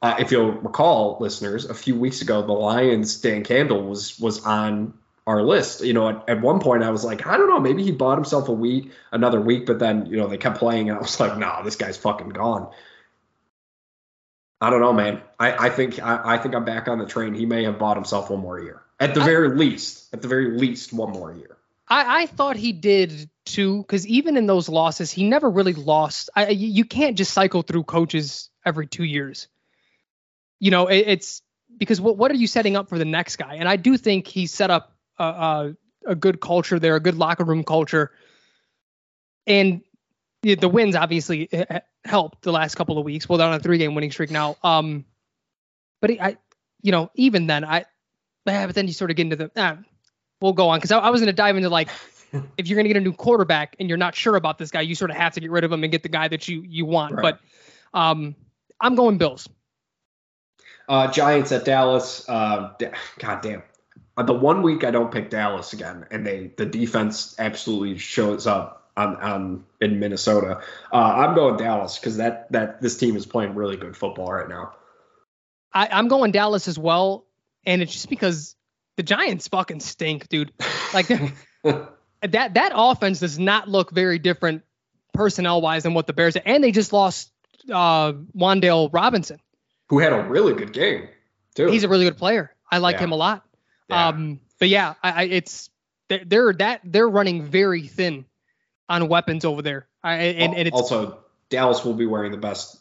uh, 0.05 0.17
if 0.19 0.31
you'll 0.31 0.53
recall, 0.53 1.17
listeners, 1.19 1.65
a 1.65 1.73
few 1.73 1.95
weeks 1.95 2.21
ago, 2.21 2.43
the 2.43 2.53
Lions 2.53 3.23
Dan 3.23 3.43
Campbell 3.43 3.85
was 3.85 4.21
was 4.21 4.45
on 4.45 4.93
our 5.27 5.43
list. 5.43 5.83
You 5.83 5.95
know, 5.95 6.11
at, 6.11 6.29
at 6.29 6.43
one 6.43 6.61
point 6.61 6.83
I 6.83 6.91
was 6.91 7.07
like, 7.07 7.27
I 7.27 7.39
don't 7.39 7.49
know, 7.49 7.59
maybe 7.59 7.83
he 7.83 7.91
bought 7.91 8.19
himself 8.19 8.51
a 8.51 8.53
week, 8.53 8.91
another 9.13 9.41
week, 9.41 9.65
but 9.65 9.79
then 9.79 10.05
you 10.05 10.19
know 10.19 10.29
they 10.29 10.37
kept 10.37 10.59
playing, 10.59 10.91
and 10.91 10.99
I 10.99 11.01
was 11.01 11.19
like, 11.21 11.39
nah, 11.39 11.63
this 11.63 11.77
guy's 11.77 11.97
fucking 11.97 12.29
gone. 12.29 12.71
I 14.61 14.69
don't 14.69 14.81
know, 14.81 14.93
man. 14.93 15.23
I, 15.41 15.69
I 15.69 15.71
think 15.71 15.99
I, 16.03 16.35
I 16.35 16.37
think 16.37 16.55
I'm 16.55 16.67
back 16.67 16.87
on 16.87 16.99
the 16.99 17.07
train. 17.07 17.33
He 17.33 17.47
may 17.47 17.65
have 17.65 17.79
bought 17.79 17.97
himself 17.97 18.29
one 18.29 18.41
more 18.41 18.61
year, 18.61 18.83
at 19.01 19.15
the 19.15 19.23
I- 19.23 19.25
very 19.25 19.57
least. 19.57 20.13
At 20.13 20.21
the 20.21 20.29
very 20.29 20.51
least, 20.51 20.93
one 20.93 21.13
more 21.13 21.33
year. 21.33 21.57
I, 21.89 22.25
I 22.25 22.27
thought 22.27 22.57
he 22.57 22.73
did 22.73 23.31
too, 23.47 23.79
because 23.81 24.07
even 24.07 24.37
in 24.37 24.45
those 24.47 24.69
losses, 24.69 25.11
he 25.11 25.27
never 25.27 25.49
really 25.49 25.73
lost. 25.73 26.29
I, 26.37 26.49
you 26.51 26.69
you 26.69 26.85
can't 26.85 27.17
just 27.17 27.33
cycle 27.33 27.63
through 27.63 27.85
coaches 27.85 28.51
every 28.67 28.87
two 28.87 29.05
years. 29.05 29.49
You 30.61 30.71
know, 30.71 30.87
it, 30.87 31.05
it's 31.07 31.43
because 31.77 32.01
what 32.01 32.17
what 32.17 32.31
are 32.31 32.37
you 32.37 32.47
setting 32.47 32.77
up 32.77 32.89
for 32.89 32.99
the 32.99 33.05
next 33.05 33.37
guy? 33.37 33.57
And 33.57 33.69
I 33.69 33.77
do 33.77 33.97
think 33.97 34.27
he 34.27 34.47
set 34.47 34.71
up 34.71 34.97
a, 35.19 35.25
a, 35.25 35.77
a 36.07 36.15
good 36.15 36.41
culture 36.41 36.79
there, 36.79 36.97
a 36.97 37.01
good 37.01 37.17
locker 37.17 37.45
room 37.45 37.65
culture, 37.65 38.13
and 39.47 39.83
the 40.43 40.55
the 40.55 40.69
wins 40.69 40.97
obviously 40.97 41.49
eh, 41.53 41.65
eh, 41.69 41.81
helped 42.05 42.43
the 42.43 42.53
last 42.53 42.75
couple 42.75 42.99
of 42.99 43.05
weeks. 43.05 43.29
Well, 43.29 43.39
they're 43.39 43.49
on 43.49 43.55
a 43.55 43.61
three 43.61 43.79
game 43.79 43.95
winning 43.95 44.11
streak 44.11 44.31
now. 44.31 44.57
Um, 44.63 45.05
but 46.01 46.11
he, 46.11 46.21
I, 46.21 46.37
you 46.83 46.93
know, 46.93 47.11
even 47.15 47.47
then, 47.47 47.65
I, 47.65 47.87
eh, 48.47 48.67
but 48.67 48.75
then 48.75 48.87
you 48.87 48.93
sort 48.93 49.11
of 49.11 49.17
get 49.17 49.25
into 49.25 49.37
the. 49.37 49.51
Ah, 49.57 49.79
we'll 50.41 50.53
go 50.53 50.69
on 50.69 50.79
because 50.79 50.93
I, 50.93 50.99
I 50.99 51.11
was 51.11 51.21
going 51.21 51.29
to 51.29 51.33
dive 51.33 51.57
into 51.57 51.71
like 51.71 51.89
if 52.57 52.69
you're 52.69 52.77
going 52.77 52.85
to 52.85 52.93
get 52.93 52.97
a 52.97 53.05
new 53.05 53.13
quarterback 53.13 53.77
and 53.81 53.89
you're 53.89 53.99
not 53.99 54.15
sure 54.15 54.37
about 54.37 54.59
this 54.59 54.71
guy, 54.71 54.83
you 54.83 54.95
sort 54.95 55.11
of 55.11 55.17
have 55.17 55.35
to 55.35 55.41
get 55.41 55.51
rid 55.51 55.65
of 55.65 55.73
him 55.73 55.83
and 55.83 55.91
get 55.91 56.03
the 56.03 56.09
guy 56.09 56.29
that 56.29 56.47
you 56.49 56.63
you 56.63 56.85
want. 56.85 57.15
Right. 57.15 57.37
But 57.93 57.99
um, 57.99 58.35
I'm 58.81 58.95
going 58.95 59.19
Bills. 59.19 59.49
Uh, 60.89 61.11
Giants 61.11 61.53
at 61.53 61.65
Dallas. 61.65 62.29
Uh, 62.29 62.73
God 63.19 63.43
damn. 63.43 63.63
Uh, 64.17 64.23
the 64.23 64.33
one 64.33 64.63
week 64.63 64.85
I 64.85 64.91
don't 64.91 65.11
pick 65.11 65.31
Dallas 65.31 65.73
again, 65.73 66.07
and 66.11 66.27
they 66.27 66.53
the 66.57 66.67
defense 66.67 67.35
absolutely 67.39 67.99
shows 67.99 68.47
up 68.47 68.91
on, 68.97 69.17
on 69.17 69.65
in 69.81 69.99
Minnesota. 69.99 70.61
Uh, 70.93 70.97
I'm 70.97 71.35
going 71.35 71.57
Dallas 71.57 71.99
because 71.99 72.19
that 72.19 72.51
that 72.53 72.81
this 72.81 72.97
team 72.97 73.17
is 73.17 73.27
playing 73.27 73.55
really 73.55 73.77
good 73.77 73.97
football 73.97 74.33
right 74.33 74.49
now. 74.49 74.75
I, 75.73 75.89
I'm 75.91 76.09
going 76.09 76.31
Dallas 76.31 76.69
as 76.69 76.79
well, 76.79 77.27
and 77.67 77.83
it's 77.83 77.93
just 77.93 78.09
because 78.09 78.55
the 78.97 79.03
Giants 79.03 79.49
fucking 79.49 79.81
stink, 79.81 80.29
dude. 80.29 80.53
Like 80.93 81.09
that 81.65 82.55
that 82.55 82.73
offense 82.75 83.21
does 83.21 83.39
not 83.39 83.69
look 83.69 83.91
very 83.91 84.19
different 84.19 84.63
personnel 85.13 85.61
wise 85.61 85.85
than 85.85 85.95
what 85.95 86.07
the 86.07 86.13
Bears 86.13 86.37
and 86.37 86.63
they 86.63 86.73
just 86.73 86.93
lost 86.93 87.33
uh 87.73 88.13
Wan'Dale 88.37 88.91
Robinson. 88.93 89.41
Who 89.91 89.99
had 89.99 90.13
a 90.13 90.23
really 90.23 90.55
good 90.55 90.73
game 90.73 91.09
too? 91.55 91.67
He's 91.69 91.85
a 91.85 91.89
really 91.89 92.05
good 92.05 92.17
player. 92.17 92.55
I 92.71 92.79
like 92.79 92.95
Yeah. 92.95 93.05
him 93.05 93.13
a 93.13 93.17
lot. 93.17 93.45
Yeah. 93.89 94.09
Um, 94.09 94.41
but 94.59 94.69
yeah, 94.69 94.95
I, 95.03 95.11
I 95.11 95.23
it's 95.25 95.71
they're, 96.09 96.53
that 96.55 96.81
they're 96.85 97.09
running 97.09 97.45
very 97.45 97.87
thin 97.87 98.25
on 98.89 99.09
weapons 99.09 99.45
over 99.45 99.63
there. 99.63 99.87
I, 100.03 100.15
and, 100.15 100.55
and 100.55 100.69
it's 100.69 100.77
also 100.77 101.19
Dallas 101.51 101.85
will 101.85 101.95
be 101.95 102.07
wearing 102.07 102.33
the 102.33 102.39
best 102.39 102.79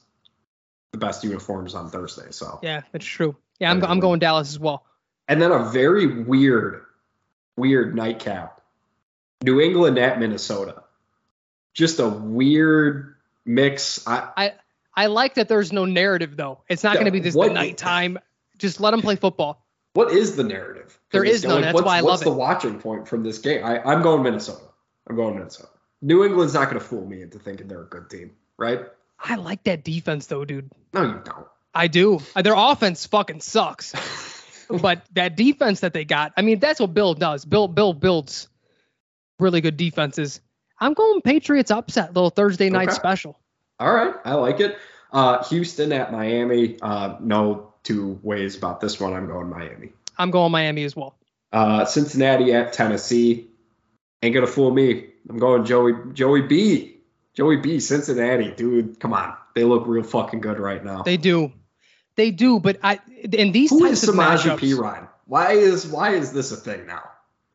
the 0.92 0.98
best 0.98 1.24
uniforms 1.24 1.74
on 1.76 1.90
Thursday. 1.90 2.28
So 2.32 2.60
yeah, 2.62 2.82
that's 2.92 3.06
true. 3.06 3.36
Yeah, 3.60 3.72
I'm 3.72 3.84
I'm 3.84 4.00
going 4.00 4.20
Dallas 4.20 4.50
as 4.50 4.60
well. 4.60 4.86
and 5.28 5.42
then 5.42 5.52
a 5.52 5.66
very 5.72 6.24
weird, 6.24 6.86
weird 7.58 7.96
nightcap. 7.96 8.62
New 9.44 9.60
England 9.60 9.98
at 9.98 10.20
Minnesota. 10.20 10.84
Just 11.74 12.00
a 12.00 12.08
weird 12.08 13.16
mix. 13.46 14.06
I 14.08 14.30
I 14.38 14.54
like 15.08 15.36
that 15.36 15.48
there's 15.48 15.72
no 15.74 15.86
narrative 15.86 16.36
though. 16.38 16.62
It's 16.70 16.84
not 16.84 16.94
Yeah, 16.94 17.02
going 17.02 17.06
to 17.06 17.12
be 17.12 17.20
this 17.20 17.36
nighttime. 17.36 18.20
Just 18.58 18.80
let 18.80 18.92
them 18.92 19.02
play 19.02 19.16
football. 19.16 19.66
what 19.94 20.12
is 20.12 20.36
the 20.36 20.44
narrative? 20.44 21.00
There 21.12 21.24
is 21.24 21.42
game? 21.42 21.50
none, 21.50 21.56
Like, 21.58 21.64
that's 21.66 21.74
what's, 21.76 21.86
why 21.86 21.98
I 21.98 22.02
what's 22.02 22.22
love 22.22 22.26
the 22.26 22.32
it. 22.32 22.38
watching 22.40 22.80
point 22.80 23.08
from 23.08 23.24
this 23.24 23.40
game? 23.40 23.66
I, 23.66 23.82
I'm 23.84 24.02
going 24.02 24.24
Minnesota. 24.24 24.64
I'm 25.10 25.16
going 25.16 25.36
Minnesota. 25.36 25.70
New 26.02 26.24
England's 26.24 26.54
not 26.54 26.66
going 26.70 26.80
to 26.80 26.86
fool 26.86 27.06
me 27.06 27.22
into 27.22 27.40
thinking 27.40 27.68
they're 27.68 27.82
a 27.84 27.86
good 27.88 28.10
team, 28.10 28.32
right? 28.58 28.82
I 29.20 29.36
like 29.36 29.64
that 29.64 29.84
defense 29.84 30.28
though, 30.28 30.46
dude. 30.46 30.70
No, 30.94 31.04
you 31.04 31.22
don't. 31.24 31.48
I 31.74 31.88
do. 31.88 32.20
Their 32.36 32.54
offense 32.56 33.06
fucking 33.08 33.42
sucks, 33.42 33.94
but 34.70 35.04
that 35.14 35.36
defense 35.36 35.80
that 35.80 35.94
they 35.94 36.06
got, 36.06 36.34
I 36.38 36.42
mean, 36.44 36.60
that's 36.60 36.80
what 36.80 36.94
Bill 36.94 37.14
does. 37.16 37.46
Bill 37.46 37.68
Bill 37.68 37.94
builds 37.94 38.48
really 39.40 39.62
good 39.62 39.78
defenses. 39.78 40.40
I'm 40.80 40.94
going 40.94 41.22
Patriots 41.22 41.72
upset, 41.72 42.14
little 42.14 42.30
Thursday 42.30 42.70
night 42.70 42.90
Okay. 42.90 42.96
special. 42.96 43.40
All 43.80 43.94
right, 43.94 44.14
I 44.26 44.34
like 44.36 44.60
it. 44.60 44.78
Uh, 45.12 45.44
Houston 45.46 45.92
at 45.92 46.12
Miami. 46.12 46.78
Uh, 46.82 47.18
no 47.20 47.74
two 47.84 48.20
ways 48.24 48.56
about 48.56 48.82
this 48.82 49.00
one. 49.00 49.14
I'm 49.14 49.28
going 49.28 49.50
Miami. 49.50 49.90
I'm 50.18 50.32
going 50.32 50.52
Miami 50.52 50.84
as 50.84 50.96
well. 50.96 51.16
Uh, 51.52 51.86
Cincinnati 51.86 52.54
at 52.54 52.74
Tennessee. 52.74 53.48
Ain't 54.22 54.34
gonna 54.34 54.48
fool 54.48 54.72
me. 54.72 55.10
I'm 55.30 55.38
going 55.38 55.66
Joey 55.66 55.94
Joey 56.14 56.42
B. 56.42 56.98
Joey 57.34 57.58
B. 57.58 57.80
Cincinnati, 57.80 58.52
dude. 58.52 59.00
Come 59.00 59.14
on, 59.14 59.36
they 59.56 59.64
look 59.64 59.86
real 59.88 60.04
fucking 60.04 60.42
good 60.42 60.60
right 60.60 60.84
now. 60.84 61.04
They 61.04 61.18
do, 61.18 61.52
they 62.16 62.32
do. 62.32 62.60
But 62.60 62.80
I 62.84 63.00
in 63.32 63.52
these 63.52 63.70
Who 63.70 63.82
types 63.82 64.04
is 64.04 64.10
of 64.10 64.16
Samaje 64.16 64.38
matchups, 64.38 64.60
Perine? 64.60 65.08
Why 65.26 65.52
is 65.54 65.88
why 65.88 66.12
is 66.12 66.32
this 66.32 66.52
a 66.52 66.58
thing 66.58 66.86
now? 66.86 67.04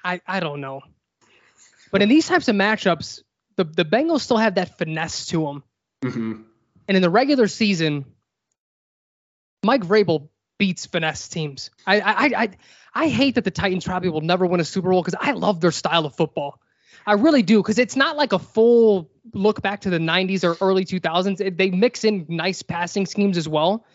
I 0.05 0.21
I 0.27 0.41
don't 0.41 0.61
know. 0.61 0.83
But 1.91 2.03
in 2.03 2.09
these 2.09 2.29
types 2.29 2.49
of 2.49 2.57
matchups, 2.57 3.23
the 3.57 3.65
the 3.65 3.85
Bengals 3.85 4.21
still 4.21 4.37
have 4.37 4.57
that 4.57 4.79
finesse 4.79 5.27
to 5.27 5.45
them. 5.45 5.63
Hmm 6.03 6.43
And 6.87 6.97
in 6.97 7.03
the 7.03 7.11
regular 7.11 7.49
season, 7.49 8.05
Mike 9.65 9.83
Vrabel 9.83 10.29
beats 10.59 10.87
finesse 10.87 11.29
teams. 11.29 11.71
I 11.87 12.01
I 12.01 12.13
I 12.13 12.27
I, 12.43 12.49
I 12.95 13.09
hate 13.09 13.35
that 13.37 13.45
the 13.45 13.51
Titans 13.51 13.85
probably 13.85 14.09
will 14.11 14.21
never 14.21 14.47
win 14.47 14.61
a 14.61 14.65
Super 14.65 14.91
Bowl 14.91 15.03
because 15.03 15.19
I 15.21 15.33
love 15.33 15.61
their 15.61 15.71
style 15.73 16.07
of 16.07 16.17
football. 16.17 16.61
I 17.07 17.15
really 17.15 17.43
do 17.43 17.59
because 17.63 17.79
it's 17.79 17.97
not 17.97 18.17
like 18.17 18.33
a 18.33 18.39
full 18.39 19.11
look 19.33 19.63
back 19.63 19.83
to 19.83 19.91
the 19.91 19.99
90s 19.99 20.45
or 20.45 20.57
early 20.61 20.85
2000s. 20.85 21.41
It- 21.41 21.57
They 21.57 21.71
mix 21.71 22.05
in 22.05 22.27
nice 22.29 22.63
passing 22.63 23.07
schemes 23.07 23.37
as 23.37 23.49
well. 23.49 23.87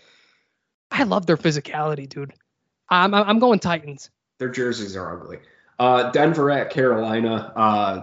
I 0.91 1.03
love 1.03 1.25
their 1.25 1.37
physicality, 1.37 2.07
dude. 2.07 2.33
I'm 2.89 3.13
I'm 3.13 3.39
going 3.39 3.59
Titans. 3.59 4.09
Their 4.39 4.49
jerseys 4.49 4.95
are 4.95 5.19
ugly. 5.19 5.39
Uh, 5.79 6.11
Denver 6.11 6.51
at 6.51 6.69
Carolina. 6.69 7.51
Uh, 7.55 8.01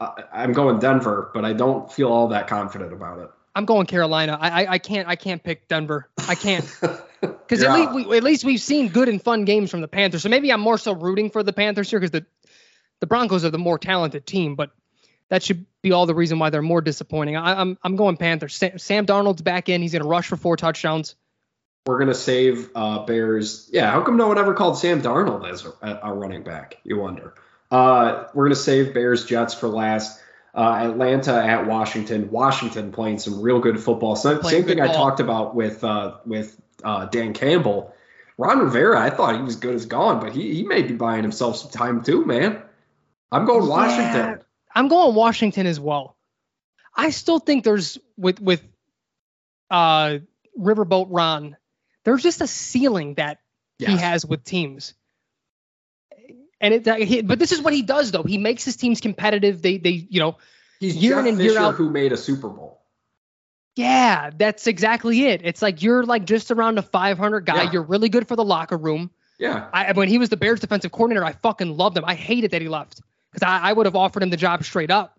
I, 0.00 0.24
I'm 0.32 0.52
going 0.52 0.78
Denver, 0.78 1.30
but 1.32 1.44
I 1.44 1.52
don't 1.52 1.90
feel 1.90 2.08
all 2.08 2.28
that 2.28 2.48
confident 2.48 2.92
about 2.92 3.18
it. 3.20 3.30
I'm 3.54 3.64
going 3.64 3.86
Carolina. 3.86 4.38
I 4.40 4.64
I, 4.64 4.72
I 4.72 4.78
can't 4.78 5.08
I 5.08 5.16
can't 5.16 5.42
pick 5.42 5.68
Denver. 5.68 6.08
I 6.28 6.34
can't. 6.34 6.64
Because 7.20 7.62
You're 7.62 7.70
at 7.70 7.94
least 7.94 8.08
we, 8.08 8.16
at 8.16 8.22
least 8.22 8.44
we've 8.44 8.60
seen 8.60 8.88
good 8.88 9.08
and 9.08 9.22
fun 9.22 9.44
games 9.46 9.70
from 9.70 9.80
the 9.80 9.88
Panthers. 9.88 10.22
So 10.22 10.28
maybe 10.28 10.52
I'm 10.52 10.60
more 10.60 10.78
so 10.78 10.92
rooting 10.92 11.30
for 11.30 11.42
the 11.42 11.52
Panthers 11.52 11.88
here 11.88 11.98
because 11.98 12.10
the 12.10 12.26
the 13.00 13.06
Broncos 13.06 13.44
are 13.44 13.50
the 13.50 13.58
more 13.58 13.78
talented 13.78 14.26
team, 14.26 14.54
but 14.54 14.70
that 15.28 15.42
should 15.42 15.66
be 15.82 15.92
all 15.92 16.06
the 16.06 16.14
reason 16.14 16.38
why 16.38 16.50
they're 16.50 16.62
more 16.62 16.80
disappointing. 16.80 17.36
I, 17.36 17.60
I'm 17.60 17.78
I'm 17.82 17.96
going 17.96 18.16
Panthers. 18.16 18.54
Sam, 18.54 18.78
Sam 18.78 19.06
Darnold's 19.06 19.42
back 19.42 19.68
in. 19.68 19.82
He's 19.82 19.92
gonna 19.92 20.06
rush 20.06 20.26
for 20.26 20.36
four 20.36 20.56
touchdowns. 20.56 21.16
We're 21.86 21.98
gonna 21.98 22.14
save 22.14 22.70
uh, 22.74 23.04
Bears. 23.04 23.70
Yeah, 23.72 23.90
how 23.90 24.02
come 24.02 24.16
no 24.16 24.28
one 24.28 24.38
ever 24.38 24.54
called 24.54 24.78
Sam 24.78 25.02
Darnold 25.02 25.50
as 25.50 25.64
a, 25.64 26.00
a 26.02 26.12
running 26.12 26.42
back? 26.42 26.76
You 26.84 26.98
wonder. 26.98 27.34
Uh, 27.70 28.24
we're 28.34 28.46
gonna 28.46 28.54
save 28.54 28.94
Bears 28.94 29.24
Jets 29.24 29.54
for 29.54 29.68
last. 29.68 30.20
Uh, 30.54 30.88
Atlanta 30.90 31.34
at 31.34 31.66
Washington. 31.66 32.30
Washington 32.30 32.90
playing 32.90 33.18
some 33.18 33.42
real 33.42 33.58
good 33.60 33.78
football. 33.78 34.16
Same, 34.16 34.42
same 34.42 34.64
thing 34.64 34.78
good 34.78 34.88
I 34.88 34.92
talked 34.92 35.20
about 35.20 35.54
with 35.54 35.84
uh, 35.84 36.14
with 36.24 36.58
uh, 36.82 37.06
Dan 37.06 37.34
Campbell. 37.34 37.94
Ron 38.38 38.60
Rivera, 38.60 39.00
I 39.00 39.10
thought 39.10 39.36
he 39.36 39.42
was 39.42 39.56
good 39.56 39.74
as 39.74 39.86
gone, 39.86 40.20
but 40.20 40.32
he, 40.32 40.54
he 40.54 40.62
may 40.62 40.82
be 40.82 40.94
buying 40.94 41.22
himself 41.22 41.56
some 41.56 41.70
time 41.70 42.02
too, 42.02 42.24
man. 42.24 42.62
I'm 43.32 43.44
going 43.44 43.66
Washington. 43.68 44.14
Yeah. 44.14 44.36
I'm 44.74 44.88
going 44.88 45.14
Washington 45.14 45.66
as 45.66 45.80
well. 45.80 46.16
I 46.94 47.10
still 47.10 47.38
think 47.38 47.64
there's 47.64 47.98
with 48.16 48.40
with 48.40 48.62
uh 49.70 50.18
Riverboat 50.58 51.08
Ron, 51.10 51.56
there's 52.04 52.22
just 52.22 52.40
a 52.40 52.46
ceiling 52.46 53.14
that 53.14 53.40
he 53.78 53.96
has 53.96 54.24
with 54.24 54.44
teams. 54.44 54.94
And 56.60 56.74
it, 56.74 56.84
that- 56.84 57.00
he, 57.00 57.22
but 57.22 57.38
this 57.38 57.52
is 57.52 57.60
what 57.60 57.72
he 57.72 57.82
does 57.82 58.10
though. 58.12 58.22
He 58.22 58.38
makes 58.38 58.64
his 58.64 58.76
teams 58.76 59.00
competitive. 59.00 59.62
They, 59.62 59.78
they, 59.78 60.06
you 60.08 60.20
know, 60.20 60.36
He's 60.80 60.96
year 60.96 61.16
Jeff 61.16 61.26
in 61.26 61.34
and 61.34 61.42
year 61.42 61.58
out- 61.58 61.74
who 61.74 61.90
made 61.90 62.12
a 62.12 62.16
Super 62.16 62.48
Bowl. 62.48 62.82
yeah, 63.76 64.30
that's 64.36 64.66
exactly 64.66 65.24
it. 65.26 65.40
It's 65.44 65.60
like 65.62 65.82
you're 65.82 66.02
like 66.04 66.24
just 66.24 66.50
around 66.50 66.78
a 66.78 66.82
500 66.82 67.44
guy. 67.44 67.64
Yeah. 67.64 67.72
You're 67.72 67.82
really 67.82 68.08
good 68.08 68.26
for 68.28 68.36
the 68.36 68.44
locker 68.44 68.76
room. 68.76 69.10
Yeah. 69.38 69.68
I 69.72 69.92
when 69.92 70.08
he 70.08 70.16
was 70.18 70.28
the 70.30 70.36
Bears 70.36 70.60
defensive 70.60 70.92
coordinator, 70.92 71.24
I 71.24 71.32
fucking 71.32 71.76
loved 71.76 71.96
him. 71.98 72.04
I 72.06 72.14
hated 72.14 72.52
that 72.52 72.62
he 72.62 72.68
left 72.68 73.00
because 73.32 73.46
I, 73.46 73.68
I 73.70 73.72
would 73.72 73.84
have 73.86 73.96
offered 73.96 74.22
him 74.22 74.30
the 74.30 74.36
job 74.38 74.64
straight 74.64 74.90
up. 74.90 75.18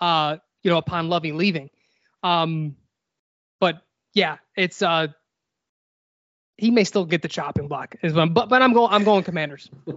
Uh, 0.00 0.38
you 0.64 0.70
know, 0.70 0.78
upon 0.78 1.08
Lovey 1.08 1.30
leaving. 1.32 1.70
Um, 2.22 2.74
but 3.60 3.82
yeah, 4.12 4.38
it's 4.56 4.82
uh, 4.82 5.08
he 6.56 6.70
may 6.70 6.84
still 6.84 7.04
get 7.04 7.22
the 7.22 7.28
chopping 7.28 7.68
block 7.68 7.96
as 8.02 8.12
well. 8.12 8.28
But 8.28 8.48
but 8.48 8.62
I'm 8.62 8.72
going 8.72 8.92
I'm 8.92 9.04
going 9.04 9.24
Commanders. 9.24 9.70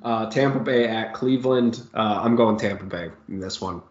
Uh, 0.00 0.30
Tampa 0.30 0.60
Bay 0.60 0.86
at 0.86 1.12
Cleveland. 1.12 1.82
Uh, 1.92 2.20
I'm 2.22 2.36
going 2.36 2.56
Tampa 2.56 2.84
Bay 2.84 3.10
in 3.28 3.40
this 3.40 3.60
one. 3.60 3.82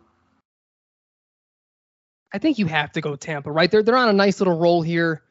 I 2.33 2.37
think 2.39 2.59
you 2.59 2.65
have 2.65 2.91
to 2.93 3.01
go 3.01 3.15
Tampa, 3.15 3.51
right? 3.51 3.69
They're 3.69 3.83
they're 3.83 3.97
on 3.97 4.09
a 4.09 4.13
nice 4.13 4.39
little 4.39 4.57
roll 4.57 4.81
here. 4.81 5.23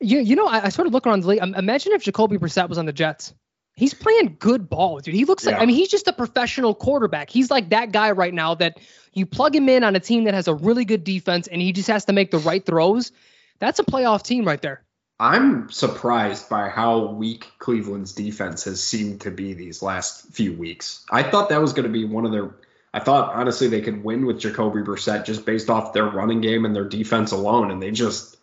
You, 0.00 0.18
you 0.18 0.34
know, 0.34 0.46
I, 0.46 0.66
I 0.66 0.68
sort 0.70 0.86
of 0.86 0.92
look 0.92 1.06
around 1.06 1.22
the 1.22 1.28
league. 1.28 1.42
Imagine 1.42 1.92
if 1.92 2.02
Jacoby 2.02 2.38
Brissett 2.38 2.68
was 2.68 2.78
on 2.78 2.86
the 2.86 2.92
Jets. 2.92 3.32
He's 3.74 3.94
playing 3.94 4.36
good 4.38 4.68
ball, 4.68 4.98
dude. 4.98 5.14
He 5.14 5.24
looks 5.24 5.46
like, 5.46 5.54
Yeah. 5.54 5.62
I 5.62 5.66
mean, 5.66 5.76
he's 5.76 5.88
just 5.88 6.06
a 6.08 6.12
professional 6.12 6.74
quarterback. 6.74 7.30
He's 7.30 7.50
like 7.50 7.70
that 7.70 7.90
guy 7.90 8.10
right 8.10 8.34
now 8.34 8.54
that 8.56 8.80
you 9.14 9.24
plug 9.24 9.54
him 9.56 9.68
in 9.68 9.82
on 9.82 9.96
a 9.96 10.00
team 10.00 10.24
that 10.24 10.34
has 10.34 10.48
a 10.48 10.54
really 10.54 10.84
good 10.84 11.04
defense 11.04 11.46
and 11.46 11.62
he 11.62 11.72
just 11.72 11.88
has 11.88 12.04
to 12.06 12.12
make 12.12 12.30
the 12.30 12.38
right 12.38 12.64
throws. 12.66 13.12
That's 13.60 13.78
a 13.78 13.84
playoff 13.84 14.24
team 14.24 14.44
right 14.44 14.60
there. 14.60 14.82
I'm 15.20 15.70
surprised 15.70 16.48
by 16.48 16.68
how 16.68 17.06
weak 17.06 17.52
Cleveland's 17.58 18.12
defense 18.12 18.64
has 18.64 18.82
seemed 18.82 19.20
to 19.22 19.30
be 19.30 19.54
these 19.54 19.82
last 19.82 20.32
few 20.32 20.52
weeks. 20.52 21.04
I 21.10 21.22
thought 21.22 21.50
that 21.50 21.60
was 21.60 21.72
going 21.72 21.86
to 21.86 21.92
be 21.92 22.04
one 22.04 22.26
of 22.26 22.32
their. 22.32 22.54
I 22.94 23.00
thought 23.00 23.34
honestly 23.34 23.68
they 23.68 23.80
could 23.80 24.04
win 24.04 24.26
with 24.26 24.40
Jacoby 24.40 24.80
Brissett 24.80 25.24
just 25.24 25.46
based 25.46 25.70
off 25.70 25.92
their 25.92 26.06
running 26.06 26.40
game 26.40 26.64
and 26.64 26.74
their 26.74 26.88
defense 26.88 27.32
alone, 27.32 27.70
and 27.70 27.80
they 27.80 27.90
just 27.90 28.36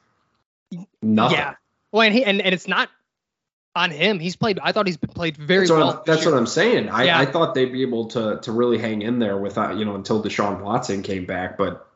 nothing. 1.01 1.38
Yeah. 1.38 1.55
Well, 1.91 2.03
and, 2.03 2.13
he, 2.13 2.24
and, 2.24 2.41
and 2.41 2.53
it's 2.53 2.67
not 2.67 2.89
on 3.76 3.91
him. 3.91 4.20
He's 4.20 4.36
played, 4.36 4.59
I 4.61 4.72
thought 4.72 4.88
he's 4.88 4.97
been 4.97 5.11
played 5.11 5.38
very 5.38 5.61
That's, 5.61 5.72
well. 5.72 6.03
That's 6.05 6.26
what 6.26 6.34
I'm 6.34 6.47
saying. 6.47 6.89
I, 6.89 7.05
Yeah. 7.05 7.20
I 7.20 7.26
thought 7.26 7.55
they'd 7.55 7.72
be 7.72 7.82
able 7.82 8.07
to 8.09 8.39
to 8.41 8.51
really 8.51 8.78
hang 8.78 9.01
in 9.01 9.20
there 9.20 9.38
without 9.38 9.72
uh, 9.72 9.76
you 9.76 9.86
know 9.86 9.95
until 9.95 10.24
Deshaun 10.24 10.61
Watson 10.61 11.03
came 11.03 11.26
back, 11.26 11.57
but 11.57 11.88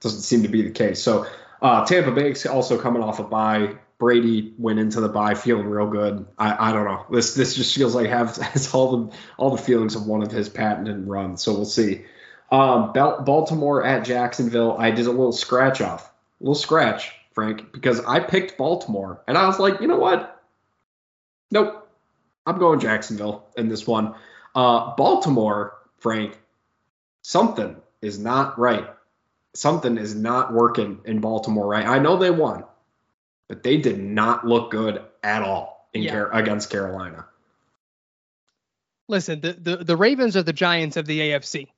doesn't 0.00 0.22
seem 0.22 0.42
to 0.42 0.48
be 0.48 0.62
the 0.62 0.70
case. 0.70 1.02
So 1.02 1.26
uh, 1.62 1.86
Tampa 1.86 2.10
Bay's 2.10 2.44
also 2.44 2.78
coming 2.78 3.02
off 3.02 3.20
a 3.20 3.24
bye. 3.24 3.76
Brady 3.98 4.52
went 4.58 4.80
into 4.80 5.00
the 5.00 5.08
bye 5.08 5.34
feeling 5.34 5.66
real 5.66 5.86
good. 5.86 6.26
I, 6.36 6.70
I 6.70 6.72
don't 6.72 6.84
know. 6.86 7.06
This 7.08 7.34
this 7.34 7.54
just 7.54 7.72
feels 7.74 7.94
like 7.94 8.08
have 8.08 8.36
has 8.36 8.74
all 8.74 8.96
the 8.96 9.16
all 9.36 9.50
the 9.50 9.62
feelings 9.62 9.94
of 9.94 10.06
one 10.06 10.22
of 10.22 10.32
his 10.32 10.48
patented 10.48 11.06
runs. 11.06 11.40
So 11.40 11.52
we'll 11.52 11.64
see. 11.64 12.04
Um, 12.50 12.92
Baltimore 12.92 13.84
at 13.84 14.04
Jacksonville. 14.04 14.76
I 14.76 14.90
did 14.90 15.06
a 15.06 15.10
little 15.10 15.32
scratch 15.32 15.80
off, 15.80 16.04
a 16.40 16.44
little 16.44 16.56
scratch, 16.56 17.12
Frank, 17.32 17.72
because 17.72 18.04
I 18.04 18.18
picked 18.18 18.58
Baltimore, 18.58 19.22
and 19.26 19.38
I 19.38 19.46
was 19.46 19.58
like, 19.58 19.80
you 19.80 19.86
know 19.86 19.98
what? 19.98 20.42
Nope, 21.50 21.88
I'm 22.44 22.58
going 22.58 22.80
Jacksonville 22.80 23.46
in 23.56 23.68
this 23.68 23.86
one. 23.86 24.16
Uh, 24.54 24.94
Baltimore, 24.96 25.78
Frank, 25.98 26.38
something 27.22 27.76
is 28.02 28.18
not 28.18 28.58
right. 28.58 28.88
Something 29.54 29.98
is 29.98 30.14
not 30.14 30.52
working 30.52 31.00
in 31.04 31.20
Baltimore, 31.20 31.66
right? 31.66 31.86
I 31.86 31.98
know 31.98 32.16
they 32.16 32.30
won, 32.30 32.64
but 33.48 33.62
they 33.62 33.76
did 33.76 33.98
not 34.02 34.46
look 34.46 34.70
good 34.70 35.02
at 35.22 35.42
all 35.42 35.88
in 35.92 36.02
Yeah. 36.02 36.12
Car- 36.12 36.32
against 36.34 36.70
Carolina. 36.70 37.26
Listen, 39.08 39.40
the, 39.40 39.52
the, 39.52 39.76
the 39.78 39.96
Ravens 39.96 40.36
are 40.36 40.42
the 40.42 40.52
Giants 40.52 40.96
of 40.96 41.06
the 41.06 41.20
AFC. 41.20 41.68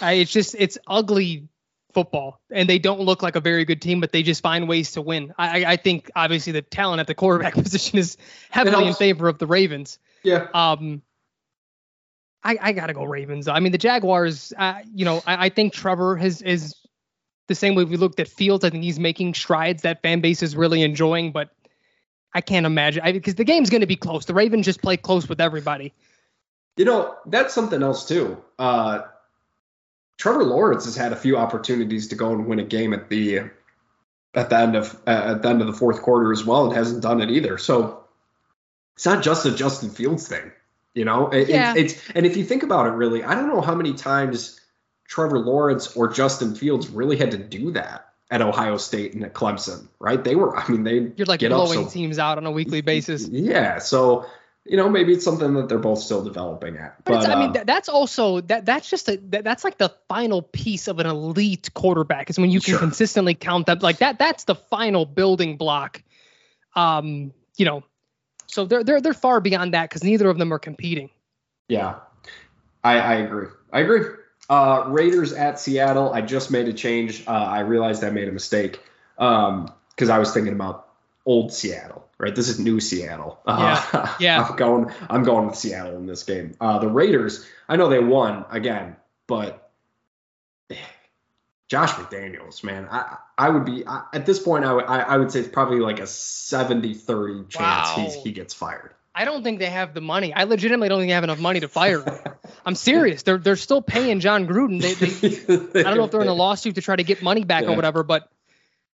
I, 0.00 0.14
it's 0.14 0.30
just, 0.32 0.54
it's 0.58 0.76
ugly 0.86 1.48
football 1.94 2.40
and 2.50 2.68
they 2.68 2.78
don't 2.78 3.00
look 3.00 3.22
like 3.22 3.36
a 3.36 3.40
very 3.40 3.64
good 3.64 3.80
team, 3.80 4.00
but 4.00 4.12
they 4.12 4.22
just 4.22 4.42
find 4.42 4.68
ways 4.68 4.92
to 4.92 5.02
win. 5.02 5.32
I, 5.38 5.64
I- 5.64 5.72
I 5.72 5.76
think 5.76 6.10
obviously 6.14 6.52
the 6.52 6.62
talent 6.62 7.00
at 7.00 7.06
the 7.06 7.14
quarterback 7.14 7.54
position 7.62 7.98
is 7.98 8.18
heavily 8.50 8.88
in 8.88 8.94
favor 8.94 9.28
of 9.28 9.38
the 9.38 9.46
Ravens. 9.46 9.98
Yeah, 10.22 10.48
Um, 10.52 11.02
I, 12.42 12.58
I 12.60 12.72
gotta 12.72 12.92
go 12.94 13.04
Ravens. 13.04 13.48
I 13.48 13.58
mean, 13.60 13.72
the 13.72 13.78
Jaguars. 13.78 14.52
Uh, 14.56 14.80
you 14.94 15.04
know, 15.04 15.22
I, 15.26 15.46
I 15.46 15.48
think 15.48 15.72
Trevor 15.72 16.16
has 16.16 16.42
is 16.42 16.74
the 17.48 17.54
same 17.54 17.74
way 17.74 17.84
we 17.84 17.96
looked 17.96 18.20
at 18.20 18.28
Fields. 18.28 18.64
I 18.64 18.70
think 18.70 18.82
he's 18.82 18.98
making 18.98 19.34
strides 19.34 19.82
that 19.82 20.02
fan 20.02 20.20
base 20.20 20.42
is 20.42 20.56
really 20.56 20.82
enjoying, 20.82 21.32
but 21.32 21.50
I 22.34 22.40
can't 22.40 22.66
imagine 22.66 23.02
because 23.12 23.34
the 23.36 23.44
game's 23.44 23.70
going 23.70 23.80
to 23.80 23.86
be 23.86 23.96
close. 23.96 24.26
The 24.26 24.34
Ravens 24.34 24.66
just 24.66 24.82
play 24.82 24.96
close 24.96 25.28
with 25.28 25.40
everybody. 25.40 25.94
You 26.76 26.84
know, 26.84 27.14
that's 27.26 27.54
something 27.54 27.82
else 27.82 28.06
too. 28.06 28.42
Uh, 28.58 29.02
Trevor 30.18 30.44
Lawrence 30.44 30.84
has 30.84 30.96
had 30.96 31.12
a 31.12 31.16
few 31.16 31.36
opportunities 31.36 32.08
to 32.08 32.14
go 32.14 32.32
and 32.32 32.46
win 32.46 32.58
a 32.58 32.64
game 32.64 32.92
at 32.92 33.08
the 33.08 33.50
at 34.34 34.50
the 34.50 34.58
end 34.58 34.76
of 34.76 34.94
uh, 35.06 35.10
at 35.10 35.42
the 35.42 35.48
end 35.48 35.60
of 35.60 35.66
the 35.66 35.72
fourth 35.72 36.02
quarter 36.02 36.32
as 36.32 36.44
well, 36.44 36.66
and 36.66 36.76
hasn't 36.76 37.02
done 37.02 37.20
it 37.20 37.30
either. 37.30 37.56
So 37.58 38.04
it's 38.94 39.06
not 39.06 39.22
just 39.22 39.46
a 39.46 39.50
Justin 39.50 39.90
Fields 39.90 40.28
thing, 40.28 40.52
you 40.94 41.04
know. 41.04 41.28
It, 41.28 41.48
Yeah. 41.48 41.74
it's, 41.76 41.94
it's 41.94 42.10
and 42.14 42.26
if 42.26 42.36
you 42.36 42.44
think 42.44 42.62
about 42.62 42.86
it, 42.86 42.90
really, 42.90 43.22
I 43.24 43.34
don't 43.34 43.48
know 43.48 43.60
how 43.60 43.74
many 43.74 43.94
times 43.94 44.60
Trevor 45.08 45.38
Lawrence 45.38 45.96
or 45.96 46.08
Justin 46.08 46.54
Fields 46.54 46.88
really 46.88 47.16
had 47.16 47.30
to 47.32 47.38
do 47.38 47.72
that 47.72 48.08
at 48.30 48.42
Ohio 48.42 48.76
State 48.76 49.14
and 49.14 49.24
at 49.24 49.34
Clemson, 49.34 49.88
right? 50.00 50.22
They 50.22 50.34
were, 50.34 50.56
I 50.56 50.68
mean, 50.68 50.82
they 50.82 51.12
You're 51.16 51.26
like 51.26 51.40
get 51.40 51.52
up 51.52 51.66
blowing 51.66 51.84
so 51.84 51.90
teams 51.90 52.18
out 52.18 52.38
on 52.38 52.46
a 52.46 52.50
weekly 52.50 52.80
basis. 52.82 53.26
yeah. 53.28 53.78
So 53.78 54.26
you 54.68 54.76
know, 54.76 54.88
maybe 54.88 55.12
it's 55.12 55.24
something 55.24 55.54
that 55.54 55.68
they're 55.68 55.78
both 55.78 56.00
still 56.00 56.24
developing 56.24 56.76
at. 56.76 57.04
But, 57.04 57.18
it's, 57.18 57.26
I 57.26 57.38
mean, 57.38 57.56
um, 57.56 57.64
that's 57.66 57.88
also 57.88 58.40
that 58.42 58.66
that's 58.66 58.90
just 58.90 59.08
a 59.08 59.16
that, 59.28 59.44
that's 59.44 59.64
like 59.64 59.78
the 59.78 59.90
final 60.08 60.42
piece 60.42 60.88
of 60.88 60.98
an 60.98 61.06
elite 61.06 61.72
quarterback 61.74 62.30
is 62.30 62.38
when 62.38 62.50
you 62.50 62.60
can 62.60 62.72
Sure. 62.72 62.78
consistently 62.80 63.34
count 63.34 63.66
them 63.66 63.78
like 63.78 63.98
that. 63.98 64.18
That's 64.18 64.44
the 64.44 64.54
final 64.54 65.06
building 65.06 65.56
block. 65.56 66.02
Um, 66.74 67.32
you 67.56 67.64
know, 67.64 67.84
so 68.46 68.64
they're 68.66 68.82
they're 68.82 69.00
they're 69.00 69.14
far 69.14 69.40
beyond 69.40 69.74
that 69.74 69.88
because 69.88 70.02
neither 70.02 70.28
of 70.28 70.38
them 70.38 70.52
are 70.52 70.58
competing. 70.58 71.10
Yeah, 71.68 71.96
I, 72.82 72.98
I 72.98 73.14
agree. 73.14 73.48
I 73.72 73.80
agree. 73.80 74.04
Uh, 74.48 74.84
Raiders 74.88 75.32
at 75.32 75.58
Seattle. 75.58 76.12
I 76.12 76.20
just 76.20 76.50
made 76.50 76.68
a 76.68 76.72
change. 76.72 77.24
Uh, 77.26 77.30
I 77.30 77.60
realized 77.60 78.04
I 78.04 78.10
made 78.10 78.28
a 78.28 78.32
mistake 78.32 78.80
because 79.16 80.10
I 80.10 80.18
was 80.18 80.32
thinking 80.32 80.52
about 80.52 80.88
old 81.24 81.52
Seattle. 81.52 82.04
Right, 82.18 82.34
this 82.34 82.48
is 82.48 82.58
new 82.58 82.80
Seattle. 82.80 83.38
Uh, 83.46 83.82
Yeah, 83.92 84.38
yeah. 84.38 84.42
I'm 84.42 84.56
going. 84.56 84.90
I'm 85.10 85.22
going 85.22 85.46
with 85.46 85.56
Seattle 85.56 85.96
in 85.96 86.06
this 86.06 86.22
game. 86.22 86.54
Uh, 86.60 86.78
the 86.78 86.88
Raiders. 86.88 87.44
I 87.68 87.76
know 87.76 87.88
they 87.88 87.98
won 87.98 88.46
again, 88.50 88.96
but 89.26 89.70
Josh 91.68 91.90
McDaniels, 91.90 92.62
man, 92.64 92.88
I 92.90 93.16
I 93.36 93.50
would 93.50 93.64
be 93.66 93.86
I, 93.86 94.04
at 94.14 94.24
this 94.24 94.38
point. 94.38 94.64
I 94.64 94.72
would 94.72 94.84
I, 94.84 95.00
I 95.00 95.16
would 95.18 95.30
say 95.30 95.40
it's 95.40 95.48
probably 95.48 95.80
like 95.80 95.98
a 95.98 96.04
70-30 96.04 97.48
chance 97.50 97.58
Wow. 97.60 97.94
he's, 97.96 98.14
he 98.14 98.32
gets 98.32 98.54
fired. 98.54 98.94
I 99.18 99.24
don't 99.24 99.42
think 99.42 99.58
they 99.60 99.70
have 99.70 99.94
the 99.94 100.02
money. 100.02 100.34
I 100.34 100.44
legitimately 100.44 100.90
don't 100.90 100.98
think 101.00 101.08
they 101.08 101.14
have 101.14 101.24
enough 101.24 101.40
money 101.40 101.60
to 101.60 101.68
fire 101.68 102.02
him. 102.02 102.14
I'm 102.66 102.74
serious. 102.74 103.22
They're 103.22 103.38
they're 103.38 103.56
still 103.56 103.80
paying 103.80 104.20
Jon 104.20 104.46
Gruden. 104.46 104.82
They, 104.82 104.92
they 104.92 105.80
I 105.80 105.84
don't 105.84 105.96
know 105.96 106.04
if 106.04 106.10
they're 106.10 106.20
in 106.20 106.28
a 106.28 106.34
lawsuit 106.34 106.74
to 106.74 106.82
try 106.82 106.96
to 106.96 107.02
get 107.02 107.22
money 107.22 107.42
back 107.42 107.64
Yeah. 107.64 107.70
or 107.70 107.76
whatever, 107.76 108.02
but 108.02 108.30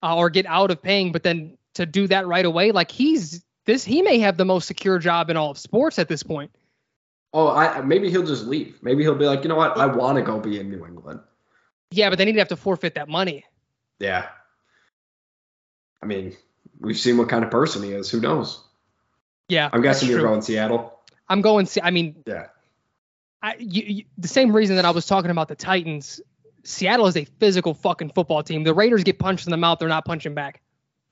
uh, 0.04 0.18
or 0.18 0.30
get 0.30 0.46
out 0.46 0.72
of 0.72 0.82
paying. 0.82 1.14
But 1.14 1.24
then 1.24 1.58
to 1.76 1.86
do 1.86 2.08
that 2.08 2.28
right 2.28 2.44
away, 2.46 2.74
like 2.74 2.92
he's 2.92 3.46
this, 3.66 3.86
he 3.86 4.02
may 4.02 4.20
have 4.20 4.36
the 4.36 4.44
most 4.46 4.68
secure 4.68 5.00
job 5.00 5.30
in 5.30 5.38
all 5.38 5.52
of 5.52 5.58
sports 5.58 6.00
at 6.00 6.10
this 6.10 6.22
point. 6.22 6.52
Oh, 7.32 7.48
I 7.48 7.80
maybe 7.82 8.10
he'll 8.10 8.26
just 8.26 8.46
leave. 8.46 8.78
Maybe 8.82 9.04
he'll 9.04 9.16
be 9.16 9.26
like, 9.26 9.44
you 9.44 9.50
know 9.50 9.56
what? 9.56 9.78
I 9.78 9.86
want 9.86 10.18
to 10.18 10.22
go 10.22 10.40
be 10.40 10.60
in 10.60 10.70
New 10.70 10.86
England. 10.86 11.22
Yeah, 11.92 12.10
but 12.10 12.18
then 12.18 12.28
he'd 12.28 12.38
have 12.38 12.50
to 12.50 12.58
forfeit 12.58 12.96
that 12.96 13.08
money. 13.08 13.46
Yeah. 14.00 14.28
I 16.04 16.06
mean, 16.06 16.36
we've 16.80 16.98
seen 16.98 17.18
what 17.18 17.30
kind 17.30 17.44
of 17.44 17.52
person 17.52 17.84
he 17.84 17.92
is. 17.92 18.10
Who 18.10 18.20
knows? 18.20 18.64
Yeah, 19.50 19.70
I'm 19.74 19.82
guessing 19.82 20.10
you're 20.10 20.22
going 20.22 20.42
Seattle. 20.42 20.98
I'm 21.28 21.42
going. 21.42 21.66
Se- 21.66 21.82
I 21.84 21.92
mean, 21.92 22.24
Yeah. 22.26 22.48
I, 23.42 23.56
you, 23.60 23.84
you, 23.84 24.04
the 24.18 24.28
same 24.28 24.56
reason 24.56 24.76
that 24.78 24.86
I 24.86 24.92
was 24.92 25.06
talking 25.06 25.32
about 25.32 25.48
the 25.48 25.56
Titans. 25.56 26.22
Seattle 26.64 27.08
is 27.08 27.16
a 27.18 27.26
physical 27.26 27.74
fucking 27.74 28.12
football 28.12 28.44
team. 28.44 28.64
The 28.64 28.74
Raiders 28.74 29.04
get 29.04 29.18
punched 29.18 29.48
in 29.48 29.52
the 29.52 29.58
mouth. 29.58 29.80
They're 29.80 29.88
not 29.88 30.06
punching 30.06 30.34
back. 30.34 30.62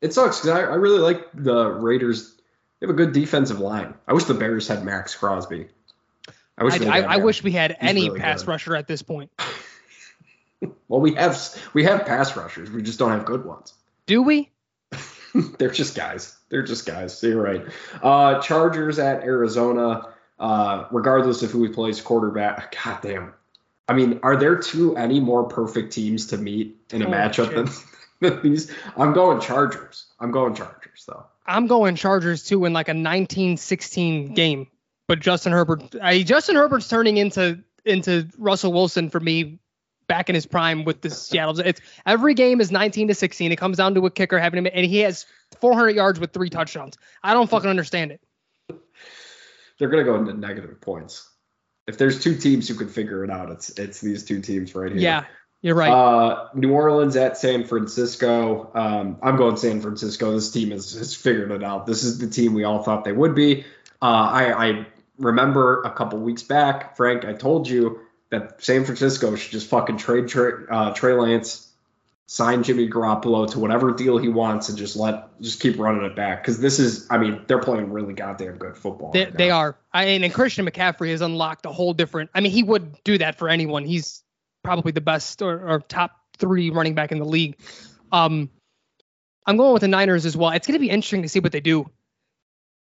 It 0.02 0.14
sucks 0.14 0.42
because 0.42 0.58
I, 0.58 0.62
I 0.62 0.76
really 0.76 1.00
like 1.00 1.26
the 1.34 1.70
Raiders. 1.70 2.36
They 2.80 2.88
have 2.88 2.94
a 2.94 2.98
good 2.98 3.14
defensive 3.14 3.60
line. 3.60 3.94
I 4.08 4.14
wish 4.14 4.26
the 4.26 4.34
Bears 4.34 4.68
had 4.68 4.84
Maxx 4.84 5.16
Crosby. 5.16 5.68
I 6.58 6.64
wish. 6.64 6.82
I, 6.82 7.00
I, 7.00 7.14
I 7.14 7.18
wish 7.18 7.44
we 7.44 7.52
had 7.52 7.72
He's 7.80 7.90
any 7.90 8.10
really 8.10 8.20
pass 8.20 8.42
good. 8.44 8.50
rusher 8.50 8.76
at 8.76 8.88
this 8.88 9.02
point. 9.02 9.32
Well, 10.88 11.02
we 11.02 11.14
have 11.16 11.38
we 11.74 11.84
have 11.84 12.06
pass 12.06 12.36
rushers. 12.36 12.72
We 12.72 12.82
just 12.82 12.98
don't 12.98 13.12
have 13.12 13.26
good 13.26 13.46
ones. 13.46 13.74
Do 14.06 14.22
we? 14.24 14.50
They're 15.58 15.72
just 15.72 15.96
guys. 15.96 16.38
They're 16.50 16.64
just 16.64 16.86
guys. 16.86 17.18
So 17.18 17.28
you're 17.28 17.42
right. 17.42 17.66
Uh, 18.02 18.42
Chargers 18.42 19.00
at 19.00 19.24
Arizona. 19.24 20.10
Uh, 20.40 20.86
regardless 20.92 21.42
of 21.42 21.50
who 21.50 21.64
he 21.64 21.70
plays 21.70 22.00
quarterback, 22.00 22.76
God 22.84 23.02
damn. 23.02 23.34
I 23.88 23.94
mean, 23.94 24.20
are 24.22 24.36
there 24.36 24.58
two 24.58 24.96
any 24.96 25.20
more 25.20 25.46
perfect 25.46 25.94
teams 25.94 26.28
to 26.28 26.38
meet 26.38 26.78
in 26.92 27.02
a 27.02 27.06
Holy 27.06 27.18
matchup 27.18 27.56
than, 27.56 27.70
than 28.32 28.44
these? 28.44 28.72
I'm 28.96 29.14
going 29.14 29.40
Chargers. 29.40 30.06
I'm 30.20 30.32
going 30.32 30.54
Chargers 30.54 31.06
though. 31.08 31.26
I'm 31.46 31.68
going 31.68 31.96
Chargers 31.96 32.44
too 32.44 32.66
in 32.66 32.74
like 32.74 32.90
a 32.90 32.92
1916 32.92 34.34
game. 34.34 34.68
But 35.08 35.22
Justin 35.22 35.54
Herbert, 35.54 35.96
I, 36.02 36.22
Justin 36.22 36.58
Herbert's 36.58 36.90
turning 36.90 37.18
into 37.18 37.64
into 37.86 38.28
Russell 38.38 38.74
Wilson 38.74 39.10
for 39.10 39.22
me 39.22 39.60
back 40.08 40.30
in 40.30 40.36
his 40.36 40.46
prime 40.46 40.84
with 40.84 41.02
the 41.02 41.10
Seattle. 41.10 41.60
It's 41.60 41.82
every 42.06 42.34
game 42.34 42.62
is 42.62 42.72
19 42.72 43.10
to 43.10 43.16
16. 43.16 43.52
It 43.52 43.56
comes 43.58 43.78
down 43.78 43.96
to 43.96 44.06
a 44.06 44.12
kicker 44.12 44.40
having 44.40 44.60
him, 44.60 44.72
and 44.72 44.86
he 44.86 45.00
has 45.00 45.26
400 45.62 45.92
yards 45.92 46.20
with 46.20 46.34
three 46.34 46.50
touchdowns. 46.50 46.98
I 47.24 47.34
don't 47.34 47.50
fucking 47.50 47.70
understand 47.70 48.12
it. 48.12 48.22
They're 49.80 49.90
gonna 49.90 50.04
go 50.04 50.16
into 50.16 50.34
negative 50.34 50.82
points. 50.82 51.30
If 51.88 51.98
there's 51.98 52.22
two 52.22 52.36
teams 52.36 52.68
who 52.68 52.76
can 52.76 52.90
figure 52.90 53.24
it 53.24 53.30
out, 53.30 53.52
it's 53.52 53.70
it's 53.78 54.02
these 54.02 54.26
two 54.26 54.42
teams 54.42 54.74
right 54.74 54.92
here. 54.92 55.00
Yeah, 55.00 55.26
you're 55.62 55.76
right. 55.76 55.92
Uh, 55.92 56.50
New 56.56 56.72
Orleans 56.72 57.16
at 57.16 57.38
San 57.38 57.64
Francisco. 57.64 58.72
Um, 58.74 59.18
I'm 59.22 59.38
going 59.38 59.56
San 59.58 59.82
Francisco. 59.82 60.32
This 60.32 60.52
team 60.52 60.72
has, 60.72 60.94
has 60.94 61.14
figured 61.14 61.52
it 61.52 61.64
out. 61.64 61.86
This 61.86 62.04
is 62.04 62.18
the 62.18 62.28
team 62.28 62.54
we 62.54 62.64
all 62.64 62.84
thought 62.84 63.04
they 63.06 63.12
would 63.12 63.36
be. 63.36 63.66
Uh, 64.02 64.06
I, 64.06 64.68
I 64.68 64.88
remember 65.18 65.82
a 65.84 65.92
couple 65.92 66.20
weeks 66.20 66.44
back, 66.44 66.96
Frank, 66.96 67.26
I 67.26 67.34
told 67.34 67.68
you 67.68 68.02
that 68.30 68.64
San 68.64 68.86
Francisco 68.86 69.36
should 69.36 69.52
just 69.52 69.70
fucking 69.70 69.98
trade 69.98 70.28
Trey, 70.28 70.52
uh, 70.70 70.94
Trey 70.94 71.14
Lance 71.14 71.68
sign 72.28 72.62
Jimmy 72.62 72.90
Garoppolo 72.90 73.50
to 73.52 73.60
whatever 73.60 73.94
deal 73.94 74.18
he 74.18 74.28
wants 74.28 74.68
and 74.68 74.78
just 74.78 74.98
let 74.98 75.40
just 75.42 75.62
keep 75.62 75.80
running 75.80 76.04
it 76.04 76.16
back 76.16 76.44
because 76.44 76.60
this 76.60 76.78
is 76.78 77.08
I 77.10 77.18
mean 77.18 77.42
they're 77.48 77.62
playing 77.62 77.92
really 77.92 78.14
goddamn 78.14 78.58
good 78.58 78.76
football. 78.76 79.12
They, 79.12 79.26
right 79.26 79.34
they 79.34 79.50
are. 79.50 79.78
I 79.94 80.06
mean, 80.06 80.24
and 80.24 80.34
Christian 80.34 80.66
McCaffrey 80.66 81.12
has 81.12 81.22
unlocked 81.22 81.66
a 81.66 81.72
whole 81.72 81.94
different. 81.94 82.30
I 82.36 82.42
mean, 82.42 82.52
he 82.52 82.64
would 82.64 83.02
do 83.04 83.18
that 83.18 83.38
for 83.38 83.48
anyone. 83.48 83.86
He's 83.86 84.24
probably 84.62 84.92
the 84.92 85.02
best 85.02 85.42
or, 85.42 85.70
or 85.70 85.80
top 85.80 86.12
three 86.38 86.70
running 86.70 86.96
back 86.96 87.14
in 87.14 87.20
the 87.20 87.26
league. 87.26 87.58
Um, 88.12 88.50
I'm 89.46 89.56
going 89.56 89.72
with 89.72 89.82
the 89.82 89.88
Niners 89.88 90.26
as 90.26 90.36
well. 90.36 90.52
It's 90.52 90.68
going 90.68 90.74
to 90.74 90.80
be 90.80 90.90
interesting 90.90 91.22
to 91.22 91.30
see 91.30 91.40
what 91.40 91.54
they 91.54 91.62
do 91.62 91.90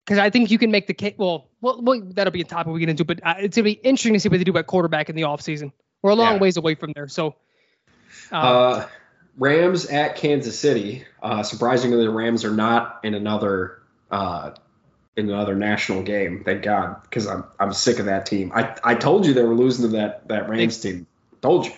because 0.09 0.19
I 0.19 0.31
think 0.31 0.51
you 0.51 0.57
can 0.59 0.71
make 0.71 0.87
the 0.87 0.95
case. 0.95 1.13
Well, 1.19 1.49
well, 1.61 1.83
well, 1.83 2.01
that'll 2.03 2.31
be 2.33 2.41
a 2.41 2.45
topic 2.45 2.73
we 2.73 2.81
get 2.81 2.89
into, 2.89 3.05
but 3.05 3.21
uh, 3.23 3.35
it's 3.41 3.59
going 3.59 3.65
to 3.65 3.75
be 3.75 3.87
interesting 3.87 4.15
to 4.15 4.21
see 4.21 4.31
what 4.31 4.39
they 4.39 4.45
do 4.45 4.57
at 4.57 4.67
quarterback 4.67 5.11
in 5.11 5.17
the 5.17 5.23
offseason. 5.23 5.71
We're 6.01 6.13
a 6.13 6.15
long 6.15 6.37
Yeah. 6.37 6.41
ways 6.41 6.57
away 6.57 6.77
from 6.77 6.93
there, 6.95 7.09
so. 7.09 7.35
Uh, 8.33 8.37
Uh, 8.37 8.89
Rams 9.37 9.85
at 9.85 10.17
Kansas 10.17 10.59
City. 10.59 11.05
Uh, 11.23 11.43
surprisingly, 11.43 11.99
the 12.05 12.11
Rams 12.11 12.47
are 12.47 12.55
not 12.55 13.01
in 13.05 13.13
another 13.13 13.83
uh, 14.11 14.53
in 15.19 15.29
another 15.29 15.55
national 15.55 16.03
game. 16.03 16.43
Thank 16.43 16.63
God, 16.63 17.03
because 17.03 17.27
I'm 17.27 17.45
I'm 17.61 17.75
sick 17.75 17.99
of 17.99 18.07
that 18.07 18.25
team. 18.25 18.51
I 18.55 18.75
I 18.83 18.95
told 18.95 19.27
you 19.27 19.35
they 19.35 19.43
were 19.43 19.55
losing 19.55 19.91
to 19.91 19.97
that 19.99 20.27
that 20.29 20.49
Rams 20.49 20.81
team. 20.81 21.07
Told 21.43 21.67
you. 21.67 21.73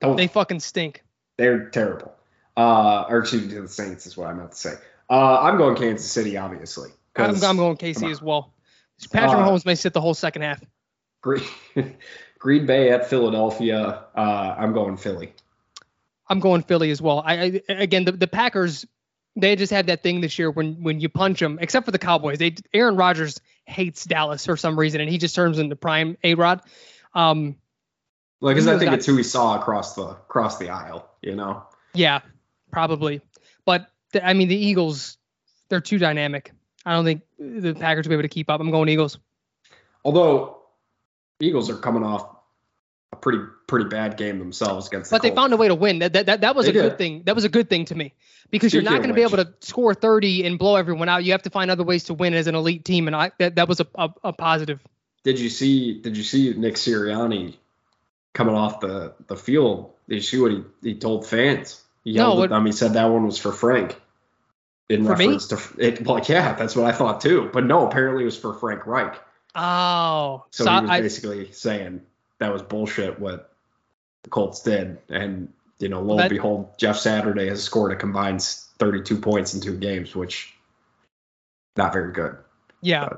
Told 0.00 0.18
they 0.18 0.24
you. 0.24 0.28
fucking 0.28 0.58
stink. 0.60 1.04
They're 1.38 1.70
terrible. 1.70 2.12
Uh, 2.56 3.04
or 3.08 3.20
excuse 3.20 3.44
me, 3.46 3.54
to 3.54 3.62
the 3.62 3.68
Saints 3.68 4.04
is 4.06 4.16
what 4.16 4.28
I 4.28 4.32
meant 4.34 4.50
to 4.50 4.56
say. 4.56 4.74
Uh, 5.08 5.40
I'm 5.40 5.58
going 5.58 5.76
Kansas 5.76 6.10
City, 6.10 6.36
obviously. 6.36 6.90
I'm, 7.18 7.42
I'm 7.44 7.56
going 7.56 7.76
KC 7.76 8.10
as 8.10 8.20
well. 8.22 8.52
Patrick 9.12 9.38
Uh, 9.40 9.46
Mahomes 9.48 9.66
may 9.66 9.74
sit 9.74 9.92
the 9.92 10.00
whole 10.00 10.14
second 10.14 10.42
half. 10.42 10.62
Green, 11.20 11.42
Green 12.38 12.66
Bay 12.66 12.90
at 12.90 13.08
Philadelphia. 13.08 14.04
Uh, 14.14 14.54
I'm 14.58 14.72
going 14.72 14.96
Philly. 14.96 15.32
I'm 16.28 16.40
going 16.40 16.62
Philly 16.62 16.90
as 16.90 17.00
well. 17.00 17.22
I, 17.24 17.60
I 17.68 17.72
again 17.72 18.04
the, 18.04 18.12
the 18.12 18.26
Packers 18.26 18.86
they 19.38 19.54
just 19.54 19.70
had 19.70 19.88
that 19.88 20.02
thing 20.02 20.22
this 20.22 20.38
year 20.38 20.50
when 20.50 20.82
when 20.82 20.98
you 21.00 21.08
punch 21.08 21.40
them, 21.40 21.58
except 21.60 21.84
for 21.84 21.92
the 21.92 21.98
Cowboys. 21.98 22.38
They 22.38 22.54
Aaron 22.72 22.96
Rodgers 22.96 23.40
hates 23.66 24.04
Dallas 24.04 24.46
for 24.46 24.56
some 24.56 24.78
reason, 24.78 25.00
and 25.00 25.10
he 25.10 25.18
just 25.18 25.34
turns 25.34 25.58
into 25.58 25.76
prime 25.76 26.16
A 26.24 26.34
Rod. 26.34 26.62
Um, 27.14 27.56
Like, 28.40 28.56
'cause 28.56 28.64
He 28.64 28.70
I 28.70 28.78
think 28.78 28.90
not- 28.90 28.98
it's 28.98 29.06
who 29.06 29.14
we 29.16 29.22
saw 29.22 29.58
across 29.60 29.94
the 29.94 30.02
across 30.02 30.58
the 30.58 30.70
aisle. 30.70 31.08
You 31.22 31.34
know. 31.36 31.62
yeah, 31.94 32.20
probably. 32.70 33.20
But 33.64 33.88
the, 34.12 34.26
I 34.26 34.32
mean 34.32 34.48
the 34.48 34.56
Eagles, 34.56 35.18
they're 35.68 35.80
too 35.80 35.98
dynamic. 35.98 36.52
I 36.86 36.92
don't 36.92 37.04
think 37.04 37.22
the 37.38 37.74
Packers 37.74 38.06
will 38.06 38.10
be 38.10 38.14
able 38.14 38.22
to 38.22 38.28
keep 38.28 38.48
up. 38.48 38.60
I'm 38.60 38.70
going 38.70 38.88
Eagles. 38.88 39.18
Although 40.04 40.58
Eagles 41.40 41.68
are 41.68 41.76
coming 41.76 42.04
off 42.04 42.28
a 43.12 43.16
pretty 43.16 43.40
pretty 43.66 43.88
bad 43.88 44.16
game 44.16 44.38
themselves 44.38 44.86
against 44.86 45.10
the 45.10 45.16
But 45.16 45.22
they 45.22 45.34
found 45.34 45.52
a 45.52 45.56
way 45.56 45.66
to 45.68 45.74
win. 45.74 45.98
That 45.98 46.12
that, 46.12 46.26
that, 46.26 46.40
that 46.42 46.54
was 46.56 46.66
They 46.66 46.70
a 46.70 46.74
good 46.74 46.96
thing. 46.96 47.24
That 47.24 47.34
was 47.34 47.44
a 47.44 47.48
good 47.48 47.68
thing 47.68 47.86
to 47.86 47.94
me 47.96 48.14
because 48.50 48.72
you're 48.72 48.84
not 48.84 48.98
going 48.98 49.08
to 49.08 49.14
be 49.14 49.22
able 49.22 49.38
to 49.38 49.52
score 49.60 49.94
30 49.94 50.46
and 50.46 50.58
blow 50.58 50.76
everyone 50.76 51.08
out. 51.08 51.24
You 51.24 51.32
have 51.32 51.42
to 51.42 51.50
find 51.50 51.70
other 51.70 51.82
ways 51.82 52.04
to 52.04 52.14
win 52.14 52.34
as 52.34 52.46
an 52.46 52.54
elite 52.54 52.84
team, 52.84 53.08
and 53.08 53.16
I 53.16 53.32
that, 53.38 53.56
that 53.56 53.68
was 53.68 53.80
a, 53.80 53.86
a, 53.96 54.10
a 54.22 54.32
positive. 54.32 54.80
Did 55.24 55.40
you 55.40 55.48
see 55.48 56.00
Did 56.00 56.16
you 56.16 56.22
see 56.22 56.54
Nick 56.56 56.74
Sirianni 56.74 57.56
coming 58.32 58.54
off 58.54 58.78
the 58.78 59.14
the 59.26 59.36
field? 59.36 59.90
Did 60.08 60.16
you 60.16 60.22
see 60.22 60.40
what 60.40 60.52
he, 60.52 60.62
he 60.82 60.94
told 60.94 61.26
fans? 61.26 61.82
He 62.04 62.12
No, 62.12 62.22
yelled 62.28 62.38
what- 62.38 62.44
at 62.44 62.50
them. 62.50 62.66
He 62.66 62.70
said 62.72 62.92
that 62.92 63.06
one 63.06 63.26
was 63.26 63.38
for 63.38 63.50
Frank. 63.50 64.00
In 64.88 65.04
For 65.04 65.16
me? 65.16 65.26
reference 65.26 65.48
to 65.48 65.58
it, 65.78 66.06
well, 66.06 66.20
yeah, 66.28 66.54
that's 66.54 66.76
what 66.76 66.86
I 66.86 66.92
thought 66.92 67.20
too. 67.20 67.50
But 67.52 67.64
no, 67.64 67.86
apparently 67.88 68.22
it 68.22 68.26
was 68.26 68.38
for 68.38 68.54
Frank 68.54 68.86
Reich. 68.86 69.20
Oh, 69.54 70.44
So, 70.50 70.64
so 70.64 70.70
he 70.70 70.80
was 70.82 70.90
I, 70.90 71.00
basically 71.00 71.52
saying 71.52 72.02
that 72.38 72.52
was 72.52 72.62
bullshit 72.62 73.18
what 73.18 73.52
the 74.22 74.30
Colts 74.30 74.60
did, 74.62 74.98
and 75.08 75.52
you 75.78 75.88
know, 75.88 76.02
lo 76.02 76.18
and 76.18 76.30
behold, 76.30 76.78
Jeff 76.78 76.96
Saturday 76.98 77.48
has 77.48 77.62
scored 77.62 77.92
a 77.92 77.96
combined 77.96 78.42
32 78.42 79.16
points 79.18 79.54
in 79.54 79.60
two 79.60 79.76
games, 79.76 80.14
which 80.14 80.54
not 81.76 81.92
very 81.92 82.12
good. 82.12 82.36
yeah, 82.80 83.08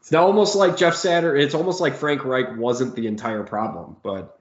It's 0.00 0.12
now 0.12 0.24
almost 0.24 0.54
like 0.56 0.76
Jeff 0.76 0.94
Saturday. 0.94 1.42
It's 1.42 1.54
almost 1.54 1.80
like 1.80 1.96
Frank 1.96 2.24
Reich 2.24 2.56
wasn't 2.56 2.94
the 2.94 3.06
entire 3.06 3.42
problem, 3.42 3.96
but 4.02 4.38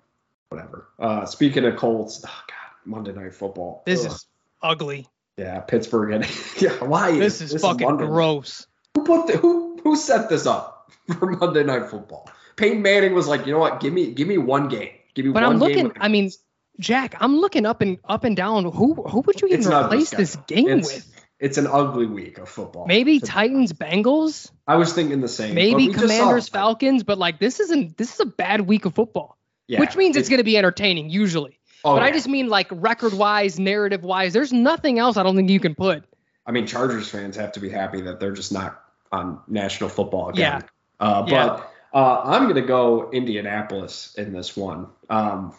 whatever. 0.49 0.87
Uh, 0.99 1.25
speaking 1.25 1.65
of 1.65 1.75
Colts, 1.75 2.23
oh 2.25 2.43
god, 2.47 2.75
Monday 2.85 3.13
Night 3.13 3.33
Football. 3.33 3.83
this 3.85 4.05
Ugh. 4.05 4.11
is 4.11 4.25
ugly. 4.61 5.07
Yeah, 5.37 5.59
Pittsburgh. 5.59 6.11
And, 6.13 6.25
yeah, 6.59 6.83
why? 6.83 7.17
This 7.17 7.41
is 7.41 7.61
fucking 7.61 7.87
Monday. 7.87 8.05
gross. 8.05 8.67
Who 8.95 9.03
put 9.05 9.27
the, 9.27 9.37
who 9.37 9.79
who 9.83 9.95
set 9.95 10.29
this 10.29 10.45
up 10.45 10.91
for 11.19 11.31
Monday 11.31 11.63
Night 11.63 11.89
Football? 11.89 12.29
Peyton 12.55 12.81
Manning 12.81 13.13
was 13.13 13.27
like, 13.27 13.45
you 13.45 13.53
know 13.53 13.59
what? 13.59 13.79
Give 13.79 13.93
me 13.93 14.11
give 14.11 14.27
me 14.27 14.37
one 14.37 14.67
game. 14.67 14.89
Give 15.13 15.25
me 15.25 15.31
But 15.31 15.43
one 15.43 15.53
I'm 15.53 15.59
looking. 15.59 15.91
I 15.99 16.07
mean, 16.07 16.31
Jack, 16.79 17.15
I'm 17.19 17.37
looking 17.37 17.65
up 17.65 17.81
and 17.81 17.99
up 18.03 18.23
and 18.23 18.35
down. 18.35 18.65
Who 18.65 18.93
who 18.95 19.21
would 19.21 19.41
you 19.41 19.47
even 19.49 19.71
replace 19.71 20.09
this 20.09 20.35
game 20.47 20.67
It's- 20.67 20.93
with? 20.95 21.13
It's 21.39 21.59
an 21.59 21.67
ugly 21.67 22.07
week 22.07 22.39
of 22.39 22.49
football. 22.49 22.87
Maybe 22.87 23.19
Titans, 23.19 23.71
Bengals, 23.71 24.49
I 24.65 24.77
was 24.77 24.93
thinking 24.93 25.21
the 25.21 25.27
same. 25.27 25.53
maybe 25.53 25.93
Commanders. 25.93 26.49
Falcons. 26.49 27.03
But 27.03 27.19
like 27.19 27.37
this 27.39 27.59
isn't. 27.59 27.95
This 27.95 28.15
is 28.15 28.19
a 28.21 28.25
bad 28.25 28.61
week 28.61 28.85
of 28.85 28.95
football. 28.95 29.37
Yeah, 29.67 29.79
which 29.81 29.95
means 29.95 30.17
it's 30.17 30.29
it- 30.29 30.31
going 30.31 30.39
to 30.39 30.43
be 30.43 30.57
entertaining 30.57 31.11
usually. 31.11 31.59
Oh, 31.83 31.95
but 31.95 32.03
I 32.03 32.11
just 32.11 32.27
mean 32.27 32.47
like 32.47 32.67
record 32.71 33.13
wise, 33.13 33.59
narrative 33.59 34.03
wise. 34.03 34.33
There's 34.33 34.53
nothing 34.53 34.99
else 34.99 35.17
I 35.17 35.23
don't 35.23 35.35
think 35.35 35.49
you 35.49 35.59
can 35.59 35.75
put. 35.75 36.03
I 36.45 36.51
mean, 36.51 36.65
Chargers 36.65 37.09
fans 37.09 37.35
have 37.35 37.51
to 37.53 37.59
be 37.59 37.69
happy 37.69 38.01
that 38.01 38.19
they're 38.19 38.31
just 38.31 38.51
not 38.51 38.83
on 39.11 39.39
national 39.47 39.89
football 39.89 40.29
again. 40.29 40.61
Yeah. 40.61 41.05
Uh, 41.05 41.25
Yeah. 41.27 41.47
but 41.47 41.73
uh, 41.93 42.21
I'm 42.23 42.43
going 42.43 42.55
to 42.55 42.61
go 42.61 43.11
Indianapolis 43.11 44.15
in 44.17 44.33
this 44.33 44.55
one. 44.55 44.87
Um, 45.09 45.53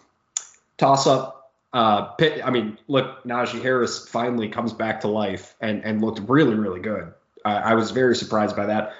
toss 0.77 1.07
up. 1.07 1.53
Uh, 1.75 2.03
Pitt, 2.13 2.41
I 2.43 2.51
mean, 2.51 2.79
look, 2.89 3.23
Najee 3.25 3.61
Harris 3.61 4.09
finally 4.09 4.49
comes 4.49 4.73
back 4.73 5.03
to 5.03 5.09
life 5.09 5.55
and, 5.61 5.85
and 5.85 6.01
looked 6.01 6.21
really, 6.29 6.55
really 6.55 6.81
good. 6.81 7.13
I, 7.45 7.57
I 7.57 7.75
was 7.75 7.91
very 7.91 8.17
surprised 8.17 8.57
by 8.57 8.67
that. 8.67 8.95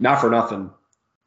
Not 0.00 0.20
for 0.20 0.28
nothing. 0.30 0.70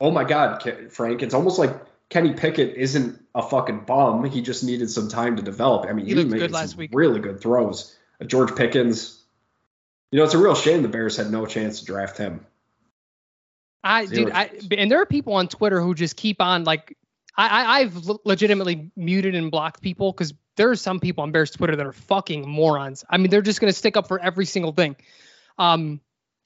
Oh 0.02 0.12
my 0.12 0.26
God, 0.26 0.62
Frank, 0.92 1.22
it's 1.22 1.34
almost 1.34 1.58
like 1.58 1.72
Kenny 2.14 2.34
Pickett 2.34 2.76
isn't 2.76 3.20
a 3.34 3.42
fucking 3.42 3.86
bum. 3.86 4.24
He 4.26 4.44
just 4.44 4.64
needed 4.64 4.92
some 4.92 5.10
time 5.10 5.38
to 5.38 5.42
develop. 5.42 5.90
I 5.90 5.94
mean, 5.94 6.06
He 6.06 6.14
he, 6.14 6.24
made 6.26 6.38
good 6.38 6.52
some 6.52 6.62
last 6.62 6.78
week. 6.78 6.92
really 6.94 7.20
good 7.20 7.42
throws. 7.42 7.98
Uh, 8.22 8.26
George 8.26 8.56
Pickens, 8.56 9.20
you 10.12 10.20
know, 10.20 10.26
it's 10.26 10.36
a 10.36 10.38
real 10.38 10.54
shame 10.54 10.84
the 10.84 10.90
Bears 10.90 11.18
had 11.18 11.32
no 11.32 11.48
chance 11.48 11.80
to 11.80 11.86
draft 11.86 12.20
him. 12.20 12.46
I 13.84 14.06
Zero 14.06 14.26
dude, 14.26 14.34
I 14.36 14.52
and 14.78 14.92
there 14.92 15.02
are 15.02 15.08
people 15.08 15.34
on 15.34 15.48
Twitter 15.48 15.82
who 15.82 15.96
just 15.96 16.16
keep 16.16 16.40
on 16.40 16.66
like 16.66 16.96
I, 17.36 17.48
I 17.48 17.80
I've 17.80 18.08
legitimately 18.24 18.92
muted 18.96 19.34
and 19.34 19.50
blocked 19.50 19.82
people 19.82 20.12
because 20.12 20.36
there 20.56 20.70
are 20.70 20.76
some 20.76 21.00
people 21.00 21.24
on 21.24 21.32
Bears 21.32 21.50
Twitter 21.50 21.76
that 21.76 21.86
are 21.86 21.94
fucking 21.94 22.48
morons. 22.48 23.04
I 23.10 23.18
mean, 23.18 23.32
they're 23.32 23.42
just 23.42 23.60
gonna 23.60 23.74
stick 23.74 23.98
up 23.98 24.08
for 24.08 24.20
every 24.20 24.46
single 24.46 24.72
thing. 24.72 24.98
Um, 25.58 26.00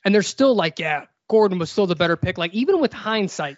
and 0.05 0.15
they're 0.15 0.21
still 0.21 0.55
like, 0.55 0.79
yeah, 0.79 1.07
Gordon 1.27 1.59
was 1.59 1.69
still 1.69 1.87
the 1.87 1.95
better 1.97 2.15
pick. 2.15 2.37
Like 2.37 2.53
even 2.53 2.79
with 2.79 2.93
hindsight, 2.93 3.57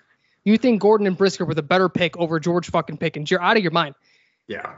you 0.50 0.58
think 0.58 0.82
Gordon 0.82 1.08
and 1.08 1.18
Brisker 1.18 1.46
were 1.46 1.54
the 1.54 1.64
better 1.64 1.90
pick 1.90 2.18
over 2.18 2.40
George 2.40 2.70
fucking 2.70 2.98
Pickens? 2.98 3.30
You're 3.32 3.42
out 3.42 3.58
of 3.58 3.64
your 3.64 3.72
mind. 3.72 3.96
Yeah. 4.48 4.74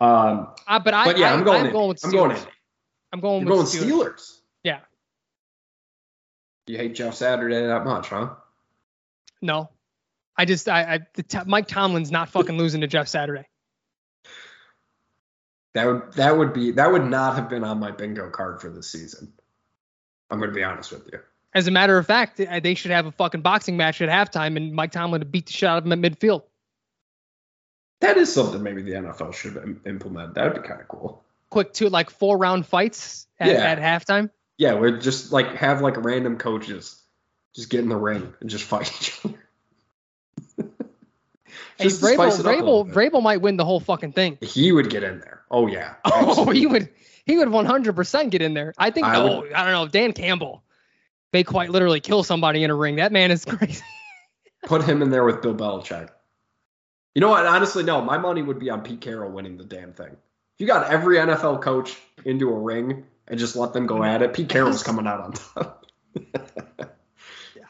Um, 0.00 0.48
Uh, 0.66 0.78
but 0.78 0.94
I, 0.94 1.04
but 1.04 1.18
yeah, 1.18 1.30
I, 1.30 1.34
I'm 1.34 1.44
going. 1.44 1.66
I'm 1.66 1.72
going 1.72 1.88
with 1.88 2.04
I'm 2.04 2.10
Steelers. 2.10 2.14
going. 2.14 2.30
In. 2.36 2.42
I'm 3.12 3.20
going 3.20 3.46
You're 3.46 3.56
with 3.58 3.72
going 3.72 3.88
Steelers. 3.88 4.14
Steelers. 4.14 4.38
Yeah. 4.64 4.80
You 6.66 6.76
hate 6.78 6.94
Jeff 6.94 7.14
Saturday 7.14 7.66
that 7.66 7.84
much, 7.84 8.08
huh? 8.08 8.30
No, 9.40 9.70
I 10.36 10.44
just 10.44 10.68
I, 10.68 10.94
I 10.94 11.00
the 11.14 11.22
t- 11.24 11.38
Mike 11.46 11.66
Tomlin's 11.66 12.10
not 12.12 12.28
fucking 12.28 12.56
losing 12.56 12.80
to 12.82 12.86
Jeff 12.86 13.08
Saturday. 13.08 13.44
That 15.74 15.86
would 15.86 16.12
that 16.14 16.36
would 16.36 16.52
be 16.52 16.70
that 16.72 16.92
would 16.92 17.04
not 17.04 17.34
have 17.36 17.48
been 17.48 17.64
on 17.64 17.80
my 17.80 17.90
bingo 17.90 18.30
card 18.30 18.60
for 18.60 18.70
this 18.70 18.90
season. 18.92 19.32
I'm 20.30 20.38
going 20.38 20.50
to 20.50 20.54
be 20.54 20.62
honest 20.62 20.92
with 20.92 21.08
you. 21.12 21.18
As 21.54 21.66
a 21.66 21.70
matter 21.70 21.98
of 21.98 22.06
fact, 22.06 22.38
they 22.62 22.74
should 22.74 22.90
have 22.92 23.06
a 23.06 23.12
fucking 23.12 23.42
boxing 23.42 23.76
match 23.76 24.00
at 24.00 24.08
halftime, 24.08 24.56
and 24.56 24.72
Mike 24.72 24.92
Tomlin 24.92 25.20
to 25.20 25.26
beat 25.26 25.46
the 25.46 25.52
shit 25.52 25.68
out 25.68 25.78
of 25.78 25.84
him 25.86 25.92
at 25.92 25.98
midfield. 26.12 26.42
That 28.00 28.16
is 28.16 28.32
something 28.32 28.62
maybe 28.62 28.82
the 28.82 28.92
NFL 28.92 29.34
should 29.34 29.56
im- 29.56 29.80
implement. 29.86 30.34
That 30.34 30.52
would 30.52 30.62
be 30.62 30.68
kind 30.68 30.80
of 30.80 30.88
cool. 30.88 31.22
Quick 31.50 31.72
two 31.74 31.88
like 31.88 32.10
four 32.10 32.38
round 32.38 32.66
fights 32.66 33.26
at, 33.38 33.48
Yeah. 33.48 33.64
at 33.64 33.78
halftime. 33.78 34.30
Yeah, 34.56 34.74
we'd 34.74 35.00
just 35.02 35.30
like 35.32 35.54
have 35.56 35.82
like 35.82 36.02
random 36.02 36.38
coaches 36.38 37.00
just 37.54 37.68
get 37.68 37.80
in 37.80 37.88
the 37.90 37.96
ring 37.96 38.32
and 38.40 38.48
just 38.48 38.64
fight 38.64 38.90
each 39.00 39.20
other. 39.24 39.38
Hey, 41.78 41.84
Just 41.84 42.00
to 42.00 42.06
spice 42.14 42.38
Vrabel, 42.40 42.86
Vrabel. 42.86 42.92
Vrabel 42.92 43.22
might 43.22 43.38
win 43.40 43.56
the 43.56 43.64
whole 43.64 43.80
fucking 43.80 44.12
thing. 44.12 44.38
He 44.42 44.72
would 44.72 44.88
get 44.90 45.02
in 45.02 45.20
there. 45.20 45.42
Oh 45.50 45.66
yeah. 45.66 45.94
Oh, 46.04 46.50
he 46.50 46.66
would 46.66 46.88
he 47.24 47.38
would 47.38 47.48
100% 47.48 48.30
get 48.30 48.42
in 48.42 48.54
there. 48.54 48.74
I 48.78 48.90
think 48.90 49.06
I 49.06 49.22
would- 49.22 49.30
oh, 49.32 49.44
I 49.54 49.64
don't 49.64 49.72
know. 49.72 49.86
Dan 49.88 50.12
Campbell 50.12 50.62
may 51.32 51.44
quite 51.44 51.70
literally 51.70 52.00
kill 52.00 52.22
somebody 52.22 52.64
in 52.64 52.70
a 52.70 52.74
ring. 52.74 52.96
That 52.96 53.12
man 53.12 53.30
is 53.30 53.44
crazy. 53.46 53.82
put 54.64 54.84
him 54.84 55.02
in 55.02 55.10
there 55.10 55.24
with 55.24 55.42
Bill 55.42 55.54
Belichick. 55.54 56.08
You 57.14 57.20
know 57.20 57.28
what? 57.28 57.46
Honestly, 57.46 57.82
no. 57.82 58.00
My 58.00 58.18
money 58.18 58.42
would 58.42 58.58
be 58.58 58.70
on 58.70 58.82
Pete 58.82 59.00
Carroll 59.00 59.30
winning 59.30 59.58
the 59.58 59.64
damn 59.64 59.92
thing. 59.92 60.12
If 60.12 60.60
you 60.60 60.66
got 60.66 60.90
every 60.90 61.16
NFL 61.16 61.62
coach 61.62 61.96
into 62.24 62.48
a 62.50 62.58
ring 62.58 63.04
and 63.28 63.38
just 63.38 63.56
let 63.56 63.72
them 63.72 63.86
go 63.86 64.02
at 64.02 64.22
it, 64.22 64.32
Pete 64.32 64.48
Carroll's 64.48 64.82
coming 64.82 65.06
out 65.06 65.20
on 65.20 65.32
top. 65.32 65.86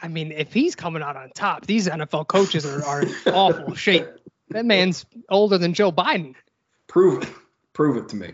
I 0.03 0.09
mean, 0.09 0.33
if 0.33 0.53
he's 0.53 0.75
coming 0.75 1.03
out 1.03 1.17
on 1.17 1.31
top, 1.31 1.67
these 1.67 1.87
NFL 1.89 2.27
coaches 2.27 2.67
are, 2.67 2.85
are 2.85 3.03
in 3.03 3.15
awful 3.27 3.75
shape. 3.75 4.07
That 4.51 4.65
man's 4.65 5.07
older 5.29 5.59
than 5.59 5.75
Joe 5.75 5.93
Biden. 5.93 6.35
Prove 6.89 7.23
it. 7.23 7.29
Prove 7.73 7.97
it 7.97 8.09
to 8.11 8.17
me. 8.17 8.33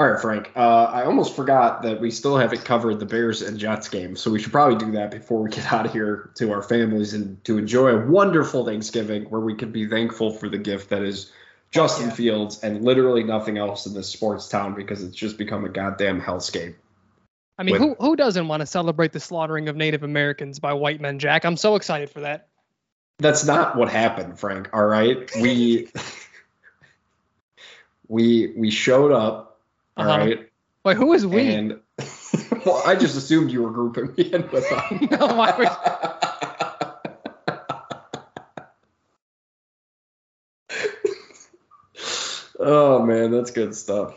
All 0.00 0.10
right, 0.10 0.18
Frank. 0.18 0.50
Uh, 0.56 0.84
I 0.84 1.04
almost 1.04 1.36
forgot 1.36 1.82
that 1.82 2.00
we 2.00 2.10
still 2.10 2.38
haven't 2.38 2.64
covered 2.64 3.00
the 3.00 3.04
Bears 3.04 3.42
and 3.42 3.58
Jets 3.58 3.90
game, 3.90 4.16
so 4.16 4.30
we 4.30 4.40
should 4.40 4.50
probably 4.50 4.78
do 4.82 4.92
that 4.92 5.10
before 5.10 5.42
we 5.42 5.50
get 5.50 5.70
out 5.70 5.84
of 5.84 5.92
here 5.92 6.30
to 6.36 6.52
our 6.52 6.62
families 6.62 7.12
and 7.12 7.44
to 7.44 7.58
enjoy 7.58 7.88
a 7.88 8.06
wonderful 8.06 8.64
Thanksgiving 8.64 9.24
where 9.24 9.42
we 9.42 9.54
can 9.54 9.72
be 9.72 9.86
thankful 9.86 10.30
for 10.30 10.48
the 10.48 10.56
gift 10.56 10.88
that 10.88 11.02
is 11.02 11.30
Justin 11.70 12.08
yeah. 12.08 12.14
Fields 12.14 12.64
and 12.64 12.82
literally 12.82 13.24
nothing 13.24 13.58
else 13.58 13.84
in 13.84 13.92
this 13.92 14.08
sports 14.08 14.48
town 14.48 14.74
because 14.74 15.04
it's 15.04 15.14
just 15.14 15.36
become 15.36 15.66
a 15.66 15.68
goddamn 15.68 16.18
hellscape. 16.18 16.76
I 17.58 17.62
mean, 17.62 17.74
with, 17.74 17.82
who 17.82 17.94
who 18.00 18.16
doesn't 18.16 18.48
want 18.48 18.60
to 18.60 18.66
celebrate 18.66 19.12
the 19.12 19.20
slaughtering 19.20 19.68
of 19.68 19.76
Native 19.76 20.02
Americans 20.02 20.60
by 20.60 20.72
white 20.72 21.02
men, 21.02 21.18
Jack? 21.18 21.44
I'm 21.44 21.58
so 21.58 21.74
excited 21.76 22.08
for 22.08 22.20
that. 22.20 22.48
That's 23.18 23.44
not 23.44 23.76
what 23.76 23.90
happened, 23.90 24.40
Frank. 24.40 24.70
All 24.72 24.86
right, 24.86 25.30
we 25.42 25.88
we 28.08 28.54
we 28.56 28.70
showed 28.70 29.12
up. 29.12 29.49
All 29.96 30.08
uh-huh. 30.08 30.18
right. 30.18 30.50
Wait, 30.84 30.96
who 30.96 31.12
is 31.12 31.26
we? 31.26 31.52
And 31.52 31.80
well, 32.64 32.82
I 32.86 32.94
just 32.94 33.16
assumed 33.16 33.50
you 33.50 33.62
were 33.62 33.70
grouping 33.70 34.14
me 34.16 34.32
in 34.32 34.48
with 34.50 34.68
them. 34.70 35.08
no, 35.10 35.28
oh 42.60 43.04
man, 43.04 43.30
that's 43.30 43.50
good 43.50 43.74
stuff. 43.74 44.14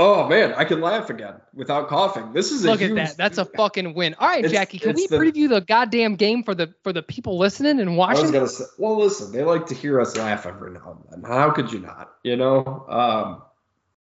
Oh 0.00 0.28
man, 0.28 0.54
I 0.54 0.64
can 0.64 0.80
laugh 0.80 1.10
again 1.10 1.34
without 1.52 1.88
coughing. 1.88 2.32
This 2.32 2.52
is 2.52 2.64
look 2.64 2.80
at 2.80 2.94
that. 2.94 3.16
That's 3.16 3.36
a 3.36 3.44
fucking 3.56 3.94
win. 3.94 4.14
All 4.18 4.28
right, 4.28 4.44
it's, 4.44 4.52
Jackie, 4.52 4.78
can 4.78 4.94
we 4.94 5.08
the... 5.08 5.16
preview 5.16 5.48
the 5.48 5.60
goddamn 5.60 6.14
game 6.14 6.44
for 6.44 6.54
the 6.54 6.72
for 6.84 6.92
the 6.92 7.02
people 7.02 7.36
listening 7.36 7.80
and 7.80 7.96
watching? 7.96 8.18
I 8.18 8.22
was 8.22 8.30
gonna 8.30 8.48
say, 8.48 8.64
well, 8.78 8.96
listen, 8.98 9.32
they 9.32 9.42
like 9.42 9.66
to 9.66 9.74
hear 9.74 10.00
us 10.00 10.16
laugh 10.16 10.46
every 10.46 10.70
now 10.70 10.98
and 11.10 11.24
then. 11.24 11.30
How 11.30 11.50
could 11.50 11.72
you 11.72 11.80
not? 11.80 12.12
You 12.22 12.36
know, 12.36 12.86
um, 12.88 13.42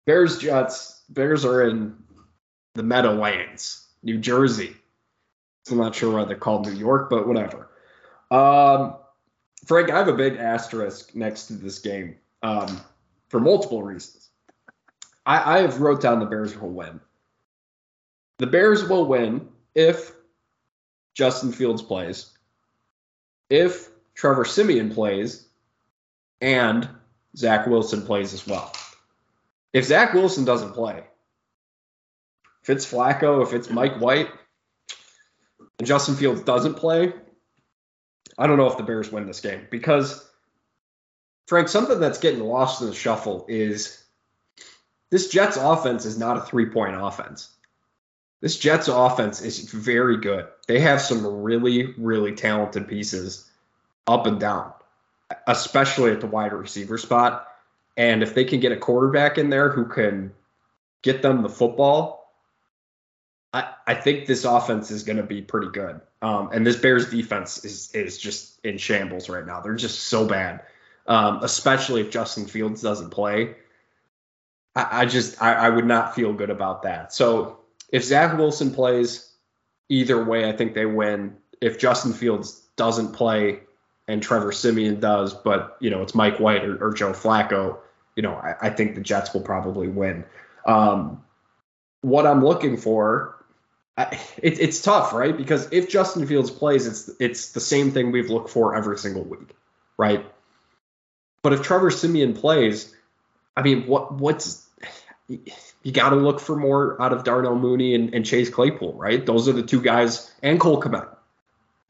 Bears 0.07 0.39
Jets. 0.39 1.03
Bears 1.09 1.45
are 1.45 1.69
in 1.69 1.97
the 2.75 2.83
Meadowlands, 2.83 3.87
New 4.03 4.19
Jersey. 4.19 4.75
I'm 5.71 5.79
not 5.79 5.95
sure 5.95 6.17
why 6.17 6.25
they're 6.25 6.37
called 6.37 6.67
New 6.67 6.75
York, 6.75 7.11
but 7.11 7.27
whatever. 7.27 7.71
Um, 8.31 8.97
Frank, 9.67 9.91
I 9.91 9.99
have 9.99 10.09
a 10.09 10.13
big 10.13 10.37
asterisk 10.37 11.15
next 11.15 11.47
to 11.47 11.55
this 11.55 11.81
game 11.81 12.17
um, 12.43 12.81
for 13.29 13.41
multiple 13.41 13.83
reasons. 13.83 14.31
I, 15.25 15.57
I 15.57 15.63
have 15.63 15.81
wrote 15.81 16.01
down 16.01 16.21
the 16.21 16.27
Bears 16.27 16.57
will 16.57 16.71
win. 16.71 17.01
The 18.39 18.47
Bears 18.47 18.89
will 18.89 19.07
win 19.07 19.49
if 19.75 20.13
Justin 21.15 21.51
Fields 21.51 21.83
plays, 21.83 22.31
if 23.51 23.89
Trevor 24.15 24.45
Siemian 24.45 24.93
plays, 24.93 25.49
and 26.41 26.89
Zach 27.37 27.67
Wilson 27.67 28.03
plays 28.03 28.35
as 28.35 28.47
well. 28.47 28.73
If 29.77 29.85
Zach 29.85 30.15
Wilson 30.15 30.47
doesn't 30.47 30.73
play, 30.73 31.05
if 32.63 32.71
it's 32.71 32.91
Flacco, 32.91 33.43
if 33.43 33.53
it's 33.53 33.69
Mike 33.69 34.01
White, 34.01 34.31
and 35.79 35.87
Justin 35.87 36.15
Fields 36.15 36.41
doesn't 36.41 36.77
play, 36.77 37.13
I 38.39 38.47
don't 38.47 38.57
know 38.57 38.71
if 38.71 38.79
the 38.79 38.85
Bears 38.85 39.13
win 39.13 39.27
this 39.27 39.43
game 39.43 39.67
because, 39.71 40.27
Frank, 41.47 41.69
something 41.69 42.01
that's 42.01 42.21
getting 42.21 42.41
lost 42.41 42.81
in 42.81 42.89
the 42.89 42.95
shuffle 42.95 43.45
is 43.51 44.03
this 45.11 45.29
Jets 45.29 45.59
offense 45.59 46.07
is 46.07 46.17
not 46.17 46.39
a 46.39 46.41
three 46.41 46.71
point 46.71 46.97
offense. 46.99 47.51
This 48.41 48.57
Jets 48.57 48.89
offense 48.89 49.43
is 49.43 49.71
very 49.71 50.17
good. 50.17 50.47
They 50.69 50.81
have 50.81 51.03
some 51.03 51.43
really, 51.43 51.93
really 51.99 52.33
talented 52.33 52.89
pieces 52.89 53.47
up 54.07 54.25
and 54.25 54.41
down, 54.41 54.73
especially 55.47 56.13
at 56.13 56.23
the 56.23 56.29
wide 56.29 56.55
receiver 56.55 56.97
spot. 56.97 57.47
And 57.97 58.23
if 58.23 58.35
they 58.35 58.45
can 58.45 58.61
get 58.61 58.73
a 58.73 58.77
quarterback 58.77 59.39
in 59.39 59.51
there 59.51 59.71
who 59.71 59.87
can 59.87 60.33
get 61.03 61.23
them 61.23 61.43
the 61.43 61.49
football, 61.49 62.27
I, 63.53 63.73
I 63.87 63.95
think 63.95 64.27
this 64.27 64.45
offense 64.45 64.91
is 64.91 65.03
going 65.03 65.17
to 65.17 65.23
be 65.23 65.41
pretty 65.41 65.69
good. 65.69 66.01
Um, 66.21 66.51
and 66.53 66.67
this 66.67 66.77
Bears 66.77 67.11
defense 67.11 67.65
is 67.65 67.91
is 67.95 68.19
just 68.19 68.59
in 68.65 68.79
shambles 68.79 69.29
right 69.29 69.47
now. 69.47 69.61
They're 69.61 69.75
just 69.75 70.05
so 70.05 70.27
bad, 70.27 70.63
um, 71.07 71.41
especially 71.43 72.01
if 72.01 72.11
Justin 72.11 72.47
Fields 72.47 72.83
doesn't 72.83 73.11
play. 73.11 73.55
I, 74.75 75.03
I 75.03 75.07
just 75.07 75.41
I, 75.41 75.55
I 75.55 75.69
would 75.71 75.87
not 75.87 76.15
feel 76.15 76.33
good 76.33 76.51
about 76.51 76.83
that. 76.83 77.13
So 77.13 77.61
if 77.91 78.05
Zach 78.05 78.37
Wilson 78.37 78.73
plays, 78.73 79.33
either 79.89 80.23
way, 80.23 80.49
I 80.49 80.53
think 80.53 80.75
they 80.75 80.87
win. 80.87 81.37
If 81.61 81.79
Justin 81.79 82.13
Fields 82.13 82.61
doesn't 82.77 83.13
play 83.13 83.61
and 84.09 84.23
Trevor 84.23 84.53
Siemian 84.53 85.01
does, 85.01 85.33
but 85.33 85.77
you 85.81 85.91
know 85.91 86.03
it's 86.03 86.15
Mike 86.15 86.39
White 86.41 86.65
or, 86.65 86.89
or 86.89 86.93
Joe 86.93 87.13
Flacco, 87.13 87.79
you 88.17 88.23
know 88.23 88.35
I, 88.35 88.55
I, 88.63 88.71
think 88.71 88.95
the 88.95 89.01
Jets 89.01 89.33
will 89.33 89.43
probably 89.43 89.89
win. 89.89 90.25
Um, 90.67 91.23
what 92.01 92.27
I'm 92.27 92.45
looking 92.45 92.77
for, 92.77 93.45
I, 93.97 94.19
it, 94.43 94.59
it's 94.59 94.81
tough, 94.81 95.13
right? 95.13 95.37
Because 95.37 95.69
if 95.73 95.89
Justin 95.89 96.27
Fields 96.27 96.51
plays, 96.51 96.87
it's 96.87 97.11
it's 97.21 97.53
the 97.53 97.61
same 97.61 97.93
thing 97.93 98.11
we've 98.11 98.31
looked 98.31 98.51
for 98.51 98.75
every 98.75 98.99
single 98.99 99.23
week, 99.23 99.55
right? 99.97 100.25
But 101.43 101.53
if 101.53 101.63
Trevor 101.63 101.91
Siemian 101.91 102.35
plays, 102.35 102.93
I 103.57 103.63
mean, 103.63 103.87
what 103.87 104.13
what's 104.15 104.67
you 105.29 105.93
got 105.93 106.11
to 106.11 106.17
look 106.17 106.41
for 106.41 106.57
more 106.57 107.01
out 107.01 107.13
of 107.13 107.25
Darnell 107.25 107.57
Mooney 107.57 107.95
and, 107.95 108.15
and, 108.15 108.25
Chase 108.25 108.51
Claypool, 108.51 108.95
right? 108.95 109.25
Those 109.25 109.49
are 109.49 109.53
the 109.53 109.63
two 109.63 109.81
guys, 109.81 110.33
and 110.43 110.59
Cole 110.61 110.81
Kmet, 110.81 111.09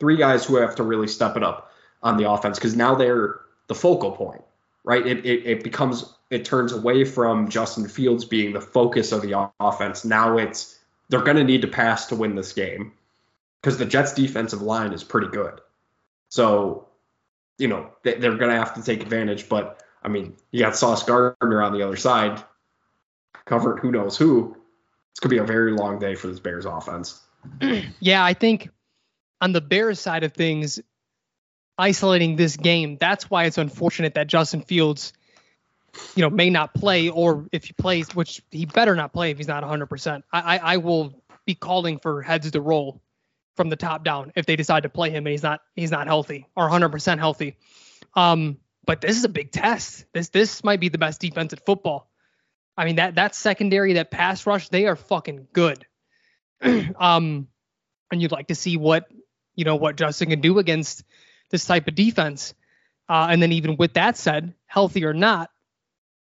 three 0.01 0.17
guys 0.17 0.45
who 0.45 0.57
have 0.57 0.77
to 0.77 0.83
really 0.83 1.09
step 1.09 1.37
it 1.37 1.43
up 1.43 1.71
on 2.03 2.17
the 2.17 2.31
offense 2.31 2.59
because 2.59 2.77
now 2.77 2.95
they're 2.95 3.41
the 3.69 3.75
focal 3.75 4.13
point, 4.13 4.43
right? 4.87 5.07
It, 5.07 5.27
it, 5.27 5.47
it 5.47 5.65
becomes 5.65 6.15
it 6.31 6.45
turns 6.45 6.73
away 6.73 7.05
from 7.05 7.49
Justin 7.49 7.87
Fields 7.87 8.25
being 8.25 8.55
the 8.55 8.61
focus 8.61 9.13
of 9.13 9.21
the 9.21 9.51
offense. 9.61 10.05
Now 10.05 10.39
it's 10.39 10.79
they're 11.09 11.23
going 11.23 11.37
to 11.37 11.45
need 11.45 11.63
to 11.63 11.69
pass 11.69 12.07
to 12.07 12.17
win 12.17 12.35
this 12.35 12.53
game 12.53 12.93
because 13.61 13.77
the 13.77 13.85
Jets' 13.85 14.15
defensive 14.15 14.63
line 14.63 14.93
is 14.93 15.05
pretty 15.05 15.29
good. 15.29 15.61
So, 16.31 16.89
you 17.59 17.69
know, 17.69 17.91
they, 18.03 18.15
they're 18.15 18.37
going 18.37 18.51
to 18.51 18.57
have 18.57 18.75
to 18.75 18.83
take 18.83 19.03
advantage. 19.03 19.49
But 19.49 19.85
I 20.03 20.09
mean, 20.09 20.35
you 20.51 20.61
got 20.61 20.77
Sauce 20.77 21.05
Gardner 21.05 21.63
on 21.63 21.73
the 21.73 21.83
other 21.83 21.97
side 21.97 22.43
covered 23.47 23.79
who 23.79 23.91
knows 23.91 24.17
who. 24.17 24.57
It's 25.13 25.21
gonna 25.21 25.31
be 25.31 25.39
a 25.39 25.45
very 25.45 25.73
long 25.73 25.99
day 25.99 26.15
for 26.15 26.27
this 26.27 26.41
Bears 26.41 26.67
offense. 26.67 27.23
yeah, 28.01 28.25
I 28.25 28.35
think 28.35 28.69
on 29.41 29.53
the 29.53 29.61
Bears 29.63 29.99
side 29.99 30.25
of 30.25 30.35
things, 30.35 30.79
isolating 31.79 32.37
this 32.37 32.57
game, 32.57 32.97
that's 32.99 33.31
why 33.31 33.45
it's 33.45 33.59
unfortunate 33.59 34.15
that 34.15 34.27
Justin 34.27 34.63
Fields, 34.63 35.13
you 36.15 36.23
know, 36.23 36.31
may 36.31 36.51
not 36.51 36.75
play, 36.75 37.09
or 37.09 37.47
if 37.53 37.65
he 37.65 37.73
plays, 37.73 38.15
which 38.15 38.43
he 38.51 38.67
better 38.67 38.95
not 38.95 39.13
play 39.13 39.31
if 39.31 39.39
he's 39.39 39.49
not 39.49 39.63
100%. 39.63 40.23
I, 40.33 40.41
I, 40.41 40.57
I 40.57 40.77
will 40.79 41.23
be 41.47 41.55
calling 41.55 41.99
for 41.99 42.23
heads 42.23 42.51
to 42.51 42.61
roll 42.61 43.01
from 43.57 43.71
the 43.71 43.77
top 43.77 44.05
down 44.05 44.33
if 44.37 44.47
they 44.47 44.57
decide 44.57 44.83
to 44.83 44.89
play 44.89 45.11
him 45.11 45.27
and 45.27 45.29
he's 45.29 45.43
not 45.43 45.61
he's 45.75 45.91
not 45.91 46.07
healthy 46.07 46.47
or 46.55 46.69
100% 46.69 47.19
healthy. 47.19 47.57
Um, 48.15 48.59
but 48.85 49.01
this 49.01 49.17
is 49.17 49.25
a 49.25 49.29
big 49.29 49.51
test. 49.51 50.05
This 50.13 50.29
this 50.29 50.63
might 50.63 50.81
be 50.81 50.91
the 50.91 50.99
best 50.99 51.21
defense 51.21 51.53
at 51.53 51.65
football. 51.65 52.11
I 52.77 52.85
mean 52.85 52.97
that 52.97 53.15
that 53.15 53.35
secondary, 53.35 53.95
that 53.95 54.11
pass 54.11 54.47
rush, 54.47 54.69
they 54.69 54.87
are 54.87 54.97
fucking 54.97 55.49
good. 55.53 55.87
um, 56.63 57.49
and 58.11 58.23
you'd 58.23 58.33
like 58.33 58.49
to 58.49 58.55
see 58.55 58.77
what 58.77 59.07
you 59.55 59.65
know 59.65 59.77
what 59.77 59.97
Justin 59.97 60.31
can 60.31 60.41
do 60.41 60.59
against 60.59 61.03
this 61.51 61.65
type 61.65 61.89
of 61.89 61.95
defense. 61.95 62.55
Uh, 63.09 63.29
and 63.31 63.43
then 63.43 63.53
even 63.53 63.77
with 63.77 63.95
that 63.95 64.17
said, 64.17 64.55
healthy 64.67 65.05
or 65.05 65.15
not, 65.15 65.51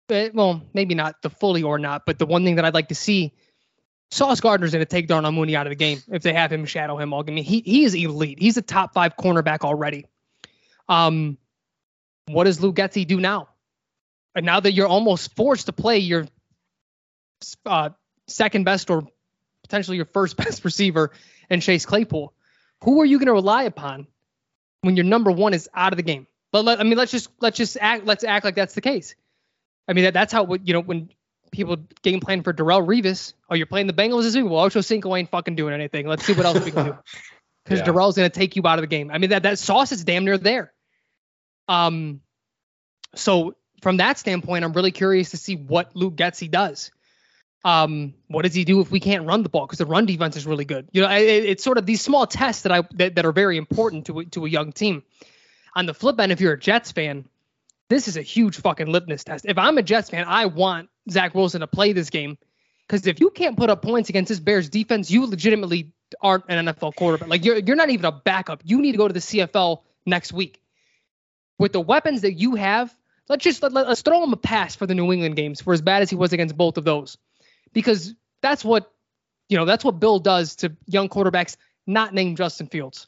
it, 0.10 0.34
well, 0.34 0.62
maybe 0.74 0.96
not 0.96 1.22
the 1.22 1.30
fully 1.30 1.64
or 1.64 1.78
not, 1.78 2.04
but 2.06 2.18
the 2.20 2.26
one 2.26 2.44
thing 2.44 2.56
that 2.56 2.66
I'd 2.66 2.74
like 2.74 2.88
to 2.90 2.96
see, 2.96 3.34
Sauce 4.12 4.40
Gardner's 4.40 4.72
going 4.72 4.84
to 4.84 4.90
take 4.90 5.08
Darnell 5.08 5.32
Mooney 5.32 5.56
out 5.56 5.68
of 5.68 5.72
the 5.72 5.76
game 5.76 6.02
if 6.12 6.24
they 6.24 6.34
have 6.34 6.52
him 6.52 6.66
shadow 6.66 6.98
him 6.98 7.14
all. 7.14 7.24
I 7.28 7.32
mean, 7.32 7.44
he 7.44 7.62
he 7.64 7.84
is 7.84 7.94
elite. 7.94 8.40
He's 8.40 8.58
a 8.58 8.62
top 8.62 8.94
five 8.94 9.16
cornerback 9.18 9.60
already. 9.62 10.06
Um, 10.88 11.38
what 12.28 12.46
does 12.46 12.62
Luke 12.62 12.76
Getsy 12.76 13.06
do 13.06 13.20
now? 13.20 13.50
And 14.36 14.46
now 14.46 14.60
that 14.60 14.74
you're 14.74 14.88
almost 14.88 15.36
forced 15.36 15.68
to 15.68 15.74
play 15.74 16.00
your 16.00 16.28
uh, 17.66 17.90
second 18.28 18.64
best 18.64 18.90
or 18.90 19.08
potentially 19.64 19.98
your 19.98 20.06
first 20.06 20.38
best 20.44 20.66
receiver 20.66 21.12
and 21.50 21.62
Chase 21.62 21.86
Claypool. 21.86 22.34
Who 22.84 23.02
are 23.02 23.06
you 23.06 23.18
going 23.18 23.28
to 23.28 23.34
rely 23.34 23.64
upon 23.64 24.08
when 24.82 24.96
your 24.96 25.06
number 25.06 25.32
one 25.32 25.54
is 25.54 25.70
out 25.74 25.94
of 25.94 25.98
the 25.98 26.04
game? 26.04 26.28
But 26.52 26.66
let, 26.66 26.80
I 26.80 26.84
mean, 26.84 26.98
let's 26.98 27.12
just 27.12 27.30
let's 27.40 27.58
just 27.58 27.78
act 27.80 28.06
let's 28.06 28.24
act 28.24 28.46
like 28.46 28.56
that's 28.56 28.74
the 28.74 28.82
case. 28.82 29.16
I 29.88 29.94
mean, 29.94 30.06
that, 30.06 30.14
that's 30.14 30.34
how 30.34 30.54
you 30.64 30.74
know 30.74 30.82
when 30.82 31.10
people 31.52 31.78
game 32.02 32.20
plan 32.20 32.44
for 32.44 32.54
Darrelle 32.54 32.86
Revis. 32.86 33.34
Oh, 33.50 33.56
you're 33.56 33.66
playing 33.66 33.88
the 33.88 33.94
Bengals 33.94 34.24
this 34.24 34.36
week. 34.36 34.46
Well, 34.46 34.60
Ocho 34.60 34.82
Cinco 34.82 35.16
ain't 35.16 35.30
fucking 35.30 35.56
doing 35.56 35.74
anything. 35.74 36.08
Let's 36.08 36.26
see 36.26 36.34
what 36.34 36.46
else 36.46 36.64
we 36.64 36.72
can 36.72 36.86
do. 36.86 36.98
Because 37.66 37.86
yeah. 37.86 37.94
Darrelle's 37.94 38.16
going 38.16 38.28
to 38.28 38.34
take 38.34 38.56
you 38.56 38.64
out 38.66 38.80
of 38.80 38.84
the 38.84 38.88
game. 38.88 39.12
I 39.12 39.20
mean, 39.20 39.30
that 39.30 39.44
that 39.44 39.60
sauce 39.60 39.92
is 39.92 40.04
damn 40.04 40.26
near 40.26 40.40
there. 40.40 40.74
Um, 41.68 42.22
so 43.14 43.58
from 43.84 43.98
that 43.98 44.18
standpoint, 44.18 44.64
I'm 44.64 44.74
really 44.74 44.92
curious 44.92 45.32
to 45.32 45.38
see 45.38 45.56
what 45.56 45.96
Luke 45.96 46.16
Getsy 46.16 46.50
does. 46.50 46.90
Um, 47.66 48.14
what 48.28 48.44
does 48.44 48.54
he 48.54 48.64
do 48.64 48.80
if 48.80 48.90
we 48.90 49.00
can't 49.00 49.28
run 49.28 49.44
the 49.44 49.50
ball? 49.50 49.66
Because 49.66 49.80
the 49.80 49.86
run 49.86 50.06
defense 50.06 50.38
is 50.38 50.46
really 50.46 50.66
good. 50.66 50.88
You 50.92 51.02
know, 51.02 51.12
it, 51.12 51.22
it's 51.22 51.64
sort 51.64 51.78
of 51.78 51.86
these 51.86 52.02
small 52.02 52.26
tests 52.26 52.64
that 52.64 52.72
I 52.72 52.84
that, 52.96 53.16
that 53.16 53.26
are 53.26 53.32
very 53.32 53.58
important 53.58 54.06
to 54.06 54.24
to 54.26 54.46
a 54.46 54.50
young 54.50 54.72
team. 54.72 55.04
On 55.76 55.86
the 55.86 55.94
flip 55.94 56.20
end, 56.20 56.32
if 56.32 56.42
you're 56.42 56.54
a 56.54 56.60
Jets 56.60 56.92
fan, 56.92 57.26
this 57.90 58.08
is 58.08 58.18
a 58.18 58.22
huge 58.22 58.58
fucking 58.58 58.88
litmus 58.88 59.24
test. 59.24 59.46
If 59.46 59.58
I'm 59.58 59.78
a 59.78 59.84
Jets 59.84 60.10
fan, 60.10 60.26
I 60.28 60.46
want 60.46 60.90
Zach 61.10 61.36
Wilson 61.36 61.62
to 61.62 61.68
play 61.68 61.94
this 61.94 62.10
game 62.10 62.38
because 62.88 63.06
if 63.06 63.20
you 63.20 63.30
can't 63.30 63.58
put 63.58 63.70
up 63.70 63.82
points 63.82 64.10
against 64.10 64.30
this 64.30 64.40
Bears 64.40 64.70
defense, 64.70 65.12
you 65.12 65.26
legitimately 65.26 65.92
aren't 66.22 66.46
an 66.48 66.66
NFL 66.66 66.96
quarterback. 66.96 67.30
Like 67.30 67.46
you're 67.46 67.58
you're 67.58 67.76
not 67.76 67.90
even 67.90 68.06
a 68.06 68.12
backup. 68.12 68.62
You 68.64 68.82
need 68.82 68.94
to 68.94 68.98
go 68.98 69.08
to 69.08 69.14
the 69.14 69.20
CFL 69.20 69.82
next 70.06 70.34
week 70.34 70.62
with 71.58 71.74
the 71.74 71.82
weapons 71.82 72.22
that 72.22 72.34
you 72.34 72.56
have. 72.56 72.96
Let's 73.28 73.44
just 73.44 73.62
let, 73.62 73.76
us 73.76 74.02
throw 74.02 74.24
him 74.24 74.34
a 74.34 74.38
pass 74.38 74.76
for 74.76 74.88
the 74.88 74.96
New 74.96 75.12
England 75.12 75.36
games 75.36 75.62
for 75.62 75.72
as 75.72 75.82
bad 75.82 76.02
as 76.02 76.10
he 76.10 76.16
was 76.16 76.34
against 76.34 76.58
both 76.58 76.78
of 76.78 76.84
those, 76.84 77.18
because 77.74 78.14
that's 78.42 78.64
what 78.64 78.92
you 79.48 79.58
know. 79.58 79.66
That's 79.66 79.84
what 79.84 80.00
Bill 80.00 80.20
does 80.20 80.58
to 80.58 80.76
young 80.86 81.10
quarterbacks 81.10 81.58
not 81.88 82.14
named 82.14 82.38
Justin 82.38 82.68
Fields. 82.68 83.08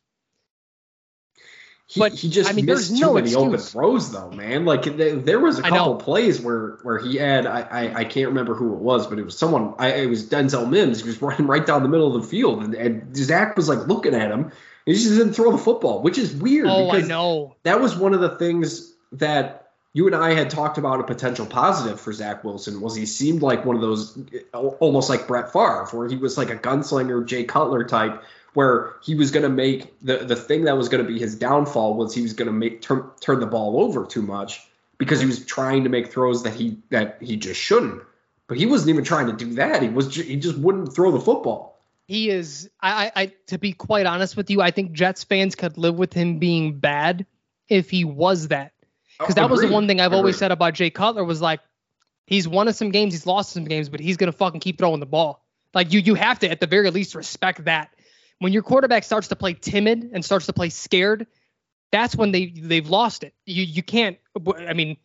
He, 1.91 1.99
but 1.99 2.13
he 2.13 2.29
just 2.29 2.49
I 2.49 2.53
mean, 2.53 2.67
missed 2.67 2.95
too 2.95 3.01
no 3.01 3.13
many 3.15 3.27
excuse. 3.27 3.45
open 3.45 3.59
throws, 3.59 4.11
though, 4.13 4.31
man. 4.31 4.63
Like 4.63 4.83
there 4.83 5.39
was 5.39 5.59
a 5.59 5.61
couple 5.61 5.97
plays 5.97 6.39
where 6.39 6.79
where 6.83 6.97
he 6.99 7.17
had 7.17 7.45
I, 7.45 7.61
I, 7.61 7.95
I 7.99 8.03
can't 8.05 8.29
remember 8.29 8.55
who 8.55 8.73
it 8.73 8.79
was, 8.79 9.07
but 9.07 9.19
it 9.19 9.25
was 9.25 9.37
someone. 9.37 9.75
I 9.77 9.89
it 9.93 10.05
was 10.05 10.29
Denzel 10.29 10.69
Mims. 10.69 11.01
He 11.01 11.07
was 11.07 11.21
running 11.21 11.47
right 11.47 11.65
down 11.65 11.83
the 11.83 11.89
middle 11.89 12.15
of 12.15 12.21
the 12.21 12.27
field, 12.27 12.63
and, 12.63 12.73
and 12.75 13.17
Zach 13.17 13.57
was 13.57 13.67
like 13.67 13.87
looking 13.89 14.15
at 14.15 14.31
him. 14.31 14.53
He 14.85 14.93
just 14.93 15.09
didn't 15.09 15.33
throw 15.33 15.51
the 15.51 15.57
football, 15.57 16.01
which 16.01 16.17
is 16.17 16.33
weird. 16.33 16.67
Oh, 16.69 16.89
because 16.89 17.05
I 17.05 17.07
know. 17.07 17.57
That 17.63 17.81
was 17.81 17.95
one 17.95 18.13
of 18.13 18.21
the 18.21 18.37
things 18.37 18.93
that 19.11 19.60
you 19.93 20.07
and 20.07 20.15
I 20.15 20.33
had 20.33 20.49
talked 20.49 20.77
about 20.77 20.99
a 20.99 21.03
potential 21.03 21.45
positive 21.45 21.99
for 21.99 22.13
Zach 22.13 22.43
Wilson 22.43 22.79
was 22.81 22.95
he 22.95 23.05
seemed 23.05 23.41
like 23.41 23.65
one 23.65 23.75
of 23.75 23.81
those 23.81 24.17
almost 24.53 25.09
like 25.09 25.27
Brett 25.27 25.51
Favre, 25.51 25.87
where 25.91 26.07
he 26.07 26.15
was 26.15 26.37
like 26.37 26.49
a 26.49 26.55
gunslinger, 26.55 27.25
Jay 27.25 27.43
Cutler 27.43 27.83
type 27.83 28.23
where 28.53 28.95
he 29.03 29.15
was 29.15 29.31
going 29.31 29.43
to 29.43 29.49
make 29.49 29.97
the 30.01 30.17
the 30.17 30.35
thing 30.35 30.65
that 30.65 30.77
was 30.77 30.89
going 30.89 31.03
to 31.03 31.11
be 31.11 31.19
his 31.19 31.35
downfall 31.35 31.95
was 31.95 32.13
he 32.13 32.21
was 32.21 32.33
going 32.33 32.47
to 32.47 32.53
make 32.53 32.81
turn, 32.81 33.09
turn 33.19 33.39
the 33.39 33.45
ball 33.45 33.81
over 33.81 34.05
too 34.05 34.21
much 34.21 34.67
because 34.97 35.19
he 35.19 35.25
was 35.25 35.45
trying 35.45 35.83
to 35.83 35.89
make 35.89 36.11
throws 36.11 36.43
that 36.43 36.53
he 36.53 36.77
that 36.89 37.17
he 37.21 37.37
just 37.37 37.59
shouldn't. 37.59 38.03
But 38.47 38.57
he 38.57 38.65
wasn't 38.65 38.89
even 38.89 39.05
trying 39.05 39.27
to 39.27 39.33
do 39.33 39.53
that. 39.55 39.81
He 39.81 39.89
was 39.89 40.13
he 40.13 40.35
just 40.35 40.57
wouldn't 40.57 40.93
throw 40.93 41.11
the 41.11 41.19
football. 41.19 41.79
He 42.07 42.29
is 42.29 42.69
I, 42.81 43.11
I 43.15 43.25
to 43.47 43.57
be 43.57 43.73
quite 43.73 44.05
honest 44.05 44.35
with 44.35 44.49
you, 44.49 44.61
I 44.61 44.71
think 44.71 44.91
Jets 44.91 45.23
fans 45.23 45.55
could 45.55 45.77
live 45.77 45.95
with 45.95 46.13
him 46.13 46.39
being 46.39 46.79
bad 46.79 47.25
if 47.69 47.89
he 47.89 48.03
was 48.03 48.49
that. 48.49 48.73
Because 49.21 49.35
that 49.35 49.49
was 49.49 49.61
the 49.61 49.67
one 49.69 49.87
thing 49.87 49.99
I've 49.99 50.07
Agreed. 50.07 50.17
always 50.17 50.37
said 50.37 50.51
about 50.51 50.73
Jay 50.73 50.89
Cutler 50.89 51.23
was 51.23 51.41
like 51.41 51.61
he's 52.27 52.47
won 52.47 52.71
some 52.73 52.91
games, 52.91 53.13
he's 53.13 53.25
lost 53.25 53.51
some 53.51 53.65
games, 53.65 53.89
but 53.89 53.99
he's 53.99 54.17
gonna 54.17 54.31
fucking 54.31 54.59
keep 54.59 54.77
throwing 54.77 54.99
the 54.99 55.05
ball. 55.05 55.43
Like 55.73 55.93
you 55.93 55.99
you 55.99 56.15
have 56.15 56.39
to 56.39 56.49
at 56.51 56.59
the 56.59 56.67
very 56.67 56.89
least 56.91 57.15
respect 57.15 57.65
that 57.65 57.89
when 58.39 58.53
your 58.53 58.63
quarterback 58.63 59.03
starts 59.03 59.27
to 59.29 59.35
play 59.35 59.53
timid 59.53 60.09
and 60.13 60.25
starts 60.25 60.47
to 60.47 60.53
play 60.53 60.69
scared, 60.69 61.27
that's 61.91 62.15
when 62.15 62.31
they 62.31 62.47
they've 62.47 62.89
lost 62.89 63.23
it. 63.23 63.33
You 63.45 63.63
you 63.63 63.83
can't. 63.83 64.17
I 64.67 64.73
mean, 64.73 64.97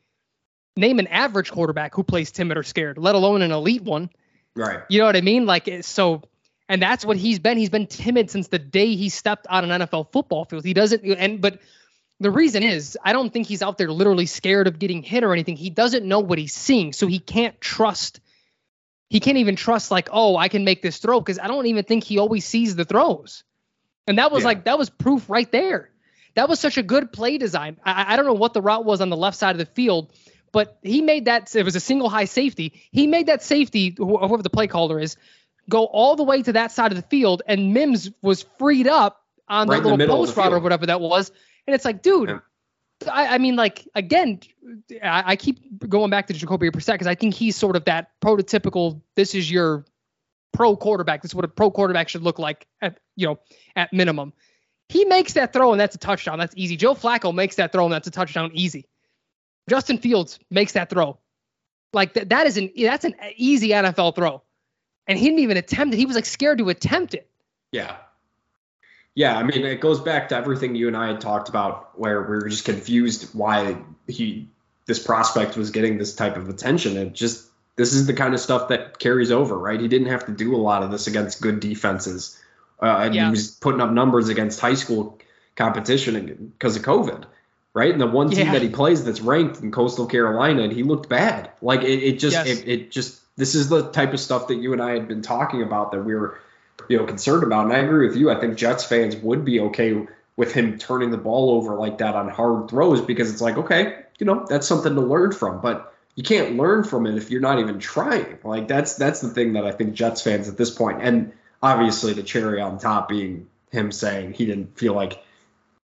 name 0.77 0.99
an 0.99 1.07
average 1.09 1.51
quarterback 1.51 1.95
who 1.95 2.03
plays 2.03 2.31
timid 2.31 2.57
or 2.57 2.63
scared, 2.63 2.99
let 2.99 3.15
alone 3.15 3.43
an 3.43 3.53
elite 3.53 3.83
one. 3.83 4.11
Right. 4.55 4.81
You 4.89 4.99
know 4.99 5.05
what 5.05 5.17
I 5.17 5.21
mean? 5.21 5.45
Like 5.45 5.69
so, 5.83 6.23
and 6.69 6.81
that's 6.81 7.05
what 7.05 7.19
he's 7.19 7.39
been. 7.39 7.59
He's 7.59 7.71
been 7.71 7.87
timid 7.87 8.31
since 8.31 8.49
the 8.49 8.59
day 8.59 8.95
he 8.95 9.11
stepped 9.11 9.47
on 9.49 9.71
an 9.71 9.83
NFL 9.83 10.13
football 10.13 10.47
field. 10.47 10.65
He 10.65 10.73
doesn't. 10.73 11.05
And 11.05 11.41
but 11.41 11.61
the 12.21 12.31
reason 12.31 12.63
is 12.63 12.99
I 13.03 13.13
don't 13.13 13.33
think 13.33 13.47
he's 13.47 13.63
out 13.63 13.79
there 13.79 13.91
literally 13.91 14.27
scared 14.27 14.67
of 14.67 14.79
getting 14.79 15.03
hit 15.03 15.25
or 15.25 15.33
anything. 15.33 15.57
He 15.57 15.71
doesn't 15.71 16.07
know 16.07 16.21
what 16.21 16.39
he's 16.39 16.55
seeing, 16.55 16.93
so 16.93 17.07
he 17.07 17.19
can't 17.19 17.61
trust 17.61 18.21
he 19.09 19.21
can't 19.21 19.39
even 19.39 19.57
trust 19.57 19.91
like, 19.91 20.09
oh, 20.13 20.37
I 20.37 20.49
can 20.49 20.65
make 20.65 20.83
this 20.83 20.99
throw 20.99 21.21
because 21.21 21.39
I 21.39 21.47
don't 21.47 21.67
even 21.67 21.85
think 21.85 22.05
he 22.05 22.19
always 22.19 22.45
sees 22.45 22.75
the 22.75 22.85
throws. 22.85 23.45
And 24.07 24.19
that 24.19 24.33
was 24.33 24.43
yeah. 24.43 24.49
like 24.49 24.65
that 24.65 24.79
was 24.79 24.91
proof 24.91 25.29
right 25.29 25.51
there. 25.51 25.91
That 26.35 26.49
was 26.49 26.61
such 26.61 26.77
a 26.77 26.83
good 26.83 27.13
play 27.13 27.39
design. 27.39 27.79
I, 27.85 28.15
I 28.15 28.17
don't 28.17 28.27
know 28.27 28.35
what 28.35 28.53
the 28.53 28.61
route 28.61 28.85
was 28.85 29.01
on 29.01 29.09
the 29.09 29.17
left 29.17 29.37
side 29.39 29.53
of 29.53 29.59
the 29.59 29.67
field, 29.67 30.13
but 30.53 30.79
he 30.83 31.03
made 31.03 31.27
that. 31.27 31.55
It 31.55 31.65
was 31.65 31.77
a 31.77 31.81
single 31.81 32.09
high 32.09 32.25
safety. 32.25 32.73
He 32.91 33.07
made 33.07 33.27
that 33.27 33.43
safety, 33.43 33.95
whoever 33.97 34.43
the 34.43 34.51
play 34.51 34.67
caller 34.67 35.01
is, 35.01 35.17
go 35.69 35.85
all 35.85 36.17
the 36.17 36.25
way 36.25 36.43
to 36.43 36.53
that 36.53 36.73
side 36.73 36.93
of 36.93 36.97
the 36.97 37.09
field, 37.09 37.43
and 37.47 37.73
Mims 37.73 38.11
was 38.23 38.43
freed 38.59 38.87
up 38.87 39.25
on 39.49 39.69
right 39.69 39.83
the 39.83 39.89
little 39.89 40.07
post 40.07 40.37
route 40.37 40.53
or 40.53 40.59
whatever 40.59 40.87
that 40.87 41.01
was. 41.01 41.31
And 41.67 41.75
it's 41.75 41.85
like, 41.85 42.03
dude, 42.03 42.29
yeah. 42.29 42.39
I, 43.11 43.35
I, 43.35 43.39
mean, 43.39 43.57
like 43.57 43.87
again, 43.95 44.41
I, 45.03 45.23
I 45.27 45.37
keep 45.37 45.89
going 45.89 46.11
back 46.11 46.27
to 46.29 46.33
Jacoby 46.33 46.71
Brissett 46.71 46.95
because 46.95 47.07
I 47.07 47.15
think 47.15 47.35
he's 47.35 47.57
sort 47.57 47.77
of 47.77 47.85
that 47.85 48.11
prototypical. 48.21 49.01
This 49.17 49.35
is 49.35 49.51
your 49.51 49.85
pro 50.53 50.77
quarterback. 50.77 51.23
This 51.23 51.33
is 51.33 51.35
what 51.35 51.45
a 51.45 51.49
pro 51.49 51.71
quarterback 51.71 52.09
should 52.09 52.23
look 52.23 52.39
like 52.39 52.67
at 52.81 52.99
you 53.17 53.27
know 53.27 53.39
at 53.75 53.93
minimum. 53.93 54.33
He 54.89 55.05
makes 55.05 55.33
that 55.35 55.53
throw 55.53 55.73
and 55.73 55.81
that's 55.81 55.97
a 55.97 55.99
touchdown. 55.99 56.39
That's 56.39 56.55
easy. 56.57 56.77
Joe 56.77 56.95
Flacco 56.95 57.35
makes 57.35 57.57
that 57.57 57.73
throw 57.73 57.85
and 57.85 57.93
that's 57.93 58.07
a 58.07 58.11
touchdown. 58.13 58.51
Easy. 58.55 58.87
Justin 59.69 59.99
Fields 59.99 60.39
makes 60.51 60.73
that 60.73 60.89
throw. 60.89 61.19
Like 61.93 62.15
th- 62.15 62.29
that 62.29 62.47
is 62.47 62.57
an 62.57 62.71
that's 62.77 63.05
an 63.05 63.15
easy 63.37 63.71
NFL 63.71 64.15
throw, 64.15 64.43
and 65.07 65.19
he 65.19 65.27
didn't 65.27 65.41
even 65.41 65.57
attempt 65.57 65.95
it. 65.95 65.99
He 65.99 66.07
was 66.07 66.15
like 66.15 66.27
scared 66.27 66.59
to 66.59 66.69
attempt 66.69 67.15
it. 67.15 67.29
Yeah. 67.73 67.97
Yeah, 69.17 69.37
I 69.37 69.43
mean, 69.45 69.65
it 69.65 69.81
goes 69.81 69.99
back 69.99 70.29
to 70.29 70.37
everything 70.37 70.75
you 70.75 70.89
and 70.89 70.97
I 70.97 71.07
had 71.07 71.23
talked 71.23 71.49
about, 71.49 71.99
where 71.99 72.21
we 72.21 72.37
were 72.37 72.49
just 72.49 72.67
confused 72.67 73.35
why 73.35 73.79
he 74.07 74.49
this 74.85 75.05
prospect 75.05 75.57
was 75.57 75.71
getting 75.71 75.97
this 75.97 76.15
type 76.15 76.37
of 76.37 76.51
attention. 76.51 76.99
It 76.99 77.15
just 77.15 77.49
this 77.77 77.95
is 77.95 78.07
the 78.07 78.13
kind 78.13 78.35
of 78.35 78.41
stuff 78.41 78.69
that 78.69 78.99
carries 78.99 79.33
over, 79.33 79.59
right? 79.59 79.81
He 79.81 79.89
didn't 79.89 80.09
have 80.09 80.27
to 80.27 80.33
do 80.33 80.55
a 80.55 80.59
lot 80.59 80.83
of 80.83 80.91
this 80.91 81.07
against 81.07 81.41
good 81.41 81.61
defenses, 81.61 82.39
uh, 82.81 82.99
and 83.05 83.15
yeah. 83.15 83.25
he 83.25 83.31
was 83.31 83.51
putting 83.51 83.81
up 83.81 83.91
numbers 83.91 84.29
against 84.29 84.61
high 84.61 84.75
school 84.75 85.19
competition 85.57 86.53
because 86.53 86.77
of 86.77 86.83
COVID, 86.83 87.25
right? 87.73 87.91
And 87.91 88.01
the 88.01 88.07
one 88.07 88.29
team 88.29 88.47
yeah. 88.47 88.53
that 88.53 88.63
he 88.63 88.69
plays 88.69 89.03
that's 89.03 89.23
ranked 89.23 89.63
in 89.63 89.73
Coastal 89.73 90.07
Carolina, 90.07 90.63
and 90.63 90.73
he 90.73 90.83
looked 90.83 91.09
bad. 91.09 91.51
Like 91.63 91.83
it, 91.83 92.03
it 92.03 92.19
just, 92.19 92.37
yes. 92.37 92.47
it, 92.47 92.69
it 92.69 92.91
just, 92.91 93.21
this 93.37 93.55
is 93.55 93.71
the 93.71 93.91
type 93.91 94.13
of 94.13 94.21
stuff 94.21 94.49
that 94.49 94.57
you 94.57 94.75
and 94.75 94.83
I 94.83 94.91
had 94.91 95.09
been 95.09 95.23
talking 95.23 95.63
about 95.63 95.93
that 95.93 96.05
we 96.05 96.15
were 96.15 96.39
you 96.89 96.99
know 96.99 97.07
concerned 97.07 97.43
about. 97.43 97.65
And 97.65 97.73
I 97.73 97.79
agree 97.79 98.07
with 98.07 98.17
you. 98.17 98.31
I 98.31 98.41
think 98.41 98.57
Jets 98.57 98.85
fans 98.85 99.17
would 99.17 99.45
be 99.45 99.61
okay 99.61 100.07
with 100.37 100.53
him 100.53 100.79
turning 100.79 101.11
the 101.11 101.19
ball 101.19 101.51
over 101.51 101.75
like 101.77 101.99
that 101.99 102.15
on 102.15 102.29
hard 102.29 102.69
throws 102.69 103.01
because 103.01 103.31
it's 103.31 103.41
like 103.41 103.57
okay, 103.57 104.03
you 104.19 104.27
know 104.27 104.47
that's 104.49 104.67
something 104.67 104.95
to 104.95 105.01
learn 105.01 105.33
from, 105.33 105.61
but 105.61 105.95
you 106.15 106.23
can't 106.23 106.57
learn 106.57 106.85
from 106.85 107.07
it 107.07 107.17
if 107.17 107.31
you're 107.31 107.41
not 107.41 107.59
even 107.59 107.79
trying. 107.79 108.39
Like 108.45 108.69
that's 108.69 108.97
that's 108.97 109.21
the 109.21 109.29
thing 109.29 109.55
that 109.55 109.65
I 109.65 109.73
think 109.73 109.95
Jets 109.95 110.23
fans 110.23 110.49
at 110.49 110.57
this 110.57 110.71
point, 110.71 111.03
and 111.03 111.33
obviously 111.63 112.13
the 112.13 112.23
cherry 112.23 112.61
on 112.61 112.79
top 112.79 113.09
being 113.09 113.49
him 113.71 113.93
saying 113.93 114.33
he 114.33 114.47
didn't 114.47 114.79
feel 114.79 114.95
like 114.95 115.23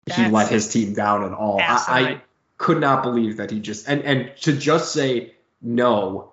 that's 0.05 0.19
he 0.19 0.29
let 0.29 0.49
his 0.49 0.69
team 0.69 0.93
down 0.93 1.23
at 1.23 1.33
all. 1.33 1.59
I, 1.61 1.83
I 1.87 2.21
could 2.57 2.79
not 2.79 3.03
believe 3.03 3.37
that 3.37 3.51
he 3.51 3.59
just 3.59 3.87
and 3.87 4.03
and 4.03 4.31
to 4.41 4.53
just 4.53 4.93
say 4.93 5.33
no 5.61 6.32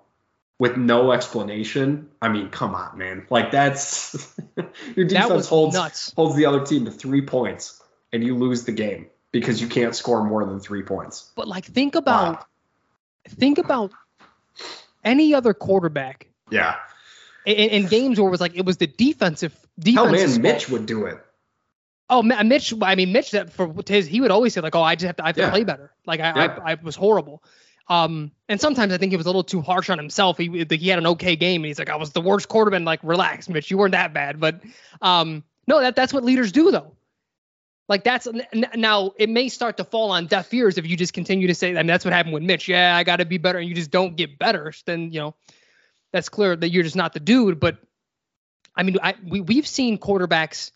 with 0.60 0.76
no 0.76 1.10
explanation. 1.10 2.10
I 2.20 2.28
mean, 2.28 2.50
come 2.50 2.74
on, 2.74 2.98
man. 2.98 3.26
Like 3.30 3.50
that's 3.50 4.30
your 4.94 5.06
defense 5.06 5.28
that 5.28 5.46
holds 5.46 5.74
nuts. 5.74 6.12
holds 6.14 6.36
the 6.36 6.46
other 6.46 6.64
team 6.64 6.84
to 6.84 6.92
three 6.92 7.22
points, 7.22 7.82
and 8.12 8.22
you 8.22 8.36
lose 8.36 8.64
the 8.64 8.72
game 8.72 9.06
because 9.32 9.60
you 9.60 9.66
can't 9.66 9.96
score 9.96 10.22
more 10.22 10.44
than 10.44 10.60
three 10.60 10.82
points. 10.82 11.32
But 11.34 11.48
like, 11.48 11.64
think 11.64 11.94
about 11.96 12.34
wow. 12.34 12.46
think 13.26 13.58
about 13.58 13.90
any 15.02 15.34
other 15.34 15.54
quarterback. 15.54 16.28
Yeah. 16.50 16.76
In, 17.46 17.54
in, 17.54 17.86
games 17.86 18.20
where 18.20 18.28
it 18.28 18.30
was 18.30 18.40
like 18.40 18.54
it 18.54 18.66
was 18.66 18.76
the 18.76 18.86
defensive 18.86 19.56
defense. 19.78 20.06
Oh 20.06 20.12
man, 20.12 20.42
Mitch 20.42 20.68
would 20.68 20.84
do 20.84 21.06
it. 21.06 21.18
Oh, 22.10 22.22
Mitch. 22.22 22.74
I 22.82 22.96
mean, 22.96 23.12
Mitch. 23.12 23.30
That 23.30 23.50
for 23.50 23.74
his, 23.88 24.06
he 24.06 24.20
would 24.20 24.30
always 24.30 24.52
say 24.52 24.60
like, 24.60 24.74
"Oh, 24.74 24.82
I 24.82 24.94
just 24.94 25.06
have 25.06 25.16
to, 25.16 25.24
I 25.24 25.28
have 25.28 25.36
to 25.36 25.42
yeah. 25.42 25.50
play 25.50 25.64
better." 25.64 25.90
Like 26.04 26.20
I, 26.20 26.34
yeah. 26.34 26.58
I, 26.62 26.72
I 26.72 26.74
was 26.74 26.96
horrible. 26.96 27.42
Um, 27.90 28.30
and 28.48 28.60
sometimes 28.60 28.92
I 28.92 28.98
think 28.98 29.10
he 29.10 29.16
was 29.16 29.26
a 29.26 29.28
little 29.28 29.42
too 29.42 29.60
harsh 29.60 29.90
on 29.90 29.98
himself. 29.98 30.38
He 30.38 30.64
he 30.70 30.88
had 30.88 30.98
an 31.00 31.08
okay 31.08 31.34
game, 31.34 31.62
and 31.62 31.66
he's 31.66 31.78
like, 31.78 31.90
I 31.90 31.96
was 31.96 32.12
the 32.12 32.20
worst 32.20 32.48
quarterback. 32.48 32.82
Like, 32.82 33.00
relax, 33.02 33.48
Mitch, 33.48 33.68
you 33.68 33.76
weren't 33.76 33.92
that 33.92 34.14
bad. 34.14 34.38
But 34.38 34.60
um, 35.02 35.42
no, 35.66 35.80
that 35.80 35.96
that's 35.96 36.14
what 36.14 36.22
leaders 36.22 36.52
do 36.52 36.70
though. 36.70 36.92
Like 37.88 38.04
that's 38.04 38.28
now 38.76 39.10
it 39.18 39.28
may 39.28 39.48
start 39.48 39.76
to 39.78 39.84
fall 39.84 40.12
on 40.12 40.26
deaf 40.26 40.54
ears 40.54 40.78
if 40.78 40.86
you 40.86 40.96
just 40.96 41.12
continue 41.12 41.48
to 41.48 41.54
say. 41.54 41.70
I 41.70 41.74
mean, 41.74 41.88
that's 41.88 42.04
what 42.04 42.14
happened 42.14 42.32
with 42.32 42.44
Mitch. 42.44 42.68
Yeah, 42.68 42.96
I 42.96 43.02
got 43.02 43.16
to 43.16 43.24
be 43.24 43.38
better, 43.38 43.58
and 43.58 43.68
you 43.68 43.74
just 43.74 43.90
don't 43.90 44.14
get 44.14 44.38
better. 44.38 44.72
Then 44.86 45.12
you 45.12 45.18
know, 45.18 45.34
that's 46.12 46.28
clear 46.28 46.54
that 46.54 46.70
you're 46.70 46.84
just 46.84 46.94
not 46.94 47.12
the 47.12 47.18
dude. 47.18 47.58
But 47.58 47.78
I 48.76 48.84
mean, 48.84 48.98
I, 49.02 49.16
we 49.26 49.40
we've 49.40 49.66
seen 49.66 49.98
quarterbacks 49.98 50.70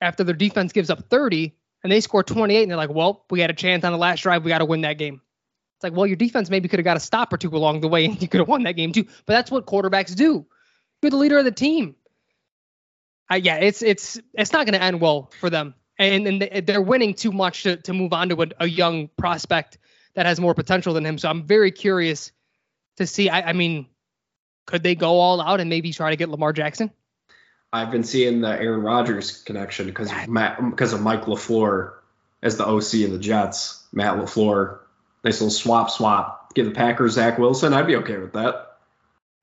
after 0.00 0.24
their 0.24 0.34
defense 0.34 0.72
gives 0.72 0.88
up 0.88 1.10
30 1.10 1.54
and 1.82 1.92
they 1.92 2.00
score 2.00 2.22
28, 2.22 2.62
and 2.62 2.70
they're 2.70 2.78
like, 2.78 2.90
well, 2.90 3.26
we 3.28 3.40
had 3.40 3.50
a 3.50 3.54
chance 3.54 3.84
on 3.84 3.92
the 3.92 3.98
last 3.98 4.22
drive, 4.22 4.44
we 4.44 4.48
got 4.48 4.58
to 4.58 4.64
win 4.64 4.80
that 4.80 4.94
game. 4.94 5.20
It's 5.78 5.84
like, 5.84 5.92
well, 5.92 6.08
your 6.08 6.16
defense 6.16 6.50
maybe 6.50 6.68
could 6.68 6.80
have 6.80 6.84
got 6.84 6.96
a 6.96 7.00
stop 7.00 7.32
or 7.32 7.36
two 7.36 7.54
along 7.56 7.82
the 7.82 7.88
way 7.88 8.04
and 8.04 8.20
you 8.22 8.26
could 8.26 8.40
have 8.40 8.48
won 8.48 8.64
that 8.64 8.72
game 8.72 8.90
too. 8.90 9.04
But 9.04 9.34
that's 9.34 9.48
what 9.48 9.64
quarterbacks 9.64 10.14
do. 10.16 10.44
You're 11.00 11.10
the 11.10 11.16
leader 11.16 11.38
of 11.38 11.44
the 11.44 11.52
team. 11.52 11.94
Uh, 13.30 13.36
yeah, 13.36 13.58
it's 13.58 13.82
it's 13.82 14.18
it's 14.34 14.52
not 14.52 14.66
going 14.66 14.72
to 14.72 14.82
end 14.82 15.00
well 15.00 15.30
for 15.38 15.50
them. 15.50 15.74
And 15.96 16.26
and 16.26 16.66
they're 16.66 16.82
winning 16.82 17.14
too 17.14 17.30
much 17.30 17.62
to, 17.62 17.76
to 17.76 17.92
move 17.92 18.12
on 18.12 18.30
to 18.30 18.42
a, 18.42 18.46
a, 18.60 18.66
young 18.68 19.08
prospect 19.16 19.78
that 20.14 20.26
has 20.26 20.40
more 20.40 20.54
potential 20.54 20.94
than 20.94 21.06
him. 21.06 21.18
So 21.18 21.28
I'm 21.28 21.46
very 21.46 21.70
curious 21.70 22.32
to 22.96 23.06
see. 23.06 23.28
I, 23.28 23.50
I 23.50 23.52
mean, 23.52 23.86
could 24.66 24.82
they 24.82 24.96
go 24.96 25.20
all 25.20 25.40
out 25.40 25.60
and 25.60 25.70
maybe 25.70 25.92
try 25.92 26.10
to 26.10 26.16
get 26.16 26.28
Lamar 26.28 26.52
Jackson? 26.52 26.90
I've 27.72 27.90
been 27.90 28.04
seeing 28.04 28.40
the 28.40 28.48
Aaron 28.48 28.82
Rodgers 28.82 29.42
connection 29.42 29.86
because 29.86 30.10
Matt 30.26 30.58
because 30.70 30.92
of 30.92 31.02
Mike 31.02 31.22
LaFleur 31.22 31.94
as 32.42 32.56
the 32.56 32.66
OC 32.66 33.04
of 33.04 33.12
the 33.12 33.18
Jets. 33.20 33.86
Matt 33.92 34.16
LaFleur 34.16 34.78
Nice 35.24 35.40
little 35.40 35.50
swap 35.50 35.90
swap. 35.90 36.54
Give 36.54 36.66
the 36.66 36.72
Packers 36.72 37.12
Zach 37.12 37.38
Wilson. 37.38 37.74
I'd 37.74 37.86
be 37.86 37.96
okay 37.96 38.18
with 38.18 38.32
that. 38.34 38.78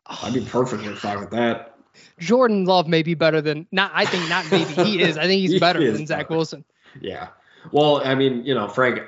I'd 0.06 0.34
be 0.34 0.42
perfectly 0.42 0.96
fine 0.96 1.20
with 1.20 1.32
that. 1.32 1.76
Jordan 2.20 2.66
Love 2.66 2.88
may 2.88 3.04
be 3.04 3.14
better 3.14 3.42
than 3.42 3.68
not. 3.72 3.92
I 3.94 4.06
think 4.06 4.28
not. 4.30 4.50
Maybe 4.52 4.74
he 4.84 5.02
is. 5.02 5.18
I 5.18 5.28
think 5.28 5.42
he's 5.42 5.52
He 5.54 5.60
better 5.60 5.92
than 5.92 6.08
Zach 6.08 6.28
better. 6.28 6.36
Wilson. 6.36 6.66
Yeah. 7.00 7.30
Well, 7.72 8.02
I 8.06 8.16
mean, 8.16 8.46
you 8.46 8.54
know, 8.54 8.68
Frank, 8.68 9.02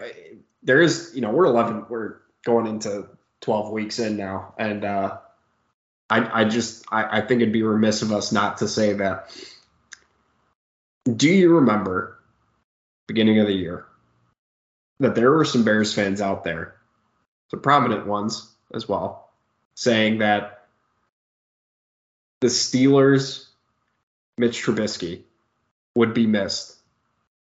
there 0.63 0.81
is, 0.81 1.11
you 1.13 1.21
know, 1.21 1.31
we're 1.31 1.45
11, 1.45 1.85
we're 1.89 2.17
going 2.43 2.67
into 2.67 3.07
12 3.41 3.71
weeks 3.71 3.99
in 3.99 4.17
now. 4.17 4.53
And 4.57 4.83
uh, 4.83 5.17
I, 6.09 6.41
I 6.41 6.45
just, 6.45 6.85
I, 6.91 7.19
I 7.19 7.21
think 7.21 7.41
it'd 7.41 7.53
be 7.53 7.63
remiss 7.63 8.01
of 8.01 8.11
us 8.11 8.31
not 8.31 8.57
to 8.57 8.67
say 8.67 8.93
that. 8.93 9.35
Do 11.05 11.29
you 11.29 11.55
remember 11.55 12.19
beginning 13.07 13.39
of 13.39 13.47
the 13.47 13.53
year 13.53 13.85
that 14.99 15.15
there 15.15 15.31
were 15.31 15.45
some 15.45 15.63
Bears 15.63 15.93
fans 15.93 16.21
out 16.21 16.43
there, 16.43 16.75
some 17.51 17.61
prominent 17.61 18.07
ones 18.07 18.49
as 18.73 18.87
well, 18.87 19.29
saying 19.75 20.19
that 20.19 20.65
the 22.41 22.47
Steelers, 22.47 23.45
Mitch 24.37 24.63
Trubisky, 24.63 25.21
would 25.95 26.13
be 26.13 26.27
missed 26.27 26.75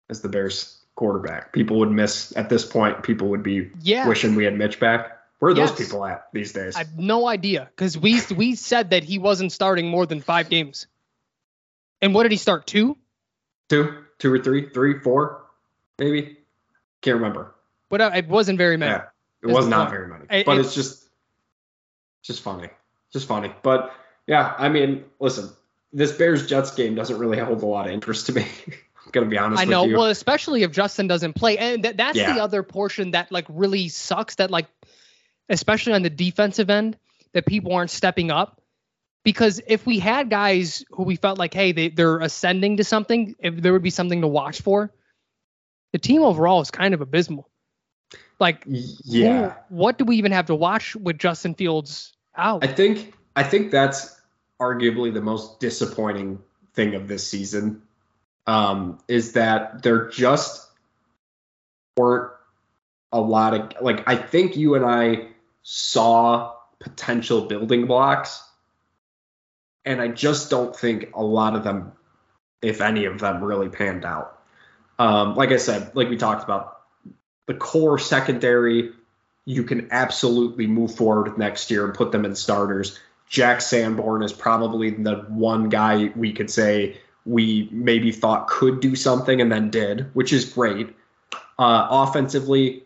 as 0.09 0.21
the 0.21 0.29
Bears 0.29 0.79
quarterback. 0.95 1.53
People 1.53 1.79
would 1.79 1.91
miss 1.91 2.37
at 2.37 2.49
this 2.49 2.65
point. 2.65 3.03
People 3.03 3.29
would 3.29 3.43
be 3.43 3.71
Yeah. 3.83 4.09
wishing 4.09 4.35
we 4.35 4.45
had 4.45 4.57
Mitch 4.57 4.81
back. 4.81 5.15
Where 5.39 5.53
are 5.53 5.55
those 5.55 5.71
people 5.73 6.05
at 6.05 6.29
these 6.33 6.53
days? 6.53 6.75
I 6.75 6.81
have 6.81 6.99
no 6.99 7.29
idea 7.29 7.69
because 7.71 7.97
we 7.97 8.21
we 8.35 8.57
said 8.57 8.91
that 8.91 9.05
he 9.05 9.19
wasn't 9.19 9.53
starting 9.53 9.89
more 9.89 10.05
than 10.05 10.21
five 10.21 10.49
games. 10.49 10.89
And 12.03 12.13
what 12.15 12.25
did 12.25 12.33
he 12.33 12.39
start? 12.39 12.67
Two? 12.67 12.97
two, 13.69 14.05
two 14.19 14.33
or 14.33 14.39
three, 14.39 14.71
three, 14.71 14.99
four, 14.99 15.45
maybe. 15.99 16.38
Can't 17.03 17.17
remember. 17.17 17.55
What? 17.89 18.01
Uh, 18.01 18.11
it 18.15 18.29
wasn't 18.29 18.59
very 18.59 18.77
many. 18.77 18.93
Yeah, 18.93 19.05
it 19.43 19.47
was 19.53 19.67
not 19.67 19.89
point. 19.89 19.91
very 19.91 20.09
many, 20.09 20.25
I- 20.31 20.43
but 20.45 20.59
it- 20.59 20.61
it's 20.67 20.75
just, 20.75 21.09
just 22.23 22.43
funny, 22.43 22.69
just 23.13 23.27
funny. 23.27 23.53
But 23.63 23.93
yeah, 24.27 24.55
I 24.59 24.69
mean, 24.69 25.05
listen, 25.21 25.51
this 25.93 26.13
Bears 26.13 26.47
Jets 26.47 26.75
game 26.75 26.95
doesn't 26.95 27.19
really 27.19 27.39
hold 27.39 27.63
a 27.63 27.67
lot 27.67 27.87
of 27.87 27.93
interest 27.93 28.27
to 28.27 28.33
me. 28.33 28.47
I'm 29.07 29.13
gonna 29.13 29.27
be 29.27 29.39
honest 29.39 29.63
I 29.63 29.65
know. 29.65 29.85
Well, 29.87 30.05
especially 30.07 30.63
if 30.65 30.73
Justin 30.73 31.07
doesn't 31.07 31.33
play, 31.35 31.57
and 31.57 31.85
that, 31.85 31.97
that's 31.97 32.19
Yeah. 32.19 32.35
the 32.35 32.43
other 32.43 32.63
portion 32.63 33.13
that 33.13 33.33
like 33.33 33.47
really 33.49 33.89
sucks. 33.89 34.35
That 34.35 34.51
like, 34.51 34.67
especially 35.49 35.95
on 35.95 36.03
the 36.03 36.11
defensive 36.11 36.69
end, 36.69 36.99
that 37.33 37.47
people 37.47 37.73
aren't 37.73 37.91
stepping 37.91 38.31
up. 38.31 38.61
Because 39.25 39.61
if 39.67 39.85
we 39.85 39.99
had 39.99 40.31
guys 40.31 40.85
who 40.91 41.03
we 41.03 41.17
felt 41.17 41.39
like, 41.39 41.53
hey, 41.53 41.73
they, 41.73 41.89
they're 41.89 42.19
ascending 42.21 42.77
to 42.79 42.85
something, 42.85 43.35
if 43.41 43.57
there 43.57 43.73
would 43.73 43.83
be 43.83 43.91
something 43.91 44.21
to 44.23 44.29
watch 44.29 44.63
for, 44.63 44.91
the 45.93 45.99
team 45.99 46.23
overall 46.23 46.61
is 46.61 46.71
kind 46.71 46.95
of 46.95 47.01
abysmal. 47.01 47.49
Like, 48.41 48.65
Y- 48.67 48.79
who- 48.79 48.95
yeah. 49.05 49.55
what 49.69 49.99
do 49.99 50.05
we 50.05 50.17
even 50.17 50.33
have 50.33 50.47
to 50.47 50.55
watch 50.55 50.95
with 50.97 51.19
Justin 51.19 51.55
Fields 51.55 52.13
out? 52.37 52.65
I 52.65 52.69
think 52.69 53.15
I 53.35 53.43
think 53.43 53.71
that's 53.71 54.21
arguably 54.61 55.13
the 55.13 55.21
most 55.21 55.61
disappointing 55.61 56.41
thing 56.75 56.95
of 56.95 57.09
this 57.09 57.27
season 57.27 57.83
um, 58.47 58.99
is 59.09 59.33
that 59.33 59.83
there 59.83 60.09
just 60.09 60.69
weren't 61.97 62.33
a 63.13 63.21
lot 63.21 63.55
of 63.55 63.83
like 63.83 64.07
I 64.09 64.17
think 64.17 64.57
you 64.57 64.75
and 64.75 64.85
I 64.85 65.29
saw 65.63 66.55
potential 66.79 67.43
building 67.47 67.87
blocks 67.87 68.43
and 69.85 70.01
I 70.01 70.09
just 70.09 70.51
don't 70.51 70.75
think 70.77 71.11
a 71.15 71.23
lot 71.23 71.57
of 71.57 71.65
them 71.65 71.93
if 72.63 72.81
any 72.81 73.05
of 73.07 73.19
them 73.19 73.43
really 73.43 73.69
panned 73.69 74.05
out. 74.05 74.38
Um, 74.99 75.37
like 75.37 75.51
I 75.51 75.57
said, 75.57 75.95
like 75.95 76.09
we 76.09 76.17
talked 76.17 76.45
about 76.45 76.81
the 77.47 77.55
core 77.55 77.99
secondary 77.99 78.93
you 79.49 79.63
can 79.63 79.89
absolutely 79.93 80.67
move 80.67 80.95
forward 80.95 81.39
next 81.39 81.71
year 81.71 81.87
and 81.87 81.95
put 81.95 82.13
them 82.13 82.27
in 82.27 82.35
starters. 82.35 82.99
Jack 83.31 83.63
Sanborn 83.63 84.23
is 84.23 84.31
probably 84.31 84.91
the 84.91 85.25
one 85.29 85.71
guy 85.71 86.13
we 86.15 86.35
could 86.35 86.51
say 86.51 86.99
we 87.25 87.67
maybe 87.73 88.13
thought 88.13 88.49
could 88.49 88.81
do 88.81 88.95
something 88.95 89.41
and 89.41 89.51
then 89.51 89.71
did, 89.71 90.15
which 90.15 90.35
is 90.35 90.45
great. 90.45 90.95
Uh, 91.59 91.89
offensively, 91.91 92.83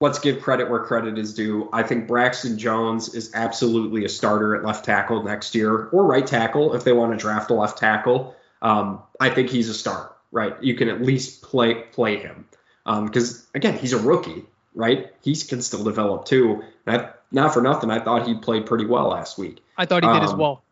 let's 0.00 0.18
give 0.18 0.42
credit 0.42 0.68
where 0.68 0.80
credit 0.80 1.16
is 1.16 1.32
due. 1.32 1.70
I 1.72 1.82
think 1.82 2.06
Braxton 2.06 2.58
Jones 2.58 3.14
is 3.14 3.30
absolutely 3.32 4.04
a 4.04 4.10
starter 4.10 4.54
at 4.54 4.62
left 4.62 4.84
tackle 4.84 5.22
next 5.22 5.54
year 5.54 5.86
or 5.86 6.04
right 6.04 6.26
tackle 6.26 6.74
if 6.74 6.84
they 6.84 6.92
want 6.92 7.12
to 7.12 7.16
draft 7.16 7.50
a 7.50 7.54
left 7.54 7.78
tackle. 7.78 8.36
Um, 8.60 9.00
I 9.18 9.30
think 9.30 9.48
he's 9.48 9.70
a 9.70 9.74
starter, 9.74 10.10
right? 10.32 10.54
You 10.62 10.74
can 10.74 10.88
at 10.88 11.02
least 11.02 11.42
play 11.42 11.74
play 11.74 12.16
him 12.16 12.46
because 12.84 13.46
again, 13.54 13.78
he's 13.78 13.92
a 13.92 13.98
rookie 13.98 14.44
right? 14.74 15.12
He 15.22 15.34
can 15.34 15.62
still 15.62 15.84
develop 15.84 16.24
too. 16.24 16.62
And 16.86 16.96
I, 16.96 17.10
not 17.30 17.54
for 17.54 17.62
nothing, 17.62 17.90
I 17.90 18.00
thought 18.00 18.26
he 18.26 18.34
played 18.34 18.66
pretty 18.66 18.86
well 18.86 19.08
last 19.08 19.38
week. 19.38 19.62
I 19.76 19.86
thought 19.86 20.04
he 20.04 20.12
did 20.12 20.22
as 20.22 20.32
um, 20.32 20.38
well. 20.38 20.62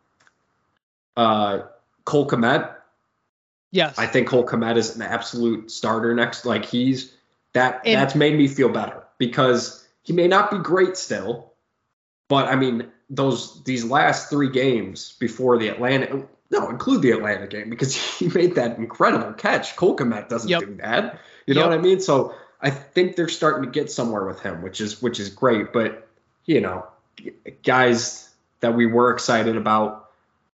Uh, 1.15 1.59
Cole 2.05 2.27
Kmet, 2.27 2.75
Yes. 3.71 3.99
I 3.99 4.07
think 4.07 4.27
Cole 4.27 4.45
Kmet 4.45 4.77
is 4.77 4.95
an 4.95 5.03
absolute 5.03 5.69
starter 5.69 6.15
next. 6.15 6.45
Like 6.45 6.65
he's 6.65 7.13
that. 7.53 7.81
And- 7.85 8.01
that's 8.01 8.15
made 8.15 8.35
me 8.35 8.47
feel 8.47 8.69
better 8.69 9.03
because 9.19 9.87
he 10.01 10.13
may 10.13 10.27
not 10.27 10.49
be 10.49 10.57
great 10.57 10.97
still, 10.97 11.53
but 12.27 12.47
I 12.47 12.55
mean 12.55 12.87
those 13.11 13.63
these 13.63 13.85
last 13.85 14.29
three 14.29 14.49
games 14.49 15.15
before 15.19 15.59
the 15.59 15.67
Atlanta. 15.67 16.27
No, 16.51 16.69
include 16.69 17.01
the 17.03 17.11
Atlanta 17.11 17.47
game 17.47 17.69
because 17.69 17.95
he 18.17 18.27
made 18.29 18.55
that 18.55 18.77
incredible 18.77 19.33
catch.Ole 19.33 19.95
Kmet 19.95 20.29
doesn't 20.29 20.49
Yep. 20.49 20.59
do 20.61 20.75
that. 20.77 21.19
You 21.45 21.53
know 21.53 21.61
Yep. 21.61 21.69
what 21.69 21.79
I 21.79 21.81
mean? 21.81 21.99
So 21.99 22.33
I 22.61 22.69
think 22.71 23.15
they're 23.15 23.29
starting 23.29 23.63
to 23.63 23.69
get 23.71 23.91
somewhere 23.91 24.25
with 24.25 24.41
him, 24.41 24.61
which 24.61 24.81
is 24.81 25.01
which 25.01 25.19
is 25.19 25.29
great. 25.29 25.71
But 25.73 26.07
you 26.45 26.61
know, 26.61 26.87
guys 27.63 28.29
that 28.61 28.75
we 28.75 28.85
were 28.85 29.11
excited 29.11 29.55
about, 29.55 30.09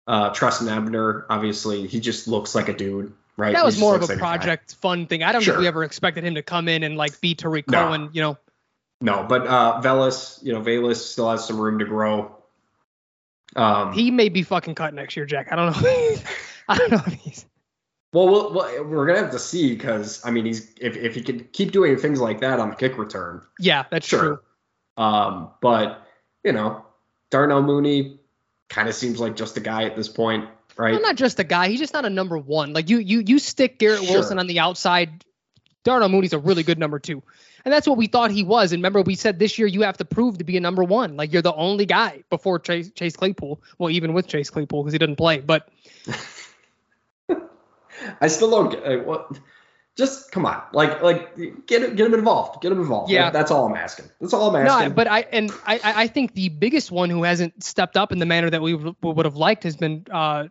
uh, 0.06 0.30
Trestan 0.30 0.68
Ebner, 0.68 1.26
obviously 1.30 1.86
he 1.86 2.00
just 2.00 2.28
looks 2.28 2.54
like 2.54 2.68
a 2.68 2.74
dude, 2.74 3.12
right? 3.36 3.54
that 3.54 3.64
was 3.64 3.78
more 3.78 3.94
of 3.96 4.02
a 4.02 4.06
like 4.06 4.18
project 4.18 4.74
fun 4.76 5.06
thing. 5.06 5.22
I 5.22 5.32
don't 5.32 5.42
Sure. 5.42 5.54
think 5.54 5.60
we 5.62 5.66
ever 5.68 5.84
expected 5.84 6.24
him 6.24 6.34
to 6.34 6.42
come 6.42 6.68
in 6.68 6.82
and 6.82 6.96
like 6.96 7.20
be 7.20 7.34
Tarik 7.34 7.68
No. 7.70 7.86
Cohen, 7.86 8.10
you 8.12 8.20
know. 8.22 8.36
No, 9.00 9.24
but 9.28 9.46
uh, 9.46 9.80
Velus, 9.82 10.42
you 10.42 10.52
know, 10.52 10.60
Velus 10.60 10.96
still 10.96 11.30
has 11.30 11.46
some 11.46 11.58
room 11.60 11.78
to 11.78 11.84
grow. 11.84 12.36
Um, 13.56 13.92
He 13.92 14.10
may 14.10 14.28
be 14.28 14.42
fucking 14.42 14.74
cut 14.74 14.94
next 14.94 15.16
year, 15.16 15.26
Jack. 15.26 15.52
I 15.52 15.56
don't 15.56 15.82
know. 15.82 15.88
I 16.68 16.78
don't 16.78 16.90
know 16.90 17.02
if 17.06 17.12
he's 17.14 17.46
well, 18.12 18.28
we'll, 18.28 18.52
well, 18.54 18.84
we're 18.84 19.06
gonna 19.06 19.18
have 19.18 19.32
to 19.32 19.40
see 19.40 19.74
because 19.74 20.24
I 20.24 20.30
mean, 20.30 20.44
he's 20.46 20.72
if 20.80 20.96
if 20.96 21.16
he 21.16 21.20
can 21.20 21.48
keep 21.52 21.72
doing 21.72 21.96
things 21.96 22.20
like 22.20 22.40
that 22.42 22.60
on 22.60 22.70
the 22.70 22.76
kick 22.76 22.96
return, 22.96 23.42
Yeah, 23.58 23.84
that's 23.90 24.06
sure. 24.06 24.20
true. 24.20 24.38
Um, 24.96 25.50
but 25.60 26.06
you 26.44 26.52
know, 26.52 26.84
Darnell 27.32 27.62
Mooney 27.62 28.20
kind 28.70 28.88
of 28.88 28.94
seems 28.94 29.18
like 29.18 29.34
just 29.34 29.56
a 29.56 29.60
guy 29.60 29.82
at 29.84 29.96
this 29.96 30.08
point, 30.08 30.48
right? 30.76 30.92
Well, 30.92 31.02
not 31.02 31.16
just 31.16 31.40
a 31.40 31.44
guy. 31.44 31.68
He's 31.68 31.80
just 31.80 31.92
not 31.92 32.04
a 32.04 32.10
number 32.10 32.38
one. 32.38 32.72
Like 32.72 32.88
you, 32.88 32.98
you, 32.98 33.22
you 33.26 33.38
stick 33.40 33.78
Garrett 33.78 34.04
Sure. 34.04 34.12
Wilson 34.14 34.38
on 34.38 34.46
the 34.46 34.60
outside. 34.60 35.24
Darnell 35.82 36.08
Mooney's 36.08 36.32
a 36.32 36.38
really 36.38 36.62
good 36.62 36.78
number 36.78 36.98
two, 37.00 37.22
and 37.64 37.72
that's 37.72 37.86
what 37.86 37.96
we 37.96 38.06
thought 38.06 38.30
he 38.30 38.42
was. 38.44 38.72
And 38.72 38.80
remember, 38.80 39.02
we 39.02 39.14
said 39.14 39.38
this 39.38 39.58
year 39.58 39.66
you 39.66 39.82
have 39.82 39.96
to 39.98 40.04
prove 40.04 40.38
to 40.38 40.44
be 40.44 40.56
a 40.56 40.60
number 40.60 40.84
one. 40.84 41.16
Like 41.16 41.32
you're 41.32 41.42
the 41.42 41.54
only 41.54 41.86
guy 41.86 42.24
before 42.30 42.58
Chase, 42.58 42.90
Chase 42.90 43.16
Claypool. 43.16 43.62
Well, 43.78 43.90
even 43.90 44.12
with 44.12 44.26
Chase 44.26 44.50
Claypool 44.50 44.82
because 44.82 44.92
he 44.92 44.98
didn't 44.98 45.16
play. 45.16 45.40
But 45.40 45.68
I 48.20 48.28
still 48.28 48.50
don't 48.50 48.70
get 48.70 48.84
uh, 48.84 49.02
what. 49.04 49.38
Just 49.96 50.32
come 50.32 50.44
on, 50.44 50.60
like 50.72 51.02
like 51.02 51.36
get 51.66 51.94
get 51.94 52.06
him 52.08 52.14
involved, 52.14 52.60
get 52.60 52.72
him 52.72 52.80
involved. 52.80 53.12
Yeah. 53.12 53.24
That- 53.26 53.32
that's 53.32 53.50
all 53.52 53.66
I'm 53.66 53.76
asking. 53.76 54.06
That's 54.20 54.32
all 54.34 54.50
I'm 54.54 54.66
asking. 54.66 54.88
no, 54.88 54.94
but 54.94 55.06
I 55.06 55.20
and 55.20 55.52
I, 55.64 55.78
I 55.84 56.06
think 56.08 56.34
the 56.34 56.48
biggest 56.48 56.90
one 56.90 57.10
who 57.10 57.22
hasn't 57.22 57.62
stepped 57.62 57.96
up 57.96 58.10
in 58.10 58.18
the 58.18 58.26
manner 58.26 58.50
that 58.50 58.60
we 58.60 58.74
would 58.74 58.96
would 59.02 59.24
have 59.24 59.36
liked 59.36 59.62
has 59.62 59.76
been 59.76 60.04
uh, 60.10 60.48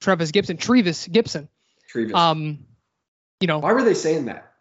Travis 0.00 0.30
Gipson, 0.30 0.60
Trevis 0.60 1.08
Gipson. 1.08 1.48
Trevis. 1.88 2.14
Um, 2.14 2.66
you 3.40 3.48
know, 3.48 3.58
Why 3.58 3.72
were 3.72 3.82
they 3.82 3.94
saying 3.94 4.26
that? 4.26 4.53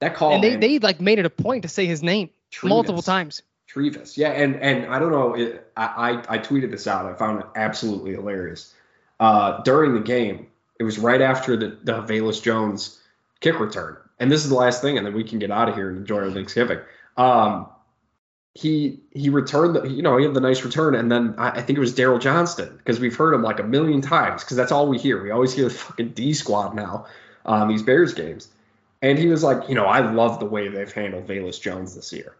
That 0.00 0.14
call. 0.14 0.34
and 0.34 0.42
they 0.42 0.50
man. 0.50 0.60
they 0.60 0.78
like 0.78 1.00
made 1.00 1.18
it 1.18 1.26
a 1.26 1.30
point 1.30 1.62
to 1.62 1.68
say 1.68 1.86
his 1.86 2.02
name 2.02 2.30
Trevis. 2.50 2.70
multiple 2.70 3.02
times. 3.02 3.42
Trevis. 3.66 4.18
Yeah, 4.18 4.30
and 4.30 4.56
and 4.56 4.86
I 4.86 4.98
don't 4.98 5.12
know. 5.12 5.34
It, 5.34 5.70
I, 5.76 5.84
I 6.28 6.34
I 6.36 6.38
tweeted 6.38 6.70
this 6.70 6.86
out. 6.86 7.06
I 7.06 7.14
found 7.14 7.40
it 7.40 7.46
absolutely 7.54 8.12
hilarious. 8.12 8.74
Uh, 9.20 9.62
during 9.62 9.94
the 9.94 10.00
game, 10.00 10.46
it 10.78 10.84
was 10.84 10.98
right 10.98 11.20
after 11.20 11.56
the 11.56 11.78
the 11.84 12.02
Velus 12.02 12.42
Jones 12.42 12.98
kick 13.40 13.60
return, 13.60 13.98
and 14.18 14.32
this 14.32 14.42
is 14.42 14.48
the 14.48 14.56
last 14.56 14.80
thing, 14.82 14.96
and 14.96 15.06
then 15.06 15.14
we 15.14 15.22
can 15.22 15.38
get 15.38 15.50
out 15.50 15.68
of 15.68 15.74
here 15.74 15.90
and 15.90 15.98
enjoy 15.98 16.20
our 16.20 16.30
Thanksgiving. 16.30 16.78
Um, 17.18 17.68
he 18.54 19.00
he 19.12 19.28
returned 19.28 19.76
the 19.76 19.86
you 19.86 20.02
know 20.02 20.16
he 20.16 20.24
had 20.24 20.34
the 20.34 20.40
nice 20.40 20.64
return, 20.64 20.94
and 20.94 21.12
then 21.12 21.34
I, 21.38 21.50
I 21.50 21.62
think 21.62 21.76
it 21.76 21.80
was 21.80 21.94
Daryl 21.94 22.20
Johnston 22.20 22.76
because 22.78 22.98
we've 22.98 23.14
heard 23.14 23.34
him 23.34 23.42
like 23.42 23.60
a 23.60 23.64
million 23.64 24.00
times 24.00 24.42
because 24.42 24.56
that's 24.56 24.72
all 24.72 24.88
we 24.88 24.98
hear. 24.98 25.22
We 25.22 25.30
always 25.30 25.52
hear 25.52 25.64
the 25.64 25.74
fucking 25.74 26.10
D 26.10 26.32
squad 26.32 26.74
now 26.74 27.06
on 27.44 27.68
these 27.68 27.82
Bears 27.82 28.14
games. 28.14 28.48
And 29.02 29.18
he 29.18 29.26
was 29.28 29.42
like, 29.42 29.68
you 29.68 29.74
know, 29.74 29.86
I 29.86 30.10
love 30.10 30.40
the 30.40 30.46
way 30.46 30.68
they've 30.68 30.92
handled 30.92 31.26
Velus 31.26 31.60
Jones 31.60 31.94
this 31.94 32.12
year. 32.12 32.36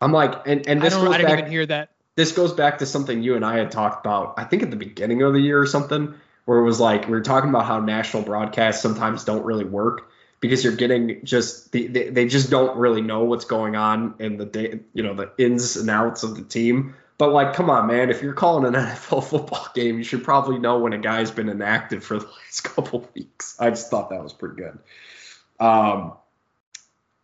I'm 0.00 0.12
like, 0.12 0.46
and, 0.46 0.66
and 0.68 0.80
I 0.80 0.84
this 0.84 0.94
don't. 0.94 1.04
goes 1.04 1.14
I 1.14 1.18
didn't 1.18 1.30
back 1.30 1.38
even 1.38 1.50
hear 1.50 1.66
that. 1.66 1.90
this 2.16 2.32
goes 2.32 2.52
back 2.52 2.78
to 2.78 2.86
something 2.86 3.22
you 3.22 3.36
and 3.36 3.44
I 3.44 3.56
had 3.56 3.70
talked 3.70 4.04
about, 4.04 4.34
I 4.36 4.44
think 4.44 4.62
at 4.62 4.70
the 4.70 4.76
beginning 4.76 5.22
of 5.22 5.32
the 5.32 5.40
year 5.40 5.58
or 5.58 5.66
something, 5.66 6.14
where 6.44 6.58
it 6.58 6.64
was 6.64 6.78
like 6.80 7.06
we 7.06 7.12
were 7.12 7.22
talking 7.22 7.48
about 7.48 7.64
how 7.64 7.80
national 7.80 8.22
broadcasts 8.22 8.82
sometimes 8.82 9.24
don't 9.24 9.44
really 9.44 9.64
work 9.64 10.10
because 10.40 10.62
you're 10.62 10.76
getting 10.76 11.24
just 11.24 11.72
the, 11.72 11.86
they, 11.86 12.10
they 12.10 12.26
just 12.26 12.50
don't 12.50 12.76
really 12.76 13.00
know 13.00 13.24
what's 13.24 13.46
going 13.46 13.76
on 13.76 14.14
in 14.18 14.36
the 14.36 14.44
day, 14.44 14.80
you 14.92 15.02
know, 15.02 15.14
the 15.14 15.32
ins 15.38 15.76
and 15.76 15.88
outs 15.88 16.22
of 16.22 16.36
the 16.36 16.42
team. 16.42 16.94
But 17.16 17.32
like, 17.32 17.54
come 17.54 17.70
on, 17.70 17.86
man, 17.86 18.10
if 18.10 18.20
you're 18.20 18.34
calling 18.34 18.66
an 18.66 18.74
NFL 18.80 19.24
football 19.24 19.68
game, 19.74 19.96
you 19.96 20.04
should 20.04 20.22
probably 20.22 20.58
know 20.58 20.80
when 20.80 20.92
a 20.92 20.98
guy's 20.98 21.30
been 21.30 21.48
inactive 21.48 22.04
for 22.04 22.18
the 22.18 22.26
last 22.26 22.60
couple 22.64 23.08
weeks. 23.14 23.56
I 23.58 23.70
just 23.70 23.88
thought 23.88 24.10
that 24.10 24.22
was 24.22 24.34
pretty 24.34 24.56
good. 24.56 24.78
Um, 25.60 26.14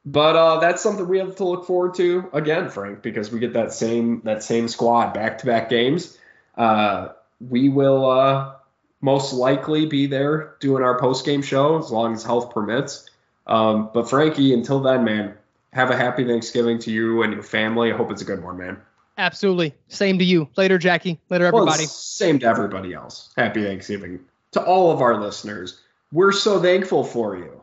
but 0.04 0.36
uh, 0.36 0.60
that's 0.60 0.82
something 0.82 1.06
we 1.06 1.18
have 1.18 1.36
to 1.36 1.44
look 1.44 1.66
forward 1.66 1.94
to 1.94 2.30
again, 2.32 2.70
Frank, 2.70 3.02
because 3.02 3.30
we 3.30 3.38
get 3.38 3.52
that 3.52 3.72
same 3.72 4.22
that 4.24 4.42
same 4.42 4.68
squad 4.68 5.12
back 5.12 5.38
to 5.38 5.46
back 5.46 5.68
games. 5.68 6.16
Uh, 6.56 7.08
we 7.40 7.68
will 7.68 8.10
uh, 8.10 8.54
most 9.00 9.32
likely 9.32 9.86
be 9.86 10.06
there 10.06 10.56
doing 10.60 10.82
our 10.82 10.98
post 10.98 11.24
game 11.24 11.42
show 11.42 11.78
as 11.78 11.90
long 11.90 12.14
as 12.14 12.22
health 12.22 12.52
permits. 12.52 13.08
Um, 13.46 13.90
but 13.92 14.08
Frankie, 14.08 14.54
until 14.54 14.80
then, 14.80 15.04
man, 15.04 15.34
have 15.72 15.90
a 15.90 15.96
happy 15.96 16.24
Thanksgiving 16.24 16.78
to 16.80 16.90
you 16.90 17.22
and 17.22 17.32
your 17.32 17.42
family. 17.42 17.92
I 17.92 17.96
hope 17.96 18.10
it's 18.10 18.22
a 18.22 18.26
good 18.26 18.42
one, 18.42 18.56
man. 18.58 18.78
Absolutely. 19.18 19.74
Same 19.88 20.18
to 20.18 20.24
you. 20.24 20.48
Later, 20.56 20.78
Jackie. 20.78 21.20
Later, 21.28 21.46
everybody. 21.46 21.82
Well, 21.82 21.88
same 21.88 22.38
to 22.38 22.46
everybody 22.46 22.94
else. 22.94 23.32
Happy 23.36 23.62
Thanksgiving 23.62 24.20
to 24.52 24.62
all 24.62 24.90
of 24.90 25.02
our 25.02 25.20
listeners. 25.20 25.80
We're 26.12 26.32
so 26.32 26.60
thankful 26.60 27.04
for 27.04 27.36
you. 27.36 27.59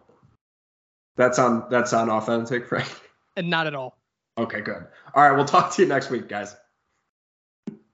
That's 1.17 1.39
on 1.39 1.65
that's 1.69 1.91
on 1.91 2.09
authentic, 2.09 2.65
Frank. 2.69 2.89
And 3.35 3.47
uh, 3.47 3.57
not 3.57 3.67
at 3.67 3.75
all. 3.75 3.99
Okay, 4.37 4.61
good. 4.61 4.85
All 5.15 5.23
right, 5.23 5.35
we'll 5.35 5.45
talk 5.45 5.73
to 5.75 5.81
you 5.81 5.87
next 5.87 6.09
week, 6.09 6.29
guys. 6.29 6.55